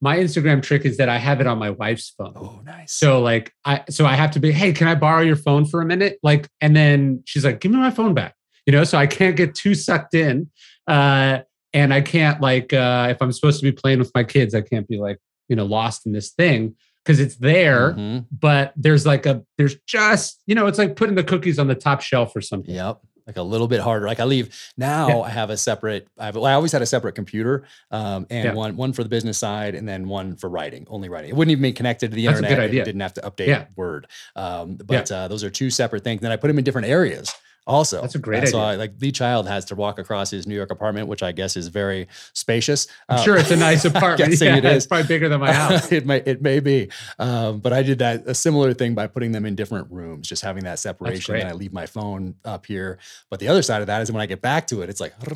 my 0.00 0.16
Instagram 0.16 0.62
trick 0.62 0.84
is 0.84 0.96
that 0.98 1.08
I 1.08 1.18
have 1.18 1.40
it 1.40 1.46
on 1.48 1.58
my 1.58 1.70
wife's 1.70 2.10
phone. 2.16 2.32
Oh, 2.36 2.60
nice. 2.64 2.92
So 2.92 3.20
like 3.20 3.52
I 3.64 3.82
so 3.90 4.06
I 4.06 4.14
have 4.14 4.30
to 4.32 4.40
be, 4.40 4.52
hey, 4.52 4.72
can 4.72 4.86
I 4.86 4.94
borrow 4.94 5.22
your 5.22 5.34
phone 5.36 5.64
for 5.64 5.80
a 5.80 5.84
minute? 5.84 6.18
Like, 6.22 6.48
and 6.60 6.76
then 6.76 7.22
she's 7.26 7.44
like, 7.44 7.58
give 7.60 7.72
me 7.72 7.78
my 7.78 7.90
phone 7.90 8.14
back. 8.14 8.34
You 8.66 8.72
know, 8.72 8.84
so 8.84 8.96
I 8.98 9.06
can't 9.08 9.34
get 9.36 9.54
too 9.54 9.74
sucked 9.74 10.14
in. 10.14 10.50
Uh 10.86 11.40
and 11.74 11.92
I 11.92 12.00
can't 12.00 12.40
like 12.40 12.72
uh 12.72 13.08
if 13.10 13.20
I'm 13.20 13.32
supposed 13.32 13.58
to 13.60 13.64
be 13.64 13.72
playing 13.72 13.98
with 13.98 14.12
my 14.14 14.22
kids, 14.24 14.54
I 14.54 14.60
can't 14.60 14.86
be 14.86 14.98
like, 14.98 15.18
you 15.48 15.56
know, 15.56 15.64
lost 15.66 16.06
in 16.06 16.12
this 16.12 16.30
thing 16.30 16.76
because 17.04 17.18
it's 17.20 17.36
there, 17.36 17.94
Mhm. 17.94 18.26
but 18.30 18.72
there's 18.76 19.04
like 19.06 19.26
a 19.26 19.42
there's 19.56 19.76
just, 19.86 20.42
you 20.46 20.54
know, 20.54 20.66
it's 20.68 20.78
like 20.78 20.94
putting 20.94 21.16
the 21.16 21.24
cookies 21.24 21.58
on 21.58 21.66
the 21.66 21.74
top 21.74 22.02
shelf 22.02 22.36
or 22.36 22.40
something. 22.40 22.74
Yep. 22.74 23.00
Like 23.28 23.36
a 23.36 23.42
little 23.42 23.68
bit 23.68 23.80
harder. 23.80 24.06
Like 24.06 24.20
I 24.20 24.24
leave 24.24 24.58
now. 24.78 25.08
Yeah. 25.08 25.18
I 25.20 25.28
have 25.28 25.50
a 25.50 25.56
separate. 25.58 26.08
I 26.18 26.24
have. 26.26 26.34
Well, 26.34 26.46
I 26.46 26.54
always 26.54 26.72
had 26.72 26.80
a 26.80 26.86
separate 26.86 27.12
computer, 27.14 27.64
um, 27.90 28.26
and 28.30 28.44
Yeah. 28.46 28.54
one 28.54 28.74
one 28.74 28.94
for 28.94 29.02
the 29.02 29.08
business 29.10 29.36
side, 29.36 29.74
and 29.74 29.86
then 29.86 30.08
one 30.08 30.34
for 30.36 30.48
writing, 30.48 30.86
only 30.88 31.10
writing. 31.10 31.28
It 31.28 31.36
wouldn't 31.36 31.52
even 31.52 31.60
be 31.60 31.72
connected 31.74 32.10
to 32.10 32.14
the 32.16 32.24
That's 32.26 32.38
a 32.38 32.42
good 32.42 32.50
internet. 32.52 32.70
idea. 32.70 32.82
It 32.82 32.84
didn't 32.86 33.02
have 33.02 33.14
to 33.14 33.20
update 33.20 33.48
Yeah. 33.48 33.64
Word. 33.76 34.06
Um, 34.34 34.76
but 34.82 35.12
uh, 35.12 35.28
those 35.28 35.44
are 35.44 35.50
two 35.50 35.68
separate 35.68 36.04
things. 36.04 36.22
Then 36.22 36.32
I 36.32 36.36
put 36.36 36.48
them 36.48 36.56
in 36.58 36.64
different 36.64 36.88
areas. 36.88 37.30
Also, 37.68 38.00
That's 38.00 38.14
a 38.14 38.18
great 38.18 38.44
Uh, 38.44 38.46
So 38.46 38.58
idea. 38.58 38.68
I, 38.70 38.74
like 38.76 38.92
Lee 39.00 39.12
Child 39.12 39.46
has 39.46 39.66
to 39.66 39.74
walk 39.74 39.98
across 39.98 40.30
his 40.30 40.46
New 40.46 40.54
York 40.54 40.70
apartment, 40.72 41.06
which 41.06 41.22
I 41.22 41.32
guess 41.32 41.54
is 41.56 41.68
very 41.68 42.08
spacious. 42.32 42.88
I'm 43.10 43.18
Uh, 43.18 43.22
sure 43.22 43.36
it's 43.36 43.50
a 43.50 43.56
nice 43.56 43.84
apartment. 43.92 44.30
guessing 44.30 44.48
yeah, 44.48 44.56
it 44.56 44.64
is. 44.64 44.76
It's 44.78 44.86
probably 44.86 45.06
bigger 45.06 45.28
than 45.28 45.38
my 45.38 45.52
house. 45.52 45.92
it 45.98 46.06
may 46.06 46.22
it 46.24 46.40
may 46.42 46.60
be, 46.60 46.88
um, 47.18 47.60
but 47.60 47.72
I 47.74 47.82
did 47.82 47.98
that 47.98 48.24
a 48.26 48.34
similar 48.34 48.72
thing 48.74 48.94
by 48.94 49.06
putting 49.06 49.32
them 49.32 49.44
in 49.44 49.54
different 49.54 49.90
rooms, 49.90 50.26
just 50.28 50.42
having 50.42 50.64
that 50.64 50.78
separation. 50.78 51.34
And 51.36 51.48
I 51.48 51.52
leave 51.52 51.72
my 51.74 51.86
phone 51.86 52.34
up 52.44 52.64
here. 52.66 52.98
But 53.30 53.38
the 53.40 53.48
other 53.48 53.62
side 53.62 53.82
of 53.82 53.86
that 53.88 54.00
is 54.02 54.10
when 54.10 54.22
I 54.22 54.26
get 54.26 54.40
back 54.40 54.66
to 54.68 54.80
it, 54.82 54.88
it's 54.88 55.00
like 55.00 55.12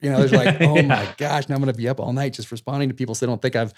you 0.00 0.10
know, 0.10 0.22
it's 0.22 0.32
like 0.32 0.60
oh 0.62 0.82
my 0.82 1.06
gosh, 1.18 1.48
now 1.48 1.54
I'm 1.54 1.60
going 1.60 1.72
to 1.72 1.76
be 1.76 1.88
up 1.88 2.00
all 2.00 2.12
night 2.12 2.32
just 2.32 2.50
responding 2.50 2.88
to 2.88 2.94
people 2.94 3.14
so 3.14 3.26
they 3.26 3.30
don't 3.30 3.42
think 3.42 3.56
I've 3.56 3.72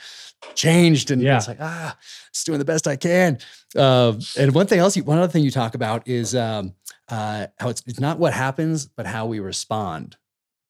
changed. 0.54 1.10
And 1.10 1.20
Yeah. 1.22 1.36
it's 1.38 1.48
like 1.48 1.58
ah, 1.60 1.96
just 2.32 2.46
doing 2.46 2.58
the 2.60 2.64
best 2.64 2.86
I 2.86 2.96
can. 2.96 3.38
Um, 3.76 4.20
and 4.38 4.54
one 4.54 4.66
thing 4.66 4.78
else, 4.78 4.96
you, 4.96 5.04
one 5.04 5.18
other 5.18 5.30
thing 5.30 5.44
you 5.44 5.50
talk 5.50 5.74
about 5.74 6.06
is 6.08 6.34
um, 6.34 6.72
uh, 7.10 7.46
how 7.58 7.68
it's 7.70 7.82
it's 7.86 8.00
not 8.00 8.18
what 8.18 8.32
happens, 8.34 8.86
but 8.86 9.06
how 9.06 9.26
we 9.26 9.40
respond 9.40 10.16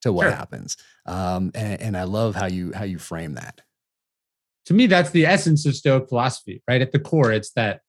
to 0.02 0.12
what 0.12 0.24
Sure. 0.24 0.30
happens. 0.32 0.76
Um, 1.06 1.50
and, 1.54 1.80
and 1.80 1.96
I 1.96 2.04
love 2.04 2.34
how 2.34 2.46
you 2.46 2.72
how 2.74 2.84
you 2.84 2.98
frame 2.98 3.34
that. 3.34 3.60
to 4.66 4.74
me, 4.74 4.86
that's 4.86 5.10
the 5.10 5.24
essence 5.26 5.64
of 5.66 5.74
Stoic 5.74 6.08
philosophy, 6.08 6.62
right? 6.68 6.82
At 6.82 6.92
the 6.92 6.98
core, 6.98 7.32
it's 7.32 7.52
that 7.52 7.80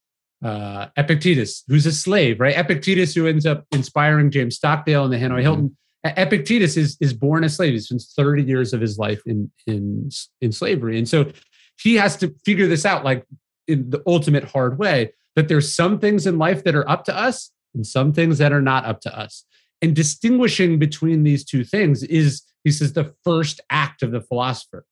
uh, 0.44 0.88
Epictetus, 0.96 1.64
who's 1.68 1.86
a 1.86 1.92
slave, 1.92 2.40
right? 2.40 2.58
Epictetus, 2.58 3.14
who 3.14 3.28
ends 3.28 3.46
up 3.46 3.66
inspiring 3.74 4.32
James 4.32 4.56
Stockdale 4.56 5.04
and 5.04 5.12
the 5.14 5.18
Hanoi 5.18 5.40
Mhm. 5.40 5.42
Hilton. 5.42 5.78
Epictetus 6.06 6.78
is 6.78 6.96
is 7.02 7.14
born 7.14 7.44
a 7.44 7.50
slave. 7.50 7.74
He 7.74 7.80
spends 7.80 8.14
30 8.16 8.44
years 8.44 8.74
of 8.74 8.80
his 8.80 8.98
life 8.98 9.22
in 9.26 9.52
in 9.68 10.10
in 10.40 10.52
slavery, 10.54 10.98
and 10.98 11.08
so 11.10 11.32
he 11.78 11.96
has 11.96 12.16
to 12.18 12.34
figure 12.46 12.68
this 12.68 12.86
out, 12.86 13.04
like 13.04 13.26
in 13.68 13.90
the 13.90 14.02
ultimate 14.08 14.46
hard 14.46 14.80
way. 14.80 15.14
That 15.36 15.48
there's 15.50 15.74
some 15.76 16.00
things 16.00 16.26
in 16.26 16.38
life 16.38 16.64
that 16.64 16.74
are 16.76 16.90
up 16.90 17.04
to 17.06 17.16
us, 17.16 17.52
and 17.74 17.86
some 17.86 18.14
things 18.14 18.38
that 18.38 18.52
are 18.52 18.62
not 18.62 18.86
up 18.86 19.02
to 19.02 19.18
us. 19.18 19.46
And 19.82 19.96
distinguishing 19.96 20.80
between 20.80 21.24
these 21.24 21.46
two 21.46 21.64
things 21.64 22.04
is, 22.04 22.44
he 22.64 22.72
says, 22.72 22.94
the 22.94 23.14
first 23.24 23.62
act 23.70 24.04
of 24.04 24.12
the 24.12 24.22
philosopher 24.22 24.86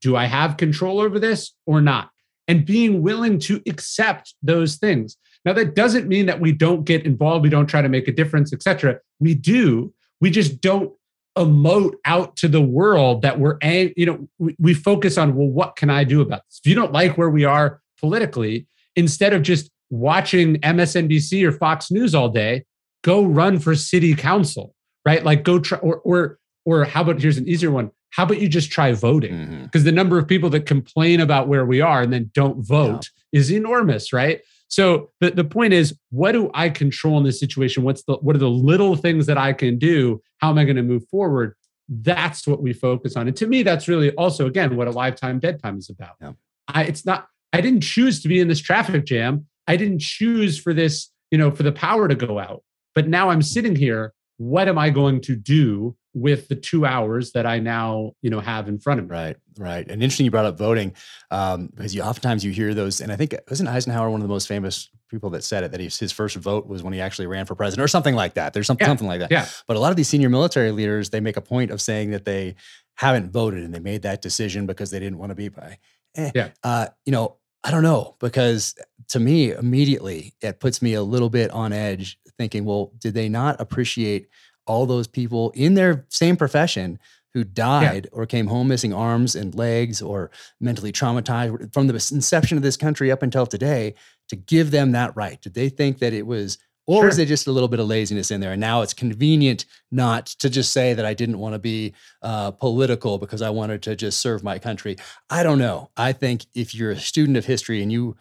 do 0.00 0.16
I 0.16 0.26
have 0.26 0.56
control 0.56 1.00
over 1.00 1.18
this 1.18 1.54
or 1.66 1.80
not? 1.80 2.10
And 2.46 2.64
being 2.64 3.02
willing 3.02 3.38
to 3.40 3.60
accept 3.66 4.34
those 4.42 4.76
things. 4.76 5.16
Now, 5.44 5.52
that 5.54 5.74
doesn't 5.74 6.08
mean 6.08 6.26
that 6.26 6.40
we 6.40 6.52
don't 6.52 6.84
get 6.84 7.04
involved, 7.04 7.42
we 7.42 7.50
don't 7.50 7.66
try 7.66 7.82
to 7.82 7.88
make 7.88 8.08
a 8.08 8.12
difference, 8.12 8.52
etc. 8.52 9.00
We 9.20 9.34
do. 9.34 9.92
We 10.20 10.30
just 10.30 10.60
don't 10.60 10.92
emote 11.36 11.94
out 12.04 12.36
to 12.36 12.48
the 12.48 12.60
world 12.60 13.22
that 13.22 13.38
we're, 13.38 13.58
you 13.62 14.06
know, 14.06 14.28
we, 14.38 14.56
we 14.58 14.74
focus 14.74 15.18
on, 15.18 15.36
well, 15.36 15.48
what 15.48 15.76
can 15.76 15.90
I 15.90 16.04
do 16.04 16.20
about 16.20 16.42
this? 16.46 16.60
If 16.64 16.68
you 16.68 16.74
don't 16.74 16.92
like 16.92 17.16
where 17.18 17.30
we 17.30 17.44
are 17.44 17.80
politically, 18.00 18.66
instead 18.96 19.32
of 19.32 19.42
just 19.42 19.70
watching 19.90 20.56
MSNBC 20.56 21.44
or 21.44 21.52
Fox 21.52 21.90
News 21.90 22.14
all 22.14 22.28
day, 22.28 22.64
go 23.02 23.24
run 23.24 23.58
for 23.58 23.74
city 23.74 24.14
council, 24.14 24.74
right? 25.04 25.24
Like 25.24 25.44
go 25.44 25.58
try, 25.58 25.78
or, 25.78 25.96
or, 26.04 26.38
or 26.64 26.84
how 26.84 27.02
about 27.02 27.20
here's 27.20 27.38
an 27.38 27.48
easier 27.48 27.70
one. 27.70 27.90
How 28.10 28.24
about 28.24 28.40
you 28.40 28.48
just 28.48 28.70
try 28.70 28.92
voting? 28.92 29.32
Mhm. 29.32 29.62
because 29.64 29.84
the 29.84 29.92
number 29.92 30.18
of 30.18 30.26
people 30.26 30.50
that 30.50 30.66
complain 30.66 31.20
about 31.20 31.46
where 31.48 31.64
we 31.66 31.80
are 31.80 32.02
and 32.02 32.12
then 32.12 32.30
don't 32.34 32.66
vote 32.66 33.10
is 33.32 33.52
enormous, 33.52 34.12
right? 34.12 34.40
So 34.68 35.10
the, 35.20 35.30
the 35.30 35.44
point 35.44 35.72
is, 35.72 35.98
what 36.10 36.32
do 36.32 36.50
I 36.54 36.68
control 36.68 37.16
in 37.18 37.24
this 37.24 37.38
situation? 37.40 37.82
What's 37.84 38.02
the 38.04 38.14
what 38.16 38.34
are 38.36 38.38
the 38.38 38.50
little 38.50 38.96
things 38.96 39.26
that 39.26 39.38
I 39.38 39.52
can 39.52 39.78
do? 39.78 40.20
How 40.38 40.50
am 40.50 40.58
I 40.58 40.64
going 40.64 40.76
to 40.76 40.82
move 40.82 41.06
forward? 41.08 41.54
That's 41.88 42.46
what 42.46 42.62
we 42.62 42.74
focus 42.74 43.16
on. 43.16 43.28
And 43.28 43.36
to 43.38 43.46
me, 43.46 43.62
that's 43.62 43.88
really 43.88 44.10
also 44.12 44.46
again 44.46 44.76
what 44.76 44.88
a 44.88 44.90
lifetime 44.90 45.38
dead 45.38 45.62
time 45.62 45.78
is 45.78 45.88
about. 45.88 46.16
Yeah. 46.20 46.32
I 46.68 46.84
it's 46.84 47.06
not, 47.06 47.28
I 47.52 47.62
didn't 47.62 47.82
choose 47.82 48.20
to 48.22 48.28
be 48.28 48.40
in 48.40 48.48
this 48.48 48.60
traffic 48.60 49.06
jam. 49.06 49.46
I 49.68 49.76
didn't 49.76 50.00
choose 50.00 50.58
for 50.58 50.74
this, 50.74 51.10
you 51.30 51.38
know, 51.38 51.50
for 51.52 51.62
the 51.62 51.72
power 51.72 52.08
to 52.08 52.14
go 52.16 52.38
out. 52.38 52.62
But 52.94 53.06
now 53.08 53.30
I'm 53.30 53.42
sitting 53.42 53.76
here. 53.76 54.12
What 54.38 54.68
am 54.68 54.78
I 54.78 54.90
going 54.90 55.20
to 55.22 55.34
do 55.36 55.96
with 56.14 56.46
the 56.48 56.54
two 56.54 56.86
hours 56.86 57.32
that 57.32 57.44
I 57.44 57.58
now, 57.58 58.12
you 58.22 58.30
know, 58.30 58.38
have 58.40 58.68
in 58.68 58.78
front 58.78 59.00
of 59.00 59.06
me? 59.06 59.10
Right, 59.12 59.36
right. 59.58 59.88
And 59.90 60.00
interesting 60.02 60.24
you 60.24 60.30
brought 60.30 60.44
up 60.44 60.56
voting 60.56 60.94
um, 61.30 61.70
because 61.74 61.92
you 61.94 62.02
oftentimes 62.02 62.44
you 62.44 62.52
hear 62.52 62.72
those, 62.72 63.00
and 63.00 63.10
I 63.12 63.16
think 63.16 63.34
wasn't 63.50 63.68
Eisenhower 63.68 64.10
one 64.10 64.20
of 64.20 64.26
the 64.26 64.32
most 64.32 64.46
famous 64.46 64.88
people 65.10 65.30
that 65.30 65.42
said 65.42 65.64
it 65.64 65.72
that 65.72 65.80
his 65.80 66.12
first 66.12 66.36
vote 66.36 66.66
was 66.68 66.82
when 66.84 66.92
he 66.92 67.00
actually 67.00 67.26
ran 67.26 67.46
for 67.46 67.54
president 67.56 67.84
or 67.84 67.88
something 67.88 68.14
like 68.14 68.34
that. 68.34 68.52
There's 68.52 68.66
something 68.66 68.84
Yeah, 68.84 68.90
something 68.90 69.08
like 69.08 69.20
that. 69.20 69.30
yeah. 69.32 69.46
But 69.66 69.76
a 69.76 69.80
lot 69.80 69.90
of 69.90 69.96
these 69.96 70.08
senior 70.08 70.28
military 70.28 70.70
leaders 70.70 71.10
they 71.10 71.20
make 71.20 71.36
a 71.36 71.40
point 71.42 71.70
of 71.72 71.80
saying 71.80 72.10
that 72.12 72.24
they 72.24 72.54
haven't 72.96 73.32
voted 73.32 73.64
and 73.64 73.74
they 73.74 73.78
made 73.80 74.02
that 74.02 74.22
decision 74.22 74.66
because 74.66 74.90
they 74.90 74.98
didn't 75.00 75.18
want 75.18 75.30
to 75.30 75.34
be 75.36 75.48
by. 75.48 75.78
Eh, 76.16 76.30
Yeah. 76.34 76.48
Uh, 76.62 76.86
you 77.06 77.12
know, 77.12 77.36
I 77.68 77.70
don't 77.70 77.82
know 77.82 78.16
because 78.18 78.74
to 79.08 79.20
me 79.20 79.50
immediately 79.52 80.32
it 80.40 80.58
puts 80.58 80.80
me 80.80 80.94
a 80.94 81.02
little 81.02 81.28
bit 81.28 81.50
on 81.50 81.70
edge, 81.70 82.18
thinking, 82.38 82.64
well, 82.64 82.92
did 82.98 83.12
they 83.12 83.28
not 83.28 83.60
appreciate 83.60 84.30
all 84.66 84.86
those 84.86 85.06
people 85.06 85.50
in 85.50 85.74
their 85.74 86.06
same 86.08 86.38
profession 86.38 86.98
who 87.34 87.44
died 87.44 88.08
or 88.10 88.24
came 88.24 88.46
home 88.46 88.68
missing 88.68 88.94
arms 88.94 89.34
and 89.34 89.54
legs 89.54 90.00
or 90.00 90.30
mentally 90.60 90.92
traumatized 90.92 91.70
from 91.74 91.88
the 91.88 91.92
inception 91.92 92.56
of 92.56 92.62
this 92.62 92.78
country 92.78 93.12
up 93.12 93.22
until 93.22 93.44
today 93.44 93.94
to 94.30 94.36
give 94.36 94.70
them 94.70 94.92
that 94.92 95.14
right? 95.14 95.38
Did 95.42 95.52
they 95.52 95.68
think 95.68 95.98
that 95.98 96.14
it 96.14 96.26
was, 96.26 96.56
or 96.88 97.04
was 97.04 97.12
Sure. 97.12 97.16
there 97.18 97.26
just 97.26 97.46
a 97.46 97.52
little 97.52 97.68
bit 97.68 97.80
of 97.80 97.86
laziness 97.86 98.30
in 98.30 98.40
there? 98.40 98.52
And 98.52 98.60
now 98.60 98.80
it's 98.80 98.94
convenient 98.94 99.66
not 99.90 100.24
to 100.40 100.48
just 100.48 100.72
say 100.72 100.94
that 100.94 101.04
I 101.04 101.12
didn't 101.12 101.38
want 101.38 101.52
to 101.52 101.58
be 101.58 101.92
uh, 102.22 102.50
political 102.52 103.18
because 103.18 103.42
I 103.42 103.50
wanted 103.50 103.82
to 103.82 103.94
just 103.94 104.20
serve 104.20 104.42
my 104.42 104.58
country. 104.58 104.96
I 105.28 105.42
don't 105.42 105.58
know. 105.58 105.90
I 105.98 106.12
think 106.12 106.46
if 106.54 106.74
you're 106.74 106.90
a 106.92 106.98
student 106.98 107.36
of 107.36 107.44
history 107.44 107.82
and 107.82 107.92
you 107.92 108.16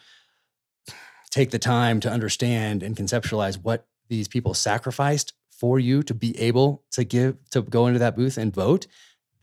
take 1.29 1.51
the 1.51 1.59
time 1.59 2.01
to 2.01 2.09
understand 2.11 2.83
and 2.83 2.95
conceptualize 2.97 3.55
what 3.55 3.87
these 4.09 4.27
people 4.27 4.53
sacrificed 4.53 5.31
for 5.49 5.79
you 5.79 6.03
to 6.03 6.13
be 6.13 6.37
able 6.37 6.83
to 6.91 7.05
give 7.05 7.37
to 7.51 7.61
go 7.61 7.87
into 7.87 7.99
that 7.99 8.17
booth 8.17 8.37
and 8.37 8.53
vote, 8.53 8.85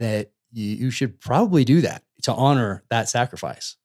that 0.01 0.33
you, 0.53 0.77
you 0.77 0.91
should 0.91 1.19
probably 1.19 1.65
do 1.65 1.81
that 1.81 2.03
to 2.23 2.33
honor 2.35 2.85
that 2.91 3.09
sacrifice. 3.09 3.77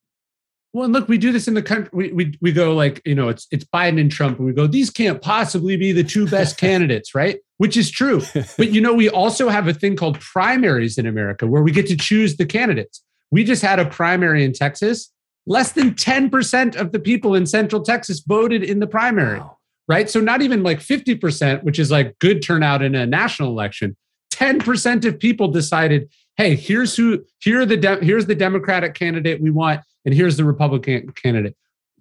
Well, 0.71 0.85
and 0.85 0.93
look, 0.93 1.07
we 1.07 1.17
do 1.17 1.31
this 1.31 1.47
in 1.47 1.55
the 1.55 1.63
country. 1.63 1.89
We, 1.91 2.11
we, 2.11 2.37
we 2.41 2.51
go 2.51 2.75
like, 2.75 3.01
you 3.03 3.15
know, 3.15 3.29
it's 3.29 3.47
it's 3.51 3.65
Biden 3.65 3.99
and 3.99 4.11
Trump, 4.11 4.37
and 4.37 4.45
we 4.45 4.53
go, 4.53 4.67
these 4.67 4.91
can't 4.91 5.21
possibly 5.21 5.77
be 5.77 5.91
the 5.91 6.03
two 6.03 6.27
best 6.27 6.57
candidates, 6.59 7.15
right? 7.15 7.39
Which 7.57 7.75
is 7.75 7.89
true. 7.89 8.21
but 8.57 8.71
you 8.71 8.79
know, 8.79 8.93
we 8.93 9.09
also 9.09 9.49
have 9.49 9.67
a 9.67 9.73
thing 9.73 9.95
called 9.95 10.19
primaries 10.19 10.97
in 10.97 11.07
America 11.07 11.47
where 11.47 11.63
we 11.63 11.71
get 11.71 11.87
to 11.87 11.97
choose 11.97 12.37
the 12.37 12.45
candidates. 12.45 13.03
We 13.31 13.43
just 13.43 13.61
had 13.61 13.79
a 13.79 13.85
primary 13.85 14.43
in 14.43 14.53
Texas. 14.53 15.11
Less 15.47 15.71
than 15.71 15.95
10% 15.95 16.75
of 16.75 16.91
the 16.91 16.99
people 16.99 17.33
in 17.33 17.47
Central 17.47 17.81
Texas 17.81 18.19
voted 18.19 18.61
in 18.61 18.79
the 18.79 18.85
primary, 18.85 19.39
wow. 19.39 19.57
right? 19.87 20.07
So 20.07 20.19
not 20.19 20.43
even 20.43 20.61
like 20.61 20.79
50%, 20.79 21.63
which 21.63 21.79
is 21.79 21.89
like 21.89 22.19
good 22.19 22.43
turnout 22.43 22.83
in 22.83 22.93
a 22.93 23.07
national 23.07 23.49
election. 23.49 23.97
10% 24.31 25.05
of 25.05 25.17
people 25.17 25.47
decided, 25.47 26.11
hey, 26.37 26.55
here's 26.55 26.95
who, 26.95 27.25
here 27.39 27.61
are 27.61 27.65
the 27.65 27.77
de- 27.77 28.03
here's 28.05 28.27
the 28.27 28.35
Democratic 28.35 28.93
candidate 28.93 29.41
we 29.41 29.49
want 29.49 29.81
and 30.05 30.13
here's 30.13 30.37
the 30.37 30.43
Republican 30.43 31.11
candidate. 31.11 31.55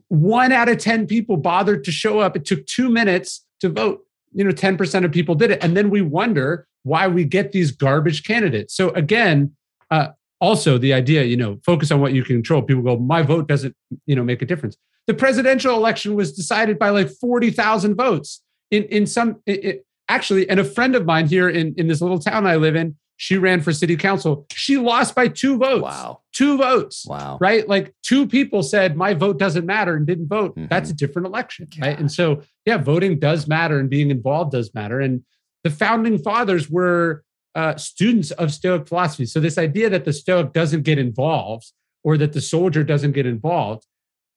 One 0.08 0.52
out 0.52 0.68
of 0.68 0.78
10 0.78 1.06
people 1.06 1.36
bothered 1.36 1.84
to 1.84 1.92
show 1.92 2.20
up. 2.20 2.36
It 2.36 2.44
took 2.44 2.66
two 2.66 2.88
minutes 2.88 3.44
to 3.60 3.68
vote. 3.68 4.04
You 4.32 4.44
know, 4.44 4.50
10% 4.50 5.04
of 5.04 5.12
people 5.12 5.34
did 5.34 5.50
it. 5.50 5.62
And 5.62 5.76
then 5.76 5.90
we 5.90 6.02
wonder 6.02 6.66
why 6.82 7.08
we 7.08 7.24
get 7.24 7.52
these 7.52 7.70
garbage 7.70 8.24
candidates. 8.24 8.74
So 8.74 8.90
again, 8.90 9.54
uh, 9.90 10.08
also 10.40 10.78
the 10.78 10.92
idea, 10.92 11.24
you 11.24 11.36
know, 11.36 11.58
focus 11.64 11.90
on 11.90 12.00
what 12.00 12.12
you 12.12 12.22
control. 12.22 12.62
People 12.62 12.82
go, 12.82 12.96
my 12.96 13.22
vote 13.22 13.48
doesn't, 13.48 13.74
you 14.06 14.14
know, 14.14 14.22
make 14.22 14.42
a 14.42 14.46
difference. 14.46 14.76
The 15.06 15.14
presidential 15.14 15.74
election 15.74 16.14
was 16.14 16.32
decided 16.32 16.78
by 16.78 16.90
like 16.90 17.10
40,000 17.10 17.94
votes 17.94 18.42
in, 18.70 18.84
in 18.84 19.06
some, 19.06 19.42
it, 19.46 19.64
it, 19.64 19.86
actually, 20.08 20.48
and 20.48 20.60
a 20.60 20.64
friend 20.64 20.94
of 20.94 21.04
mine 21.04 21.26
here 21.26 21.48
in, 21.48 21.74
in 21.76 21.88
this 21.88 22.00
little 22.00 22.18
town 22.18 22.46
I 22.46 22.56
live 22.56 22.76
in, 22.76 22.96
she 23.18 23.36
ran 23.36 23.60
for 23.60 23.72
city 23.72 23.96
council. 23.96 24.46
She 24.52 24.78
lost 24.78 25.16
by 25.16 25.26
two 25.26 25.58
votes. 25.58 25.82
Wow. 25.82 26.20
Two 26.32 26.56
votes. 26.56 27.04
Wow. 27.04 27.36
Right? 27.40 27.68
Like 27.68 27.92
two 28.04 28.28
people 28.28 28.62
said, 28.62 28.96
my 28.96 29.12
vote 29.12 29.40
doesn't 29.40 29.66
matter 29.66 29.96
and 29.96 30.06
didn't 30.06 30.28
vote. 30.28 30.52
Mm-hmm. 30.52 30.68
That's 30.68 30.90
a 30.90 30.94
different 30.94 31.26
election. 31.26 31.66
Right. 31.80 31.98
And 31.98 32.10
so, 32.10 32.42
yeah, 32.64 32.76
voting 32.78 33.18
does 33.18 33.48
matter 33.48 33.80
and 33.80 33.90
being 33.90 34.12
involved 34.12 34.52
does 34.52 34.72
matter. 34.72 35.00
And 35.00 35.24
the 35.64 35.70
founding 35.70 36.16
fathers 36.16 36.70
were 36.70 37.24
uh, 37.56 37.74
students 37.76 38.30
of 38.30 38.52
Stoic 38.52 38.86
philosophy. 38.86 39.26
So, 39.26 39.40
this 39.40 39.58
idea 39.58 39.90
that 39.90 40.04
the 40.04 40.12
Stoic 40.12 40.52
doesn't 40.52 40.82
get 40.82 41.00
involved 41.00 41.72
or 42.04 42.16
that 42.18 42.34
the 42.34 42.40
soldier 42.40 42.84
doesn't 42.84 43.12
get 43.12 43.26
involved, 43.26 43.84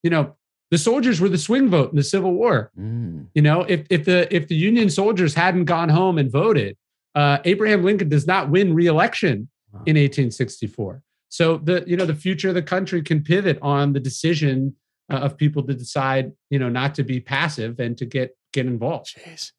you 0.01 0.09
know, 0.09 0.35
the 0.71 0.79
soldiers 0.79 1.21
were 1.21 1.29
the 1.29 1.37
swing 1.37 1.69
vote 1.69 1.91
in 1.91 1.97
the 1.97 2.03
Civil 2.03 2.33
War. 2.33 2.71
Mm. 2.79 3.27
You 3.35 3.43
know, 3.43 3.61
if, 3.61 3.85
if 3.91 4.05
the 4.05 4.33
if 4.35 4.47
the 4.47 4.55
Union 4.55 4.89
soldiers 4.89 5.35
hadn't 5.35 5.65
gone 5.65 5.89
home 5.89 6.17
and 6.17 6.31
voted, 6.31 6.77
uh, 7.15 7.39
Abraham 7.45 7.83
Lincoln 7.83 8.09
does 8.09 8.27
not 8.27 8.49
win 8.49 8.73
re-election 8.73 9.49
wow. 9.71 9.79
in 9.85 9.95
1864. 9.95 11.01
So 11.29 11.57
the 11.57 11.83
you 11.87 11.95
know 11.95 12.05
the 12.05 12.15
future 12.15 12.49
of 12.49 12.55
the 12.55 12.61
country 12.61 13.01
can 13.01 13.23
pivot 13.23 13.57
on 13.61 13.93
the 13.93 13.99
decision 13.99 14.75
uh, 15.09 15.17
of 15.17 15.37
people 15.37 15.63
to 15.63 15.73
decide 15.73 16.31
you 16.49 16.59
know 16.59 16.69
not 16.69 16.95
to 16.95 17.03
be 17.03 17.19
passive 17.19 17.79
and 17.79 17.97
to 17.97 18.05
get 18.05 18.35
get 18.53 18.65
involved. 18.65 19.15
Jeez. 19.17 19.51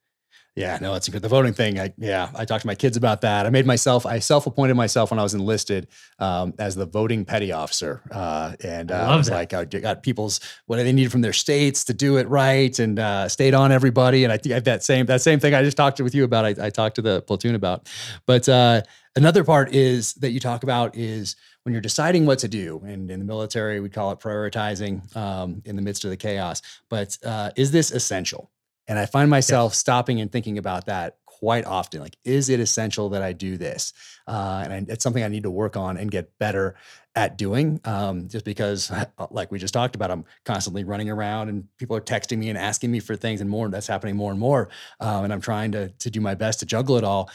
Yeah, 0.54 0.76
no, 0.82 0.94
it's 0.94 1.08
good. 1.08 1.22
The 1.22 1.28
voting 1.28 1.54
thing, 1.54 1.80
I, 1.80 1.94
yeah, 1.96 2.28
I 2.34 2.44
talked 2.44 2.60
to 2.60 2.66
my 2.66 2.74
kids 2.74 2.98
about 2.98 3.22
that. 3.22 3.46
I 3.46 3.50
made 3.50 3.64
myself, 3.64 4.04
I 4.04 4.18
self-appointed 4.18 4.74
myself 4.74 5.10
when 5.10 5.18
I 5.18 5.22
was 5.22 5.32
enlisted 5.32 5.88
um, 6.18 6.52
as 6.58 6.74
the 6.74 6.84
voting 6.84 7.24
petty 7.24 7.52
officer, 7.52 8.02
uh, 8.10 8.54
and 8.62 8.92
uh, 8.92 8.96
I, 8.96 9.14
I, 9.14 9.16
was 9.16 9.28
that. 9.28 9.34
like, 9.34 9.54
I 9.54 9.64
got 9.64 10.02
people's 10.02 10.40
what 10.66 10.76
they 10.76 10.92
needed 10.92 11.10
from 11.10 11.22
their 11.22 11.32
states 11.32 11.84
to 11.84 11.94
do 11.94 12.18
it 12.18 12.28
right, 12.28 12.78
and 12.78 12.98
uh, 12.98 13.30
stayed 13.30 13.54
on 13.54 13.72
everybody. 13.72 14.24
And 14.24 14.32
I 14.32 14.36
think 14.36 14.62
that 14.64 14.82
same 14.82 15.06
that 15.06 15.22
same 15.22 15.40
thing 15.40 15.54
I 15.54 15.62
just 15.62 15.76
talked 15.78 15.96
to 15.96 16.04
with 16.04 16.14
you 16.14 16.24
about. 16.24 16.44
I, 16.44 16.66
I 16.66 16.70
talked 16.70 16.96
to 16.96 17.02
the 17.02 17.22
platoon 17.22 17.54
about. 17.54 17.88
But 18.26 18.46
uh, 18.46 18.82
another 19.16 19.44
part 19.44 19.74
is 19.74 20.12
that 20.14 20.32
you 20.32 20.40
talk 20.40 20.64
about 20.64 20.94
is 20.98 21.34
when 21.62 21.72
you're 21.72 21.80
deciding 21.80 22.26
what 22.26 22.40
to 22.40 22.48
do, 22.48 22.82
and 22.84 23.10
in 23.10 23.20
the 23.20 23.24
military 23.24 23.80
we 23.80 23.88
call 23.88 24.10
it 24.10 24.20
prioritizing 24.20 25.16
um, 25.16 25.62
in 25.64 25.76
the 25.76 25.82
midst 25.82 26.04
of 26.04 26.10
the 26.10 26.16
chaos. 26.18 26.60
But 26.90 27.16
uh, 27.24 27.52
is 27.56 27.70
this 27.70 27.90
essential? 27.90 28.50
And 28.88 28.98
I 28.98 29.06
find 29.06 29.30
myself 29.30 29.74
stopping 29.74 30.20
and 30.20 30.30
thinking 30.30 30.58
about 30.58 30.86
that 30.86 31.16
quite 31.26 31.64
often. 31.64 32.00
Like, 32.00 32.16
is 32.24 32.48
it 32.48 32.60
essential 32.60 33.08
that 33.10 33.22
I 33.22 33.32
do 33.32 33.56
this? 33.56 33.92
Uh, 34.26 34.62
and 34.64 34.72
I, 34.72 34.92
it's 34.92 35.02
something 35.02 35.22
I 35.22 35.28
need 35.28 35.42
to 35.44 35.50
work 35.50 35.76
on 35.76 35.96
and 35.96 36.10
get 36.10 36.36
better 36.38 36.74
at 37.14 37.36
doing. 37.36 37.80
Um, 37.84 38.28
just 38.28 38.44
because, 38.44 38.92
like 39.30 39.50
we 39.50 39.58
just 39.58 39.74
talked 39.74 39.94
about, 39.94 40.10
I'm 40.10 40.24
constantly 40.44 40.84
running 40.84 41.10
around 41.10 41.48
and 41.48 41.66
people 41.78 41.96
are 41.96 42.00
texting 42.00 42.38
me 42.38 42.48
and 42.48 42.58
asking 42.58 42.90
me 42.90 43.00
for 43.00 43.16
things, 43.16 43.40
and 43.40 43.50
more. 43.50 43.68
That's 43.68 43.86
happening 43.86 44.16
more 44.16 44.30
and 44.30 44.40
more. 44.40 44.68
Um, 45.00 45.24
and 45.24 45.32
I'm 45.32 45.40
trying 45.40 45.72
to 45.72 45.88
to 45.88 46.10
do 46.10 46.20
my 46.20 46.34
best 46.34 46.60
to 46.60 46.66
juggle 46.66 46.96
it 46.96 47.04
all 47.04 47.30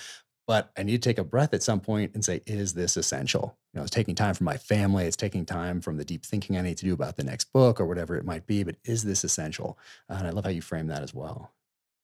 but 0.48 0.72
I 0.78 0.84
need 0.84 1.04
to 1.04 1.10
take 1.10 1.18
a 1.18 1.26
breath 1.26 1.54
at 1.54 1.62
some 1.62 1.82
point 1.82 2.12
and 2.14 2.24
say, 2.24 2.42
is 2.46 2.74
this 2.74 2.96
essential? 2.96 3.58
Know, 3.78 3.84
it's 3.84 3.92
taking 3.92 4.16
time 4.16 4.34
from 4.34 4.46
my 4.46 4.58
family. 4.58 5.06
It's 5.06 5.16
taking 5.16 5.46
time 5.46 5.82
from 5.82 5.98
the 5.98 6.06
deep 6.06 6.26
thinking 6.26 6.58
I 6.58 6.62
need 6.62 6.78
to 6.78 6.86
do 6.86 6.94
about 6.94 7.16
the 7.16 7.24
next 7.24 7.54
book 7.54 7.80
or 7.80 7.86
whatever 7.86 8.16
it 8.18 8.26
might 8.26 8.46
be. 8.46 8.64
But 8.64 8.76
is 8.84 9.04
this 9.04 9.24
essential? 9.24 9.78
Uh, 10.10 10.16
and 10.16 10.28
I 10.28 10.32
love 10.32 10.44
how 10.44 10.50
you 10.50 10.62
frame 10.62 10.88
that 10.88 11.04
as 11.04 11.14
well. 11.14 11.52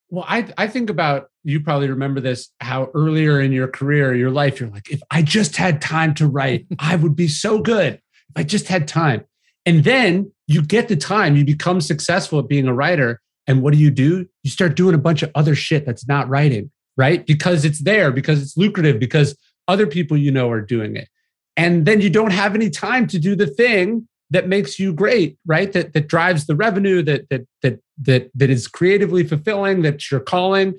Well, 0.10 0.26
I, 0.28 0.48
I 0.58 0.68
think 0.68 0.90
about 0.90 1.30
you 1.44 1.60
probably 1.60 1.90
remember 1.90 2.20
this 2.20 2.50
how 2.60 2.92
earlier 2.94 3.42
in 3.42 3.52
your 3.52 3.68
career, 3.68 4.14
your 4.14 4.30
life, 4.30 4.60
you're 4.60 4.70
like, 4.70 4.90
if 4.92 5.02
I 5.10 5.22
just 5.22 5.58
had 5.58 5.82
time 5.82 6.14
to 6.16 6.28
write, 6.28 6.68
I 6.80 6.96
would 6.96 7.16
be 7.16 7.28
so 7.28 7.60
good. 7.60 7.96
If 7.96 8.38
I 8.38 8.44
just 8.44 8.68
had 8.68 8.88
time. 8.88 9.26
And 9.66 9.84
then 9.84 10.32
you 10.48 10.62
get 10.62 10.88
the 10.88 10.96
time, 10.96 11.36
you 11.36 11.46
become 11.46 11.82
successful 11.82 12.40
at 12.40 12.48
being 12.48 12.68
a 12.68 12.74
writer. 12.74 13.22
And 13.48 13.62
what 13.62 13.74
do 13.74 13.80
you 13.80 13.92
do? 13.92 14.28
You 14.44 14.52
start 14.52 14.76
doing 14.76 14.94
a 14.94 15.00
bunch 15.00 15.24
of 15.24 15.32
other 15.36 15.56
shit 15.56 15.86
that's 15.86 16.08
not 16.08 16.30
writing 16.30 16.72
right? 16.98 17.26
Because 17.26 17.66
it's 17.66 17.80
there, 17.80 18.12
because 18.12 18.42
it's 18.42 18.58
lucrative, 18.58 19.00
because 19.00 19.38
other 19.68 19.88
people 19.88 20.18
you 20.18 20.32
know 20.32 20.50
are 20.50 20.62
doing 20.62 20.96
it. 20.96 21.08
And 21.56 21.86
then 21.86 22.01
you 22.01 22.10
don't 22.10 22.32
have 22.32 22.56
any 22.56 22.70
time 22.70 23.08
to 23.08 23.20
do 23.20 23.36
the 23.36 23.47
thing 23.47 24.08
that 24.32 24.47
makes 24.47 24.80
you 24.80 24.93
great, 24.93 25.38
right? 25.45 25.72
That 25.72 25.93
that 25.93 26.08
drives 26.08 26.47
the 26.47 26.56
revenue, 26.56 27.04
that 27.04 27.30
that 27.30 27.47
that 27.62 27.80
that 28.01 28.32
that 28.34 28.49
is 28.49 28.68
creatively 28.68 29.24
fulfilling, 29.24 29.84
that 29.84 30.10
you're 30.10 30.20
calling. 30.20 30.74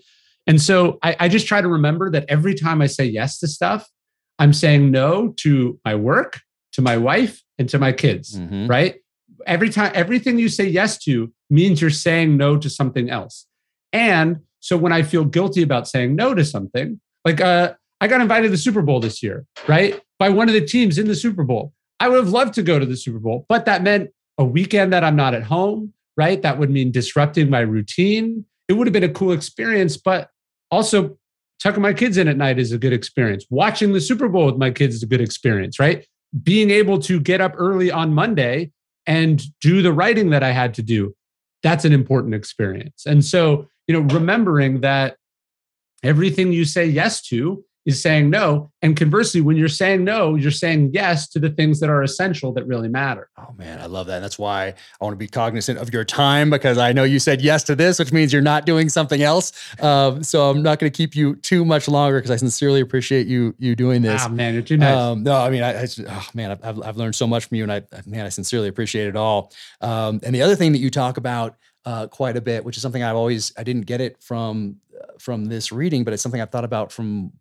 And 0.46 0.60
so 0.60 0.98
I, 1.02 1.16
I 1.20 1.28
just 1.28 1.46
try 1.46 1.60
to 1.60 1.68
remember 1.68 2.10
that 2.10 2.26
every 2.28 2.54
time 2.54 2.82
I 2.82 2.86
say 2.86 3.04
yes 3.04 3.38
to 3.38 3.48
stuff, 3.48 3.88
I'm 4.38 4.52
saying 4.52 4.90
no 4.90 5.28
to 5.38 5.78
my 5.84 5.94
work, 5.94 6.40
to 6.72 6.82
my 6.82 6.96
wife, 6.96 7.42
and 7.58 7.68
to 7.70 7.78
my 7.78 7.92
kids, 7.92 8.38
mm-hmm. 8.38 8.66
right? 8.66 8.96
Every 9.46 9.70
time, 9.70 9.92
everything 9.94 10.38
you 10.38 10.48
say 10.48 10.66
yes 10.66 10.98
to 11.04 11.32
means 11.50 11.80
you're 11.80 11.90
saying 11.90 12.36
no 12.36 12.56
to 12.56 12.68
something 12.68 13.10
else. 13.10 13.46
And 13.92 14.40
so 14.60 14.76
when 14.76 14.92
I 14.92 15.02
feel 15.02 15.24
guilty 15.24 15.62
about 15.62 15.86
saying 15.86 16.16
no 16.16 16.34
to 16.34 16.44
something, 16.44 17.00
like 17.24 17.40
uh, 17.40 17.74
I 18.04 18.06
got 18.06 18.20
invited 18.20 18.48
to 18.48 18.50
the 18.50 18.58
Super 18.58 18.82
Bowl 18.82 19.00
this 19.00 19.22
year, 19.22 19.46
right? 19.66 19.98
By 20.18 20.28
one 20.28 20.46
of 20.50 20.52
the 20.52 20.60
teams 20.60 20.98
in 20.98 21.08
the 21.08 21.14
Super 21.14 21.42
Bowl. 21.42 21.72
I 21.98 22.10
would 22.10 22.18
have 22.18 22.28
loved 22.28 22.52
to 22.56 22.62
go 22.62 22.78
to 22.78 22.84
the 22.84 22.98
Super 22.98 23.18
Bowl, 23.18 23.46
but 23.48 23.64
that 23.64 23.82
meant 23.82 24.10
a 24.36 24.44
weekend 24.44 24.92
that 24.92 25.02
I'm 25.02 25.16
not 25.16 25.32
at 25.32 25.44
home, 25.44 25.94
right? 26.14 26.42
That 26.42 26.58
would 26.58 26.68
mean 26.68 26.92
disrupting 26.92 27.48
my 27.48 27.60
routine. 27.60 28.44
It 28.68 28.74
would 28.74 28.86
have 28.86 28.92
been 28.92 29.04
a 29.04 29.08
cool 29.08 29.32
experience, 29.32 29.96
but 29.96 30.28
also 30.70 31.16
tucking 31.60 31.80
my 31.80 31.94
kids 31.94 32.18
in 32.18 32.28
at 32.28 32.36
night 32.36 32.58
is 32.58 32.72
a 32.72 32.78
good 32.78 32.92
experience. 32.92 33.46
Watching 33.48 33.94
the 33.94 34.02
Super 34.02 34.28
Bowl 34.28 34.44
with 34.44 34.58
my 34.58 34.70
kids 34.70 34.96
is 34.96 35.02
a 35.02 35.06
good 35.06 35.22
experience, 35.22 35.80
right? 35.80 36.06
Being 36.42 36.68
able 36.68 36.98
to 36.98 37.18
get 37.18 37.40
up 37.40 37.54
early 37.56 37.90
on 37.90 38.12
Monday 38.12 38.70
and 39.06 39.42
do 39.62 39.80
the 39.80 39.94
writing 39.94 40.28
that 40.28 40.42
I 40.42 40.50
had 40.50 40.74
to 40.74 40.82
do, 40.82 41.16
that's 41.62 41.86
an 41.86 41.94
important 41.94 42.34
experience. 42.34 43.06
And 43.06 43.24
so 43.24 43.66
you 43.86 43.94
know, 43.94 44.14
remembering 44.14 44.82
that 44.82 45.16
everything 46.02 46.52
you 46.52 46.66
say 46.66 46.84
yes 46.84 47.22
to 47.28 47.64
is 47.84 48.00
saying 48.00 48.30
no. 48.30 48.70
And 48.82 48.96
conversely, 48.96 49.40
when 49.40 49.56
you're 49.56 49.68
saying 49.68 50.04
no, 50.04 50.34
you're 50.34 50.50
saying 50.50 50.90
yes 50.92 51.28
to 51.28 51.38
the 51.38 51.50
things 51.50 51.80
that 51.80 51.90
are 51.90 52.02
essential 52.02 52.52
that 52.54 52.66
really 52.66 52.88
matter. 52.88 53.28
Oh 53.38 53.54
man, 53.56 53.80
I 53.80 53.86
love 53.86 54.06
that. 54.06 54.20
That's 54.20 54.38
why 54.38 54.68
I 54.68 55.04
want 55.04 55.14
to 55.14 55.18
be 55.18 55.28
cognizant 55.28 55.78
of 55.78 55.92
your 55.92 56.04
time 56.04 56.50
because 56.50 56.78
I 56.78 56.92
know 56.92 57.04
you 57.04 57.18
said 57.18 57.42
yes 57.42 57.62
to 57.64 57.74
this, 57.74 57.98
which 57.98 58.12
means 58.12 58.32
you're 58.32 58.42
not 58.42 58.66
doing 58.66 58.88
something 58.88 59.22
else. 59.22 59.52
Um, 59.82 60.22
so 60.22 60.50
I'm 60.50 60.62
not 60.62 60.78
going 60.78 60.90
to 60.90 60.96
keep 60.96 61.14
you 61.14 61.36
too 61.36 61.64
much 61.64 61.88
longer 61.88 62.18
because 62.18 62.30
I 62.30 62.36
sincerely 62.36 62.80
appreciate 62.80 63.26
you 63.26 63.54
you 63.58 63.76
doing 63.76 64.02
this. 64.02 64.22
Ah, 64.24 64.28
man, 64.28 64.54
you're 64.54 64.62
too 64.62 64.76
nice. 64.76 64.96
Um, 64.96 65.22
no, 65.22 65.36
I 65.36 65.50
mean, 65.50 65.62
I, 65.62 65.82
I 65.82 65.88
oh, 66.08 66.28
man, 66.34 66.58
I've, 66.62 66.82
I've 66.82 66.96
learned 66.96 67.14
so 67.14 67.26
much 67.26 67.46
from 67.46 67.56
you, 67.56 67.62
and 67.64 67.72
I 67.72 67.82
man, 68.06 68.26
I 68.26 68.30
sincerely 68.30 68.68
appreciate 68.68 69.08
it 69.08 69.16
all. 69.16 69.52
Um, 69.80 70.20
and 70.22 70.34
the 70.34 70.42
other 70.42 70.56
thing 70.56 70.72
that 70.72 70.78
you 70.78 70.90
talk 70.90 71.16
about 71.16 71.56
uh, 71.84 72.06
quite 72.06 72.36
a 72.36 72.40
bit, 72.40 72.64
which 72.64 72.76
is 72.76 72.82
something 72.82 73.02
I've 73.02 73.16
always 73.16 73.52
I 73.56 73.62
didn't 73.62 73.82
get 73.82 74.00
it 74.00 74.22
from 74.22 74.76
uh, 74.98 75.18
from 75.18 75.46
this 75.46 75.72
reading, 75.72 76.04
but 76.04 76.14
it's 76.14 76.22
something 76.22 76.40
I've 76.40 76.50
thought 76.50 76.64
about 76.64 76.92
from 76.92 77.32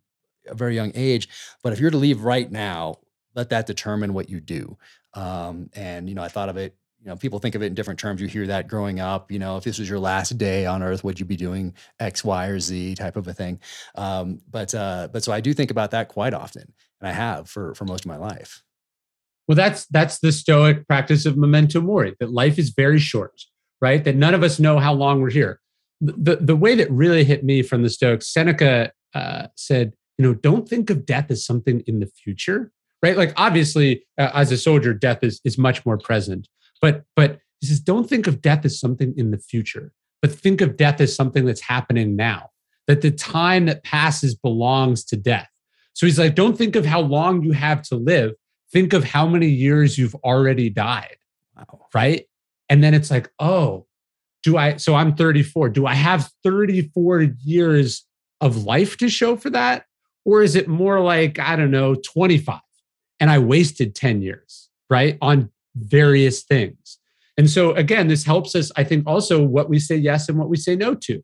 a 0.46 0.54
very 0.54 0.74
young 0.74 0.92
age. 0.94 1.28
But 1.62 1.72
if 1.72 1.80
you're 1.80 1.90
to 1.90 1.96
leave 1.96 2.22
right 2.22 2.50
now, 2.50 2.98
let 3.34 3.50
that 3.50 3.66
determine 3.66 4.14
what 4.14 4.28
you 4.28 4.40
do. 4.40 4.76
Um, 5.14 5.70
and 5.74 6.08
you 6.08 6.14
know, 6.14 6.22
I 6.22 6.28
thought 6.28 6.48
of 6.48 6.56
it. 6.56 6.74
You 7.00 7.10
know, 7.10 7.16
people 7.16 7.38
think 7.38 7.54
of 7.54 7.62
it 7.62 7.66
in 7.66 7.74
different 7.74 8.00
terms. 8.00 8.22
You 8.22 8.28
hear 8.28 8.46
that 8.46 8.66
growing 8.66 8.98
up. 8.98 9.30
You 9.30 9.38
know, 9.38 9.58
if 9.58 9.64
this 9.64 9.78
was 9.78 9.88
your 9.88 9.98
last 9.98 10.38
day 10.38 10.64
on 10.64 10.82
Earth, 10.82 11.04
would 11.04 11.20
you 11.20 11.26
be 11.26 11.36
doing 11.36 11.74
X, 12.00 12.24
Y, 12.24 12.46
or 12.46 12.58
Z 12.58 12.94
type 12.94 13.16
of 13.16 13.28
a 13.28 13.34
thing? 13.34 13.60
Um, 13.94 14.40
but 14.50 14.74
uh, 14.74 15.08
but 15.12 15.22
so 15.22 15.30
I 15.32 15.40
do 15.40 15.52
think 15.52 15.70
about 15.70 15.90
that 15.90 16.08
quite 16.08 16.32
often, 16.32 16.72
and 17.00 17.08
I 17.08 17.12
have 17.12 17.48
for 17.48 17.74
for 17.74 17.84
most 17.84 18.04
of 18.04 18.08
my 18.08 18.16
life. 18.16 18.62
Well, 19.46 19.56
that's 19.56 19.84
that's 19.86 20.20
the 20.20 20.32
Stoic 20.32 20.86
practice 20.86 21.26
of 21.26 21.36
memento 21.36 21.82
mori. 21.82 22.14
That 22.20 22.30
life 22.30 22.58
is 22.58 22.70
very 22.70 22.98
short 22.98 23.38
right? 23.84 24.02
That 24.04 24.16
none 24.16 24.32
of 24.32 24.42
us 24.42 24.58
know 24.58 24.78
how 24.78 24.94
long 24.94 25.20
we're 25.20 25.28
here. 25.28 25.60
The, 26.00 26.36
the 26.36 26.56
way 26.56 26.74
that 26.74 26.90
really 26.90 27.22
hit 27.22 27.44
me 27.44 27.62
from 27.62 27.82
the 27.82 27.90
Stoics, 27.90 28.32
Seneca 28.32 28.90
uh, 29.14 29.48
said, 29.56 29.92
you 30.18 30.24
know, 30.24 30.34
don't 30.34 30.68
think 30.68 30.90
of 30.90 31.06
death 31.06 31.30
as 31.30 31.44
something 31.44 31.82
in 31.86 32.00
the 32.00 32.06
future, 32.06 32.72
right? 33.02 33.16
Like 33.16 33.32
obviously, 33.36 34.04
uh, 34.18 34.30
as 34.34 34.52
a 34.52 34.56
soldier, 34.56 34.94
death 34.94 35.22
is, 35.22 35.40
is 35.44 35.58
much 35.58 35.84
more 35.84 35.98
present. 35.98 36.48
But 36.80 37.04
but 37.16 37.38
he 37.60 37.66
says, 37.66 37.80
don't 37.80 38.08
think 38.08 38.26
of 38.26 38.42
death 38.42 38.64
as 38.64 38.78
something 38.78 39.14
in 39.16 39.30
the 39.30 39.38
future, 39.38 39.92
but 40.20 40.32
think 40.32 40.60
of 40.60 40.76
death 40.76 41.00
as 41.00 41.14
something 41.14 41.44
that's 41.44 41.62
happening 41.62 42.16
now. 42.16 42.50
That 42.86 43.00
the 43.00 43.10
time 43.10 43.64
that 43.66 43.82
passes 43.82 44.34
belongs 44.34 45.04
to 45.06 45.16
death. 45.16 45.48
So 45.94 46.06
he's 46.06 46.18
like, 46.18 46.34
don't 46.34 46.58
think 46.58 46.76
of 46.76 46.84
how 46.84 47.00
long 47.00 47.42
you 47.42 47.52
have 47.52 47.82
to 47.84 47.96
live. 47.96 48.32
Think 48.72 48.92
of 48.92 49.04
how 49.04 49.26
many 49.26 49.48
years 49.48 49.96
you've 49.96 50.14
already 50.16 50.68
died. 50.68 51.16
Wow. 51.56 51.86
Right. 51.94 52.26
And 52.68 52.82
then 52.82 52.92
it's 52.92 53.10
like, 53.10 53.30
oh, 53.38 53.86
do 54.42 54.58
I? 54.58 54.76
So 54.76 54.94
I'm 54.94 55.14
34. 55.14 55.70
Do 55.70 55.86
I 55.86 55.94
have 55.94 56.30
34 56.42 57.22
years 57.42 58.04
of 58.40 58.64
life 58.64 58.96
to 58.98 59.08
show 59.08 59.36
for 59.36 59.50
that? 59.50 59.86
Or 60.24 60.42
is 60.42 60.56
it 60.56 60.68
more 60.68 61.00
like, 61.00 61.38
I 61.38 61.56
don't 61.56 61.70
know, 61.70 61.94
25 61.94 62.60
and 63.20 63.30
I 63.30 63.38
wasted 63.38 63.94
10 63.94 64.22
years, 64.22 64.70
right? 64.88 65.18
On 65.20 65.50
various 65.76 66.42
things. 66.42 66.98
And 67.36 67.50
so 67.50 67.72
again, 67.74 68.08
this 68.08 68.24
helps 68.24 68.54
us, 68.54 68.70
I 68.76 68.84
think, 68.84 69.06
also 69.06 69.42
what 69.42 69.68
we 69.68 69.78
say 69.78 69.96
yes 69.96 70.28
and 70.28 70.38
what 70.38 70.48
we 70.48 70.56
say 70.56 70.76
no 70.76 70.94
to. 70.94 71.22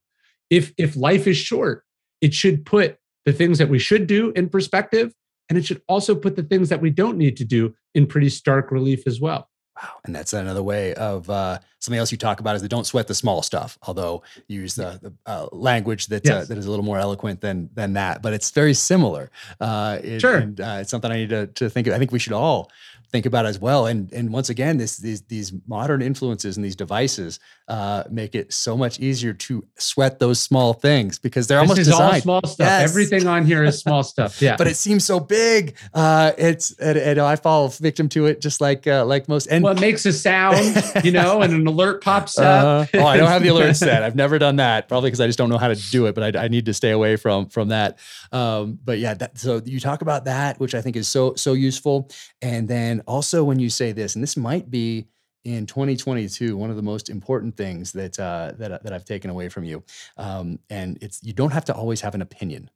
If 0.48 0.72
if 0.77 0.97
life 0.97 1.27
is 1.27 1.36
short, 1.36 1.85
it 2.20 2.35
should 2.35 2.66
put 2.66 2.98
the 3.24 3.32
things 3.32 3.59
that 3.59 3.68
we 3.68 3.78
should 3.78 4.06
do 4.06 4.32
in 4.32 4.48
perspective, 4.48 5.14
and 5.48 5.59
it 5.59 5.64
should 5.64 5.82
also 5.89 6.14
put 6.14 6.36
the 6.36 6.43
things 6.43 6.68
that 6.70 6.81
we 6.81 6.90
don't 6.90 7.18
need 7.18 7.36
to 7.36 7.44
do 7.44 7.74
in 7.94 8.06
pretty 8.06 8.28
stark 8.28 8.70
relief 8.72 9.06
as 9.06 9.20
well. 9.20 9.49
Wow. 9.82 9.90
And 10.05 10.15
that's 10.15 10.32
another 10.32 10.62
way 10.62 10.94
of 10.94 11.28
uh, 11.31 11.59
something 11.78 11.98
else 11.98 12.12
you 12.12 12.19
talk 12.19 12.40
about 12.40 12.57
is 12.57 12.62
that 12.62 12.69
don't 12.69 12.86
sweat 12.86 13.07
the 13.07 13.15
small 13.15 13.43
stuff. 13.43 13.78
Although 13.82 14.23
you 14.48 14.61
use 14.61 14.74
the, 14.74 14.98
the 15.01 15.12
uh, 15.27 15.47
language 15.52 16.07
that 16.09 16.27
uh, 16.28 16.35
yes. 16.35 16.44
uh, 16.44 16.47
that 16.47 16.59
is 16.59 16.66
a 16.66 16.70
little 16.70 16.85
more 16.85 16.98
eloquent 16.98 17.40
than 17.40 17.70
than 17.74 17.94
that, 17.94 18.23
but 18.23 18.32
it's 18.32 18.51
very 18.51 18.74
similar. 18.74 19.31
Uh, 19.61 19.98
it, 20.02 20.20
sure. 20.20 20.36
And 20.36 20.61
uh, 20.61 20.78
it's 20.81 20.90
something 20.90 21.11
I 21.11 21.16
need 21.16 21.31
to, 21.31 21.47
to 21.47 21.70
think 21.70 21.86
of. 21.86 21.94
I 21.94 21.98
think 21.98 22.12
we 22.12 22.19
should 22.19 22.32
all 22.32 22.70
think 23.11 23.27
about 23.27 23.47
as 23.47 23.59
well. 23.59 23.87
And 23.87 24.12
and 24.12 24.32
once 24.32 24.49
again, 24.49 24.77
this 24.77 24.97
these 24.97 25.23
these 25.23 25.53
modern 25.66 26.03
influences 26.03 26.57
and 26.57 26.65
these 26.65 26.77
devices 26.77 27.41
uh, 27.69 28.05
make 28.11 28.35
it 28.35 28.53
so 28.53 28.77
much 28.77 29.01
easier 29.01 29.32
to 29.32 29.65
sweat 29.78 30.19
those 30.19 30.41
small 30.41 30.73
things 30.73 31.19
because 31.19 31.47
they're 31.47 31.61
this 31.61 31.70
almost 31.70 31.85
designed. 31.85 32.23
small 32.23 32.41
stuff. 32.45 32.66
Yes. 32.66 32.91
Everything 32.91 33.27
on 33.27 33.45
here 33.45 33.65
is 33.65 33.78
small 33.78 34.03
stuff. 34.03 34.41
Yeah, 34.41 34.57
but 34.57 34.66
it 34.66 34.77
seems 34.77 35.05
so 35.05 35.20
big. 35.20 35.77
Uh, 35.93 36.32
it's 36.39 36.73
and, 36.78 36.99
and, 36.99 37.20
I 37.20 37.37
fall 37.37 37.69
victim 37.69 38.09
to 38.11 38.27
it 38.27 38.41
just 38.41 38.61
like 38.61 38.87
uh, 38.87 39.05
like 39.05 39.28
most. 39.28 39.47
And 39.47 39.65
well, 39.65 39.77
it 39.77 39.81
makes 39.81 40.07
a 40.07 40.12
sound, 40.12 41.05
you 41.05 41.12
know, 41.12 41.43
and 41.43 41.53
an 41.53 41.66
alert 41.66 42.03
pops 42.03 42.39
up. 42.39 42.89
Uh, 42.95 42.99
oh, 42.99 43.07
I 43.07 43.16
don't 43.16 43.28
have 43.28 43.43
the 43.43 43.49
alert 43.49 43.74
set. 43.77 44.03
I've 44.03 44.16
never 44.16 44.39
done 44.39 44.57
that. 44.57 44.89
Probably 44.89 45.09
because 45.11 45.20
I 45.20 45.27
just 45.27 45.39
don't 45.39 45.51
know 45.51 45.59
how 45.59 45.69
to 45.69 45.91
do 45.91 46.07
it. 46.07 46.15
But 46.15 46.37
I, 46.37 46.45
I 46.45 46.49
need 46.49 46.66
to 46.66 46.74
stay 46.74 46.91
away 46.91 47.16
from 47.16 47.49
from 47.49 47.69
that. 47.69 47.99
Um, 48.32 48.78
but 48.85 48.99
yeah, 48.99 49.15
that, 49.15 49.39
so 49.39 49.61
you 49.65 49.81
talk 49.81 50.03
about 50.03 50.24
that, 50.24 50.61
which 50.61 50.74
I 50.74 50.81
think 50.81 50.97
is 50.97 51.09
so 51.09 51.35
so 51.35 51.53
useful, 51.53 52.09
and 52.41 52.69
then 52.69 52.99
also 53.06 53.44
when 53.44 53.59
you 53.59 53.70
say 53.70 53.93
this, 53.93 54.14
and 54.14 54.22
this 54.22 54.36
might 54.36 54.70
be 54.70 55.09
in 55.44 55.64
2022 55.64 56.56
one 56.56 56.68
of 56.68 56.77
the 56.77 56.82
most 56.82 57.09
important 57.09 57.56
things 57.56 57.93
that 57.93 58.18
uh, 58.18 58.52
that 58.59 58.82
that 58.82 58.93
I've 58.93 59.05
taken 59.05 59.31
away 59.31 59.48
from 59.48 59.64
you, 59.64 59.82
um, 60.16 60.59
and 60.68 60.98
it's 61.01 61.22
you 61.22 61.32
don't 61.32 61.52
have 61.52 61.64
to 61.66 61.74
always 61.74 62.01
have 62.01 62.14
an 62.14 62.22
opinion. 62.22 62.70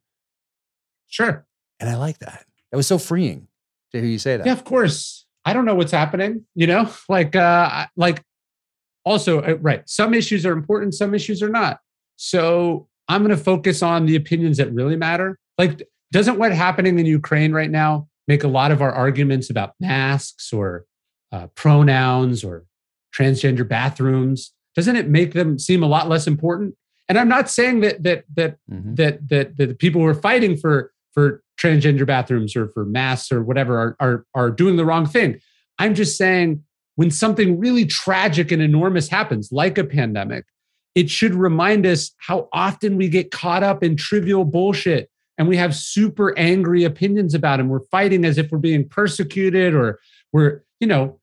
Sure, 1.07 1.45
and 1.79 1.89
I 1.89 1.95
like 1.95 2.19
that. 2.19 2.45
That 2.71 2.77
was 2.77 2.87
so 2.87 2.97
freeing 2.97 3.47
to 3.91 3.99
hear 3.99 4.09
you 4.09 4.19
say 4.19 4.37
that. 4.37 4.45
Yeah, 4.45 4.53
of 4.53 4.63
course. 4.63 5.25
I 5.47 5.53
don't 5.53 5.65
know 5.65 5.75
what's 5.75 5.91
happening. 5.91 6.45
You 6.55 6.67
know, 6.67 6.89
like 7.09 7.35
uh, 7.35 7.87
like 7.95 8.23
also 9.03 9.41
uh, 9.41 9.57
right. 9.61 9.87
Some 9.87 10.13
issues 10.13 10.45
are 10.45 10.53
important. 10.53 10.95
Some 10.95 11.13
issues 11.13 11.41
are 11.43 11.49
not. 11.49 11.79
So 12.17 12.87
I'm 13.07 13.23
going 13.23 13.35
to 13.35 13.43
focus 13.43 13.83
on 13.83 14.05
the 14.05 14.15
opinions 14.15 14.57
that 14.57 14.71
really 14.73 14.95
matter. 14.95 15.37
Like, 15.57 15.87
doesn't 16.11 16.37
what's 16.37 16.55
happening 16.55 16.97
in 16.97 17.05
Ukraine 17.05 17.51
right 17.51 17.69
now 17.69 18.07
make 18.27 18.43
a 18.43 18.47
lot 18.47 18.71
of 18.71 18.81
our 18.81 18.91
arguments 18.91 19.49
about 19.49 19.73
masks 19.79 20.51
or 20.51 20.85
uh, 21.31 21.47
pronouns 21.55 22.43
or 22.43 22.65
transgender 23.15 23.67
bathrooms. 23.67 24.53
Doesn't 24.75 24.95
it 24.95 25.07
make 25.07 25.33
them 25.33 25.57
seem 25.57 25.83
a 25.83 25.87
lot 25.87 26.09
less 26.09 26.27
important? 26.27 26.75
And 27.07 27.19
i'm 27.19 27.29
not 27.29 27.49
saying 27.51 27.81
that 27.81 28.01
that 28.01 28.23
that 28.35 28.57
mm-hmm. 28.69 28.95
that, 28.95 29.29
that 29.29 29.57
that 29.57 29.67
the 29.67 29.75
people 29.75 30.01
who 30.01 30.07
are 30.07 30.15
fighting 30.15 30.57
for 30.57 30.91
for 31.13 31.43
transgender 31.59 32.05
bathrooms 32.05 32.55
or 32.55 32.67
for 32.69 32.83
masks 32.83 33.31
or 33.31 33.43
whatever 33.43 33.77
are, 33.77 33.95
are 33.99 34.25
are 34.33 34.51
doing 34.51 34.75
the 34.75 34.85
wrong 34.85 35.05
thing. 35.05 35.39
I'm 35.77 35.93
just 35.93 36.17
saying 36.17 36.63
when 36.95 37.11
something 37.11 37.59
really 37.59 37.85
tragic 37.85 38.51
and 38.51 38.61
enormous 38.61 39.07
happens 39.07 39.51
like 39.51 39.77
a 39.77 39.83
pandemic 39.83 40.45
it 40.95 41.09
should 41.09 41.35
remind 41.35 41.85
us 41.85 42.11
how 42.17 42.47
often 42.53 42.95
we 42.95 43.09
get 43.09 43.29
caught 43.29 43.61
up 43.61 43.83
in 43.83 43.97
trivial 43.97 44.45
bullshit 44.45 45.09
and 45.37 45.47
we 45.47 45.57
have 45.57 45.75
super 45.75 46.37
angry 46.37 46.83
opinions 46.83 47.33
about 47.33 47.59
him. 47.59 47.69
We're 47.69 47.85
fighting 47.91 48.25
as 48.25 48.37
if 48.37 48.51
we're 48.51 48.57
being 48.57 48.87
persecuted 48.87 49.73
or 49.73 49.99
we're, 50.31 50.63
you 50.79 50.87
know, 50.87 51.19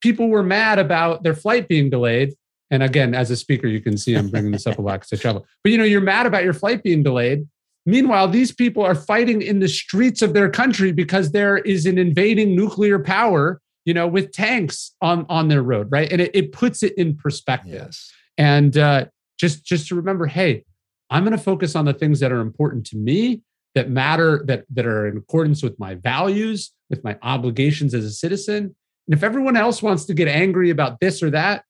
people 0.00 0.28
were 0.28 0.42
mad 0.42 0.78
about 0.78 1.22
their 1.22 1.34
flight 1.34 1.68
being 1.68 1.90
delayed. 1.90 2.34
And 2.70 2.82
again, 2.82 3.14
as 3.14 3.30
a 3.30 3.36
speaker, 3.36 3.68
you 3.68 3.80
can 3.80 3.96
see 3.96 4.14
I'm 4.14 4.28
bringing 4.28 4.50
this 4.50 4.66
up 4.66 4.78
a 4.78 4.82
lot 4.82 5.00
because 5.00 5.18
I 5.18 5.22
travel. 5.22 5.46
But 5.62 5.72
you 5.72 5.78
know, 5.78 5.84
you're 5.84 6.00
mad 6.00 6.26
about 6.26 6.44
your 6.44 6.52
flight 6.52 6.82
being 6.82 7.02
delayed. 7.02 7.46
Meanwhile, 7.88 8.28
these 8.28 8.50
people 8.50 8.82
are 8.82 8.96
fighting 8.96 9.40
in 9.40 9.60
the 9.60 9.68
streets 9.68 10.20
of 10.20 10.34
their 10.34 10.50
country 10.50 10.90
because 10.90 11.30
there 11.30 11.58
is 11.58 11.86
an 11.86 11.98
invading 11.98 12.56
nuclear 12.56 12.98
power, 12.98 13.60
you 13.84 13.94
know, 13.94 14.08
with 14.08 14.32
tanks 14.32 14.92
on 15.00 15.24
on 15.28 15.46
their 15.46 15.62
road, 15.62 15.86
right? 15.92 16.10
And 16.10 16.20
it, 16.20 16.32
it 16.34 16.50
puts 16.50 16.82
it 16.82 16.94
in 16.98 17.16
perspective. 17.16 17.84
Yes. 17.86 18.12
And 18.36 18.76
uh, 18.76 19.06
just 19.38 19.64
just 19.64 19.86
to 19.88 19.94
remember, 19.94 20.26
hey, 20.26 20.64
I'm 21.10 21.24
going 21.24 21.36
to 21.36 21.42
focus 21.42 21.76
on 21.76 21.84
the 21.84 21.94
things 21.94 22.20
that 22.20 22.32
are 22.32 22.40
important 22.40 22.86
to 22.86 22.96
me, 22.96 23.42
that 23.74 23.90
matter, 23.90 24.42
that, 24.46 24.64
that 24.70 24.86
are 24.86 25.06
in 25.06 25.16
accordance 25.16 25.62
with 25.62 25.78
my 25.78 25.94
values, 25.94 26.72
with 26.90 27.04
my 27.04 27.16
obligations 27.22 27.94
as 27.94 28.04
a 28.04 28.10
citizen. 28.10 28.74
And 29.06 29.14
if 29.14 29.22
everyone 29.22 29.56
else 29.56 29.82
wants 29.82 30.04
to 30.06 30.14
get 30.14 30.28
angry 30.28 30.70
about 30.70 30.98
this 31.00 31.22
or 31.22 31.30
that, 31.30 31.64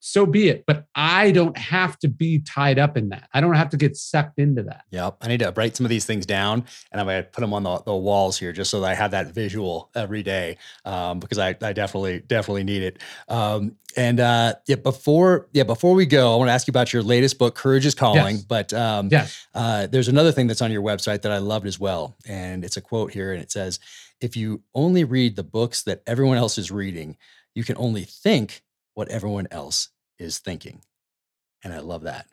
so 0.00 0.26
be 0.26 0.48
it. 0.48 0.64
But 0.66 0.86
I 0.94 1.30
don't 1.30 1.56
have 1.56 1.98
to 2.00 2.08
be 2.08 2.40
tied 2.40 2.78
up 2.78 2.96
in 2.96 3.10
that. 3.10 3.28
I 3.32 3.40
don't 3.40 3.54
have 3.54 3.68
to 3.70 3.76
get 3.76 3.96
sucked 3.96 4.38
into 4.38 4.62
that. 4.64 4.84
Yep. 4.90 5.18
I 5.20 5.28
need 5.28 5.40
to 5.40 5.52
write 5.54 5.76
some 5.76 5.86
of 5.86 5.90
these 5.90 6.06
things 6.06 6.26
down 6.26 6.64
and 6.90 7.00
I'm 7.00 7.06
going 7.06 7.22
to 7.22 7.28
put 7.28 7.42
them 7.42 7.54
on 7.54 7.62
the, 7.62 7.78
the 7.82 7.94
walls 7.94 8.38
here 8.38 8.52
just 8.52 8.70
so 8.70 8.80
that 8.80 8.90
I 8.90 8.94
have 8.94 9.12
that 9.12 9.28
visual 9.28 9.90
every 9.94 10.22
day 10.22 10.56
um, 10.84 11.20
because 11.20 11.38
I, 11.38 11.50
I 11.62 11.72
definitely, 11.72 12.20
definitely 12.20 12.64
need 12.64 12.82
it. 12.82 12.98
Um, 13.28 13.76
and 13.96 14.20
uh, 14.20 14.54
yeah, 14.66 14.76
before 14.76 15.48
yeah, 15.52 15.64
before 15.64 15.94
we 15.94 16.06
go, 16.06 16.32
I 16.32 16.36
want 16.36 16.48
to 16.48 16.52
ask 16.52 16.66
you 16.66 16.72
about 16.72 16.92
your 16.92 17.02
latest 17.02 17.38
book, 17.38 17.54
Courage 17.54 17.86
is 17.86 17.94
Calling. 17.94 18.36
Yes. 18.36 18.44
But 18.44 18.72
um, 18.72 19.08
yes. 19.10 19.46
Uh, 19.52 19.86
there's 19.88 20.08
another 20.08 20.32
thing 20.32 20.46
that's 20.46 20.62
on 20.62 20.70
your 20.70 20.82
website 20.82 21.22
that 21.22 21.32
I 21.32 21.38
loved 21.38 21.66
as 21.66 21.80
well, 21.80 22.16
and 22.24 22.64
it's 22.64 22.76
a 22.76 22.80
quote 22.80 23.12
here, 23.12 23.32
and 23.32 23.42
it 23.42 23.50
says, 23.50 23.80
"If 24.20 24.36
you 24.36 24.62
only 24.74 25.02
read 25.02 25.34
the 25.34 25.42
books 25.42 25.82
that 25.82 26.02
everyone 26.06 26.36
else 26.36 26.56
is 26.56 26.70
reading, 26.70 27.16
you 27.54 27.64
can 27.64 27.76
only 27.78 28.04
think 28.04 28.62
what 28.94 29.08
everyone 29.08 29.48
else 29.50 29.88
is 30.18 30.38
thinking. 30.38 30.82
And 31.64 31.72
I 31.72 31.80
love 31.80 32.02
that. 32.02 32.26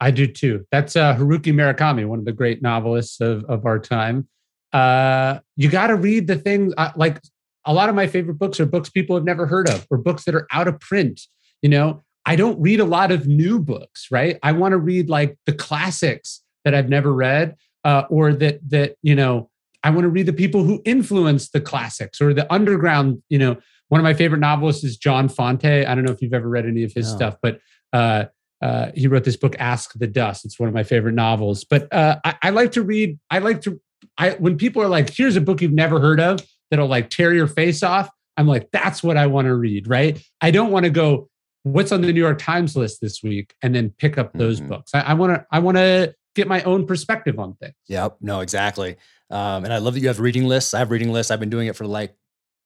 I 0.00 0.10
do 0.10 0.26
too. 0.26 0.66
That's 0.70 0.94
uh, 0.94 1.16
Haruki 1.16 1.52
Murakami, 1.52 2.06
one 2.06 2.18
of 2.18 2.24
the 2.24 2.32
great 2.32 2.62
novelists 2.62 3.20
of, 3.20 3.44
of 3.44 3.64
our 3.64 3.78
time. 3.78 4.28
Uh, 4.72 5.38
you 5.56 5.70
got 5.70 5.86
to 5.86 5.96
read 5.96 6.26
the 6.26 6.36
things 6.36 6.74
uh, 6.76 6.92
like 6.96 7.20
a 7.64 7.72
lot 7.72 7.88
of 7.88 7.94
my 7.94 8.06
favorite 8.06 8.38
books 8.38 8.60
are 8.60 8.66
books 8.66 8.90
people 8.90 9.16
have 9.16 9.24
never 9.24 9.46
heard 9.46 9.68
of 9.68 9.86
or 9.90 9.98
books 9.98 10.24
that 10.24 10.34
are 10.34 10.46
out 10.52 10.68
of 10.68 10.78
print. 10.80 11.22
You 11.62 11.70
know, 11.70 12.04
I 12.26 12.36
don't 12.36 12.60
read 12.60 12.80
a 12.80 12.84
lot 12.84 13.10
of 13.10 13.26
new 13.26 13.58
books, 13.58 14.08
right? 14.10 14.38
I 14.42 14.52
want 14.52 14.72
to 14.72 14.78
read 14.78 15.08
like 15.08 15.38
the 15.46 15.52
classics 15.52 16.42
that 16.64 16.74
I've 16.74 16.88
never 16.88 17.12
read 17.12 17.56
uh, 17.84 18.02
or 18.10 18.34
that 18.34 18.60
that 18.68 18.96
you 19.02 19.14
know 19.14 19.50
I 19.82 19.90
want 19.90 20.02
to 20.02 20.08
read 20.08 20.26
the 20.26 20.32
people 20.32 20.64
who 20.64 20.82
influenced 20.84 21.52
the 21.52 21.60
classics 21.60 22.20
or 22.20 22.34
the 22.34 22.52
underground, 22.52 23.22
you 23.28 23.38
know, 23.38 23.56
one 23.88 24.00
of 24.00 24.04
my 24.04 24.14
favorite 24.14 24.38
novelists 24.38 24.84
is 24.84 24.96
John 24.96 25.28
Fante. 25.28 25.86
I 25.86 25.94
don't 25.94 26.04
know 26.04 26.12
if 26.12 26.20
you've 26.20 26.34
ever 26.34 26.48
read 26.48 26.66
any 26.66 26.82
of 26.82 26.92
his 26.92 27.10
no. 27.10 27.16
stuff, 27.16 27.36
but 27.40 27.60
uh, 27.92 28.24
uh, 28.62 28.90
he 28.94 29.06
wrote 29.06 29.24
this 29.24 29.36
book, 29.36 29.54
Ask 29.58 29.92
the 29.94 30.06
Dust. 30.06 30.44
It's 30.44 30.58
one 30.58 30.68
of 30.68 30.74
my 30.74 30.82
favorite 30.82 31.14
novels. 31.14 31.64
But 31.64 31.92
uh, 31.92 32.18
I, 32.24 32.36
I, 32.42 32.50
like 32.50 32.72
to 32.72 32.82
read. 32.82 33.18
I 33.30 33.38
like 33.38 33.60
to. 33.62 33.80
I 34.18 34.30
when 34.32 34.56
people 34.56 34.82
are 34.82 34.88
like, 34.88 35.10
"Here's 35.10 35.36
a 35.36 35.40
book 35.40 35.60
you've 35.60 35.72
never 35.72 36.00
heard 36.00 36.20
of 36.20 36.40
that'll 36.70 36.88
like 36.88 37.10
tear 37.10 37.32
your 37.32 37.46
face 37.46 37.82
off," 37.82 38.08
I'm 38.36 38.46
like, 38.46 38.70
"That's 38.72 39.02
what 39.02 39.16
I 39.16 39.26
want 39.26 39.46
to 39.46 39.54
read." 39.54 39.88
Right? 39.88 40.22
I 40.40 40.50
don't 40.50 40.70
want 40.70 40.84
to 40.84 40.90
go. 40.90 41.28
What's 41.64 41.92
on 41.92 42.00
the 42.00 42.12
New 42.12 42.20
York 42.20 42.38
Times 42.38 42.76
list 42.76 43.00
this 43.00 43.22
week, 43.22 43.54
and 43.62 43.74
then 43.74 43.90
pick 43.90 44.18
up 44.18 44.32
those 44.32 44.58
mm-hmm. 44.58 44.70
books. 44.70 44.92
I 44.94 45.14
want 45.14 45.34
to. 45.34 45.46
I 45.50 45.58
want 45.58 45.76
to 45.76 46.14
get 46.34 46.48
my 46.48 46.62
own 46.62 46.86
perspective 46.86 47.38
on 47.38 47.54
things. 47.54 47.74
Yep. 47.88 48.18
No. 48.20 48.40
Exactly. 48.40 48.96
Um, 49.30 49.64
and 49.64 49.72
I 49.72 49.78
love 49.78 49.94
that 49.94 50.00
you 50.00 50.08
have 50.08 50.20
reading 50.20 50.44
lists. 50.44 50.74
I 50.74 50.78
have 50.78 50.90
reading 50.90 51.12
lists. 51.12 51.30
I've 51.30 51.40
been 51.40 51.50
doing 51.50 51.66
it 51.66 51.74
for 51.74 51.86
like 51.86 52.14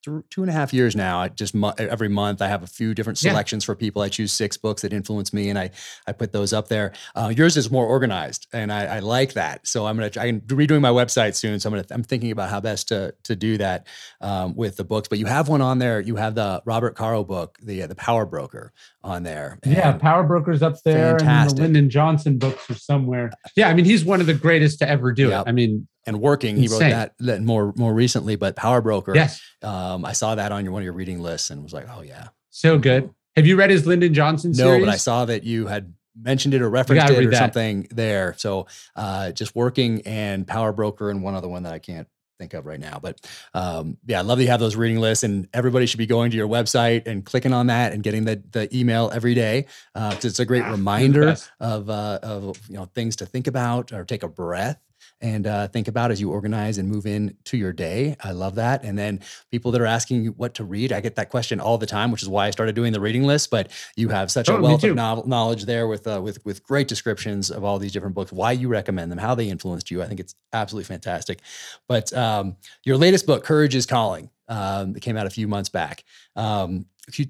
two 0.03 0.43
and 0.43 0.49
a 0.49 0.53
half 0.53 0.73
years 0.73 0.97
now. 0.97 1.21
I 1.21 1.29
just 1.29 1.55
every 1.79 2.09
month 2.09 2.41
I 2.41 2.49
have 2.49 2.63
a 2.63 2.67
few 2.67 2.95
different 2.95 3.19
selections 3.19 3.65
yeah. 3.65 3.67
for 3.67 3.75
people. 3.75 4.03
I 4.03 4.09
choose 4.09 4.33
six 4.33 4.57
books 4.57 4.83
that 4.83 4.93
influence 4.93 5.33
me, 5.33 5.51
and 5.51 5.59
I 5.59 5.71
I 6.07 6.13
put 6.13 6.33
those 6.33 6.53
up 6.53 6.69
there. 6.69 6.93
Uh, 7.15 7.33
yours 7.35 7.57
is 7.57 7.71
more 7.71 7.87
organized, 7.87 8.47
and 8.53 8.73
I, 8.73 8.97
I, 8.97 8.99
like 9.01 9.35
that. 9.35 9.67
So 9.67 9.87
I'm 9.87 9.97
gonna 9.97 10.11
I'm 10.19 10.41
redoing 10.43 10.81
my 10.81 10.91
website 10.91 11.35
soon. 11.35 11.61
So 11.61 11.69
I'm 11.69 11.75
gonna 11.75 11.87
I'm 11.91 12.03
thinking 12.03 12.31
about 12.31 12.51
how 12.51 12.61
best 12.61 12.89
to 12.89 13.15
to 13.25 13.37
do 13.37 13.59
that 13.59 13.87
um, 14.21 14.55
with 14.55 14.77
the 14.77 14.85
books. 14.85 15.09
But 15.09 15.19
you 15.19 15.27
have 15.27 15.49
one 15.49 15.61
on 15.61 15.79
there. 15.79 16.01
You 16.01 16.17
have 16.17 16.35
the 16.35 16.63
Robert 16.65 16.97
Caro 16.97 17.25
book, 17.25 17.59
the 17.63 17.83
uh, 17.83 17.87
the 17.87 17.95
Power 17.95 18.27
Broker, 18.27 18.73
on 19.05 19.23
there. 19.23 19.59
yeah, 19.65 19.93
Power 19.93 20.23
Broker's 20.23 20.63
up 20.63 20.83
there, 20.83 21.19
fantastic. 21.19 21.51
and 21.51 21.59
the 21.59 21.63
Lyndon 21.63 21.91
Johnson 21.91 22.39
books 22.39 22.69
are 22.71 22.75
somewhere. 22.75 23.31
Yeah, 23.57 23.69
I 23.69 23.75
mean 23.75 23.85
he's 23.85 24.05
one 24.05 24.21
of 24.21 24.27
the 24.27 24.35
greatest 24.35 24.79
to 24.81 24.89
ever 24.89 25.13
do 25.13 25.29
yep. 25.29 25.47
it. 25.47 25.49
I 25.49 25.53
mean 25.53 25.87
and 26.11 26.21
working. 26.21 26.59
Insane. 26.59 26.69
He 26.69 26.85
wrote 26.85 26.91
that, 26.91 27.15
that 27.21 27.43
more 27.43 27.73
more 27.77 27.95
recently, 27.95 28.37
but 28.37 28.57
Power 28.57 28.83
Broker. 28.83 29.15
Yes, 29.15 29.41
um, 29.63 30.05
I 30.05 30.13
saw 30.13 30.35
that 30.35 30.53
on 30.53 30.65
your 30.65 30.73
one 30.73 30.83
of 30.83 30.85
your 30.85 30.93
reading 30.93 31.21
lists 31.21 31.51
and 31.51 31.63
was 31.63 31.73
like, 31.73 31.87
oh 31.97 32.03
yeah, 32.03 32.29
So 32.51 32.79
good. 32.79 33.11
Have 33.37 33.47
you 33.47 33.57
read 33.57 33.71
his 33.71 33.87
Lyndon 33.87 34.13
Johnson 34.13 34.53
series? 34.53 34.81
No, 34.81 34.85
but 34.85 34.93
I 34.93 34.97
saw 34.97 35.25
that 35.25 35.45
you 35.45 35.67
had 35.67 35.95
mentioned 36.21 36.53
it 36.53 36.61
or 36.61 36.69
referenced 36.69 37.11
it 37.11 37.25
or 37.25 37.31
that. 37.31 37.37
something 37.37 37.87
there. 37.91 38.35
So 38.37 38.67
uh, 38.97 39.31
just 39.31 39.55
working 39.55 40.03
and 40.03 40.47
Power 40.47 40.73
Broker 40.73 41.11
and 41.11 41.23
one 41.23 41.35
other 41.35 41.49
one 41.49 41.63
that 41.63 41.73
I 41.73 41.79
can't 41.79 42.09
think 42.39 42.55
of 42.55 42.67
right 42.67 42.81
now. 42.81 42.99
But 43.01 43.21
um, 43.55 43.99
yeah, 44.07 44.19
I 44.19 44.23
love 44.23 44.39
that 44.39 44.45
you 44.45 44.51
have 44.51 44.59
those 44.59 44.75
reading 44.75 44.99
lists, 44.99 45.23
and 45.23 45.47
everybody 45.55 45.87
should 45.87 45.99
be 45.99 46.07
going 46.07 46.33
to 46.33 46.37
your 46.37 46.49
website 46.49 47.07
and 47.07 47.25
clicking 47.25 47.53
on 47.53 47.69
that 47.69 47.93
and 47.93 48.03
getting 48.03 48.25
the 48.25 48.43
the 48.51 48.77
email 48.77 49.11
every 49.15 49.35
day. 49.35 49.67
Uh, 49.95 50.17
it's 50.21 50.41
a 50.41 50.45
great 50.45 50.65
ah, 50.65 50.73
reminder 50.73 51.37
of 51.61 51.89
uh, 51.89 52.19
of 52.23 52.61
you 52.69 52.75
know 52.75 52.87
things 52.87 53.17
to 53.17 53.27
think 53.27 53.47
about 53.47 53.93
or 53.93 54.05
take 54.05 54.25
a 54.25 54.29
breath 54.29 54.81
and 55.21 55.47
uh, 55.47 55.69
think 55.69 55.89
about 55.89 56.11
as 56.11 56.21
you 56.21 56.31
organize 56.31 56.79
and 56.79 56.89
move 56.89 57.07
in 57.07 57.37
to 57.45 57.57
your 57.57 57.73
day. 57.73 58.17
I 58.23 58.33
love 58.33 58.55
that. 58.55 58.85
And 58.85 58.99
then 58.99 59.21
people 59.51 59.71
that 59.73 59.81
are 59.81 59.87
asking 59.87 60.25
you 60.25 60.33
what 60.33 60.55
to 60.55 60.65
read, 60.65 60.93
I 60.93 61.01
get 61.01 61.17
that 61.17 61.29
question 61.29 61.61
all 61.61 61.79
the 61.79 61.87
time, 61.87 62.11
which 62.11 62.23
is 62.23 62.29
why 62.29 62.47
I 62.47 62.51
started 62.51 62.75
doing 62.75 62.93
the 62.93 63.01
reading 63.01 63.25
list. 63.25 63.51
But 63.51 63.71
you 63.97 64.09
have 64.09 64.31
such 64.31 64.49
oh, 64.49 64.57
a 64.57 64.61
wealth 64.61 64.85
of 64.85 65.27
knowledge 65.27 65.65
there 65.65 65.87
with 65.87 66.07
uh, 66.07 66.21
with 66.23 66.45
with 66.45 66.63
great 66.63 66.89
descriptions 66.89 67.51
of 67.51 67.65
all 67.65 67.79
these 67.79 67.93
different 67.93 68.15
books, 68.15 68.33
why 68.33 68.53
you 68.53 68.69
recommend 68.69 69.11
them, 69.11 69.19
how 69.19 69.35
they 69.35 69.49
influenced 69.49 69.91
you. 69.91 70.03
I 70.03 70.07
think 70.07 70.21
it's 70.21 70.35
absolutely 70.53 70.87
fantastic. 70.87 71.41
But 71.87 72.13
um, 72.13 72.57
your 72.85 72.97
latest 72.97 73.27
book, 73.27 73.45
Courage 73.45 73.75
is 73.75 73.87
Calling, 73.87 74.31
um, 74.49 74.97
it 74.97 75.01
came 75.01 75.17
out 75.17 75.27
a 75.27 75.31
few 75.31 75.47
months 75.49 75.69
back. 75.69 76.05
Um, 76.37 76.87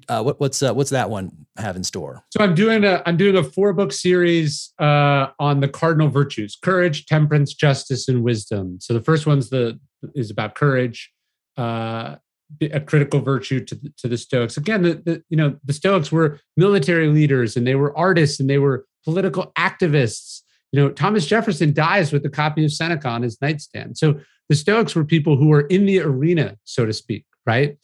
uh, 0.09 0.21
what, 0.21 0.39
what's 0.39 0.61
uh, 0.61 0.73
what's 0.73 0.89
that 0.91 1.09
one 1.09 1.31
have 1.57 1.75
in 1.75 1.83
store? 1.83 2.23
So 2.31 2.43
I'm 2.43 2.55
doing 2.55 2.83
a 2.83 3.01
I'm 3.05 3.17
doing 3.17 3.35
a 3.35 3.43
four 3.43 3.73
book 3.73 3.91
series 3.91 4.73
uh, 4.79 5.27
on 5.39 5.59
the 5.59 5.67
cardinal 5.67 6.09
virtues: 6.09 6.57
courage, 6.61 7.05
temperance, 7.05 7.53
justice, 7.53 8.07
and 8.07 8.23
wisdom. 8.23 8.77
So 8.79 8.93
the 8.93 9.01
first 9.01 9.25
one's 9.25 9.49
the 9.49 9.79
is 10.15 10.31
about 10.31 10.55
courage, 10.55 11.11
uh, 11.57 12.15
a 12.61 12.79
critical 12.79 13.21
virtue 13.21 13.63
to 13.63 13.75
the, 13.75 13.93
to 13.97 14.07
the 14.07 14.17
Stoics. 14.17 14.57
Again, 14.57 14.81
the, 14.81 14.93
the 15.05 15.23
you 15.29 15.37
know 15.37 15.57
the 15.63 15.73
Stoics 15.73 16.11
were 16.11 16.39
military 16.57 17.07
leaders 17.07 17.55
and 17.55 17.65
they 17.65 17.75
were 17.75 17.97
artists 17.97 18.39
and 18.39 18.49
they 18.49 18.57
were 18.57 18.85
political 19.03 19.51
activists. 19.57 20.41
You 20.71 20.81
know, 20.81 20.89
Thomas 20.89 21.25
Jefferson 21.25 21.73
dies 21.73 22.13
with 22.13 22.25
a 22.25 22.29
copy 22.29 22.63
of 22.63 22.71
Seneca 22.71 23.09
on 23.09 23.23
his 23.23 23.41
nightstand. 23.41 23.97
So 23.97 24.19
the 24.47 24.55
Stoics 24.55 24.95
were 24.95 25.03
people 25.03 25.37
who 25.37 25.47
were 25.47 25.61
in 25.61 25.85
the 25.85 25.99
arena, 26.01 26.57
so 26.63 26.85
to 26.85 26.93
speak, 26.93 27.25
right? 27.45 27.77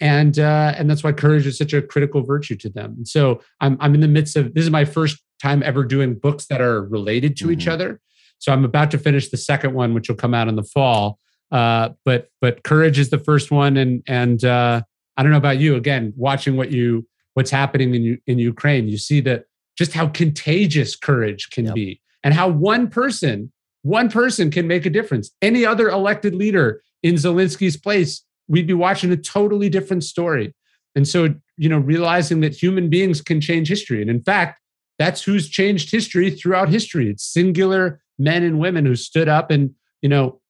And 0.00 0.38
uh, 0.38 0.74
and 0.76 0.88
that's 0.88 1.04
why 1.04 1.12
courage 1.12 1.46
is 1.46 1.58
such 1.58 1.72
a 1.72 1.82
critical 1.82 2.22
virtue 2.22 2.56
to 2.56 2.70
them. 2.70 2.94
And 2.96 3.08
so 3.08 3.40
I'm 3.60 3.76
I'm 3.80 3.94
in 3.94 4.00
the 4.00 4.08
midst 4.08 4.36
of 4.36 4.54
this 4.54 4.64
is 4.64 4.70
my 4.70 4.84
first 4.84 5.18
time 5.42 5.62
ever 5.62 5.84
doing 5.84 6.14
books 6.14 6.46
that 6.46 6.60
are 6.60 6.84
related 6.84 7.36
to 7.38 7.44
mm-hmm. 7.44 7.52
each 7.52 7.68
other. 7.68 8.00
So 8.38 8.52
I'm 8.52 8.64
about 8.64 8.90
to 8.92 8.98
finish 8.98 9.28
the 9.28 9.36
second 9.36 9.74
one, 9.74 9.94
which 9.94 10.08
will 10.08 10.16
come 10.16 10.34
out 10.34 10.48
in 10.48 10.56
the 10.56 10.62
fall. 10.62 11.18
Uh, 11.52 11.90
but 12.04 12.28
but 12.40 12.62
courage 12.62 12.98
is 12.98 13.10
the 13.10 13.18
first 13.18 13.50
one, 13.50 13.76
and 13.76 14.02
and 14.06 14.44
uh, 14.44 14.82
I 15.16 15.22
don't 15.22 15.32
know 15.32 15.38
about 15.38 15.58
you. 15.58 15.76
Again, 15.76 16.12
watching 16.16 16.56
what 16.56 16.70
you 16.70 17.06
what's 17.34 17.50
happening 17.50 17.94
in 17.94 18.18
in 18.26 18.38
Ukraine, 18.38 18.88
you 18.88 18.98
see 18.98 19.20
that 19.22 19.44
just 19.76 19.92
how 19.92 20.08
contagious 20.08 20.96
courage 20.96 21.50
can 21.50 21.66
yep. 21.66 21.74
be, 21.74 22.00
and 22.24 22.32
how 22.32 22.48
one 22.48 22.88
person 22.88 23.52
one 23.82 24.10
person 24.10 24.50
can 24.50 24.66
make 24.66 24.86
a 24.86 24.90
difference. 24.90 25.30
Any 25.42 25.64
other 25.64 25.88
elected 25.88 26.34
leader 26.34 26.82
in 27.02 27.14
Zelensky's 27.14 27.76
place 27.76 28.22
we'd 28.50 28.66
be 28.66 28.74
watching 28.74 29.12
a 29.12 29.16
totally 29.16 29.68
different 29.68 30.02
story. 30.02 30.52
And 30.96 31.06
so, 31.06 31.32
you 31.56 31.68
know, 31.68 31.78
realizing 31.78 32.40
that 32.40 32.60
human 32.60 32.90
beings 32.90 33.22
can 33.22 33.40
change 33.40 33.68
history. 33.68 34.02
And 34.02 34.10
in 34.10 34.20
fact, 34.20 34.60
that's 34.98 35.22
who's 35.22 35.48
changed 35.48 35.90
history 35.90 36.30
throughout 36.30 36.68
history. 36.68 37.08
It's 37.08 37.24
singular 37.24 38.02
men 38.18 38.42
and 38.42 38.58
women 38.58 38.84
who 38.84 38.96
stood 38.96 39.28
up 39.28 39.52
and, 39.52 39.70
you 40.02 40.08
know, 40.08 40.40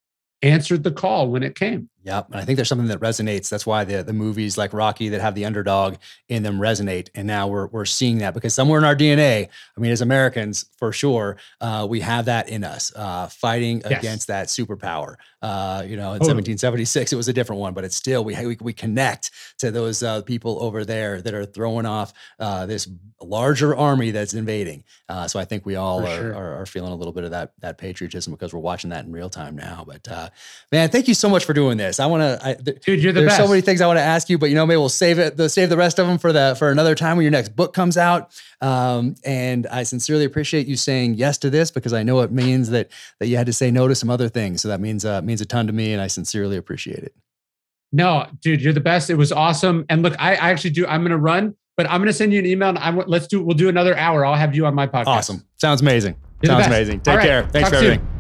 answered 0.43 0.83
the 0.83 0.91
call 0.91 1.29
when 1.29 1.43
it 1.43 1.55
came. 1.55 1.91
Yep. 2.03 2.29
And 2.31 2.37
I 2.37 2.45
think 2.45 2.57
there's 2.57 2.69
something 2.69 2.89
that 2.89 3.01
resonates. 3.01 3.51
That's 3.51 3.67
why 3.67 3.85
the 3.85 4.03
the 4.03 4.15
movies 4.15 4.57
like 4.57 4.73
Rocky 4.73 5.11
that 5.11 5.21
have 5.21 5.35
the 5.35 5.45
underdog 5.45 5.97
in 6.29 6.43
them 6.43 6.59
resonate. 6.59 7.11
And 7.15 7.27
now 7.27 7.47
we're 7.47 7.67
we're 7.67 7.85
seeing 7.85 8.19
that 8.19 8.33
because 8.33 8.55
somewhere 8.55 8.79
in 8.79 8.85
our 8.85 8.97
DNA, 8.97 9.49
I 9.77 9.81
mean, 9.81 9.93
as 9.93 10.01
Americans, 10.01 10.65
for 10.79 10.93
sure, 10.93 11.37
uh, 11.61 11.87
we 11.89 12.01
have 12.01 12.25
that 12.25 12.49
in 12.49 12.65
us, 12.65 12.91
uh, 12.97 13.27
fighting 13.27 13.83
yes. 13.83 13.99
against 13.99 14.29
that 14.29 14.47
superpower. 14.47 15.17
Uh, 15.43 15.83
you 15.87 15.97
know, 15.97 16.13
in 16.13 16.21
totally. 16.21 16.41
1776, 16.41 17.13
it 17.13 17.17
was 17.17 17.29
a 17.29 17.33
different 17.35 17.61
one, 17.61 17.75
but 17.75 17.85
it's 17.85 17.97
still 17.97 18.25
we 18.25 18.35
we, 18.47 18.57
we 18.61 18.73
connect 18.73 19.31
to 19.59 19.71
those 19.71 20.03
uh, 20.03 20.23
people 20.23 20.63
over 20.63 20.87
there 20.87 21.21
that 21.21 21.35
are 21.35 21.45
throwing 21.45 21.85
off 21.85 22.15
uh, 22.39 22.65
this 22.65 22.89
larger 23.21 23.77
army 23.77 24.11
that's 24.11 24.33
invading. 24.33 24.85
Uh, 25.07 25.29
so 25.29 25.39
I 25.39 25.45
think 25.45 25.67
we 25.67 25.77
all 25.77 26.07
are, 26.07 26.17
sure. 26.17 26.35
are, 26.35 26.63
are 26.63 26.67
feeling 26.67 26.93
a 26.93 26.97
little 26.97 27.13
bit 27.13 27.25
of 27.25 27.33
that 27.33 27.53
that 27.59 27.77
patriotism 27.77 28.33
because 28.33 28.55
we're 28.55 28.61
watching 28.61 28.89
that 28.89 29.05
in 29.05 29.13
real 29.13 29.29
time 29.29 29.55
now. 29.55 29.85
But 29.87 30.31
man, 30.73 30.89
thank 30.89 31.09
you 31.09 31.15
so 31.15 31.29
much 31.29 31.45
for 31.45 31.53
doing 31.53 31.77
this 31.77 31.90
this. 31.91 32.01
I 32.01 32.07
want 32.07 32.23
to, 32.23 32.75
dude. 32.85 33.03
You're 33.03 33.13
the 33.13 33.21
there's 33.21 33.33
best. 33.33 33.43
so 33.43 33.49
many 33.49 33.61
things 33.61 33.81
I 33.81 33.87
want 33.87 33.99
to 33.99 34.03
ask 34.03 34.29
you, 34.31 34.39
but 34.39 34.49
you 34.49 34.55
know, 34.55 34.65
maybe 34.65 34.79
we'll 34.79 34.89
save 34.89 35.19
it. 35.19 35.37
The 35.37 35.49
save 35.49 35.69
the 35.69 35.77
rest 35.77 35.99
of 35.99 36.07
them 36.07 36.19
for 36.19 36.33
the 36.33 36.55
for 36.59 36.71
another 36.71 36.95
time 36.95 37.17
when 37.17 37.25
your 37.25 37.31
next 37.31 37.57
book 37.57 37.73
comes 37.75 37.97
out. 37.97 38.33
Um, 38.61 39.17
and 39.25 39.67
I 39.67 39.83
sincerely 39.83 40.25
appreciate 40.25 40.67
you 40.67 40.77
saying 40.77 41.15
yes 41.15 41.39
to 41.39 41.51
this 41.51 41.71
because 41.71 41.93
I 41.93 42.03
know 42.03 42.21
it 42.21 42.31
means 42.33 42.71
that 42.71 42.91
that 43.19 43.29
you 43.29 43.37
had 43.37 43.47
to 43.47 43.53
say 43.53 43.71
no 43.71 43.89
to 43.89 43.95
some 43.95 44.11
other 44.11 44.29
things. 44.29 44.61
So 44.63 44.69
that 44.69 44.81
means 44.81 45.05
uh, 45.05 45.23
means 45.23 45.41
a 45.41 45.47
ton 45.47 45.67
to 45.67 45.73
me, 45.73 45.93
and 45.93 46.01
I 46.01 46.07
sincerely 46.07 46.57
appreciate 46.57 46.99
it. 46.99 47.15
No, 47.93 48.27
dude, 48.41 48.63
you're 48.63 48.73
the 48.73 48.81
best. 48.81 49.11
It 49.11 49.17
was 49.17 49.33
awesome. 49.33 49.85
And 49.89 50.03
look, 50.03 50.15
I, 50.19 50.37
I 50.37 50.51
actually 50.51 50.71
do. 50.71 50.87
I'm 50.87 51.01
going 51.01 51.11
to 51.11 51.19
run, 51.19 51.57
but 51.77 51.91
I'm 51.91 51.99
going 51.99 52.07
to 52.07 52.13
send 52.13 52.33
you 52.33 52.39
an 52.39 52.47
email. 52.47 52.69
And 52.69 52.79
I'm 52.79 52.97
let's 53.07 53.27
do. 53.27 53.43
We'll 53.43 53.57
do 53.57 53.69
another 53.69 53.97
hour. 53.97 54.25
I'll 54.25 54.37
have 54.37 54.55
you 54.55 54.67
on 54.67 54.75
my 54.75 54.87
podcast. 54.87 55.07
Awesome. 55.07 55.45
Sounds 55.57 55.81
amazing. 55.81 56.17
You're 56.43 56.53
Sounds 56.53 56.67
amazing. 56.67 57.01
Take 57.01 57.17
right. 57.17 57.27
care. 57.27 57.43
Thanks 57.49 57.69
Talk 57.69 57.79
for 57.79 57.85
everything. 57.85 58.20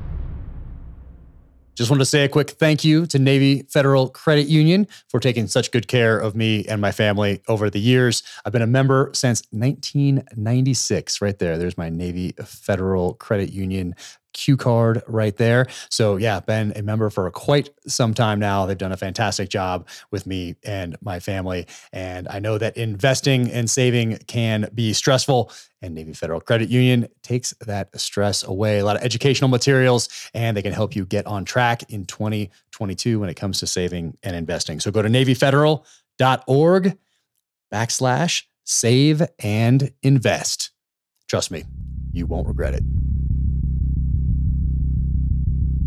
Just 1.81 1.89
wanted 1.89 2.01
to 2.01 2.11
say 2.11 2.25
a 2.25 2.29
quick 2.29 2.51
thank 2.51 2.85
you 2.85 3.07
to 3.07 3.19
Navy 3.19 3.63
Federal 3.71 4.11
Credit 4.11 4.47
Union 4.47 4.87
for 5.09 5.19
taking 5.19 5.47
such 5.47 5.71
good 5.71 5.89
care 5.89 6.19
of 6.19 6.37
me 6.37 6.67
and 6.67 6.79
my 6.79 6.93
family 6.93 7.41
over 7.49 7.71
the 7.71 7.81
years. 7.81 8.23
I've 8.45 8.53
been 8.53 8.61
a 8.61 8.67
member 8.67 9.11
since 9.15 9.43
1996. 9.53 11.23
Right 11.23 11.39
there. 11.39 11.57
There's 11.57 11.79
my 11.79 11.89
Navy 11.89 12.35
Federal 12.45 13.15
Credit 13.15 13.51
Union 13.51 13.95
Q 14.33 14.57
card 14.57 15.03
right 15.07 15.37
there. 15.37 15.67
So, 15.89 16.17
yeah, 16.17 16.41
been 16.41 16.73
a 16.77 16.83
member 16.83 17.11
for 17.11 17.31
quite 17.31 17.71
some 17.87 18.15
time 18.15 18.39
now. 18.39 18.67
They've 18.67 18.79
done 18.79 18.93
a 18.93 18.97
fantastic 18.97 19.49
job 19.49 19.89
with 20.11 20.27
me 20.27 20.57
and 20.65 20.97
my 21.01 21.21
family. 21.21 21.67
And 21.93 22.29
I 22.29 22.39
know 22.39 22.59
that 22.59 22.77
investing 22.77 23.51
and 23.51 23.69
saving 23.69 24.19
can 24.27 24.69
be 24.75 24.93
stressful, 24.93 25.53
and 25.83 25.95
Navy 25.95 26.13
Federal 26.13 26.41
Credit 26.41 26.69
Union 26.69 27.09
takes 27.23 27.55
that 27.67 27.99
stress 27.99 28.45
away. 28.45 28.79
A 28.79 28.85
lot 28.85 28.97
of 28.97 29.03
educational 29.03 29.49
materials, 29.49 30.09
and 30.35 30.57
they 30.57 30.63
can 30.63 30.73
help 30.73 30.95
you 30.95 31.07
get 31.07 31.27
on 31.27 31.45
track 31.45 31.91
in 31.91 32.05
2022 32.05 33.21
when 33.21 33.29
it 33.29 33.35
comes 33.35 33.59
to 33.61 33.67
saving 33.67 34.17
and 34.23 34.37
investing. 34.37 34.81
So, 34.81 34.91
go 34.91 35.03
to 35.03 35.09
NavyFederal.org 35.09 36.99
backslash 37.73 38.45
save 38.65 39.23
and 39.39 39.93
invest. 40.03 40.71
Trust 41.29 41.51
me, 41.51 41.65
you 42.13 42.27
won't 42.27 42.47
regret 42.47 42.75
it. 42.75 42.83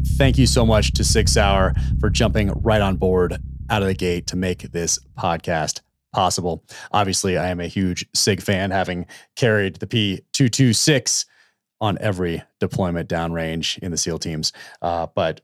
Thank 0.06 0.38
you 0.38 0.46
so 0.46 0.66
much 0.66 0.92
to 0.94 1.04
Sig 1.04 1.28
Sauer 1.28 1.74
for 2.00 2.10
jumping 2.10 2.52
right 2.62 2.82
on 2.82 2.98
board 2.98 3.38
out 3.70 3.82
of 3.82 3.88
the 3.88 3.94
gate 3.94 4.28
to 4.28 4.36
make 4.36 4.62
this 4.72 5.00
podcast 5.18 5.82
possible. 6.14 6.64
Obviously, 6.92 7.38
I 7.38 7.48
am 7.50 7.60
a 7.60 7.68
huge 7.68 8.06
SIG 8.14 8.42
fan, 8.42 8.72
having 8.72 9.06
carried 9.36 9.78
the 9.78 9.88
P226 9.88 11.26
on 11.82 11.98
every 12.00 12.44
deployment 12.60 13.10
downrange 13.10 13.80
in 13.80 13.92
the 13.92 13.98
SEAL 13.98 14.20
teams. 14.20 14.54
Uh, 14.82 15.08
but 15.16 15.42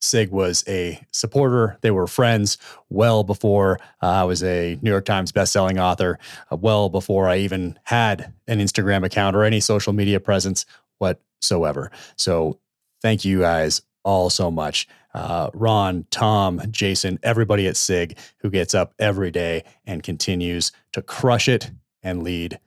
SIG 0.00 0.30
was 0.30 0.64
a 0.68 1.04
supporter. 1.12 1.76
They 1.82 1.90
were 1.90 2.06
friends 2.06 2.56
well 2.88 3.24
before 3.24 3.78
uh, 4.02 4.06
I 4.06 4.24
was 4.24 4.42
a 4.42 4.78
New 4.80 4.90
York 4.90 5.04
Times 5.04 5.32
bestselling 5.32 5.80
author, 5.80 6.18
uh, 6.50 6.56
well 6.56 6.88
before 6.88 7.28
I 7.28 7.38
even 7.38 7.78
had 7.84 8.32
an 8.46 8.60
Instagram 8.60 9.04
account 9.04 9.36
or 9.36 9.44
any 9.44 9.60
social 9.60 9.92
media 9.92 10.20
presence 10.20 10.66
whatsoever. 10.98 11.90
So, 12.16 12.60
thank 13.02 13.24
you 13.24 13.40
guys 13.40 13.82
all 14.08 14.30
so 14.30 14.50
much. 14.50 14.88
Uh, 15.12 15.50
Ron, 15.52 16.06
Tom, 16.10 16.62
Jason, 16.70 17.18
everybody 17.22 17.66
at 17.66 17.76
SIG 17.76 18.16
who 18.38 18.48
gets 18.48 18.74
up 18.74 18.94
every 18.98 19.30
day 19.30 19.64
and 19.84 20.02
continues 20.02 20.72
to 20.92 21.02
crush 21.02 21.46
it 21.46 21.70
and 22.02 22.22
lead 22.22 22.58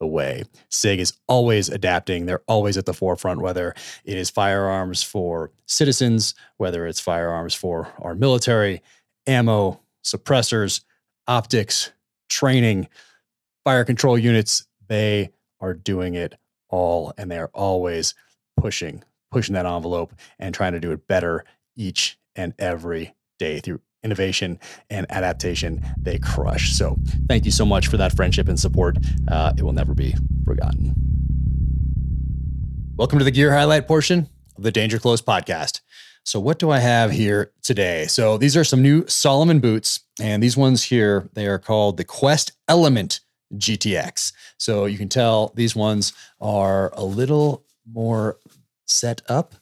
the 0.00 0.08
way. 0.08 0.42
SIG 0.68 0.98
is 0.98 1.12
always 1.28 1.68
adapting. 1.68 2.26
They're 2.26 2.42
always 2.48 2.76
at 2.76 2.86
the 2.86 2.92
forefront, 2.92 3.40
whether 3.40 3.72
it 4.04 4.18
is 4.18 4.30
firearms 4.30 5.00
for 5.00 5.52
citizens, 5.66 6.34
whether 6.56 6.88
it's 6.88 6.98
firearms 6.98 7.54
for 7.54 7.86
our 8.00 8.16
military, 8.16 8.82
ammo, 9.28 9.80
suppressors, 10.02 10.82
optics, 11.28 11.92
training, 12.28 12.88
fire 13.62 13.84
control 13.84 14.18
units. 14.18 14.66
They 14.88 15.30
are 15.60 15.74
doing 15.74 16.14
it 16.14 16.34
all 16.68 17.12
and 17.16 17.30
they 17.30 17.38
are 17.38 17.50
always 17.54 18.14
pushing 18.56 19.04
pushing 19.30 19.54
that 19.54 19.66
envelope 19.66 20.12
and 20.38 20.54
trying 20.54 20.72
to 20.72 20.80
do 20.80 20.92
it 20.92 21.06
better 21.06 21.44
each 21.76 22.18
and 22.34 22.52
every 22.58 23.14
day 23.38 23.60
through 23.60 23.80
innovation 24.02 24.58
and 24.88 25.06
adaptation 25.10 25.84
they 25.98 26.18
crush. 26.18 26.72
So 26.72 26.96
thank 27.28 27.44
you 27.44 27.50
so 27.50 27.64
much 27.64 27.86
for 27.86 27.96
that 27.98 28.16
friendship 28.16 28.48
and 28.48 28.58
support. 28.58 28.96
Uh, 29.28 29.52
it 29.56 29.62
will 29.62 29.72
never 29.72 29.94
be 29.94 30.14
forgotten. 30.44 30.94
Welcome 32.96 33.18
to 33.18 33.24
the 33.24 33.30
gear 33.30 33.52
highlight 33.52 33.86
portion 33.86 34.28
of 34.56 34.62
the 34.62 34.72
danger 34.72 34.98
close 34.98 35.22
podcast. 35.22 35.80
So 36.22 36.38
what 36.38 36.58
do 36.58 36.70
i 36.70 36.78
have 36.78 37.10
here 37.12 37.52
today? 37.62 38.06
So 38.06 38.36
these 38.36 38.56
are 38.56 38.64
some 38.64 38.82
new 38.82 39.06
salomon 39.06 39.60
boots 39.60 40.00
And 40.20 40.42
these 40.42 40.56
ones 40.56 40.84
here, 40.84 41.28
they 41.32 41.46
are 41.46 41.58
called 41.58 41.96
the 41.96 42.04
Quest 42.04 42.52
Element 42.68 43.20
GTX. 43.54 44.32
So 44.58 44.84
you 44.84 44.98
can 44.98 45.08
tell 45.08 45.52
these 45.54 45.74
ones 45.74 46.12
are 46.40 46.92
a 46.94 47.04
little 47.04 47.64
more 47.90 48.38
set 48.90 49.22
up 49.28 49.54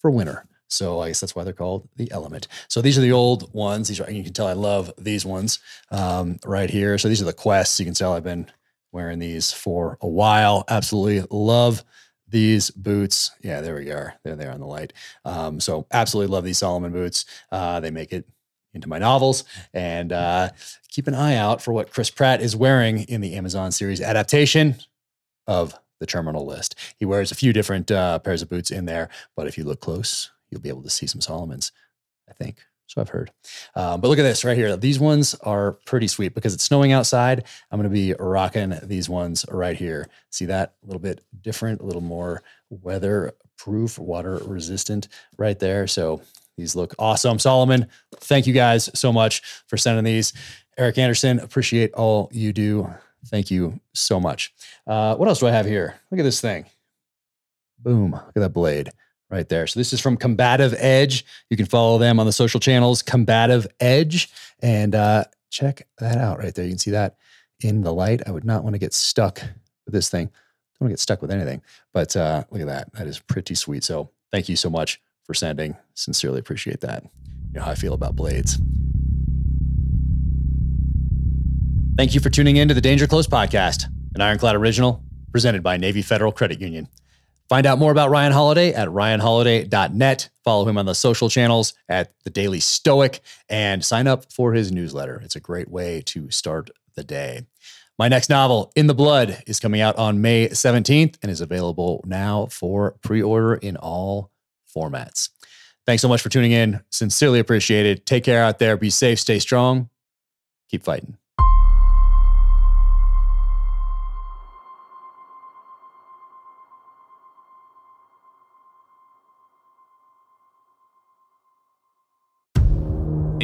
for 0.00 0.10
winter. 0.10 0.46
So 0.68 1.00
I 1.00 1.08
guess 1.08 1.20
that's 1.20 1.36
why 1.36 1.44
they're 1.44 1.52
called 1.52 1.88
the 1.96 2.10
Element. 2.10 2.48
So 2.68 2.80
these 2.82 2.98
are 2.98 3.02
the 3.02 3.12
old 3.12 3.52
ones. 3.54 3.88
These 3.88 4.00
are 4.00 4.10
you 4.10 4.24
can 4.24 4.32
tell 4.32 4.46
I 4.46 4.54
love 4.54 4.92
these 4.98 5.24
ones 5.24 5.60
um, 5.90 6.38
right 6.44 6.68
here. 6.68 6.98
So 6.98 7.08
these 7.08 7.22
are 7.22 7.26
the 7.26 7.32
Quests. 7.32 7.78
You 7.78 7.86
can 7.86 7.94
tell 7.94 8.12
I've 8.12 8.24
been 8.24 8.50
wearing 8.92 9.18
these 9.18 9.52
for 9.52 9.98
a 10.00 10.08
while. 10.08 10.64
Absolutely 10.68 11.26
love 11.30 11.84
these 12.28 12.70
boots. 12.70 13.30
Yeah, 13.42 13.60
there 13.60 13.76
we 13.76 13.90
are. 13.90 14.14
They're 14.24 14.36
there 14.36 14.52
on 14.52 14.60
the 14.60 14.66
light. 14.66 14.92
Um, 15.24 15.60
so 15.60 15.86
absolutely 15.92 16.32
love 16.32 16.44
these 16.44 16.58
Salomon 16.58 16.92
boots. 16.92 17.26
Uh, 17.52 17.80
they 17.80 17.90
make 17.90 18.12
it 18.12 18.26
into 18.72 18.88
my 18.88 18.98
novels 18.98 19.44
and 19.72 20.12
uh, 20.12 20.50
keep 20.88 21.06
an 21.06 21.14
eye 21.14 21.36
out 21.36 21.62
for 21.62 21.72
what 21.72 21.92
Chris 21.92 22.10
Pratt 22.10 22.40
is 22.40 22.56
wearing 22.56 23.00
in 23.04 23.20
the 23.20 23.34
Amazon 23.34 23.70
series 23.70 24.00
adaptation 24.00 24.74
of 25.46 25.78
the 26.04 26.12
Terminal 26.12 26.44
List. 26.44 26.74
He 26.98 27.06
wears 27.06 27.32
a 27.32 27.34
few 27.34 27.54
different 27.54 27.90
uh, 27.90 28.18
pairs 28.18 28.42
of 28.42 28.50
boots 28.50 28.70
in 28.70 28.84
there, 28.84 29.08
but 29.34 29.46
if 29.46 29.56
you 29.56 29.64
look 29.64 29.80
close, 29.80 30.30
you'll 30.50 30.60
be 30.60 30.68
able 30.68 30.82
to 30.82 30.90
see 30.90 31.06
some 31.06 31.22
Salomons, 31.22 31.72
I 32.28 32.34
think. 32.34 32.58
So 32.86 33.00
I've 33.00 33.08
heard. 33.08 33.30
Um, 33.74 34.02
but 34.02 34.08
look 34.08 34.18
at 34.18 34.24
this 34.24 34.44
right 34.44 34.58
here. 34.58 34.76
These 34.76 35.00
ones 35.00 35.34
are 35.36 35.72
pretty 35.86 36.06
sweet 36.06 36.34
because 36.34 36.52
it's 36.52 36.64
snowing 36.64 36.92
outside. 36.92 37.44
I'm 37.70 37.80
going 37.80 37.90
to 37.90 37.94
be 37.94 38.14
rocking 38.18 38.78
these 38.82 39.08
ones 39.08 39.46
right 39.50 39.74
here. 39.74 40.06
See 40.30 40.44
that? 40.44 40.74
A 40.82 40.86
little 40.86 41.00
bit 41.00 41.24
different, 41.40 41.80
a 41.80 41.84
little 41.86 42.02
more 42.02 42.42
weather 42.68 43.32
proof, 43.56 43.98
water 43.98 44.38
resistant 44.44 45.08
right 45.38 45.58
there. 45.58 45.86
So 45.86 46.20
these 46.58 46.76
look 46.76 46.94
awesome. 46.98 47.38
Salomon, 47.38 47.88
thank 48.16 48.46
you 48.46 48.52
guys 48.52 48.90
so 48.94 49.12
much 49.12 49.40
for 49.66 49.78
sending 49.78 50.04
these. 50.04 50.34
Eric 50.76 50.98
Anderson, 50.98 51.38
appreciate 51.38 51.94
all 51.94 52.28
you 52.32 52.52
do. 52.52 52.94
Thank 53.26 53.50
you 53.50 53.80
so 53.92 54.20
much. 54.20 54.52
Uh, 54.86 55.16
what 55.16 55.28
else 55.28 55.40
do 55.40 55.46
I 55.46 55.50
have 55.50 55.66
here? 55.66 55.94
Look 56.10 56.20
at 56.20 56.24
this 56.24 56.40
thing. 56.40 56.66
Boom. 57.78 58.12
Look 58.12 58.36
at 58.36 58.40
that 58.40 58.52
blade 58.52 58.90
right 59.30 59.48
there. 59.48 59.66
So 59.66 59.80
this 59.80 59.92
is 59.92 60.00
from 60.00 60.16
Combative 60.16 60.74
Edge. 60.78 61.24
You 61.50 61.56
can 61.56 61.66
follow 61.66 61.98
them 61.98 62.20
on 62.20 62.26
the 62.26 62.32
social 62.32 62.60
channels, 62.60 63.02
Combative 63.02 63.66
Edge, 63.80 64.30
and 64.60 64.94
uh, 64.94 65.24
check 65.50 65.86
that 65.98 66.18
out 66.18 66.38
right 66.38 66.54
there. 66.54 66.64
You 66.64 66.72
can 66.72 66.78
see 66.78 66.92
that 66.92 67.16
in 67.60 67.82
the 67.82 67.92
light. 67.92 68.22
I 68.26 68.30
would 68.30 68.44
not 68.44 68.62
want 68.62 68.74
to 68.74 68.78
get 68.78 68.94
stuck 68.94 69.40
with 69.84 69.94
this 69.94 70.08
thing. 70.08 70.26
Don't 70.26 70.86
want 70.86 70.90
to 70.90 70.92
get 70.92 71.00
stuck 71.00 71.22
with 71.22 71.30
anything, 71.30 71.62
but 71.92 72.16
uh, 72.16 72.44
look 72.50 72.60
at 72.60 72.66
that. 72.66 72.92
That 72.94 73.06
is 73.06 73.20
pretty 73.20 73.54
sweet. 73.54 73.84
So 73.84 74.10
thank 74.32 74.48
you 74.48 74.56
so 74.56 74.70
much 74.70 75.00
for 75.24 75.34
sending. 75.34 75.76
Sincerely 75.94 76.40
appreciate 76.40 76.80
that. 76.80 77.04
You 77.04 77.60
know 77.60 77.62
how 77.62 77.70
I 77.70 77.76
feel 77.76 77.94
about 77.94 78.16
blades. 78.16 78.58
Thank 81.96 82.12
you 82.12 82.20
for 82.20 82.28
tuning 82.28 82.56
in 82.56 82.66
to 82.66 82.74
the 82.74 82.80
Danger 82.80 83.06
Close 83.06 83.28
podcast, 83.28 83.86
an 84.16 84.20
Ironclad 84.20 84.56
original 84.56 85.04
presented 85.30 85.62
by 85.62 85.76
Navy 85.76 86.02
Federal 86.02 86.32
Credit 86.32 86.60
Union. 86.60 86.88
Find 87.48 87.66
out 87.66 87.78
more 87.78 87.92
about 87.92 88.10
Ryan 88.10 88.32
Holiday 88.32 88.74
at 88.74 88.88
ryanholiday.net. 88.88 90.28
Follow 90.42 90.68
him 90.68 90.76
on 90.76 90.86
the 90.86 90.94
social 90.96 91.28
channels 91.28 91.74
at 91.88 92.12
The 92.24 92.30
Daily 92.30 92.58
Stoic 92.58 93.20
and 93.48 93.84
sign 93.84 94.08
up 94.08 94.32
for 94.32 94.54
his 94.54 94.72
newsletter. 94.72 95.20
It's 95.22 95.36
a 95.36 95.40
great 95.40 95.68
way 95.68 96.02
to 96.06 96.28
start 96.32 96.68
the 96.96 97.04
day. 97.04 97.46
My 97.96 98.08
next 98.08 98.28
novel, 98.28 98.72
In 98.74 98.88
the 98.88 98.94
Blood, 98.94 99.44
is 99.46 99.60
coming 99.60 99.80
out 99.80 99.94
on 99.96 100.20
May 100.20 100.48
17th 100.48 101.18
and 101.22 101.30
is 101.30 101.40
available 101.40 102.02
now 102.04 102.46
for 102.46 102.96
pre 103.02 103.22
order 103.22 103.54
in 103.54 103.76
all 103.76 104.32
formats. 104.74 105.28
Thanks 105.86 106.02
so 106.02 106.08
much 106.08 106.22
for 106.22 106.28
tuning 106.28 106.50
in. 106.50 106.80
Sincerely 106.90 107.38
appreciated. 107.38 108.04
Take 108.04 108.24
care 108.24 108.42
out 108.42 108.58
there. 108.58 108.76
Be 108.76 108.90
safe, 108.90 109.20
stay 109.20 109.38
strong, 109.38 109.90
keep 110.68 110.82
fighting. 110.82 111.18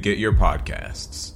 get 0.00 0.18
your 0.18 0.32
podcasts. 0.32 1.32